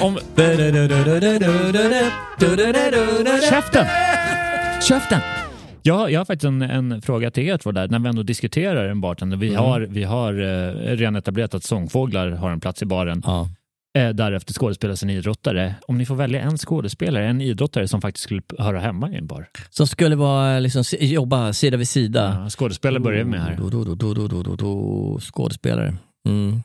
om... 0.00 0.18
Käften! 3.50 3.86
Käften! 4.82 5.43
Jag, 5.86 6.10
jag 6.10 6.20
har 6.20 6.24
faktiskt 6.24 6.44
en, 6.44 6.62
en 6.62 7.02
fråga 7.02 7.30
till 7.30 7.48
er 7.48 7.58
två 7.58 7.72
där, 7.72 7.88
när 7.88 7.98
vi 7.98 8.08
ändå 8.08 8.22
diskuterar 8.22 8.88
en 8.88 9.00
bartender. 9.00 9.36
Vi 9.36 9.54
har, 9.54 9.80
vi 9.80 10.04
har 10.04 10.32
eh, 10.32 10.96
redan 10.96 11.16
etablerat 11.16 11.54
att 11.54 11.64
sångfåglar 11.64 12.30
har 12.30 12.50
en 12.50 12.60
plats 12.60 12.82
i 12.82 12.86
baren. 12.86 13.22
Ja. 13.26 13.48
Eh, 13.98 14.08
därefter 14.08 14.52
skådespelare, 14.54 14.96
sen 14.96 15.10
idrottare. 15.10 15.74
Om 15.88 15.98
ni 15.98 16.06
får 16.06 16.14
välja 16.14 16.40
en 16.40 16.58
skådespelare, 16.58 17.26
en 17.26 17.40
idrottare 17.40 17.88
som 17.88 18.00
faktiskt 18.00 18.24
skulle 18.24 18.42
höra 18.58 18.80
hemma 18.80 19.10
i 19.10 19.16
en 19.16 19.26
bar. 19.26 19.46
Som 19.70 19.86
skulle 19.86 20.16
vara, 20.16 20.58
liksom, 20.58 20.82
jobba 21.00 21.52
sida 21.52 21.76
vid 21.76 21.88
sida. 21.88 22.38
Ja, 22.42 22.50
skådespelare 22.50 23.00
börjar 23.00 23.24
vi 23.24 23.30
med 23.30 23.40
här. 23.42 23.56
Skådespelare. 25.20 25.94
Mm. 26.28 26.62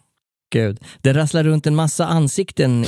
Gud. 0.51 0.79
Det 1.01 1.13
rasslar 1.13 1.43
runt 1.43 1.67
en 1.67 1.75
massa 1.75 2.05
ansikten, 2.05 2.81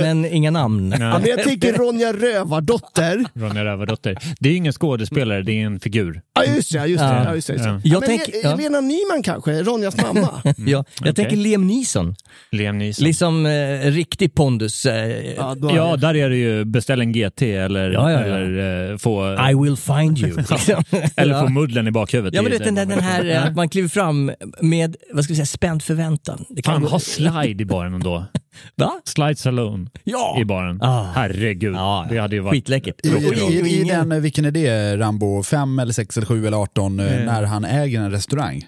men 0.00 0.24
inga 0.24 0.50
namn. 0.50 0.90
Ja, 1.00 1.18
men 1.18 1.26
jag 1.30 1.42
tänker 1.42 1.72
Ronja 1.72 2.12
Rövardotter. 2.12 3.24
Ronja 3.34 3.64
Rövardotter. 3.64 4.18
Det 4.40 4.48
är 4.48 4.56
ingen 4.56 4.72
skådespelare, 4.72 5.42
det 5.42 5.52
är 5.52 5.66
en 5.66 5.80
figur. 5.80 6.20
Ja, 6.34 6.44
just 6.44 6.72
det. 6.72 6.86
Just 6.86 7.00
det. 7.04 7.06
Ja. 7.26 7.34
Just 7.34 7.46
det, 7.46 7.52
just 7.52 7.64
det. 7.64 7.70
Ja. 7.70 7.80
Ja, 7.84 7.90
Jag 7.94 8.00
men 8.00 8.08
tänker- 8.08 8.32
Le- 8.32 8.38
ja. 8.42 8.56
Lena 8.56 8.80
Nyman 8.80 9.22
kanske, 9.24 9.62
Ronjas 9.62 9.96
mamma. 9.96 10.28
Ja, 10.44 10.54
jag 10.66 10.84
okej. 11.00 11.14
tänker 11.14 11.36
Liam 11.36 11.66
Neeson. 11.66 12.14
Liam 12.52 12.78
Neeson. 12.78 13.04
Liksom 13.04 13.46
eh, 13.46 13.80
riktig 13.90 14.34
pondus. 14.34 14.86
Eh, 14.86 15.34
Ja, 15.36 15.56
Ja, 15.74 15.96
där 15.96 16.16
är 16.16 16.30
det 16.30 16.36
ju 16.36 16.64
beställ 16.64 17.00
en 17.00 17.12
GT 17.12 17.42
eller, 17.42 17.90
Ja, 17.90 18.10
ja, 18.12 18.20
ja. 18.26 18.36
eller 18.36 18.90
eh, 18.92 18.96
få, 18.98 19.38
I 19.50 19.54
will 19.64 19.76
find 19.76 20.18
you. 20.18 20.36
Liksom. 20.36 20.82
eller 21.16 21.34
ja. 21.34 21.40
få 21.42 21.48
mudlen 21.48 21.86
i 21.88 21.90
bakhuvudet. 21.90 22.34
Ja, 22.34 22.42
men 22.42 22.52
Det 22.52 22.58
den, 22.58 22.74
den 22.74 22.90
här 23.00 23.30
eh, 23.30 23.44
att 23.46 23.56
man 23.56 23.68
kliver 23.68 23.88
fram 23.88 24.32
med, 24.62 24.96
vad 25.12 25.24
ska 25.24 25.32
vi 25.32 25.36
säga, 25.36 25.46
spänd 25.46 25.82
förväntan. 25.82 26.44
Det 26.48 26.62
kan 26.62 26.74
Fan, 26.80 26.82
ha 26.96 27.00
slide 27.00 27.62
i 27.62 27.66
baren 27.66 27.94
ändå. 27.94 28.24
Va? 28.76 28.92
Slides 29.04 29.46
alone 29.46 29.86
Ja! 30.04 30.38
i 30.40 30.44
baren. 30.44 30.82
Ah. 30.82 31.02
Herregud. 31.14 31.74
Ja, 31.74 32.06
Det 32.10 32.18
hade 32.18 32.36
ju 32.36 32.40
varit... 32.42 32.54
Skitläckert. 32.54 33.06
I, 33.06 33.08
i, 33.08 33.80
i 33.80 33.84
den, 33.84 34.22
vilken 34.22 34.44
är 34.44 34.50
det, 34.50 34.96
Rambo? 34.96 35.42
5 35.42 35.78
eller 35.78 35.92
6 35.92 36.16
eller 36.16 36.26
7 36.26 36.46
eller 36.46 36.56
18, 36.62 37.00
eh, 37.00 37.12
Mm. 37.12 37.26
när 37.26 37.42
han 37.42 37.64
äger 37.64 38.00
en 38.00 38.10
restaurang. 38.10 38.66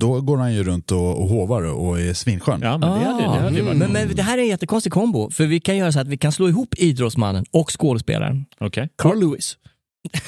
Då 0.00 0.20
går 0.20 0.36
han 0.36 0.54
ju 0.54 0.64
runt 0.64 0.92
och, 0.92 1.22
och 1.22 1.28
hovar 1.28 1.62
och 1.62 2.00
är 2.00 2.14
svinskön. 2.14 2.60
Ja, 2.62 2.78
men 2.78 2.80
det 2.90 3.04
hade, 3.06 3.22
det 3.22 3.28
hade. 3.28 3.60
Ah. 3.70 3.74
men, 3.74 3.92
men 3.92 4.16
det 4.16 4.22
här 4.22 4.38
är 4.38 4.42
en 4.42 4.48
jättekonstig 4.48 4.92
kombo, 4.92 5.30
för 5.30 5.46
vi 5.46 5.60
kan 5.60 5.76
göra 5.76 5.92
så 5.92 6.00
att 6.00 6.08
vi 6.08 6.16
kan 6.16 6.32
slå 6.32 6.48
ihop 6.48 6.74
idrottsmannen 6.78 7.44
och 7.50 7.80
skådespelaren. 7.80 8.44
Okej. 8.60 8.88
Carl 8.98 9.20
Lewis. 9.20 9.56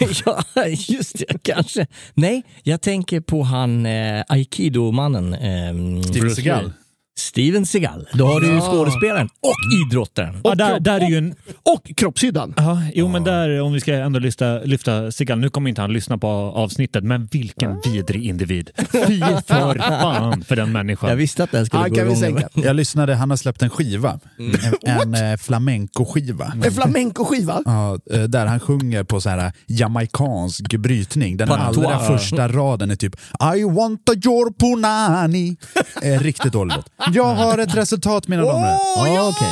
ja, 0.25 0.43
just 0.89 1.19
det, 1.19 1.43
kanske. 1.43 1.87
Nej, 2.15 2.43
jag 2.63 2.81
tänker 2.81 3.21
på 3.21 3.43
han 3.43 3.87
eh, 3.87 4.23
aikido-mannen. 4.29 5.35
ehm, 5.35 6.03
Steven 6.03 6.31
Seagal. 6.31 6.73
Steven 7.19 7.67
Seagal. 7.67 8.09
Då 8.13 8.27
har 8.27 8.41
du 8.41 8.47
ju 8.47 8.61
skådespelaren 8.61 9.29
och 9.41 9.55
idrottaren. 9.87 10.41
Ja, 10.45 10.55
där, 10.55 10.81
där 10.81 11.01
är 11.01 11.09
ju 11.09 11.19
en... 11.19 11.35
Och 11.63 11.91
kroppshyddan. 11.97 12.55
Ja, 12.57 12.83
jo 12.95 13.09
men 13.09 13.25
där, 13.25 13.61
om 13.61 13.73
vi 13.73 13.81
ska 13.81 13.95
ändå 13.95 14.19
lyfta, 14.19 14.59
lyfta 14.59 15.13
Segal, 15.13 15.39
nu 15.39 15.49
kommer 15.51 15.69
inte 15.69 15.81
han 15.81 15.93
lyssna 15.93 16.19
på 16.19 16.29
avsnittet, 16.29 17.05
men 17.05 17.27
vilken 17.33 17.81
vidrig 17.85 18.25
individ. 18.27 18.71
Fy 18.93 19.21
för 19.47 19.79
fan 19.79 20.45
för 20.45 20.57
den 20.57 20.73
människan. 20.73 21.11
Jag 21.11 21.17
visste 21.17 21.45
att 21.45 21.51
den 21.51 21.67
skulle 21.67 21.83
Ja, 21.83 21.89
gå 21.89 21.95
kan 21.95 22.05
vi 22.05 22.11
igång. 22.13 22.41
sänka. 22.41 22.49
Jag 22.55 22.77
lyssnade, 22.77 23.15
han 23.15 23.31
har 23.31 23.37
släppt 23.37 23.63
en 23.63 23.71
skiva. 23.71 24.19
Mm. 24.39 24.57
En, 24.83 25.15
en 25.15 25.33
eh, 25.33 25.37
flamenco-skiva. 25.37 26.53
En 26.65 26.73
flamenco-skiva. 26.73 27.63
Ja, 27.65 27.99
eh, 28.13 28.23
där 28.23 28.47
han 28.47 28.61
sjunger 28.61 29.05
på 29.05 29.21
så 29.21 29.29
här 29.31 29.53
jamaicansk 29.67 30.77
brytning. 30.77 31.37
Den 31.37 31.49
Patois. 31.49 31.87
allra 31.87 31.99
första 31.99 32.49
raden 32.49 32.91
är 32.91 32.97
typ 32.97 33.17
I 33.57 33.65
want 33.65 34.09
a 34.11 34.13
your 34.25 34.53
punani. 34.59 35.57
Eh, 36.03 36.21
riktigt 36.21 36.53
dåligt. 36.53 36.77
Jag 37.13 37.35
har 37.35 37.59
ett 37.59 37.75
resultat 37.77 38.29
mina 38.29 38.43
damer 38.43 38.55
och 38.97 39.05
herrar. 39.07 39.15
Ja, 39.15 39.29
okej. 39.29 39.49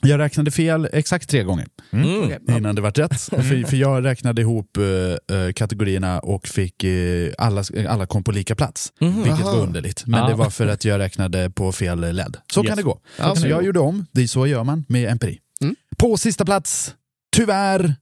Jag 0.00 0.18
räknade 0.20 0.50
fel 0.50 0.88
exakt 0.92 1.28
tre 1.30 1.42
gånger 1.42 1.66
Mm. 1.92 2.32
innan 2.56 2.74
det 2.74 2.80
var 2.82 2.90
rätt. 2.90 3.20
För, 3.22 3.66
för 3.68 3.76
jag 3.76 4.04
räknade 4.04 4.40
ihop 4.42 4.76
eh, 4.76 5.36
eh, 5.38 5.52
kategorierna 5.52 6.18
och 6.20 6.48
fick 6.48 6.84
eh, 6.84 7.30
alla, 7.38 7.64
alla 7.88 8.06
kom 8.06 8.24
på 8.24 8.32
lika 8.32 8.54
plats. 8.54 8.92
Vilket 8.98 9.40
var 9.44 9.56
underligt. 9.60 10.06
Men 10.06 10.20
Ja. 10.20 10.28
det 10.28 10.34
var 10.34 10.50
för 10.50 10.66
att 10.66 10.84
jag 10.84 10.98
räknade 10.98 11.50
på 11.50 11.72
fel 11.72 12.00
led. 12.14 12.36
Så 12.52 12.60
Yes. 12.60 12.68
kan 12.68 12.76
det 12.76 12.82
gå. 12.82 13.00
Ja, 13.18 13.34
så 13.36 13.46
jag 13.48 13.58
kan 13.58 13.64
gjorde 13.66 13.80
om. 13.80 14.06
Det 14.12 14.22
är 14.22 14.26
så 14.26 14.46
gör 14.46 14.64
man 14.64 14.84
med 14.88 15.10
empiri. 15.10 15.38
Mm. 15.60 15.76
På 15.98 16.16
sista 16.16 16.44
plats, 16.44 16.94
tyvärr, 17.36 17.94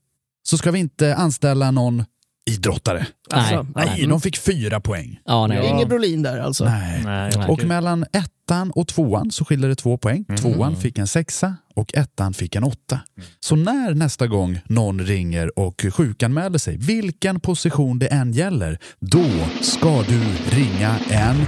så 0.43 0.57
ska 0.57 0.71
vi 0.71 0.79
inte 0.79 1.15
anställa 1.15 1.71
någon 1.71 2.03
idrottare. 2.47 3.05
Alltså, 3.31 3.65
Nej. 3.75 3.87
Nej, 3.97 4.07
de 4.07 4.21
fick 4.21 4.37
fyra 4.37 4.79
poäng. 4.79 5.19
Ja, 5.25 5.47
nej. 5.47 5.67
Ingen 5.67 5.89
Brolin 5.89 6.21
där 6.23 6.39
alltså. 6.39 6.65
Nej. 6.65 7.01
Nej, 7.05 7.31
Och 7.47 7.63
mellan 7.63 8.05
ettan 8.13 8.71
och 8.71 8.87
tvåan 8.87 9.31
så 9.31 9.45
skiljer 9.45 9.69
det 9.69 9.75
två 9.75 9.97
poäng. 9.97 10.25
Tvåan 10.37 10.75
fick 10.75 10.97
en 10.97 11.07
sexa 11.07 11.55
och 11.75 11.93
ettan 11.95 12.33
fick 12.33 12.55
en 12.55 12.63
åtta. 12.63 12.99
Så 13.39 13.55
när 13.55 13.93
nästa 13.93 14.27
gång 14.27 14.59
någon 14.65 15.01
ringer 15.01 15.59
och 15.59 15.85
sjukanmäler 15.93 16.57
sig, 16.57 16.77
vilken 16.77 17.39
position 17.39 17.99
det 17.99 18.07
än 18.07 18.31
gäller, 18.31 18.79
då 18.99 19.25
ska 19.61 20.01
du 20.01 20.23
ringa 20.49 20.95
en 21.09 21.45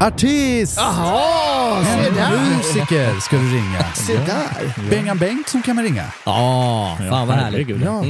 artist! 0.00 0.76
Jaha, 0.76 1.84
se 1.84 2.08
En 2.08 2.14
där. 2.14 2.56
musiker 2.56 3.20
ska 3.20 3.36
du 3.36 3.54
ringa. 3.54 3.84
Se 3.94 4.16
där. 4.16 4.90
Bengan 4.90 5.18
Bengtsson 5.18 5.62
kan 5.62 5.76
man 5.76 5.84
ringa. 5.84 6.04
Ja, 6.26 6.96
fan 7.10 7.28
vad 7.28 7.36
härligt. 7.36 7.68
Ja. 7.84 8.04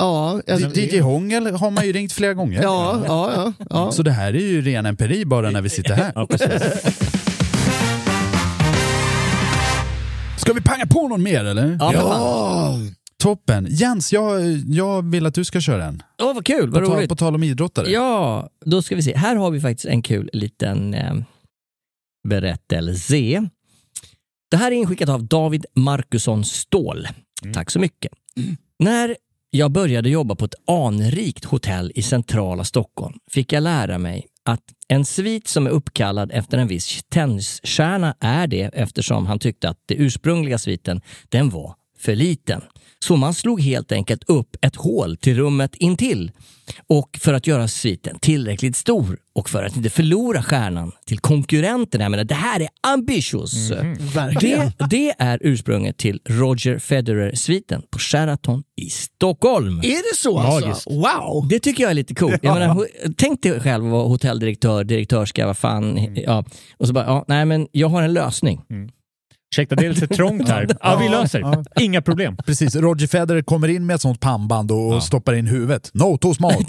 Ja, 0.00 0.40
jag, 0.46 0.76
DJ 0.76 0.98
Hångel 1.00 1.54
har 1.54 1.70
man 1.70 1.86
ju 1.86 1.92
ringt 1.92 2.12
flera 2.12 2.34
gånger. 2.34 2.62
ja, 2.62 3.02
ja, 3.06 3.32
ja, 3.36 3.52
ja. 3.70 3.92
Så 3.92 4.02
det 4.02 4.10
här 4.10 4.34
är 4.34 4.38
ju 4.40 4.62
ren 4.62 4.86
empiri 4.86 5.24
bara 5.24 5.50
när 5.50 5.62
vi 5.62 5.68
sitter 5.68 5.94
här. 5.94 6.12
Ja, 6.14 6.26
precis. 6.26 6.50
Ska 10.38 10.52
vi 10.52 10.60
panga 10.60 10.86
på 10.86 11.08
någon 11.08 11.22
mer 11.22 11.44
eller? 11.44 11.76
Ja, 11.80 11.92
fan. 11.92 12.94
Toppen. 13.18 13.66
Jens, 13.70 14.12
jag, 14.12 14.40
jag 14.66 15.10
vill 15.10 15.26
att 15.26 15.34
du 15.34 15.44
ska 15.44 15.60
köra 15.60 15.84
en. 15.84 16.02
Åh, 16.22 16.34
vad 16.34 16.46
kul, 16.46 16.70
vad 16.70 16.82
På, 16.82 16.86
tal, 16.88 16.96
roligt. 16.96 17.08
på 17.08 17.16
tal 17.16 17.34
om 17.34 17.42
idrottare. 17.42 17.90
Ja, 17.90 18.48
då 18.64 18.82
ska 18.82 18.96
vi 18.96 19.02
se. 19.02 19.16
Här 19.16 19.36
har 19.36 19.50
vi 19.50 19.60
faktiskt 19.60 19.86
en 19.86 20.02
kul 20.02 20.30
liten 20.32 20.94
eh, 20.94 21.14
berättelse. 22.28 23.48
Det 24.50 24.56
här 24.56 24.70
är 24.72 24.76
inskickat 24.76 25.08
av 25.08 25.24
David 25.24 25.66
Markusson 25.74 26.44
Ståhl. 26.44 27.08
Tack 27.54 27.70
så 27.70 27.78
mycket. 27.78 28.12
När 28.78 29.16
jag 29.50 29.70
började 29.70 30.08
jobba 30.08 30.34
på 30.34 30.44
ett 30.44 30.54
anrikt 30.66 31.44
hotell 31.44 31.92
i 31.94 32.02
centrala 32.02 32.64
Stockholm 32.64 33.14
fick 33.30 33.52
jag 33.52 33.62
lära 33.62 33.98
mig 33.98 34.26
att 34.44 34.64
en 34.88 35.04
svit 35.04 35.48
som 35.48 35.66
är 35.66 35.70
uppkallad 35.70 36.30
efter 36.32 36.58
en 36.58 36.68
viss 36.68 37.00
tennisstjärna 37.08 38.14
är 38.20 38.46
det 38.46 38.62
eftersom 38.62 39.26
han 39.26 39.38
tyckte 39.38 39.68
att 39.68 39.78
den 39.86 39.98
ursprungliga 40.00 40.58
sviten 40.58 41.00
den 41.28 41.50
var 41.50 41.74
för 41.98 42.14
liten. 42.14 42.62
Så 43.04 43.16
man 43.16 43.34
slog 43.34 43.60
helt 43.62 43.92
enkelt 43.92 44.24
upp 44.26 44.56
ett 44.62 44.76
hål 44.76 45.16
till 45.16 45.36
rummet 45.36 45.74
intill. 45.74 46.30
Och 46.86 47.18
för 47.22 47.34
att 47.34 47.46
göra 47.46 47.68
sviten 47.68 48.18
tillräckligt 48.18 48.76
stor 48.76 49.18
och 49.34 49.50
för 49.50 49.62
att 49.64 49.76
inte 49.76 49.90
förlora 49.90 50.42
stjärnan 50.42 50.92
till 51.06 51.18
konkurrenterna. 51.18 52.04
Jag 52.04 52.10
menar, 52.10 52.24
det 52.24 52.34
här 52.34 52.60
är 52.60 52.68
ambitious. 52.86 53.70
Verkligen. 54.14 54.72
Det, 54.78 54.86
det 54.90 55.14
är 55.18 55.38
ursprunget 55.42 55.96
till 55.98 56.20
Roger 56.28 56.78
Federer-sviten 56.78 57.82
på 57.90 57.98
Sheraton 57.98 58.62
i 58.76 58.90
Stockholm. 58.90 59.78
Är 59.78 59.82
det 60.12 60.16
så 60.16 60.38
Magiskt. 60.42 60.68
alltså? 60.68 60.90
Wow! 60.90 61.48
Det 61.48 61.60
tycker 61.60 61.82
jag 61.82 61.90
är 61.90 61.94
lite 61.94 62.14
coolt. 62.14 62.42
Menar, 62.42 62.68
ho- 62.74 63.14
tänk 63.16 63.42
dig 63.42 63.60
själv 63.60 63.84
att 63.86 63.92
vara 63.92 64.08
hotelldirektör, 64.08 64.84
direktörska, 64.84 65.46
vad 65.46 65.58
fan. 65.58 66.14
Ja. 66.16 66.44
Och 66.76 66.86
så 66.86 66.92
bara, 66.92 67.04
ja, 67.06 67.24
nej 67.28 67.44
men 67.44 67.68
jag 67.72 67.88
har 67.88 68.02
en 68.02 68.12
lösning. 68.12 68.60
Ursäkta, 69.52 69.74
det 69.74 69.86
är 69.86 69.90
lite 69.90 70.06
trångt 70.06 70.48
här. 70.48 70.66
Ja, 70.80 70.96
vi 70.96 71.08
löser. 71.08 71.64
Inga 71.80 72.02
problem. 72.02 72.36
Precis, 72.46 72.76
Roger 72.76 73.06
Federer 73.06 73.42
kommer 73.42 73.68
in 73.68 73.86
med 73.86 73.94
ett 73.94 74.00
sånt 74.00 74.20
pannband 74.20 74.70
och 74.70 75.02
stoppar 75.02 75.34
in 75.34 75.46
huvudet. 75.46 75.90
No, 75.94 76.16
too 76.18 76.34
small. 76.34 76.52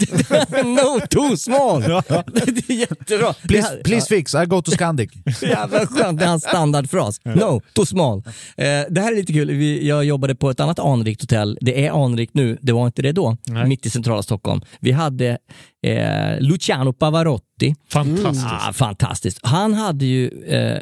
no, 0.64 1.00
too 1.10 1.36
small! 1.36 1.80
det 1.80 2.70
är 2.70 2.72
jättebra. 2.72 3.34
Please, 3.48 3.80
please 3.84 4.06
fix, 4.08 4.34
I 4.34 4.44
go 4.46 4.62
to 4.62 4.70
Scandic. 4.70 5.10
Jävla 5.42 5.86
skönt, 5.86 6.18
det 6.18 6.24
är 6.24 6.28
hans 6.28 6.42
standardfras. 6.42 7.20
No, 7.24 7.60
too 7.74 7.86
small. 7.86 8.22
Eh, 8.56 8.64
det 8.90 9.00
här 9.00 9.12
är 9.12 9.16
lite 9.16 9.32
kul, 9.32 9.48
Vi, 9.50 9.88
jag 9.88 10.04
jobbade 10.04 10.34
på 10.34 10.50
ett 10.50 10.60
annat 10.60 10.78
anrikt 10.78 11.20
hotell. 11.20 11.58
Det 11.60 11.86
är 11.86 12.04
anrikt 12.04 12.34
nu, 12.34 12.58
det 12.62 12.72
var 12.72 12.86
inte 12.86 13.02
det 13.02 13.12
då, 13.12 13.36
Nej. 13.46 13.68
mitt 13.68 13.86
i 13.86 13.90
centrala 13.90 14.22
Stockholm. 14.22 14.60
Vi 14.80 14.92
hade 14.92 15.38
eh, 15.86 16.40
Luciano 16.40 16.92
Pavarotti. 16.92 17.74
Fantastiskt. 17.90 18.46
Ah, 18.68 18.72
fantastiskt. 18.72 19.38
Han 19.42 19.74
hade 19.74 20.04
ju 20.04 20.44
eh, 20.46 20.78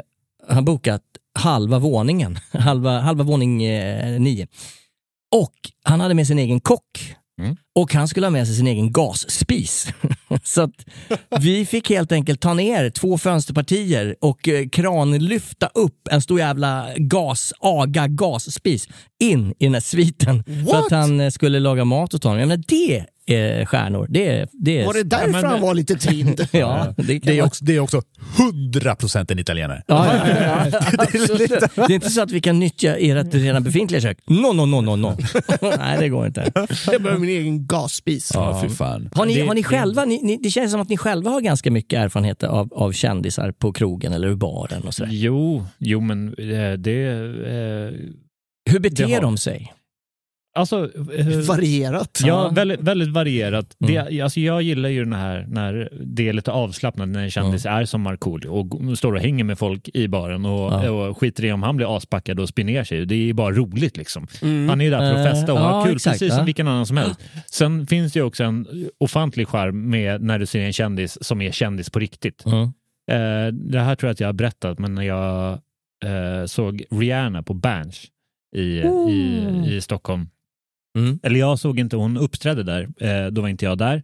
han 0.49 0.65
bokat 0.65 1.03
halva 1.39 1.79
våningen, 1.79 2.39
halva, 2.53 3.01
halva 3.01 3.25
våning 3.25 3.63
eh, 3.63 4.21
nio. 4.21 4.47
Och 5.37 5.55
han 5.85 6.01
hade 6.01 6.15
med 6.15 6.27
sin 6.27 6.39
egen 6.39 6.61
kock. 6.61 7.15
Mm. 7.41 7.57
Och 7.75 7.95
han 7.95 8.09
skulle 8.09 8.27
ha 8.27 8.31
med 8.31 8.47
sig 8.47 8.57
sin 8.57 8.67
egen 8.67 8.93
gasspis. 8.93 9.89
Så 10.45 10.63
att 10.63 10.87
vi 11.41 11.67
fick 11.67 11.91
helt 11.91 12.13
enkelt 12.13 12.41
ta 12.41 12.55
ner 12.55 12.91
två 12.91 13.19
fönsterpartier 13.19 14.17
och 14.21 14.49
eh, 14.49 14.69
kranlyfta 14.69 15.67
upp 15.75 16.09
en 16.11 16.21
stor 16.23 16.39
jävla 16.41 16.87
gas, 16.97 17.53
aga 17.61 18.07
gasspis 18.07 18.89
in 19.21 19.55
i 19.59 19.65
den 19.65 19.75
här 19.75 19.81
sviten. 19.81 20.45
För 20.45 20.53
What? 20.73 20.85
att 20.85 20.91
han 20.91 21.21
eh, 21.21 21.31
skulle 21.31 21.61
laga 21.61 21.85
mat 21.85 22.15
åt 22.15 22.25
honom. 22.25 22.39
Jag 22.39 22.49
menar, 22.49 22.65
det 22.69 23.05
är 23.27 23.65
stjärnor. 23.65 24.07
Det 24.11 24.29
är, 24.29 24.49
det 24.53 24.81
är, 24.81 24.87
Var 24.87 24.95
det 24.95 25.03
därför 25.03 25.29
men- 25.29 25.45
han 25.45 25.61
var 25.61 25.75
lite 25.75 25.97
trind? 25.97 26.47
Ja, 26.53 26.95
det, 26.97 27.19
Det 27.19 27.39
är 27.39 27.43
också, 27.45 27.65
det 27.65 27.77
är 27.77 27.81
också 27.81 28.03
100% 28.37 29.33
en 29.33 29.39
italienare. 29.39 29.83
Ja, 29.87 30.07
ja, 30.15 30.29
ja, 30.29 30.67
ja. 30.73 30.81
Absolut. 30.99 31.51
Det 31.75 31.81
är 31.83 31.91
inte 31.91 32.11
så 32.11 32.23
att 32.23 32.31
vi 32.31 32.41
kan 32.41 32.59
nyttja 32.59 32.97
ert 32.97 33.35
redan 33.35 33.63
befintliga 33.63 34.01
kök. 34.01 34.19
No, 34.27 34.53
no, 34.53 34.67
no, 34.67 34.81
no, 34.81 34.97
no. 34.97 35.17
Nej, 35.79 35.99
det 36.01 36.09
går 36.09 36.27
inte. 36.27 36.53
Jag 36.93 37.03
behöver 37.03 37.21
min 37.21 37.31
egen 37.31 37.67
gasspis. 37.67 38.31
Ja, 38.35 38.61
fy 38.63 38.69
fan. 38.69 39.11
Har 39.15 39.27
ni, 39.27 39.35
Det- 39.35 39.47
har 39.47 39.55
ni 39.55 39.61
det- 39.63 39.69
själva, 39.69 40.05
ni, 40.05 40.20
ni, 40.23 40.37
det 40.37 40.51
känns 40.51 40.73
som 40.73 40.81
att 40.81 40.89
ni 40.89 40.97
själva 40.97 41.31
har 41.31 41.41
ganska 41.41 41.71
mycket 41.71 41.99
erfarenheter 41.99 42.47
av, 42.47 42.69
av 42.75 42.93
kändisar 42.93 43.53
på 43.53 43.73
krogen 43.73 44.13
eller 44.13 44.31
i 44.31 44.37
baren 44.37 44.83
och 44.83 44.95
sådär. 44.95 45.11
Jo, 45.13 45.65
jo 45.79 46.01
men 46.01 46.29
eh, 46.29 46.73
det... 46.73 47.03
Eh, 47.05 47.95
Hur 48.71 48.81
beter 48.81 49.07
Det 49.07 49.15
har- 49.15 49.23
de 49.23 49.39
sig? 49.39 49.73
Alltså... 50.55 50.91
eh, 51.17 51.27
Varierat. 51.49 52.21
Ja, 52.25 52.49
väldigt, 52.49 52.81
väldigt 52.81 53.09
varierat. 53.09 53.77
Mm. 53.81 54.07
Det, 54.09 54.21
alltså 54.21 54.41
jag 54.41 54.63
gillar 54.63 54.89
ju 54.89 55.05
den 55.05 55.13
här 55.13 55.47
när 55.49 55.89
det 56.05 56.29
är 56.29 56.33
lite 56.33 56.51
avslappnat 56.51 57.09
när 57.09 57.21
en 57.23 57.31
kändis 57.31 57.67
är 57.67 57.85
som 57.85 58.01
Markoolio 58.01 58.49
och 58.49 58.99
står 58.99 59.13
och 59.13 59.21
hänger 59.21 59.45
med 59.45 59.59
folk 59.59 59.89
i 59.95 60.09
baren 60.09 60.47
och, 60.47 60.73
Ja. 60.85 60.91
och 60.91 61.19
skiter 61.19 61.45
i 61.45 61.53
om 61.53 61.63
han 61.63 61.77
blir 61.77 61.97
aspackad 61.97 62.41
och 62.41 62.49
spinner 62.49 62.85
sig. 62.85 63.07
Det 63.07 63.15
är 63.15 63.19
ju 63.19 63.33
bara 63.33 63.55
roligt 63.55 63.97
liksom. 63.97 64.27
Han 64.41 64.81
är 64.81 64.85
ju 64.85 64.91
där 64.91 64.99
för 64.99 65.21
att 65.21 65.27
Eh, 65.27 65.33
festa 65.33 65.53
och 65.53 65.59
ja, 65.61 65.71
ha 65.71 65.85
kul 65.85 65.95
exakt, 65.97 66.15
precis 66.15 66.29
ja. 66.31 66.37
som 66.37 66.47
vilken 66.47 66.69
annan 66.69 66.87
som 66.87 66.97
helst. 66.97 67.21
Sen 67.47 67.87
finns 67.87 68.13
det 68.13 68.19
ju 68.19 68.25
också 68.25 68.45
en 68.45 68.67
ofantlig 68.99 69.49
charm 69.49 69.91
med 69.91 70.23
när 70.23 70.39
du 70.39 70.47
ser 70.47 70.61
en 70.61 70.73
kändis 70.73 71.25
som 71.25 71.41
är 71.41 71.51
kändis 71.51 71.91
på 71.91 71.99
riktigt. 71.99 72.45
Mm. 72.47 72.63
Eh, 73.11 73.53
det 73.53 73.81
här 73.81 73.95
tror 73.95 74.09
jag 74.09 74.13
att 74.13 74.21
jag 74.21 74.29
har 74.29 74.33
berättat, 74.33 74.79
men 74.79 74.95
när 74.95 75.03
jag 75.03 75.53
eh, 76.05 76.47
såg 76.47 76.85
Rihanna 76.91 77.43
på 77.43 77.55
Berns 77.55 78.05
i, 78.57 78.61
i, 78.63 79.45
i 79.69 79.81
Stockholm. 79.81 80.29
Mm. 80.99 81.19
Eller 81.23 81.41
jag 81.41 81.59
såg 81.59 81.79
inte, 81.79 81.97
hon 81.97 82.17
uppträdde 82.17 82.63
där, 82.63 82.89
eh, 83.01 83.27
då 83.27 83.41
var 83.41 83.49
inte 83.49 83.65
jag 83.65 83.79
där. 83.79 84.03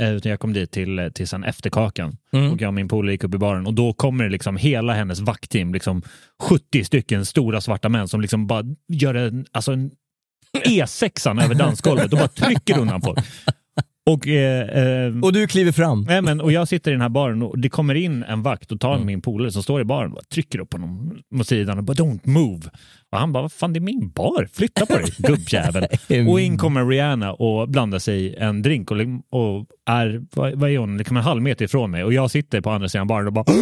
Eh, 0.00 0.12
utan 0.12 0.30
jag 0.30 0.40
kom 0.40 0.52
dit 0.52 0.70
till, 0.70 1.10
till 1.14 1.28
sen 1.28 1.44
efterkakan. 1.44 2.16
Mm. 2.32 2.52
Och 2.52 2.60
jag 2.60 2.68
och 2.68 2.74
min 2.74 2.88
polare 2.88 3.12
gick 3.12 3.24
upp 3.24 3.34
i 3.34 3.38
baren 3.38 3.66
och 3.66 3.74
då 3.74 3.92
kommer 3.92 4.24
det 4.24 4.30
liksom 4.30 4.56
hela 4.56 4.92
hennes 4.92 5.20
vaktteam, 5.20 5.74
liksom 5.74 6.02
70 6.42 6.84
stycken 6.84 7.24
stora 7.24 7.60
svarta 7.60 7.88
män 7.88 8.08
som 8.08 8.20
liksom 8.20 8.46
bara 8.46 8.64
gör 8.88 9.14
en, 9.14 9.46
alltså 9.52 9.72
en 9.72 9.90
E6 10.64 11.44
över 11.44 11.54
dansgolvet 11.54 12.12
och 12.12 12.18
bara 12.18 12.28
trycker 12.28 12.78
undan 12.78 13.02
folk. 13.02 13.18
Och, 14.10 14.26
eh, 14.28 15.06
eh, 15.06 15.18
Och 15.22 15.32
du 15.32 15.46
kliver 15.46 15.72
fram. 15.72 16.04
Nej, 16.08 16.22
men, 16.22 16.40
och 16.40 16.52
jag 16.52 16.68
sitter 16.68 16.90
i 16.90 16.94
den 16.94 17.00
här 17.00 17.08
baren 17.08 17.42
och 17.42 17.58
det 17.58 17.68
kommer 17.68 17.94
in 17.94 18.22
en 18.22 18.42
vakt 18.42 18.72
och 18.72 18.80
tar 18.80 18.98
min 18.98 19.22
polare 19.22 19.52
som 19.52 19.62
står 19.62 19.80
i 19.80 19.84
baren 19.84 20.12
och 20.12 20.28
trycker 20.28 20.58
upp 20.58 20.72
honom 20.72 21.18
mot 21.34 21.46
sidan 21.46 21.78
och 21.78 21.84
bara 21.84 21.94
don't 21.94 22.20
move. 22.28 22.62
Och 23.12 23.18
han 23.18 23.32
bara, 23.32 23.42
vad 23.42 23.52
fan 23.52 23.72
det 23.72 23.78
är 23.78 23.80
min 23.80 24.10
bar, 24.10 24.48
flytta 24.52 24.86
på 24.86 24.96
dig 24.96 25.12
gubbjävel. 25.18 25.86
och 26.28 26.40
in 26.40 26.58
kommer 26.58 26.86
Rihanna 26.86 27.32
och 27.32 27.68
blandar 27.68 27.98
sig 27.98 28.36
en 28.36 28.62
drink 28.62 28.90
och, 28.90 28.96
och 29.30 29.66
är, 29.90 30.22
vad, 30.34 30.54
vad 30.54 30.70
är 30.70 30.78
hon, 30.78 30.98
liksom 30.98 31.16
en 31.16 31.22
halv 31.22 31.42
meter 31.42 31.64
ifrån 31.64 31.90
mig 31.90 32.04
och 32.04 32.12
jag 32.12 32.30
sitter 32.30 32.60
på 32.60 32.70
andra 32.70 32.88
sidan 32.88 33.06
baren 33.06 33.26
och 33.26 33.32
bara 33.32 33.44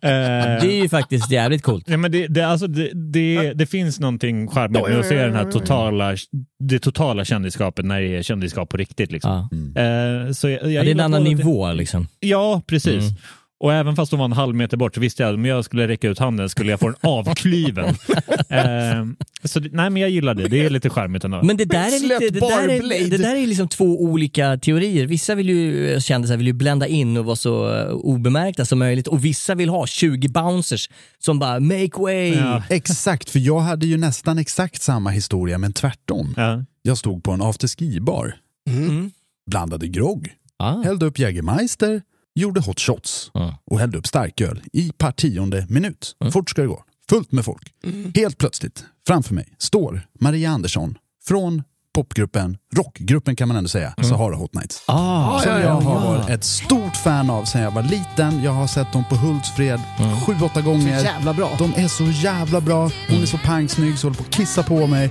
Eh, 0.00 0.60
Det 0.60 0.72
är 0.72 0.82
ju 0.82 0.88
faktiskt 0.88 1.30
jävligt 1.30 1.62
coolt. 1.62 1.84
Ja, 1.88 1.96
men 1.96 2.12
det, 2.12 2.26
det, 2.26 2.42
alltså, 2.42 2.66
det, 2.66 2.90
det, 3.12 3.52
det 3.52 3.66
finns 3.66 4.00
någonting 4.00 4.48
charmigt 4.48 4.88
med 4.88 4.98
att 4.98 5.06
se 5.06 5.22
den 5.22 5.34
här 5.34 5.50
totala, 5.50 6.16
det 6.58 6.78
totala 6.78 7.24
kändisskapet 7.24 7.84
när 7.84 8.00
det 8.00 8.16
är 8.16 8.22
kändisskap 8.22 8.68
på 8.68 8.76
riktigt. 8.76 9.12
Liksom. 9.12 9.48
Eh, 9.76 10.32
så 10.32 10.48
jag, 10.48 10.62
jag 10.62 10.72
Ja, 10.72 10.82
det 10.82 10.90
är 10.90 10.94
en 10.94 11.00
annan 11.00 11.24
nivå 11.24 11.72
liksom. 11.72 12.08
Ja, 12.20 12.62
precis. 12.66 13.02
Mm. 13.02 13.14
Och 13.60 13.72
även 13.72 13.96
fast 13.96 14.10
de 14.10 14.18
var 14.18 14.24
en 14.24 14.32
halv 14.32 14.54
meter 14.54 14.76
bort 14.76 14.94
så 14.94 15.00
visste 15.00 15.22
jag 15.22 15.30
att 15.30 15.34
om 15.34 15.44
jag 15.44 15.64
skulle 15.64 15.88
räcka 15.88 16.08
ut 16.08 16.18
handen 16.18 16.48
skulle 16.48 16.70
jag 16.70 16.80
få 16.80 16.86
den 16.86 16.96
avklyven. 17.02 17.84
eh, 18.48 19.06
så 19.44 19.60
det, 19.60 19.68
nej, 19.72 19.90
men 19.90 19.96
jag 19.96 20.10
gillar 20.10 20.34
det. 20.34 20.48
Det 20.48 20.64
är 20.64 20.70
lite 20.70 20.90
charmigt 20.90 21.24
ändå. 21.24 21.42
Men 21.42 21.56
det 21.56 21.64
där 21.64 21.86
är, 21.86 22.00
lite, 22.02 22.18
det 22.40 22.40
där 22.40 22.68
är, 22.68 23.10
det 23.10 23.16
där 23.16 23.36
är 23.36 23.46
liksom 23.46 23.68
två 23.68 24.02
olika 24.02 24.56
teorier. 24.58 25.06
Vissa 25.06 25.34
vill 25.34 25.48
ju, 25.48 26.00
kändisar 26.00 26.36
vill 26.36 26.46
ju 26.46 26.52
blända 26.52 26.86
in 26.86 27.16
och 27.16 27.24
vara 27.24 27.36
så 27.36 27.74
eh, 27.74 27.86
obemärkta 27.92 28.64
som 28.64 28.78
möjligt 28.78 29.06
och 29.08 29.24
vissa 29.24 29.54
vill 29.54 29.68
ha 29.68 29.86
20 29.86 30.28
bouncers 30.28 30.90
som 31.18 31.38
bara 31.38 31.60
make 31.60 31.90
way. 32.00 32.34
Ja. 32.34 32.62
Exakt, 32.70 33.30
för 33.30 33.38
jag 33.38 33.60
hade 33.60 33.86
ju 33.86 33.96
nästan 33.96 34.38
exakt 34.38 34.82
samma 34.82 35.10
historia 35.10 35.58
men 35.58 35.72
tvärtom. 35.72 36.34
ja. 36.36 36.64
Jag 36.82 36.98
stod 36.98 37.24
på 37.24 37.32
en 37.32 37.42
afterski-bar, 37.42 38.34
Mm. 38.70 39.10
blandade 39.50 39.88
grogg, 39.88 40.28
Ah. 40.58 40.82
hällde 40.82 41.06
upp 41.06 41.18
Jägermeister, 41.18 42.02
gjorde 42.40 42.60
hot 42.60 42.80
shots 42.80 43.30
och 43.70 43.78
hällde 43.78 43.98
upp 43.98 44.06
starköl 44.06 44.62
i 44.72 44.92
par 44.92 45.12
tionde 45.12 45.66
minut. 45.68 46.16
Mm. 46.20 46.32
Fort 46.32 46.50
ska 46.50 46.62
det 46.62 46.68
gå. 46.68 46.84
Fullt 47.08 47.32
med 47.32 47.44
folk. 47.44 47.72
Helt 48.14 48.38
plötsligt, 48.38 48.84
framför 49.06 49.34
mig, 49.34 49.54
står 49.58 50.06
Maria 50.20 50.50
Andersson 50.50 50.94
från 51.24 51.62
popgruppen, 51.94 52.56
rockgruppen 52.74 53.36
kan 53.36 53.48
man 53.48 53.56
ändå 53.56 53.68
säga, 53.68 53.94
Sahara 54.02 54.36
Hot 54.36 54.54
Nights. 54.54 54.82
Ah. 54.86 55.40
Som 55.40 55.52
ja, 55.52 55.60
jag 55.60 55.80
har 55.80 55.94
ja. 55.94 56.04
varit 56.04 56.30
ett 56.30 56.44
stort 56.44 56.96
fan 56.96 57.30
av 57.30 57.44
sedan 57.44 57.62
jag 57.62 57.70
var 57.70 57.82
liten. 57.82 58.42
Jag 58.42 58.52
har 58.52 58.66
sett 58.66 58.92
dem 58.92 59.04
på 59.08 59.14
Hultsfred 59.14 59.80
sju, 60.26 60.34
åtta 60.44 60.60
gånger. 60.60 61.04
Jävla 61.04 61.34
bra. 61.34 61.50
De 61.58 61.72
är 61.76 61.88
så 61.88 62.04
jävla 62.04 62.60
bra. 62.60 62.90
Hon 63.08 63.22
är 63.22 63.26
så 63.26 63.38
pangsnygg 63.38 63.98
så 63.98 64.06
håller 64.06 64.18
på 64.18 64.24
att 64.24 64.30
kissa 64.30 64.62
på 64.62 64.86
mig. 64.86 65.10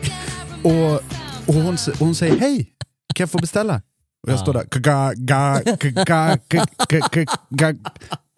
Och, 0.63 0.93
och 1.47 1.53
hon, 1.53 1.78
hon 1.99 2.15
säger 2.15 2.39
hej, 2.39 2.69
kan 3.15 3.23
jag 3.23 3.30
få 3.32 3.38
beställa? 3.38 3.82
Och 4.26 4.32
jag 4.32 4.39
står 4.39 4.53
där. 4.53 4.65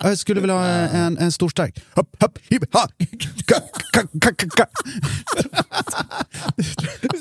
Jag 0.04 0.18
skulle 0.18 0.42
vilja 0.42 0.56
ha 0.56 0.66
en, 0.66 1.18
en 1.18 1.32
stor 1.32 1.50
stark. 1.50 1.80
Hopp, 1.96 2.16
hopp, 2.22 2.38
hipp, 2.50 2.74
ha. 2.74 2.88
Ga, 3.46 3.56
ga, 3.94 4.02
ga, 4.14 4.32
ga, 4.32 4.48
ga. 4.58 4.66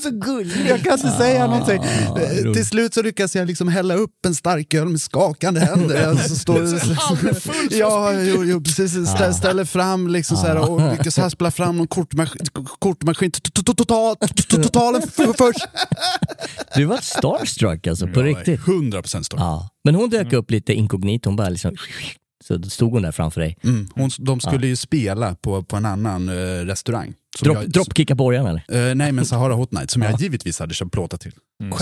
Så 0.03 0.11
gullig. 0.11 0.67
Jag 0.71 0.81
kan 0.85 0.93
inte 0.93 1.11
säga 1.11 1.47
någonting. 1.47 1.83
Eh, 1.83 2.45
roligt. 2.45 2.55
Till 2.55 2.67
slut 2.67 2.95
så 2.95 3.03
lyckas 3.03 3.37
jag 3.37 3.47
liksom 3.47 3.69
hälla 3.69 3.95
upp 3.95 4.27
en 4.27 4.35
starköl 4.35 4.89
med 4.89 5.01
skakande 5.01 5.61
händer. 5.61 6.03
Jag 6.03 6.21
så 6.31 6.35
står, 6.37 6.67
ja, 7.71 8.13
jo, 8.13 8.45
jo, 8.45 8.61
precis. 8.61 8.93
Stä, 9.09 9.33
ställer 9.35 9.65
fram 9.65 10.09
liksom 10.09 10.37
så 10.37 10.47
här 10.47 10.57
och 10.71 10.93
lyckas 10.93 11.17
haspla 11.17 11.51
fram 11.51 11.77
någon 11.77 11.87
kortmaskin. 11.89 12.47
kortmaskin 12.79 13.31
to- 13.31 13.41
to- 13.53 13.63
to- 13.63 13.75
total- 13.75 14.17
to- 14.17 14.57
to- 14.57 14.63
Totalen 14.63 15.03
först. 15.39 15.67
Du 16.75 16.85
var 16.85 16.99
starstruck 17.03 17.87
alltså, 17.87 18.07
på 18.07 18.23
riktigt. 18.23 18.61
100% 18.61 19.23
stopp. 19.23 19.41
Ja. 19.41 19.69
Men 19.85 19.95
hon 19.95 20.11
dök 20.11 20.33
upp 20.33 20.51
lite 20.51 20.73
inkognito, 20.73 21.29
hon 21.29 21.37
bara 21.37 21.49
liksom... 21.49 21.75
Så 22.45 22.57
då 22.57 22.69
stod 22.69 22.93
hon 22.93 23.03
där 23.03 23.13
framför 23.13 23.41
dig. 23.41 23.57
Mm. 23.65 23.89
Hon, 23.95 24.11
de 24.19 24.41
skulle 24.41 24.67
ju 24.67 24.77
spela 24.77 25.35
på, 25.35 25.63
på 25.63 25.77
en 25.77 25.87
annan 25.87 26.29
eh, 26.29 26.33
restaurang. 26.65 27.15
Som 27.39 27.45
Dropp, 27.47 27.57
jag, 27.57 27.71
Droppkicka 27.71 28.15
borgarna 28.15 28.49
eller? 28.69 28.89
Eh, 28.91 28.95
nej, 28.95 29.13
men 29.13 29.25
Sahara 29.27 29.55
Hot 29.55 29.73
Night 29.73 29.91
som 29.91 30.03
jag 30.03 30.21
givetvis 30.21 30.59
hade 30.59 30.75
köpt 30.75 30.93
plåtar 30.93 31.19
till. 31.19 31.33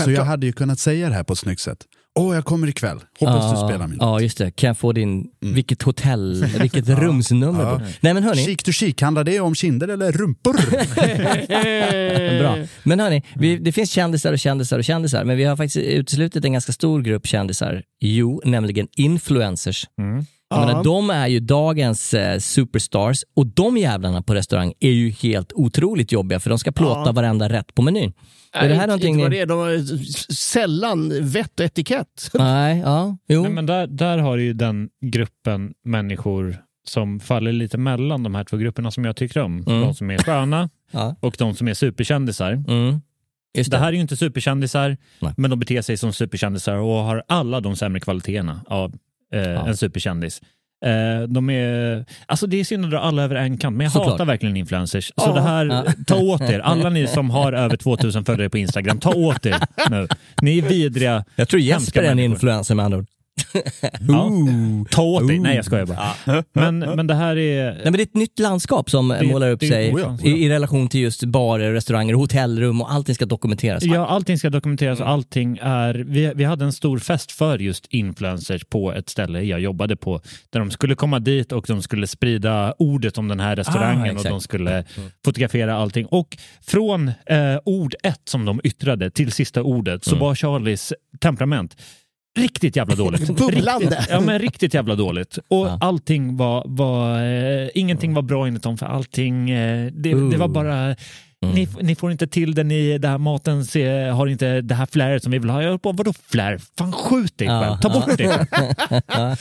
Så 0.03 0.11
jag 0.11 0.25
hade 0.25 0.45
ju 0.45 0.53
kunnat 0.53 0.79
säga 0.79 1.09
det 1.09 1.15
här 1.15 1.23
på 1.23 1.33
ett 1.33 1.39
snyggt 1.39 1.61
sätt. 1.61 1.77
Åh, 2.19 2.35
jag 2.35 2.45
kommer 2.45 2.67
ikväll. 2.67 2.99
Hoppas 3.19 3.51
du 3.61 3.67
spelar 3.67 3.87
min. 3.87 3.97
Ja, 4.01 4.19
just 4.21 4.37
det. 4.37 4.51
Kan 4.51 4.67
jag 4.67 4.77
få 4.77 4.91
din, 4.91 5.27
vilket 5.39 5.81
hotell, 5.81 6.45
vilket 6.61 6.89
rumsnummer? 6.89 7.63
Ja. 7.63 7.79
på- 7.79 7.85
Nej 8.01 8.13
men 8.13 8.23
hörni, 8.23 8.45
Chic 8.45 8.57
to 8.63 8.71
chic, 8.71 9.01
handlar 9.01 9.23
det 9.23 9.39
om 9.39 9.55
kinder 9.55 9.87
eller 9.87 10.11
rumpor? 10.11 10.53
bra. 12.39 12.57
Men 12.83 12.99
hörni, 12.99 13.23
vi, 13.35 13.57
det 13.57 13.71
finns 13.71 13.91
kändisar 13.91 14.33
och 14.33 14.39
kändisar 14.39 14.77
och 14.77 14.83
kändisar, 14.85 15.23
men 15.23 15.37
vi 15.37 15.43
har 15.43 15.55
faktiskt 15.57 15.77
uteslutit 15.77 16.45
en 16.45 16.53
ganska 16.53 16.71
stor 16.71 17.01
grupp 17.01 17.27
kändisar. 17.27 17.83
Jo, 17.99 18.41
nämligen 18.45 18.87
influencers. 18.95 19.85
Jag 20.49 20.61
Ja. 20.61 20.65
menar, 20.65 20.83
de 20.83 21.09
är 21.09 21.27
ju 21.27 21.39
dagens 21.39 22.13
eh, 22.13 22.39
superstars 22.39 23.23
och 23.35 23.47
de 23.47 23.77
jävlarna 23.77 24.21
på 24.21 24.35
restaurang 24.35 24.73
är 24.79 24.91
ju 24.91 25.09
helt 25.09 25.53
otroligt 25.53 26.11
jobbiga 26.11 26.39
för 26.39 26.49
de 26.49 26.59
ska 26.59 26.71
plåta 26.71 27.03
Ja. 27.05 27.11
varenda 27.11 27.49
rätt 27.49 27.75
på 27.75 27.81
menyn. 27.81 28.13
är 28.53 28.69
det 28.69 28.75
här 28.75 28.83
inte, 28.83 28.87
någonting 28.87 29.15
inte 29.19 29.29
det 29.29 29.39
är, 29.39 29.45
de 29.45 29.57
har 29.59 30.33
sällan 30.33 31.13
vett 31.21 31.59
och 31.59 31.65
etikett. 31.65 32.29
Nej, 32.33 32.79
ja, 32.79 33.17
jo. 33.27 33.41
Nej, 33.41 33.51
men 33.51 33.65
där, 33.65 33.87
där 33.87 34.17
har 34.17 34.37
ju 34.37 34.53
den 34.53 34.89
gruppen 35.05 35.73
människor 35.85 36.57
som 36.87 37.19
faller 37.19 37.51
lite 37.51 37.77
mellan 37.77 38.23
de 38.23 38.35
här 38.35 38.43
två 38.43 38.57
grupperna 38.57 38.91
som 38.91 39.05
jag 39.05 39.15
tycker 39.15 39.41
om. 39.41 39.63
Mm. 39.67 39.81
De 39.81 39.93
som 39.93 40.11
är 40.11 40.17
sköna 40.17 40.69
Ja. 40.91 41.15
och 41.19 41.35
de 41.39 41.55
som 41.55 41.67
är 41.67 41.73
superkändisar. 41.73 42.51
Mm. 42.67 43.01
Just 43.57 43.71
Det 43.71 43.77
det. 43.77 43.81
här 43.81 43.87
är 43.87 43.93
ju 43.93 44.01
inte 44.01 44.17
superkändisar, 44.17 44.97
Nej. 45.19 45.33
men 45.37 45.49
de 45.49 45.59
beter 45.59 45.81
sig 45.81 45.97
som 45.97 46.13
superkändisar 46.13 46.75
och 46.75 46.95
har 47.03 47.23
alla 47.27 47.59
de 47.59 47.75
sämre 47.75 47.99
kvaliteterna 47.99 48.61
av 48.67 48.93
eh, 49.33 49.67
en 49.67 49.77
superkändis. 49.77 50.41
Eh, 50.85 51.27
de 51.27 51.49
är, 51.49 52.05
alltså 52.25 52.47
det 52.47 52.59
är 52.59 52.63
synd 52.63 52.85
att 52.85 52.91
dra 52.91 52.99
alla 52.99 53.23
över 53.23 53.35
en 53.35 53.57
kant, 53.57 53.77
men 53.77 53.83
jag 53.83 53.91
Såklart. 53.93 54.11
hatar 54.11 54.25
verkligen 54.25 54.57
influencers. 54.57 55.05
Så 55.07 55.13
Ja. 55.17 55.33
det 55.33 55.41
här, 55.41 55.65
Ja. 55.65 55.85
ta 56.07 56.15
åt 56.15 56.41
er. 56.41 56.59
Alla 56.59 56.89
ni 56.89 57.07
som 57.07 57.29
har 57.29 57.53
över 57.53 57.77
2000 57.77 58.25
följare 58.25 58.49
på 58.49 58.57
Instagram, 58.57 58.99
ta 58.99 59.13
åt 59.13 59.45
er 59.45 59.55
nu. 59.89 60.07
Ni 60.41 60.57
är 60.57 60.61
vidriga. 60.61 61.25
Jag 61.35 61.49
tror 61.49 61.61
Jesper 61.61 62.03
är 62.03 62.11
en 62.11 62.19
influencer 62.19 62.75
med 62.75 62.85
andra 62.85 62.97
ord. 62.97 63.05
Ja. 64.07 64.29
Ta 64.91 65.01
åt 65.01 65.27
dig. 65.27 65.39
Nej, 65.39 65.55
jag 65.55 65.65
skojar 65.65 65.85
bara. 65.85 66.43
Men, 66.53 66.79
men 66.79 67.07
det 67.07 67.13
här 67.13 67.37
är... 67.37 67.71
Nej, 67.73 67.81
men 67.83 67.93
det 67.93 67.99
är 68.01 68.03
ett 68.03 68.13
nytt 68.15 68.39
landskap 68.39 68.89
som 68.89 69.07
Det- 69.07 69.23
målar 69.27 69.51
upp 69.51 69.59
det- 69.59 69.67
sig 69.67 69.93
oh 69.93 70.01
ja, 70.01 70.17
i, 70.23 70.45
i 70.45 70.49
relation 70.49 70.87
till 70.87 70.99
just 71.01 71.23
barer, 71.23 71.71
restauranger, 71.73 72.13
hotellrum 72.13 72.81
och 72.81 72.91
allting 72.93 73.15
ska 73.15 73.25
dokumenteras. 73.25 73.83
Ja, 73.83 74.05
allting 74.07 74.37
ska 74.37 74.49
dokumenteras 74.49 74.99
och 74.99 75.09
allting 75.09 75.59
är... 75.61 75.93
Vi, 75.93 76.31
vi 76.35 76.43
hade 76.43 76.65
en 76.65 76.73
stor 76.73 76.99
fest 76.99 77.31
för 77.31 77.59
just 77.59 77.85
influencers 77.89 78.65
på 78.65 78.93
ett 78.93 79.09
ställe 79.09 79.41
jag 79.41 79.59
jobbade 79.59 79.95
på 79.95 80.21
där 80.49 80.59
de 80.59 80.71
skulle 80.71 80.95
komma 80.95 81.19
dit 81.19 81.51
och 81.51 81.65
de 81.67 81.81
skulle 81.81 82.07
sprida 82.07 82.73
ordet 82.77 83.17
om 83.17 83.27
den 83.27 83.39
här 83.39 83.51
Ah, 83.51 83.55
restaurangen 83.55 84.01
och 84.01 84.07
exakt. 84.07 84.29
de 84.29 84.41
skulle 84.41 84.83
fotografera 85.25 85.75
allting. 85.75 86.05
Och 86.05 86.37
från 86.61 87.07
eh, 87.07 87.35
ord 87.65 87.95
ett 88.03 88.21
som 88.25 88.45
de 88.45 88.61
yttrade 88.63 89.09
till 89.11 89.31
sista 89.31 89.63
ordet 89.63 90.03
så 90.03 90.15
var 90.15 90.35
Charlies 90.35 90.93
temperament 91.21 91.77
riktigt 92.37 92.75
jävla 92.75 92.95
dåligt. 92.95 93.27
Bubblande. 93.37 94.05
Ja, 94.09 94.19
men 94.21 94.39
riktigt 94.39 94.73
jävla 94.73 94.95
dåligt. 94.95 95.37
Och 95.47 95.67
Ja. 95.67 95.77
allting 95.81 96.37
var... 96.37 96.63
var 96.65 97.23
eh, 97.23 97.69
ingenting 97.73 98.13
var 98.13 98.21
bra 98.21 98.47
enligt 98.47 98.63
dem 98.63 98.77
för 98.77 98.85
allting... 98.85 99.49
Eh, 99.49 99.91
det, 99.91 100.09
det 100.09 100.37
var 100.37 100.47
Ooh. 100.47 100.53
Bara... 101.45 101.53
Ni, 101.55 101.67
ni 101.81 101.95
får 101.95 102.11
inte 102.11 102.27
till 102.27 102.55
det, 102.55 102.63
ni, 102.63 102.97
det 102.97 103.07
här 103.07 103.17
maten 103.17 103.65
ser, 103.65 104.09
har 104.09 104.27
inte 104.27 104.61
det 104.61 104.75
här 104.75 104.85
fläret 104.85 105.23
som 105.23 105.31
vi 105.31 105.37
vill 105.39 105.49
ha. 105.49 105.63
Jag 105.63 105.79
bara, 105.79 105.93
vadå 105.93 106.13
flär? 106.27 106.59
Fan 106.77 106.91
skjut 106.91 107.37
dig 107.37 107.47
Ja, 107.47 107.79
ta 107.81 107.89
bort 107.89 108.17
det. 108.17 108.47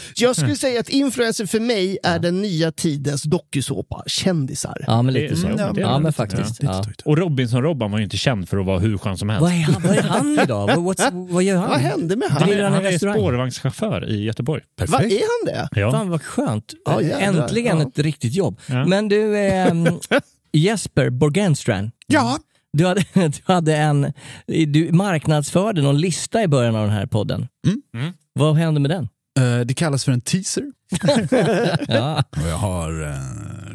Jag 0.17 0.37
skulle 0.37 0.57
säga 0.57 0.81
att 0.81 0.89
influencer 0.89 1.47
för 1.47 1.61
mig 1.61 1.99
är 2.03 2.19
den 2.19 2.43
nya 2.43 2.73
tidens 2.73 3.23
dokusåpa, 3.23 4.03
kändisar. 4.07 4.85
Ja, 4.87 5.03
men 5.03 5.15
lite 5.15 5.37
så. 5.37 5.47
mm, 5.47 5.59
Ja, 5.59 5.73
det 5.73 5.83
är 5.83 5.99
men 5.99 6.13
faktiskt. 6.13 6.63
Ja. 6.63 6.85
Och 7.05 7.19
Robinson-Robban 7.19 7.91
var 7.91 7.99
ju 7.99 8.05
inte 8.05 8.17
känd 8.17 8.49
för 8.49 8.57
att 8.59 8.67
vara 8.67 8.79
hur 8.79 8.99
skön 8.99 9.19
som 9.19 9.29
helst. 9.29 9.43
Vad, 9.43 9.53
är 9.53 9.57
han, 9.63 9.83
vad 9.83 9.97
är 9.97 10.03
han 10.03 10.39
idag? 10.43 10.67
Vad, 10.77 10.79
what's, 10.79 11.33
vad 11.33 11.43
gör 11.43 11.57
han? 11.57 11.69
Vad 11.71 11.79
hände 11.79 12.17
med 12.17 12.29
Han 12.31 12.43
han? 12.61 12.73
Han 12.73 12.87
är 12.87 12.99
spårvagnschaufför 12.99 14.11
i 14.11 14.25
Göteborg. 14.25 14.63
Vad 14.89 15.03
är 15.05 15.09
han 15.09 15.69
det? 15.71 15.81
Ja. 15.81 15.93
Fan 15.93 16.11
vad 16.11 16.23
skönt. 16.23 16.73
Ja. 16.85 17.01
Äntligen 17.01 17.79
Ja. 17.79 17.89
ett 17.89 17.99
riktigt 17.99 18.35
jobb. 18.35 18.61
Ja. 18.67 18.85
Men 18.87 19.09
du, 19.09 19.39
ehm, 19.39 19.85
Jesper 20.55 21.11
Borgenstrand. 21.11 21.91
Ja, 22.07 22.39
Du 22.73 22.87
hade, 22.87 23.05
du 23.15 23.33
hade 23.45 23.77
en, 23.77 24.13
du 24.47 24.93
marknadsförde 24.93 25.83
någon 25.83 25.99
lista 26.01 26.43
i 26.43 26.49
början 26.49 26.77
av 26.77 26.87
den 26.87 26.97
här 26.97 27.07
podden. 27.07 27.49
Mm. 27.97 28.13
Vad 28.33 28.57
hände 28.57 28.81
med 28.81 28.91
den? 28.91 29.09
Eh, 29.39 29.61
det 29.67 29.75
kallas 29.75 30.05
för 30.05 30.13
en 30.13 30.21
teaser. 30.21 30.65
Ja. 31.89 32.25
Och 32.31 32.49
jag 32.49 32.57
har 32.57 33.03
uh, 33.03 33.15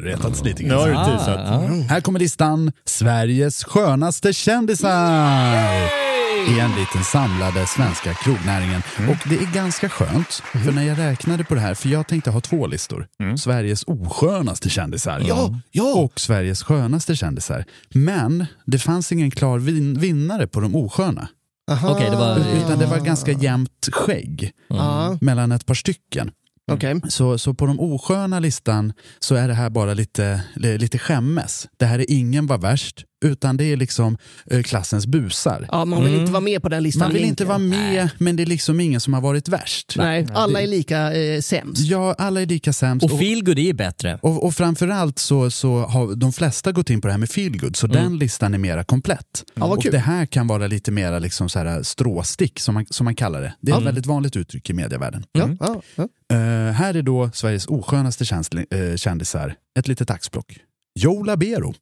retats 0.02 0.44
lite 0.44 0.62
Nu 0.62 0.74
har 0.74 0.88
grann. 0.88 1.10
du 1.10 1.16
teasat. 1.16 1.40
ja. 1.46 1.60
Här 1.88 2.00
kommer 2.00 2.18
listan 2.18 2.72
Sveriges 2.84 3.64
skönaste 3.64 4.32
kändisar. 4.32 6.09
Enligt 6.48 6.92
den 6.92 7.04
samlade 7.04 7.66
svenska 7.66 8.14
krognäringen. 8.14 8.82
Och 9.08 9.28
det 9.28 9.34
är 9.36 9.54
ganska 9.54 9.88
skönt, 9.88 10.42
för 10.64 10.72
när 10.72 10.82
jag 10.82 10.98
räknade 10.98 11.44
på 11.44 11.54
det 11.54 11.60
här, 11.60 11.74
för 11.74 11.88
jag 11.88 12.06
tänkte 12.06 12.30
ha 12.30 12.40
två 12.40 12.66
listor. 12.66 13.06
Sveriges 13.38 13.84
oskönaste 13.86 14.70
kändisar 14.70 15.22
Ja, 15.26 15.54
ja. 15.70 15.94
och 15.94 16.20
Sveriges 16.20 16.62
skönaste 16.62 17.16
kändisar. 17.16 17.64
Men 17.94 18.46
det 18.66 18.78
fanns 18.78 19.12
ingen 19.12 19.30
klar 19.30 19.58
vin- 19.58 19.98
vinnare 19.98 20.46
på 20.46 20.60
de 20.60 20.76
osköna. 20.76 21.28
Aha. 21.70 21.90
Okej, 21.90 22.10
det 22.10 22.16
var- 22.16 22.38
Utan 22.64 22.78
det 22.78 22.86
var 22.86 22.98
ganska 23.00 23.32
jämnt 23.32 23.88
skägg 23.92 24.50
Ja, 24.68 25.18
mellan 25.20 25.52
ett 25.52 25.66
par 25.66 25.74
stycken. 25.74 26.30
okej. 26.72 27.00
Så, 27.08 27.38
så 27.38 27.54
på 27.54 27.66
de 27.66 27.80
osköna 27.80 28.38
listan 28.40 28.92
så 29.18 29.34
är 29.34 29.48
det 29.48 29.54
här 29.54 29.70
bara 29.70 29.94
lite, 29.94 30.42
li- 30.54 30.78
lite 30.78 30.98
skämmes. 30.98 31.68
Det 31.78 31.86
här 31.86 31.98
är 31.98 32.06
ingen 32.10 32.46
var 32.46 32.58
värst, 32.58 33.04
utan 33.24 33.56
det 33.56 33.64
är 33.64 33.76
liksom 33.76 34.18
eh, 34.50 34.62
klassens 34.62 35.06
busar. 35.06 35.66
Ja, 35.72 35.84
man 35.84 36.04
vill 36.04 36.14
inte 36.14 36.32
vara 36.32 36.40
med 36.40 36.62
på 36.62 36.68
den 36.68 36.82
listan. 36.82 37.00
Man 37.06 37.12
vill 37.12 37.24
inte 37.24 37.44
vara 37.44 37.58
med, 37.58 38.08
men 38.18 38.36
det 38.36 38.42
är 38.42 38.46
liksom 38.46 38.80
ingen 38.80 39.00
som 39.00 39.14
har 39.14 39.20
varit 39.20 39.48
värst. 39.48 39.94
Nej, 39.96 40.26
alla 40.34 40.60
är 40.62 40.66
lika 40.66 41.14
eh, 41.14 41.40
sämst. 41.40 41.82
Ja, 41.82 42.14
alla 42.18 42.40
är 42.42 42.46
lika 42.46 42.72
sämst. 42.72 43.04
Och 43.04 43.18
feelgood 43.18 43.58
är 43.58 43.72
bättre. 43.72 44.18
och, 44.22 44.44
och 44.44 44.54
framförallt 44.54 45.18
så, 45.18 45.50
så 45.50 45.78
har 45.78 46.14
de 46.14 46.32
flesta 46.32 46.72
gått 46.72 46.90
in 46.90 47.00
på 47.00 47.06
det 47.08 47.12
här 47.12 47.18
med 47.18 47.30
feelgood, 47.30 47.76
så 47.76 47.86
den 47.86 48.18
listan 48.18 48.54
är 48.54 48.58
mera 48.58 48.84
komplett. 48.84 49.44
Ja, 49.54 49.64
och 49.64 49.82
kul. 49.82 49.92
det 49.92 49.98
här 49.98 50.26
kan 50.26 50.46
vara 50.46 50.66
lite 50.66 50.90
mera 50.90 51.18
liksom 51.18 51.48
så 51.48 51.58
här 51.58 51.82
stråstick, 51.82 52.60
som 52.60 52.74
man, 52.74 52.86
som 52.90 53.04
man 53.04 53.14
kallar 53.14 53.40
det. 53.40 53.54
Det 53.60 53.72
är 53.72 53.78
ett 53.78 53.84
väldigt 53.86 54.06
vanligt 54.06 54.36
uttryck 54.36 54.70
i 54.70 54.72
medievärlden. 54.72 55.24
Ja, 55.32 55.48
ja, 55.60 55.82
ja. 55.96 56.08
Eh, 56.36 56.72
här 56.72 56.94
är 56.94 57.02
då 57.02 57.30
Sveriges 57.34 57.66
oskönaste 57.66 58.24
känsli- 58.24 58.90
eh, 58.90 58.96
kändisar, 58.96 59.54
ett 59.78 59.88
litet 59.88 60.10
axplock. 60.10 60.56
Joe 60.98 61.22
Labero, 61.22 61.74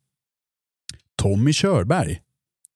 Tommy 1.23 1.53
Körberg, 1.53 2.20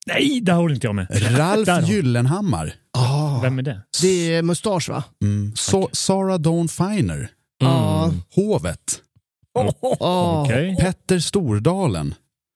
Nej, 0.06 0.40
det 0.40 0.52
håller 0.52 0.74
inte 0.74 0.86
jag 0.86 0.94
med. 0.94 1.06
Där 1.10 1.36
Ralf 1.36 1.88
Gyllenhammar, 1.88 2.74
Ah, 2.98 3.40
Vem 3.42 3.58
är 3.58 3.62
det? 3.62 3.82
det 4.02 4.34
är 4.34 4.42
mustasch 4.42 4.88
va? 4.88 5.04
mm, 5.22 5.52
so- 5.56 5.88
Sarah 5.92 6.38
Dawn 6.38 6.68
Finer, 6.68 7.30
Ja. 7.58 8.12
Hovet, 8.34 9.00
Ah. 10.00 10.42
Okej. 10.42 10.76
Petter 10.80 11.18
Stordalen, 11.18 12.14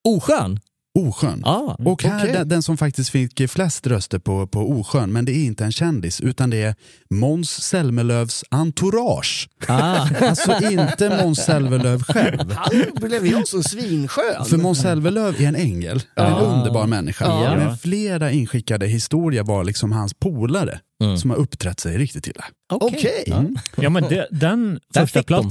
Oskön? 0.09 0.61
Oskön. 0.97 1.43
Ja. 1.45 1.77
Och 1.85 2.03
här 2.03 2.19
Okej. 2.21 2.33
den, 2.33 2.49
den 2.49 2.63
som 2.63 2.77
faktiskt 2.77 3.11
fick 3.11 3.51
flest 3.51 3.87
röster 3.87 4.19
på, 4.19 4.47
på 4.47 4.71
Oskön, 4.71 5.13
men 5.13 5.25
det 5.25 5.33
är 5.33 5.45
inte 5.45 5.65
en 5.65 5.73
kändis, 5.73 6.21
utan 6.21 6.51
det 6.51 6.63
är 6.63 6.75
Måns 7.11 7.51
Zelmerlöws 7.63 8.45
entourage. 8.51 9.49
Ah. 9.69 10.09
Alltså 10.21 10.71
inte 10.71 11.23
Måns 11.23 11.39
Zelmerlöw 11.45 12.03
själv. 12.03 12.53
Han 12.53 12.71
blev 13.09 13.27
jag 13.27 13.49
som 13.49 13.63
svinskön. 13.63 14.45
För 14.45 14.57
Måns 14.57 14.83
Zelmerlöw 14.83 15.43
är 15.45 15.49
en 15.49 15.57
ängel, 15.57 16.03
en 16.17 16.33
underbar 16.33 16.87
människa. 16.87 17.25
Ja. 17.25 17.57
Men 17.57 17.79
flera 17.79 18.31
inskickade 18.31 18.87
historier 18.87 19.43
var 19.43 19.65
liksom 19.65 19.93
hans 19.93 20.15
polare 20.15 20.81
Mm. 21.03 21.19
som 21.19 21.31
har 21.31 21.37
uppträtt 21.37 21.81
sig 21.81 21.99
riktigt 21.99 22.27
illa. 22.27 22.45
Okej. 22.73 23.35
Ja, 23.77 23.91
men 23.91 24.03
det, 24.03 24.29
den 24.31 24.81
första 24.95 25.19
fick 25.19 25.29
de. 25.29 25.51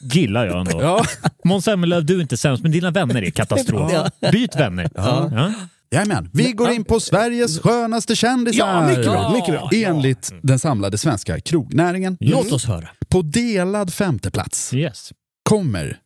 Gillar 0.00 0.46
jag 0.46 0.60
ändå. 0.60 0.82
Ja. 0.82 1.04
Måns 1.44 1.64
Zelmerlöw, 1.64 2.04
du 2.04 2.16
är 2.16 2.20
inte 2.20 2.36
sämst, 2.36 2.62
men 2.62 2.72
dina 2.72 2.90
vänner 2.90 3.22
är 3.24 3.30
katastrof. 3.30 3.92
Byt 4.32 4.56
vänner. 4.56 4.90
Ja. 4.94 5.52
Jajamän, 5.92 6.30
vi 6.32 6.52
går 6.52 6.70
in 6.70 6.84
på 6.84 7.00
Sveriges 7.00 7.60
skönaste 7.60 8.16
kändisar. 8.16 8.58
Ja, 8.66 8.88
mycket 8.88 9.04
bra, 9.04 9.32
mycket 9.32 9.48
bra. 9.54 9.70
Enligt 9.74 10.32
den 10.42 10.58
samlade 10.58 10.98
svenska 10.98 11.40
krognäringen. 11.40 12.16
Låt 12.20 12.52
oss 12.52 12.64
höra. 12.64 12.88
På 13.08 13.22
delad 13.22 13.92
femteplats 13.94 14.74
Yes. 14.74 15.12
kommer 15.48 15.98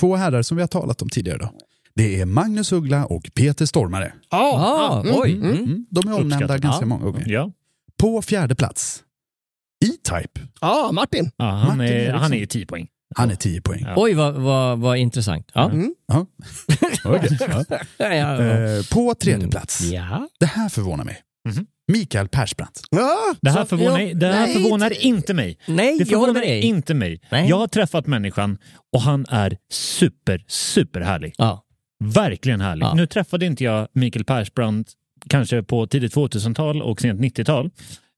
två 0.00 0.16
herrar 0.16 0.42
som 0.42 0.56
vi 0.56 0.62
har 0.62 0.68
talat 0.68 1.02
om 1.02 1.08
tidigare. 1.08 1.38
Då. 1.38 1.50
Det 1.94 2.20
är 2.20 2.24
Magnus 2.26 2.72
Uggla 2.72 3.04
och 3.06 3.30
Peter 3.34 3.66
Stormare. 3.66 4.12
Ah, 4.30 5.02
oj. 5.14 5.32
Mm. 5.32 5.50
Mm. 5.50 5.86
De 5.90 6.08
är 6.08 6.12
omnämnda 6.12 6.36
Uppskattat. 6.36 6.60
ganska 6.60 6.82
Ja. 6.82 6.86
många 6.86 7.04
gånger. 7.04 7.28
Ja. 7.28 7.50
På 7.98 8.22
fjärde 8.22 8.54
plats, 8.54 9.02
E-Type. 9.84 10.40
Ja, 10.60 10.90
Martin. 10.92 11.30
Ja, 11.36 11.44
han, 11.44 11.78
Martin 11.78 11.92
är, 11.96 12.12
han 12.12 12.32
är 12.32 12.36
ju 12.36 12.46
10 12.46 12.66
poäng. 12.66 12.86
Han 13.16 13.30
är 13.30 13.34
10 13.34 13.60
poäng. 13.60 13.82
Ja. 13.86 13.94
Oj, 13.96 14.14
vad, 14.14 14.34
vad, 14.34 14.78
vad 14.78 14.96
intressant. 14.98 15.50
Ja. 15.54 15.70
Mm. 15.70 15.94
Ja. 16.08 16.26
Okej, 17.04 17.38
ja. 17.40 17.64
Ja, 17.96 18.14
ja. 18.14 18.42
Eh, 18.42 18.82
På 18.92 19.14
tredje 19.14 19.48
plats, 19.48 19.80
ja. 19.80 20.28
det 20.40 20.46
här 20.46 20.68
förvånar 20.68 21.04
mig. 21.04 21.16
Mhm. 21.48 21.66
Mikael 21.92 22.28
Persbrandt. 22.28 22.80
Ja, 22.90 23.16
Det 23.42 23.50
här 23.50 23.64
förvånar, 23.64 24.00
ja, 24.00 24.14
det 24.14 24.26
här 24.26 24.46
nej, 24.46 24.54
förvånar 24.54 25.04
inte- 25.04 25.34
mig. 25.34 25.58
Nej, 25.66 25.86
Det 25.98 25.98
jag 25.98 26.08
förvånar 26.08 26.40
dig. 26.40 26.60
inte 26.60 26.94
mig. 26.94 27.20
Nej. 27.30 27.48
Jag 27.48 27.58
har 27.58 27.66
träffat 27.66 28.06
människan 28.06 28.58
och 28.92 29.00
han 29.02 29.26
är 29.28 29.56
super, 29.72 30.44
super 30.48 31.00
härlig. 31.00 31.34
Ja. 31.38 31.64
Verkligen 32.04 32.60
härlig. 32.60 32.84
Ja. 32.86 32.94
Nu 32.94 33.06
träffade 33.06 33.46
inte 33.46 33.64
jag 33.64 33.88
Mikael 33.92 34.24
Persbrandt 34.24 34.92
kanske 35.28 35.62
på 35.62 35.86
tidigt 35.86 36.14
2000-tal 36.14 36.82
och 36.82 37.00
sent 37.00 37.20
90-tal. 37.20 37.70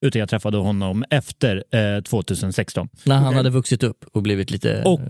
Utan 0.04 0.20
jag 0.20 0.28
träffade 0.28 0.56
honom 0.56 1.04
efter 1.10 1.64
eh, 1.70 2.02
2016. 2.02 2.88
När 3.04 3.16
han 3.16 3.34
hade 3.34 3.50
vuxit 3.50 3.82
upp 3.82 4.04
och 4.12 4.22
blivit 4.22 4.50
lite... 4.50 4.82
Och 4.82 5.00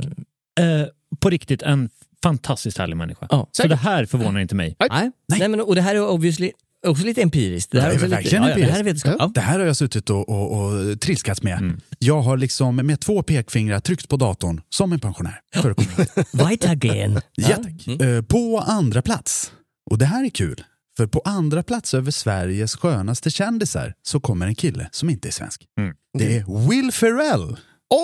eh, 0.60 0.86
på 1.20 1.30
riktigt 1.30 1.62
en 1.62 1.90
fantastiskt 2.22 2.78
härlig 2.78 2.96
människa. 2.96 3.26
Ja. 3.30 3.48
Så 3.52 3.68
det 3.68 3.76
här 3.76 4.06
förvånar 4.06 4.40
inte 4.40 4.54
mig. 4.54 4.76
Nej. 4.90 5.10
Nej. 5.28 5.48
men, 5.48 5.60
och 5.60 5.74
det 5.74 5.80
här 5.80 5.94
är 5.94 6.08
obviously 6.08 6.52
också 6.86 7.04
lite 7.04 7.22
empiriskt. 7.22 7.72
Det 7.72 7.80
här 7.80 7.88
Det 7.88 7.94
är 7.94 8.22
lite, 8.22 8.36
ja, 8.36 8.48
ja, 8.48 8.54
Det 8.56 8.64
här 8.64 8.80
är 8.80 8.84
vetenskap. 8.84 9.16
Ja. 9.18 9.30
Det 9.34 9.40
här 9.40 9.58
har 9.58 9.66
jag 9.66 9.76
suttit 9.76 10.10
och, 10.10 10.28
och, 10.28 10.64
och 10.64 11.00
trilskats 11.00 11.42
med. 11.42 11.80
Jag 11.98 12.20
har 12.20 12.36
liksom 12.36 12.76
med 12.76 13.00
två 13.00 13.22
pekfingrar 13.22 13.80
tryckt 13.80 14.08
på 14.08 14.16
datorn 14.16 14.60
som 14.68 14.92
en 14.92 15.00
pensionär. 15.00 15.40
Hit. 15.54 16.28
Weitergehen. 16.32 17.20
Ja, 17.34 17.48
tack. 17.48 18.00
Eh, 18.02 18.22
På 18.22 18.64
andra 18.66 19.02
plats, 19.02 19.52
och 19.90 19.98
det 19.98 20.04
här 20.04 20.24
är 20.24 20.30
kul, 20.30 20.64
för 20.96 21.06
på 21.06 21.22
andra 21.24 21.62
plats 21.62 21.94
över 21.94 22.10
Sveriges 22.10 22.76
skönaste 22.76 23.30
kändisar 23.30 23.94
så 24.02 24.20
kommer 24.20 24.46
en 24.46 24.54
kille 24.54 24.88
som 24.92 25.10
inte 25.10 25.28
är 25.28 25.32
svensk. 25.32 25.64
Det 26.18 26.36
är 26.36 26.68
Will 26.68 26.92
Ferrell. 26.92 27.56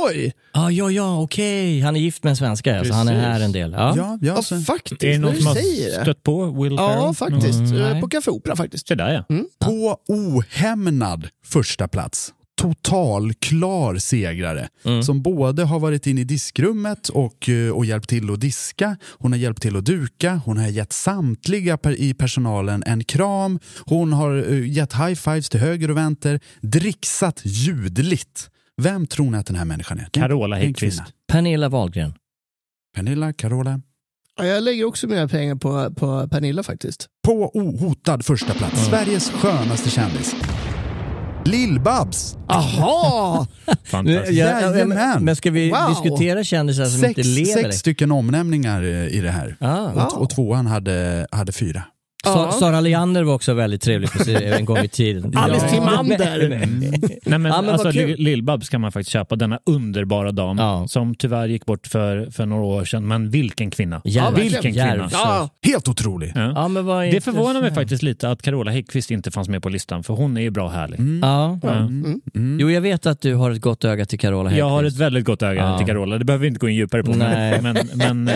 Oj! 0.07 0.33
Ja, 0.53 0.71
ja, 0.71 0.91
ja, 0.91 1.21
okej. 1.23 1.81
Han 1.81 1.97
är 1.97 2.01
gift 2.01 2.23
med 2.25 2.31
en 2.31 2.37
svenska, 2.37 2.79
alltså. 2.79 2.95
han 2.95 3.09
är 3.09 3.21
här 3.21 3.41
en 3.41 3.53
del. 3.53 3.73
Ja. 3.73 3.95
Ja, 3.97 4.19
ja, 4.23 4.33
Ja, 4.37 4.43
så, 4.43 4.61
faktiskt. 4.61 5.03
Är 5.05 5.09
det 5.09 5.19
någon 5.19 5.37
som 5.37 5.47
har 5.47 5.55
det. 5.55 6.03
stött 6.03 6.23
på 6.23 6.63
Will 6.63 6.73
Ja, 6.77 7.15
Ferrell? 7.15 7.15
faktiskt. 7.33 7.59
Mm, 7.59 7.83
Eh. 7.83 8.01
På 8.01 8.09
Café 8.09 8.31
Opera 8.31 8.57
faktiskt. 8.57 8.89
Så 8.89 8.95
där 8.95 9.25
ja. 9.29 9.37
på 9.67 9.97
ohämmad 10.09 11.29
första 11.45 11.89
plats. 11.89 12.33
Total 12.61 13.35
klar 13.35 13.97
segrare 13.97 14.69
som 15.05 15.23
både 15.23 15.65
har 15.65 15.81
varit 15.81 16.07
inne 16.07 16.21
i 16.21 16.25
diskrummet 16.25 17.09
och, 17.09 17.49
eh, 17.49 17.71
och 17.71 17.85
hjälpt 17.85 18.09
till 18.09 18.31
att 18.31 18.41
diska. 18.41 18.97
Hon 19.19 19.33
har 19.33 19.39
hjälpt 19.39 19.63
till 19.63 19.77
att 19.77 19.85
duka. 19.85 20.41
Hon 20.45 20.57
har 20.57 20.69
gett 20.69 20.93
samtliga 20.93 21.77
per, 21.77 22.01
i 22.01 22.15
personalen 22.15 22.83
en 22.87 23.05
kram. 23.05 23.59
Hon 23.79 24.13
har 24.13 24.53
eh, 24.53 24.69
gett 24.69 24.93
high-fives 24.93 25.51
till 25.51 25.61
höger 25.61 25.91
och 25.91 25.97
vänster. 25.97 26.41
Dricksat 26.61 27.41
ljudligt. 27.45 28.51
Vem 28.83 29.07
tror 29.07 29.31
ni 29.31 29.39
att 29.39 29.47
den 29.47 29.57
här 29.57 29.65
människan 29.65 29.99
är? 29.99 30.09
Carola 30.13 30.57
Häggkvist. 30.57 31.03
Pernilla 31.33 31.69
Wahlgren. 31.69 32.15
Pernilla, 32.97 33.33
Carola. 33.33 33.81
Ja, 34.37 34.45
jag 34.47 34.63
lägger 34.63 34.85
också 34.85 35.07
mer 35.07 35.29
pengar 35.29 35.55
på, 35.55 35.95
på 35.95 36.29
Pernilla 36.29 36.63
faktiskt. 36.63 37.07
På 37.27 37.51
ohotad 37.55 38.25
första 38.25 38.55
plats. 38.55 38.87
Sveriges 38.87 39.31
skönaste 39.31 39.91
kändis. 39.91 40.35
Lill-Babs. 41.45 42.37
Aha! 42.49 43.47
Fantastiskt. 43.85 44.33
Ja, 44.39 44.61
ja, 44.77 44.85
men, 44.87 45.25
men 45.25 45.37
ska 45.37 45.51
vi 45.51 45.71
Wow. 45.71 45.89
diskutera 45.89 46.45
kändisar 46.45 46.85
som 46.85 47.01
Sex, 47.01 47.09
inte 47.19 47.23
lever? 47.23 47.63
sex 47.63 47.77
stycken 47.77 48.13
omnämningar 48.13 48.83
eh, 48.83 49.07
i 49.07 49.21
det 49.21 49.31
här. 49.31 49.57
Ah. 49.61 49.87
Och, 50.07 50.23
och 50.23 50.31
tvåan 50.31 50.67
hade, 50.67 51.27
hade 51.33 51.53
fyra. 51.53 51.83
Sa- 52.25 52.53
Sara 52.53 52.81
Leander 52.81 53.23
var 53.23 53.35
också 53.35 53.55
väldigt 53.55 53.83
trevlig 53.83 54.11
på 54.13 54.25
sig 54.25 54.47
en 54.53 54.65
gång 54.65 54.79
i 54.79 54.89
tiden. 54.89 55.33
Alice 55.37 55.67
Ja. 55.67 55.73
Timander. 55.73 56.49
Nej, 57.27 57.39
men, 57.39 57.45
Ja, 57.53 57.63
men 57.63 57.69
alltså. 57.69 57.89
Lill-Babs 57.91 58.69
kan 58.71 58.81
man 58.81 58.93
faktiskt 58.93 59.11
köpa. 59.11 59.37
Denna 59.37 59.59
underbara 59.67 60.33
dam 60.33 60.59
Ja. 60.59 60.85
som 60.89 61.15
tyvärr 61.15 61.47
gick 61.49 61.67
bort 61.67 61.87
för, 61.87 62.31
för 62.31 62.47
några 62.47 62.63
år 62.65 62.85
sedan. 62.85 63.09
Men 63.09 63.31
vilken 63.31 63.71
kvinna! 63.71 64.01
Järv. 64.05 64.35
vilken 64.35 64.61
kvinna! 64.63 64.87
Järv. 64.87 65.09
Ja, 65.13 65.49
Helt 65.67 65.89
otrolig. 65.89 66.33
Ja. 66.35 66.53
Ja, 66.55 66.69
men 66.69 66.87
vad 66.87 67.05
Det 67.05 67.21
förvånar 67.21 67.61
mig 67.63 67.75
faktiskt 67.75 68.03
lite 68.03 68.31
att 68.31 68.43
Carola 68.43 68.71
Häggkvist 68.71 69.11
inte 69.11 69.31
fanns 69.31 69.49
med 69.49 69.63
på 69.63 69.69
listan, 69.69 70.03
för 70.03 70.15
hon 70.15 70.37
är 70.37 70.41
ju 70.41 70.51
bra 70.51 70.69
härlig. 70.69 71.01
Ja. 71.23 71.59
Ja. 71.63 71.89
Jo, 72.61 72.71
jag 72.71 72.81
vet 72.81 73.07
att 73.07 73.21
du 73.21 73.35
har 73.35 73.51
ett 73.51 73.61
gott 73.61 73.85
öga 73.85 74.05
till 74.05 74.19
Carola 74.19 74.53
Jag 74.57 74.65
har 74.69 74.79
ett 74.79 74.83
Häggkvist. 74.85 75.01
väldigt 75.01 75.25
gott 75.25 75.43
öga 75.43 75.61
Ja. 75.63 75.79
till 75.79 75.87
Carola, 75.87 76.19
det 76.19 76.25
behöver 76.25 76.43
vi 76.43 76.49
inte 76.49 76.59
gå 76.61 76.69
in 76.69 76.75
djupare 76.75 77.03
på. 77.03 77.13
Nej. 77.13 77.61
Men, 77.63 77.77
men 77.95 78.29
eh, 78.29 78.35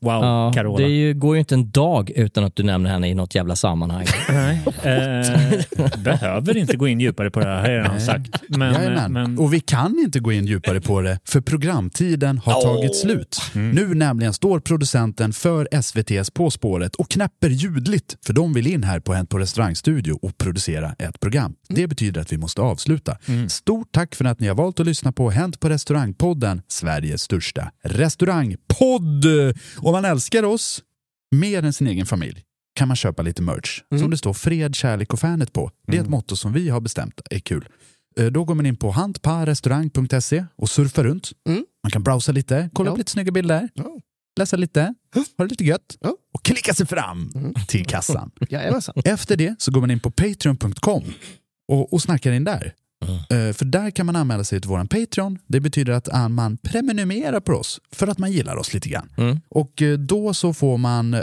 wow, 0.00 0.24
Ja, 0.24 0.52
Carola. 0.54 0.84
det 0.86 0.90
ju, 0.92 1.14
går 1.14 1.34
ju 1.36 1.38
inte 1.38 1.54
en 1.54 1.70
dag 1.70 2.10
utan 2.16 2.44
att 2.44 2.56
du 2.56 2.62
nämner 2.62 2.90
henne 2.90 3.09
i 3.10 3.14
något 3.14 3.34
jävla 3.34 3.56
sammanhang. 3.56 4.06
Nej, 4.28 4.62
eh, 4.82 5.98
behöver 5.98 6.56
inte 6.56 6.76
gå 6.76 6.88
in 6.88 7.00
djupare 7.00 7.30
på 7.30 7.40
det 7.40 7.46
här, 7.46 7.60
har 7.60 7.68
jag 7.68 7.84
redan 7.84 8.00
sagt. 8.00 8.42
Men, 8.48 9.12
men 9.12 9.38
Och 9.38 9.54
vi 9.54 9.60
kan 9.60 9.98
inte 9.98 10.20
gå 10.20 10.32
in 10.32 10.46
djupare 10.46 10.80
på 10.80 11.00
det, 11.00 11.18
för 11.24 11.40
programtiden 11.40 12.38
har 12.38 12.62
tagit 12.62 12.96
slut. 12.96 13.42
Mm. 13.54 13.70
Nu 13.70 13.94
nämligen 13.94 14.32
står 14.32 14.60
producenten 14.60 15.32
för 15.32 15.68
SVTs 15.70 16.30
På 16.30 16.50
spåret 16.50 16.94
och 16.94 17.10
knäpper 17.10 17.48
ljudligt, 17.48 18.16
för 18.26 18.32
de 18.32 18.52
vill 18.52 18.66
in 18.66 18.82
här 18.82 19.00
på 19.00 19.14
Hänt 19.14 19.30
på 19.30 19.38
restaurangstudio 19.38 20.12
och 20.12 20.38
producera 20.38 20.94
ett 20.98 21.20
program. 21.20 21.54
Det 21.68 21.86
betyder 21.86 22.20
att 22.20 22.32
vi 22.32 22.38
måste 22.38 22.60
avsluta. 22.60 23.18
Mm. 23.26 23.48
Stort 23.48 23.88
tack 23.92 24.14
för 24.14 24.24
att 24.24 24.40
ni 24.40 24.48
har 24.48 24.54
valt 24.54 24.80
att 24.80 24.86
lyssna 24.86 25.12
på 25.12 25.30
Hänt 25.30 25.60
på 25.60 25.68
restaurangpodden, 25.68 26.62
Sveriges 26.68 27.22
största 27.22 27.70
restaurangpodd. 27.84 29.24
Om 29.76 29.92
man 29.92 30.04
älskar 30.04 30.42
oss 30.42 30.82
mer 31.30 31.64
än 31.64 31.72
sin 31.72 31.86
egen 31.86 32.06
familj 32.06 32.42
kan 32.80 32.88
man 32.88 32.96
köpa 32.96 33.22
lite 33.22 33.42
merch 33.42 33.80
som 33.98 34.10
det 34.10 34.16
står 34.16 34.32
fred, 34.34 34.74
kärlek 34.74 35.12
och 35.12 35.20
fanet 35.20 35.52
på. 35.52 35.70
Det 35.86 35.96
är 35.96 36.00
ett 36.02 36.08
motto 36.08 36.36
som 36.36 36.52
vi 36.52 36.68
har 36.68 36.80
bestämt 36.80 37.20
är 37.30 37.38
kul. 37.38 37.68
Eh, 38.18 38.26
Då 38.26 38.44
går 38.44 38.54
man 38.54 38.66
in 38.66 38.76
på 38.76 38.90
handparrestaurang.se 38.90 40.44
och 40.56 40.70
surfar 40.70 41.04
runt. 41.04 41.30
Mm. 41.48 41.64
Man 41.82 41.90
kan 41.90 42.02
browsa 42.02 42.32
lite, 42.32 42.70
kolla 42.72 42.88
Ja. 42.88 42.92
upp 42.92 42.98
lite 42.98 43.10
snygga 43.12 43.32
bilder, 43.32 43.68
Ja. 43.74 43.84
läsa 44.40 44.56
lite, 44.56 44.94
ha 45.38 45.44
det 45.44 45.50
lite 45.50 45.64
gött 45.64 45.96
Ja. 46.00 46.14
och 46.34 46.42
klicka 46.44 46.74
sig 46.74 46.86
fram 46.86 47.32
till 47.68 47.86
kassan. 47.86 48.30
Efter 49.04 49.36
det 49.36 49.54
så 49.58 49.70
går 49.72 49.80
man 49.80 49.90
in 49.90 50.00
på 50.00 50.10
patreon.com 50.10 51.04
och, 51.72 51.92
och 51.92 52.02
snackar 52.02 52.32
in 52.32 52.44
där. 52.44 52.72
Eh, 53.30 53.52
För 53.52 53.64
där 53.64 53.90
kan 53.90 54.06
man 54.06 54.16
anmäla 54.16 54.44
sig 54.44 54.60
till 54.60 54.68
våran 54.70 54.88
Patreon. 54.88 55.38
Det 55.46 55.60
betyder 55.60 55.92
att 55.92 56.30
man 56.30 56.56
prenumererar 56.56 57.40
på 57.40 57.52
oss 57.52 57.80
för 57.92 58.06
att 58.06 58.18
man 58.18 58.32
gillar 58.32 58.56
oss 58.56 58.74
lite 58.74 58.88
grann. 58.88 59.08
Mm. 59.16 59.40
Och 59.48 59.82
eh, 59.82 59.98
då 59.98 60.34
så 60.34 60.54
får 60.54 60.78
man 60.78 61.14
eh, 61.14 61.20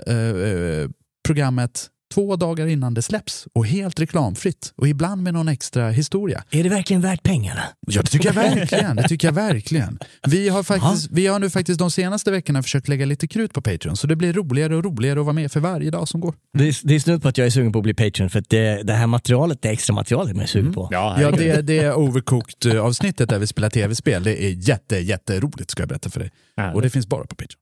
programmet 1.27 1.87
två 2.13 2.35
dagar 2.35 2.67
innan 2.67 2.93
det 2.93 3.01
släpps 3.01 3.47
och 3.53 3.65
helt 3.67 3.99
reklamfritt 3.99 4.73
och 4.75 4.87
ibland 4.87 5.23
med 5.23 5.33
någon 5.33 5.47
extra 5.47 5.89
historia. 5.89 6.43
Är 6.51 6.63
det 6.63 6.69
verkligen 6.69 7.01
värt 7.01 7.23
pengarna? 7.23 7.61
Ja, 7.87 8.01
det 8.01 8.07
tycker 8.07 8.25
jag 8.27 8.33
verkligen. 8.55 8.95
Det 8.95 9.07
tycker 9.07 9.27
jag 9.27 9.33
verkligen. 9.33 9.99
Vi 10.27 10.49
har, 10.49 10.63
faktiskt, 10.63 11.07
vi 11.11 11.27
har 11.27 11.39
nu 11.39 11.49
faktiskt 11.49 11.79
de 11.79 11.91
senaste 11.91 12.31
veckorna 12.31 12.63
försökt 12.63 12.87
lägga 12.87 13.05
lite 13.05 13.27
krut 13.27 13.53
på 13.53 13.61
Patreon 13.61 13.97
så 13.97 14.07
det 14.07 14.15
blir 14.15 14.33
roligare 14.33 14.75
och 14.75 14.83
roligare 14.83 15.19
att 15.19 15.25
vara 15.25 15.33
med 15.33 15.51
för 15.51 15.59
varje 15.59 15.91
dag 15.91 16.07
som 16.07 16.19
går. 16.21 16.35
Det 16.57 16.67
är, 16.67 16.87
det 16.87 16.95
är 16.95 16.99
snudd 16.99 17.21
på 17.21 17.27
att 17.27 17.37
jag 17.37 17.47
är 17.47 17.51
sugen 17.51 17.71
på 17.71 17.79
att 17.79 17.83
bli 17.83 17.93
Patreon 17.93 18.29
för 18.29 18.39
att 18.39 18.49
det, 18.49 18.83
det 18.83 18.93
här 18.93 19.07
materialet, 19.07 19.61
det 19.61 19.69
extra 19.69 19.93
materialet 19.93 20.35
är 20.35 20.39
jag 20.39 20.49
sugen 20.49 20.73
på. 20.73 20.87
Ja, 20.91 21.21
Ja, 21.21 21.29
herregud. 21.31 21.55
det, 21.55 21.61
det 21.61 21.79
är 21.79 21.93
Overcooked-avsnittet 21.97 23.29
där 23.29 23.39
vi 23.39 23.47
spelar 23.47 23.69
tv-spel. 23.69 24.23
Det 24.23 24.43
är 24.45 24.49
jätte, 24.69 24.97
jätteroligt 24.97 25.71
ska 25.71 25.81
jag 25.81 25.89
berätta 25.89 26.09
för 26.09 26.19
dig. 26.19 26.31
Och 26.73 26.81
det 26.81 26.89
finns 26.89 27.07
bara 27.07 27.21
på 27.27 27.35
Patreon. 27.35 27.61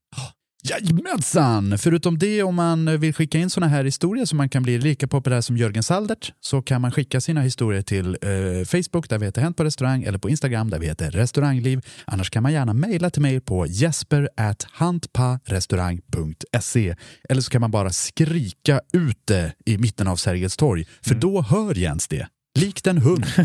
Jajamensan! 0.70 1.78
Förutom 1.78 2.18
det, 2.18 2.44
om 2.44 2.56
man 2.56 3.00
vill 3.00 3.14
skicka 3.14 3.38
in 3.38 3.50
såna 3.50 3.68
här 3.68 3.84
historier 3.84 4.26
så 4.26 4.36
man 4.36 4.50
kan 4.50 4.64
bli 4.64 4.78
lika 4.78 5.08
populär 5.08 5.42
som 5.42 5.58
Jörgen 5.58 5.84
Saldert 5.84 6.34
så 6.42 6.62
kan 6.62 6.82
man 6.82 6.92
skicka 6.92 7.22
sina 7.22 7.42
historier 7.42 7.82
till 7.82 8.18
eh, 8.22 8.30
Facebook 8.66 9.10
där 9.10 9.18
vi 9.20 9.26
heter 9.26 9.42
Hänt 9.42 9.58
på 9.58 9.64
restaurang 9.64 10.04
eller 10.04 10.18
på 10.18 10.30
Instagram 10.30 10.70
där 10.70 10.80
vi 10.80 10.88
heter 10.88 11.12
restaurangliv. 11.12 11.82
Annars 12.06 12.30
kan 12.30 12.44
man 12.44 12.54
gärna 12.54 12.74
mejla 12.74 13.10
till 13.10 13.22
mig 13.22 13.40
på 13.40 13.66
jesper 13.68 14.30
at 14.38 14.68
hantparestaurang.se 14.72 16.96
eller 17.30 17.42
så 17.42 17.52
kan 17.52 17.62
man 17.62 17.72
bara 17.72 17.90
skrika 17.90 18.82
ut 18.94 19.20
det 19.26 19.54
i 19.66 19.78
mitten 19.78 20.08
av 20.08 20.16
Sergels 20.16 20.58
torg 20.58 20.86
för 21.02 21.16
då 21.16 21.42
hör 21.42 21.76
Jens 21.78 22.08
det. 22.08 22.28
Likt 22.60 22.88
en 22.88 22.98
hund. 22.98 23.26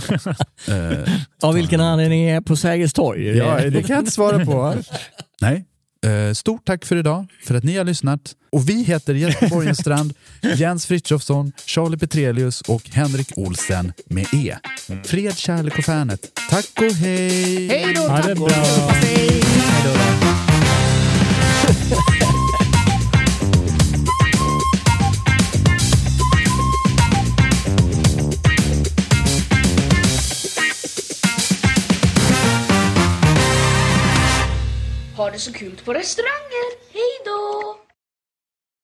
Eh, 0.68 1.12
Av 1.42 1.54
vilken 1.54 1.80
anledning 1.80 2.24
är 2.24 2.40
på 2.40 2.56
Sergels 2.56 2.92
torg? 2.92 3.36
Ja, 3.36 3.60
det 3.60 3.82
kan 3.82 3.96
jag 3.96 3.98
inte 3.98 4.10
svara 4.10 4.44
på. 4.44 4.74
Nej. 5.40 5.64
Eh, 6.06 6.32
Stort 6.34 6.64
tack 6.66 6.84
för 6.84 6.96
idag, 6.96 7.26
för 7.46 7.54
att 7.54 7.64
ni 7.64 7.76
har 7.76 7.84
lyssnat. 7.84 8.20
Och 8.52 8.68
vi 8.68 8.82
heter 8.82 9.14
Jesper 9.14 9.48
Borgenstrand, 9.48 10.14
Jens 10.56 10.86
Frithiofsson, 10.86 11.52
Charlie 11.66 11.98
Petrelius 11.98 12.60
och 12.60 12.82
Henrik 12.92 13.32
Olsen 13.36 13.92
med 14.06 14.26
E. 14.34 14.56
Fred, 15.04 15.38
kärlek 15.38 15.78
och 15.78 15.84
fanet. 15.84 16.20
Tack 16.50 16.70
och 16.78 16.92
hej! 16.94 17.68
Hej 17.68 17.94
då, 17.94 18.00
Ha 18.02 18.16
det 18.16 18.22
tack 18.22 18.30
och 18.40 18.46
bra. 18.48 18.56
hej. 18.90 19.42
så 35.40 35.52
kul 35.52 35.80
på 35.84 35.94
restauranger. 35.94 36.92
Hej 36.92 37.12
då! 37.24 37.89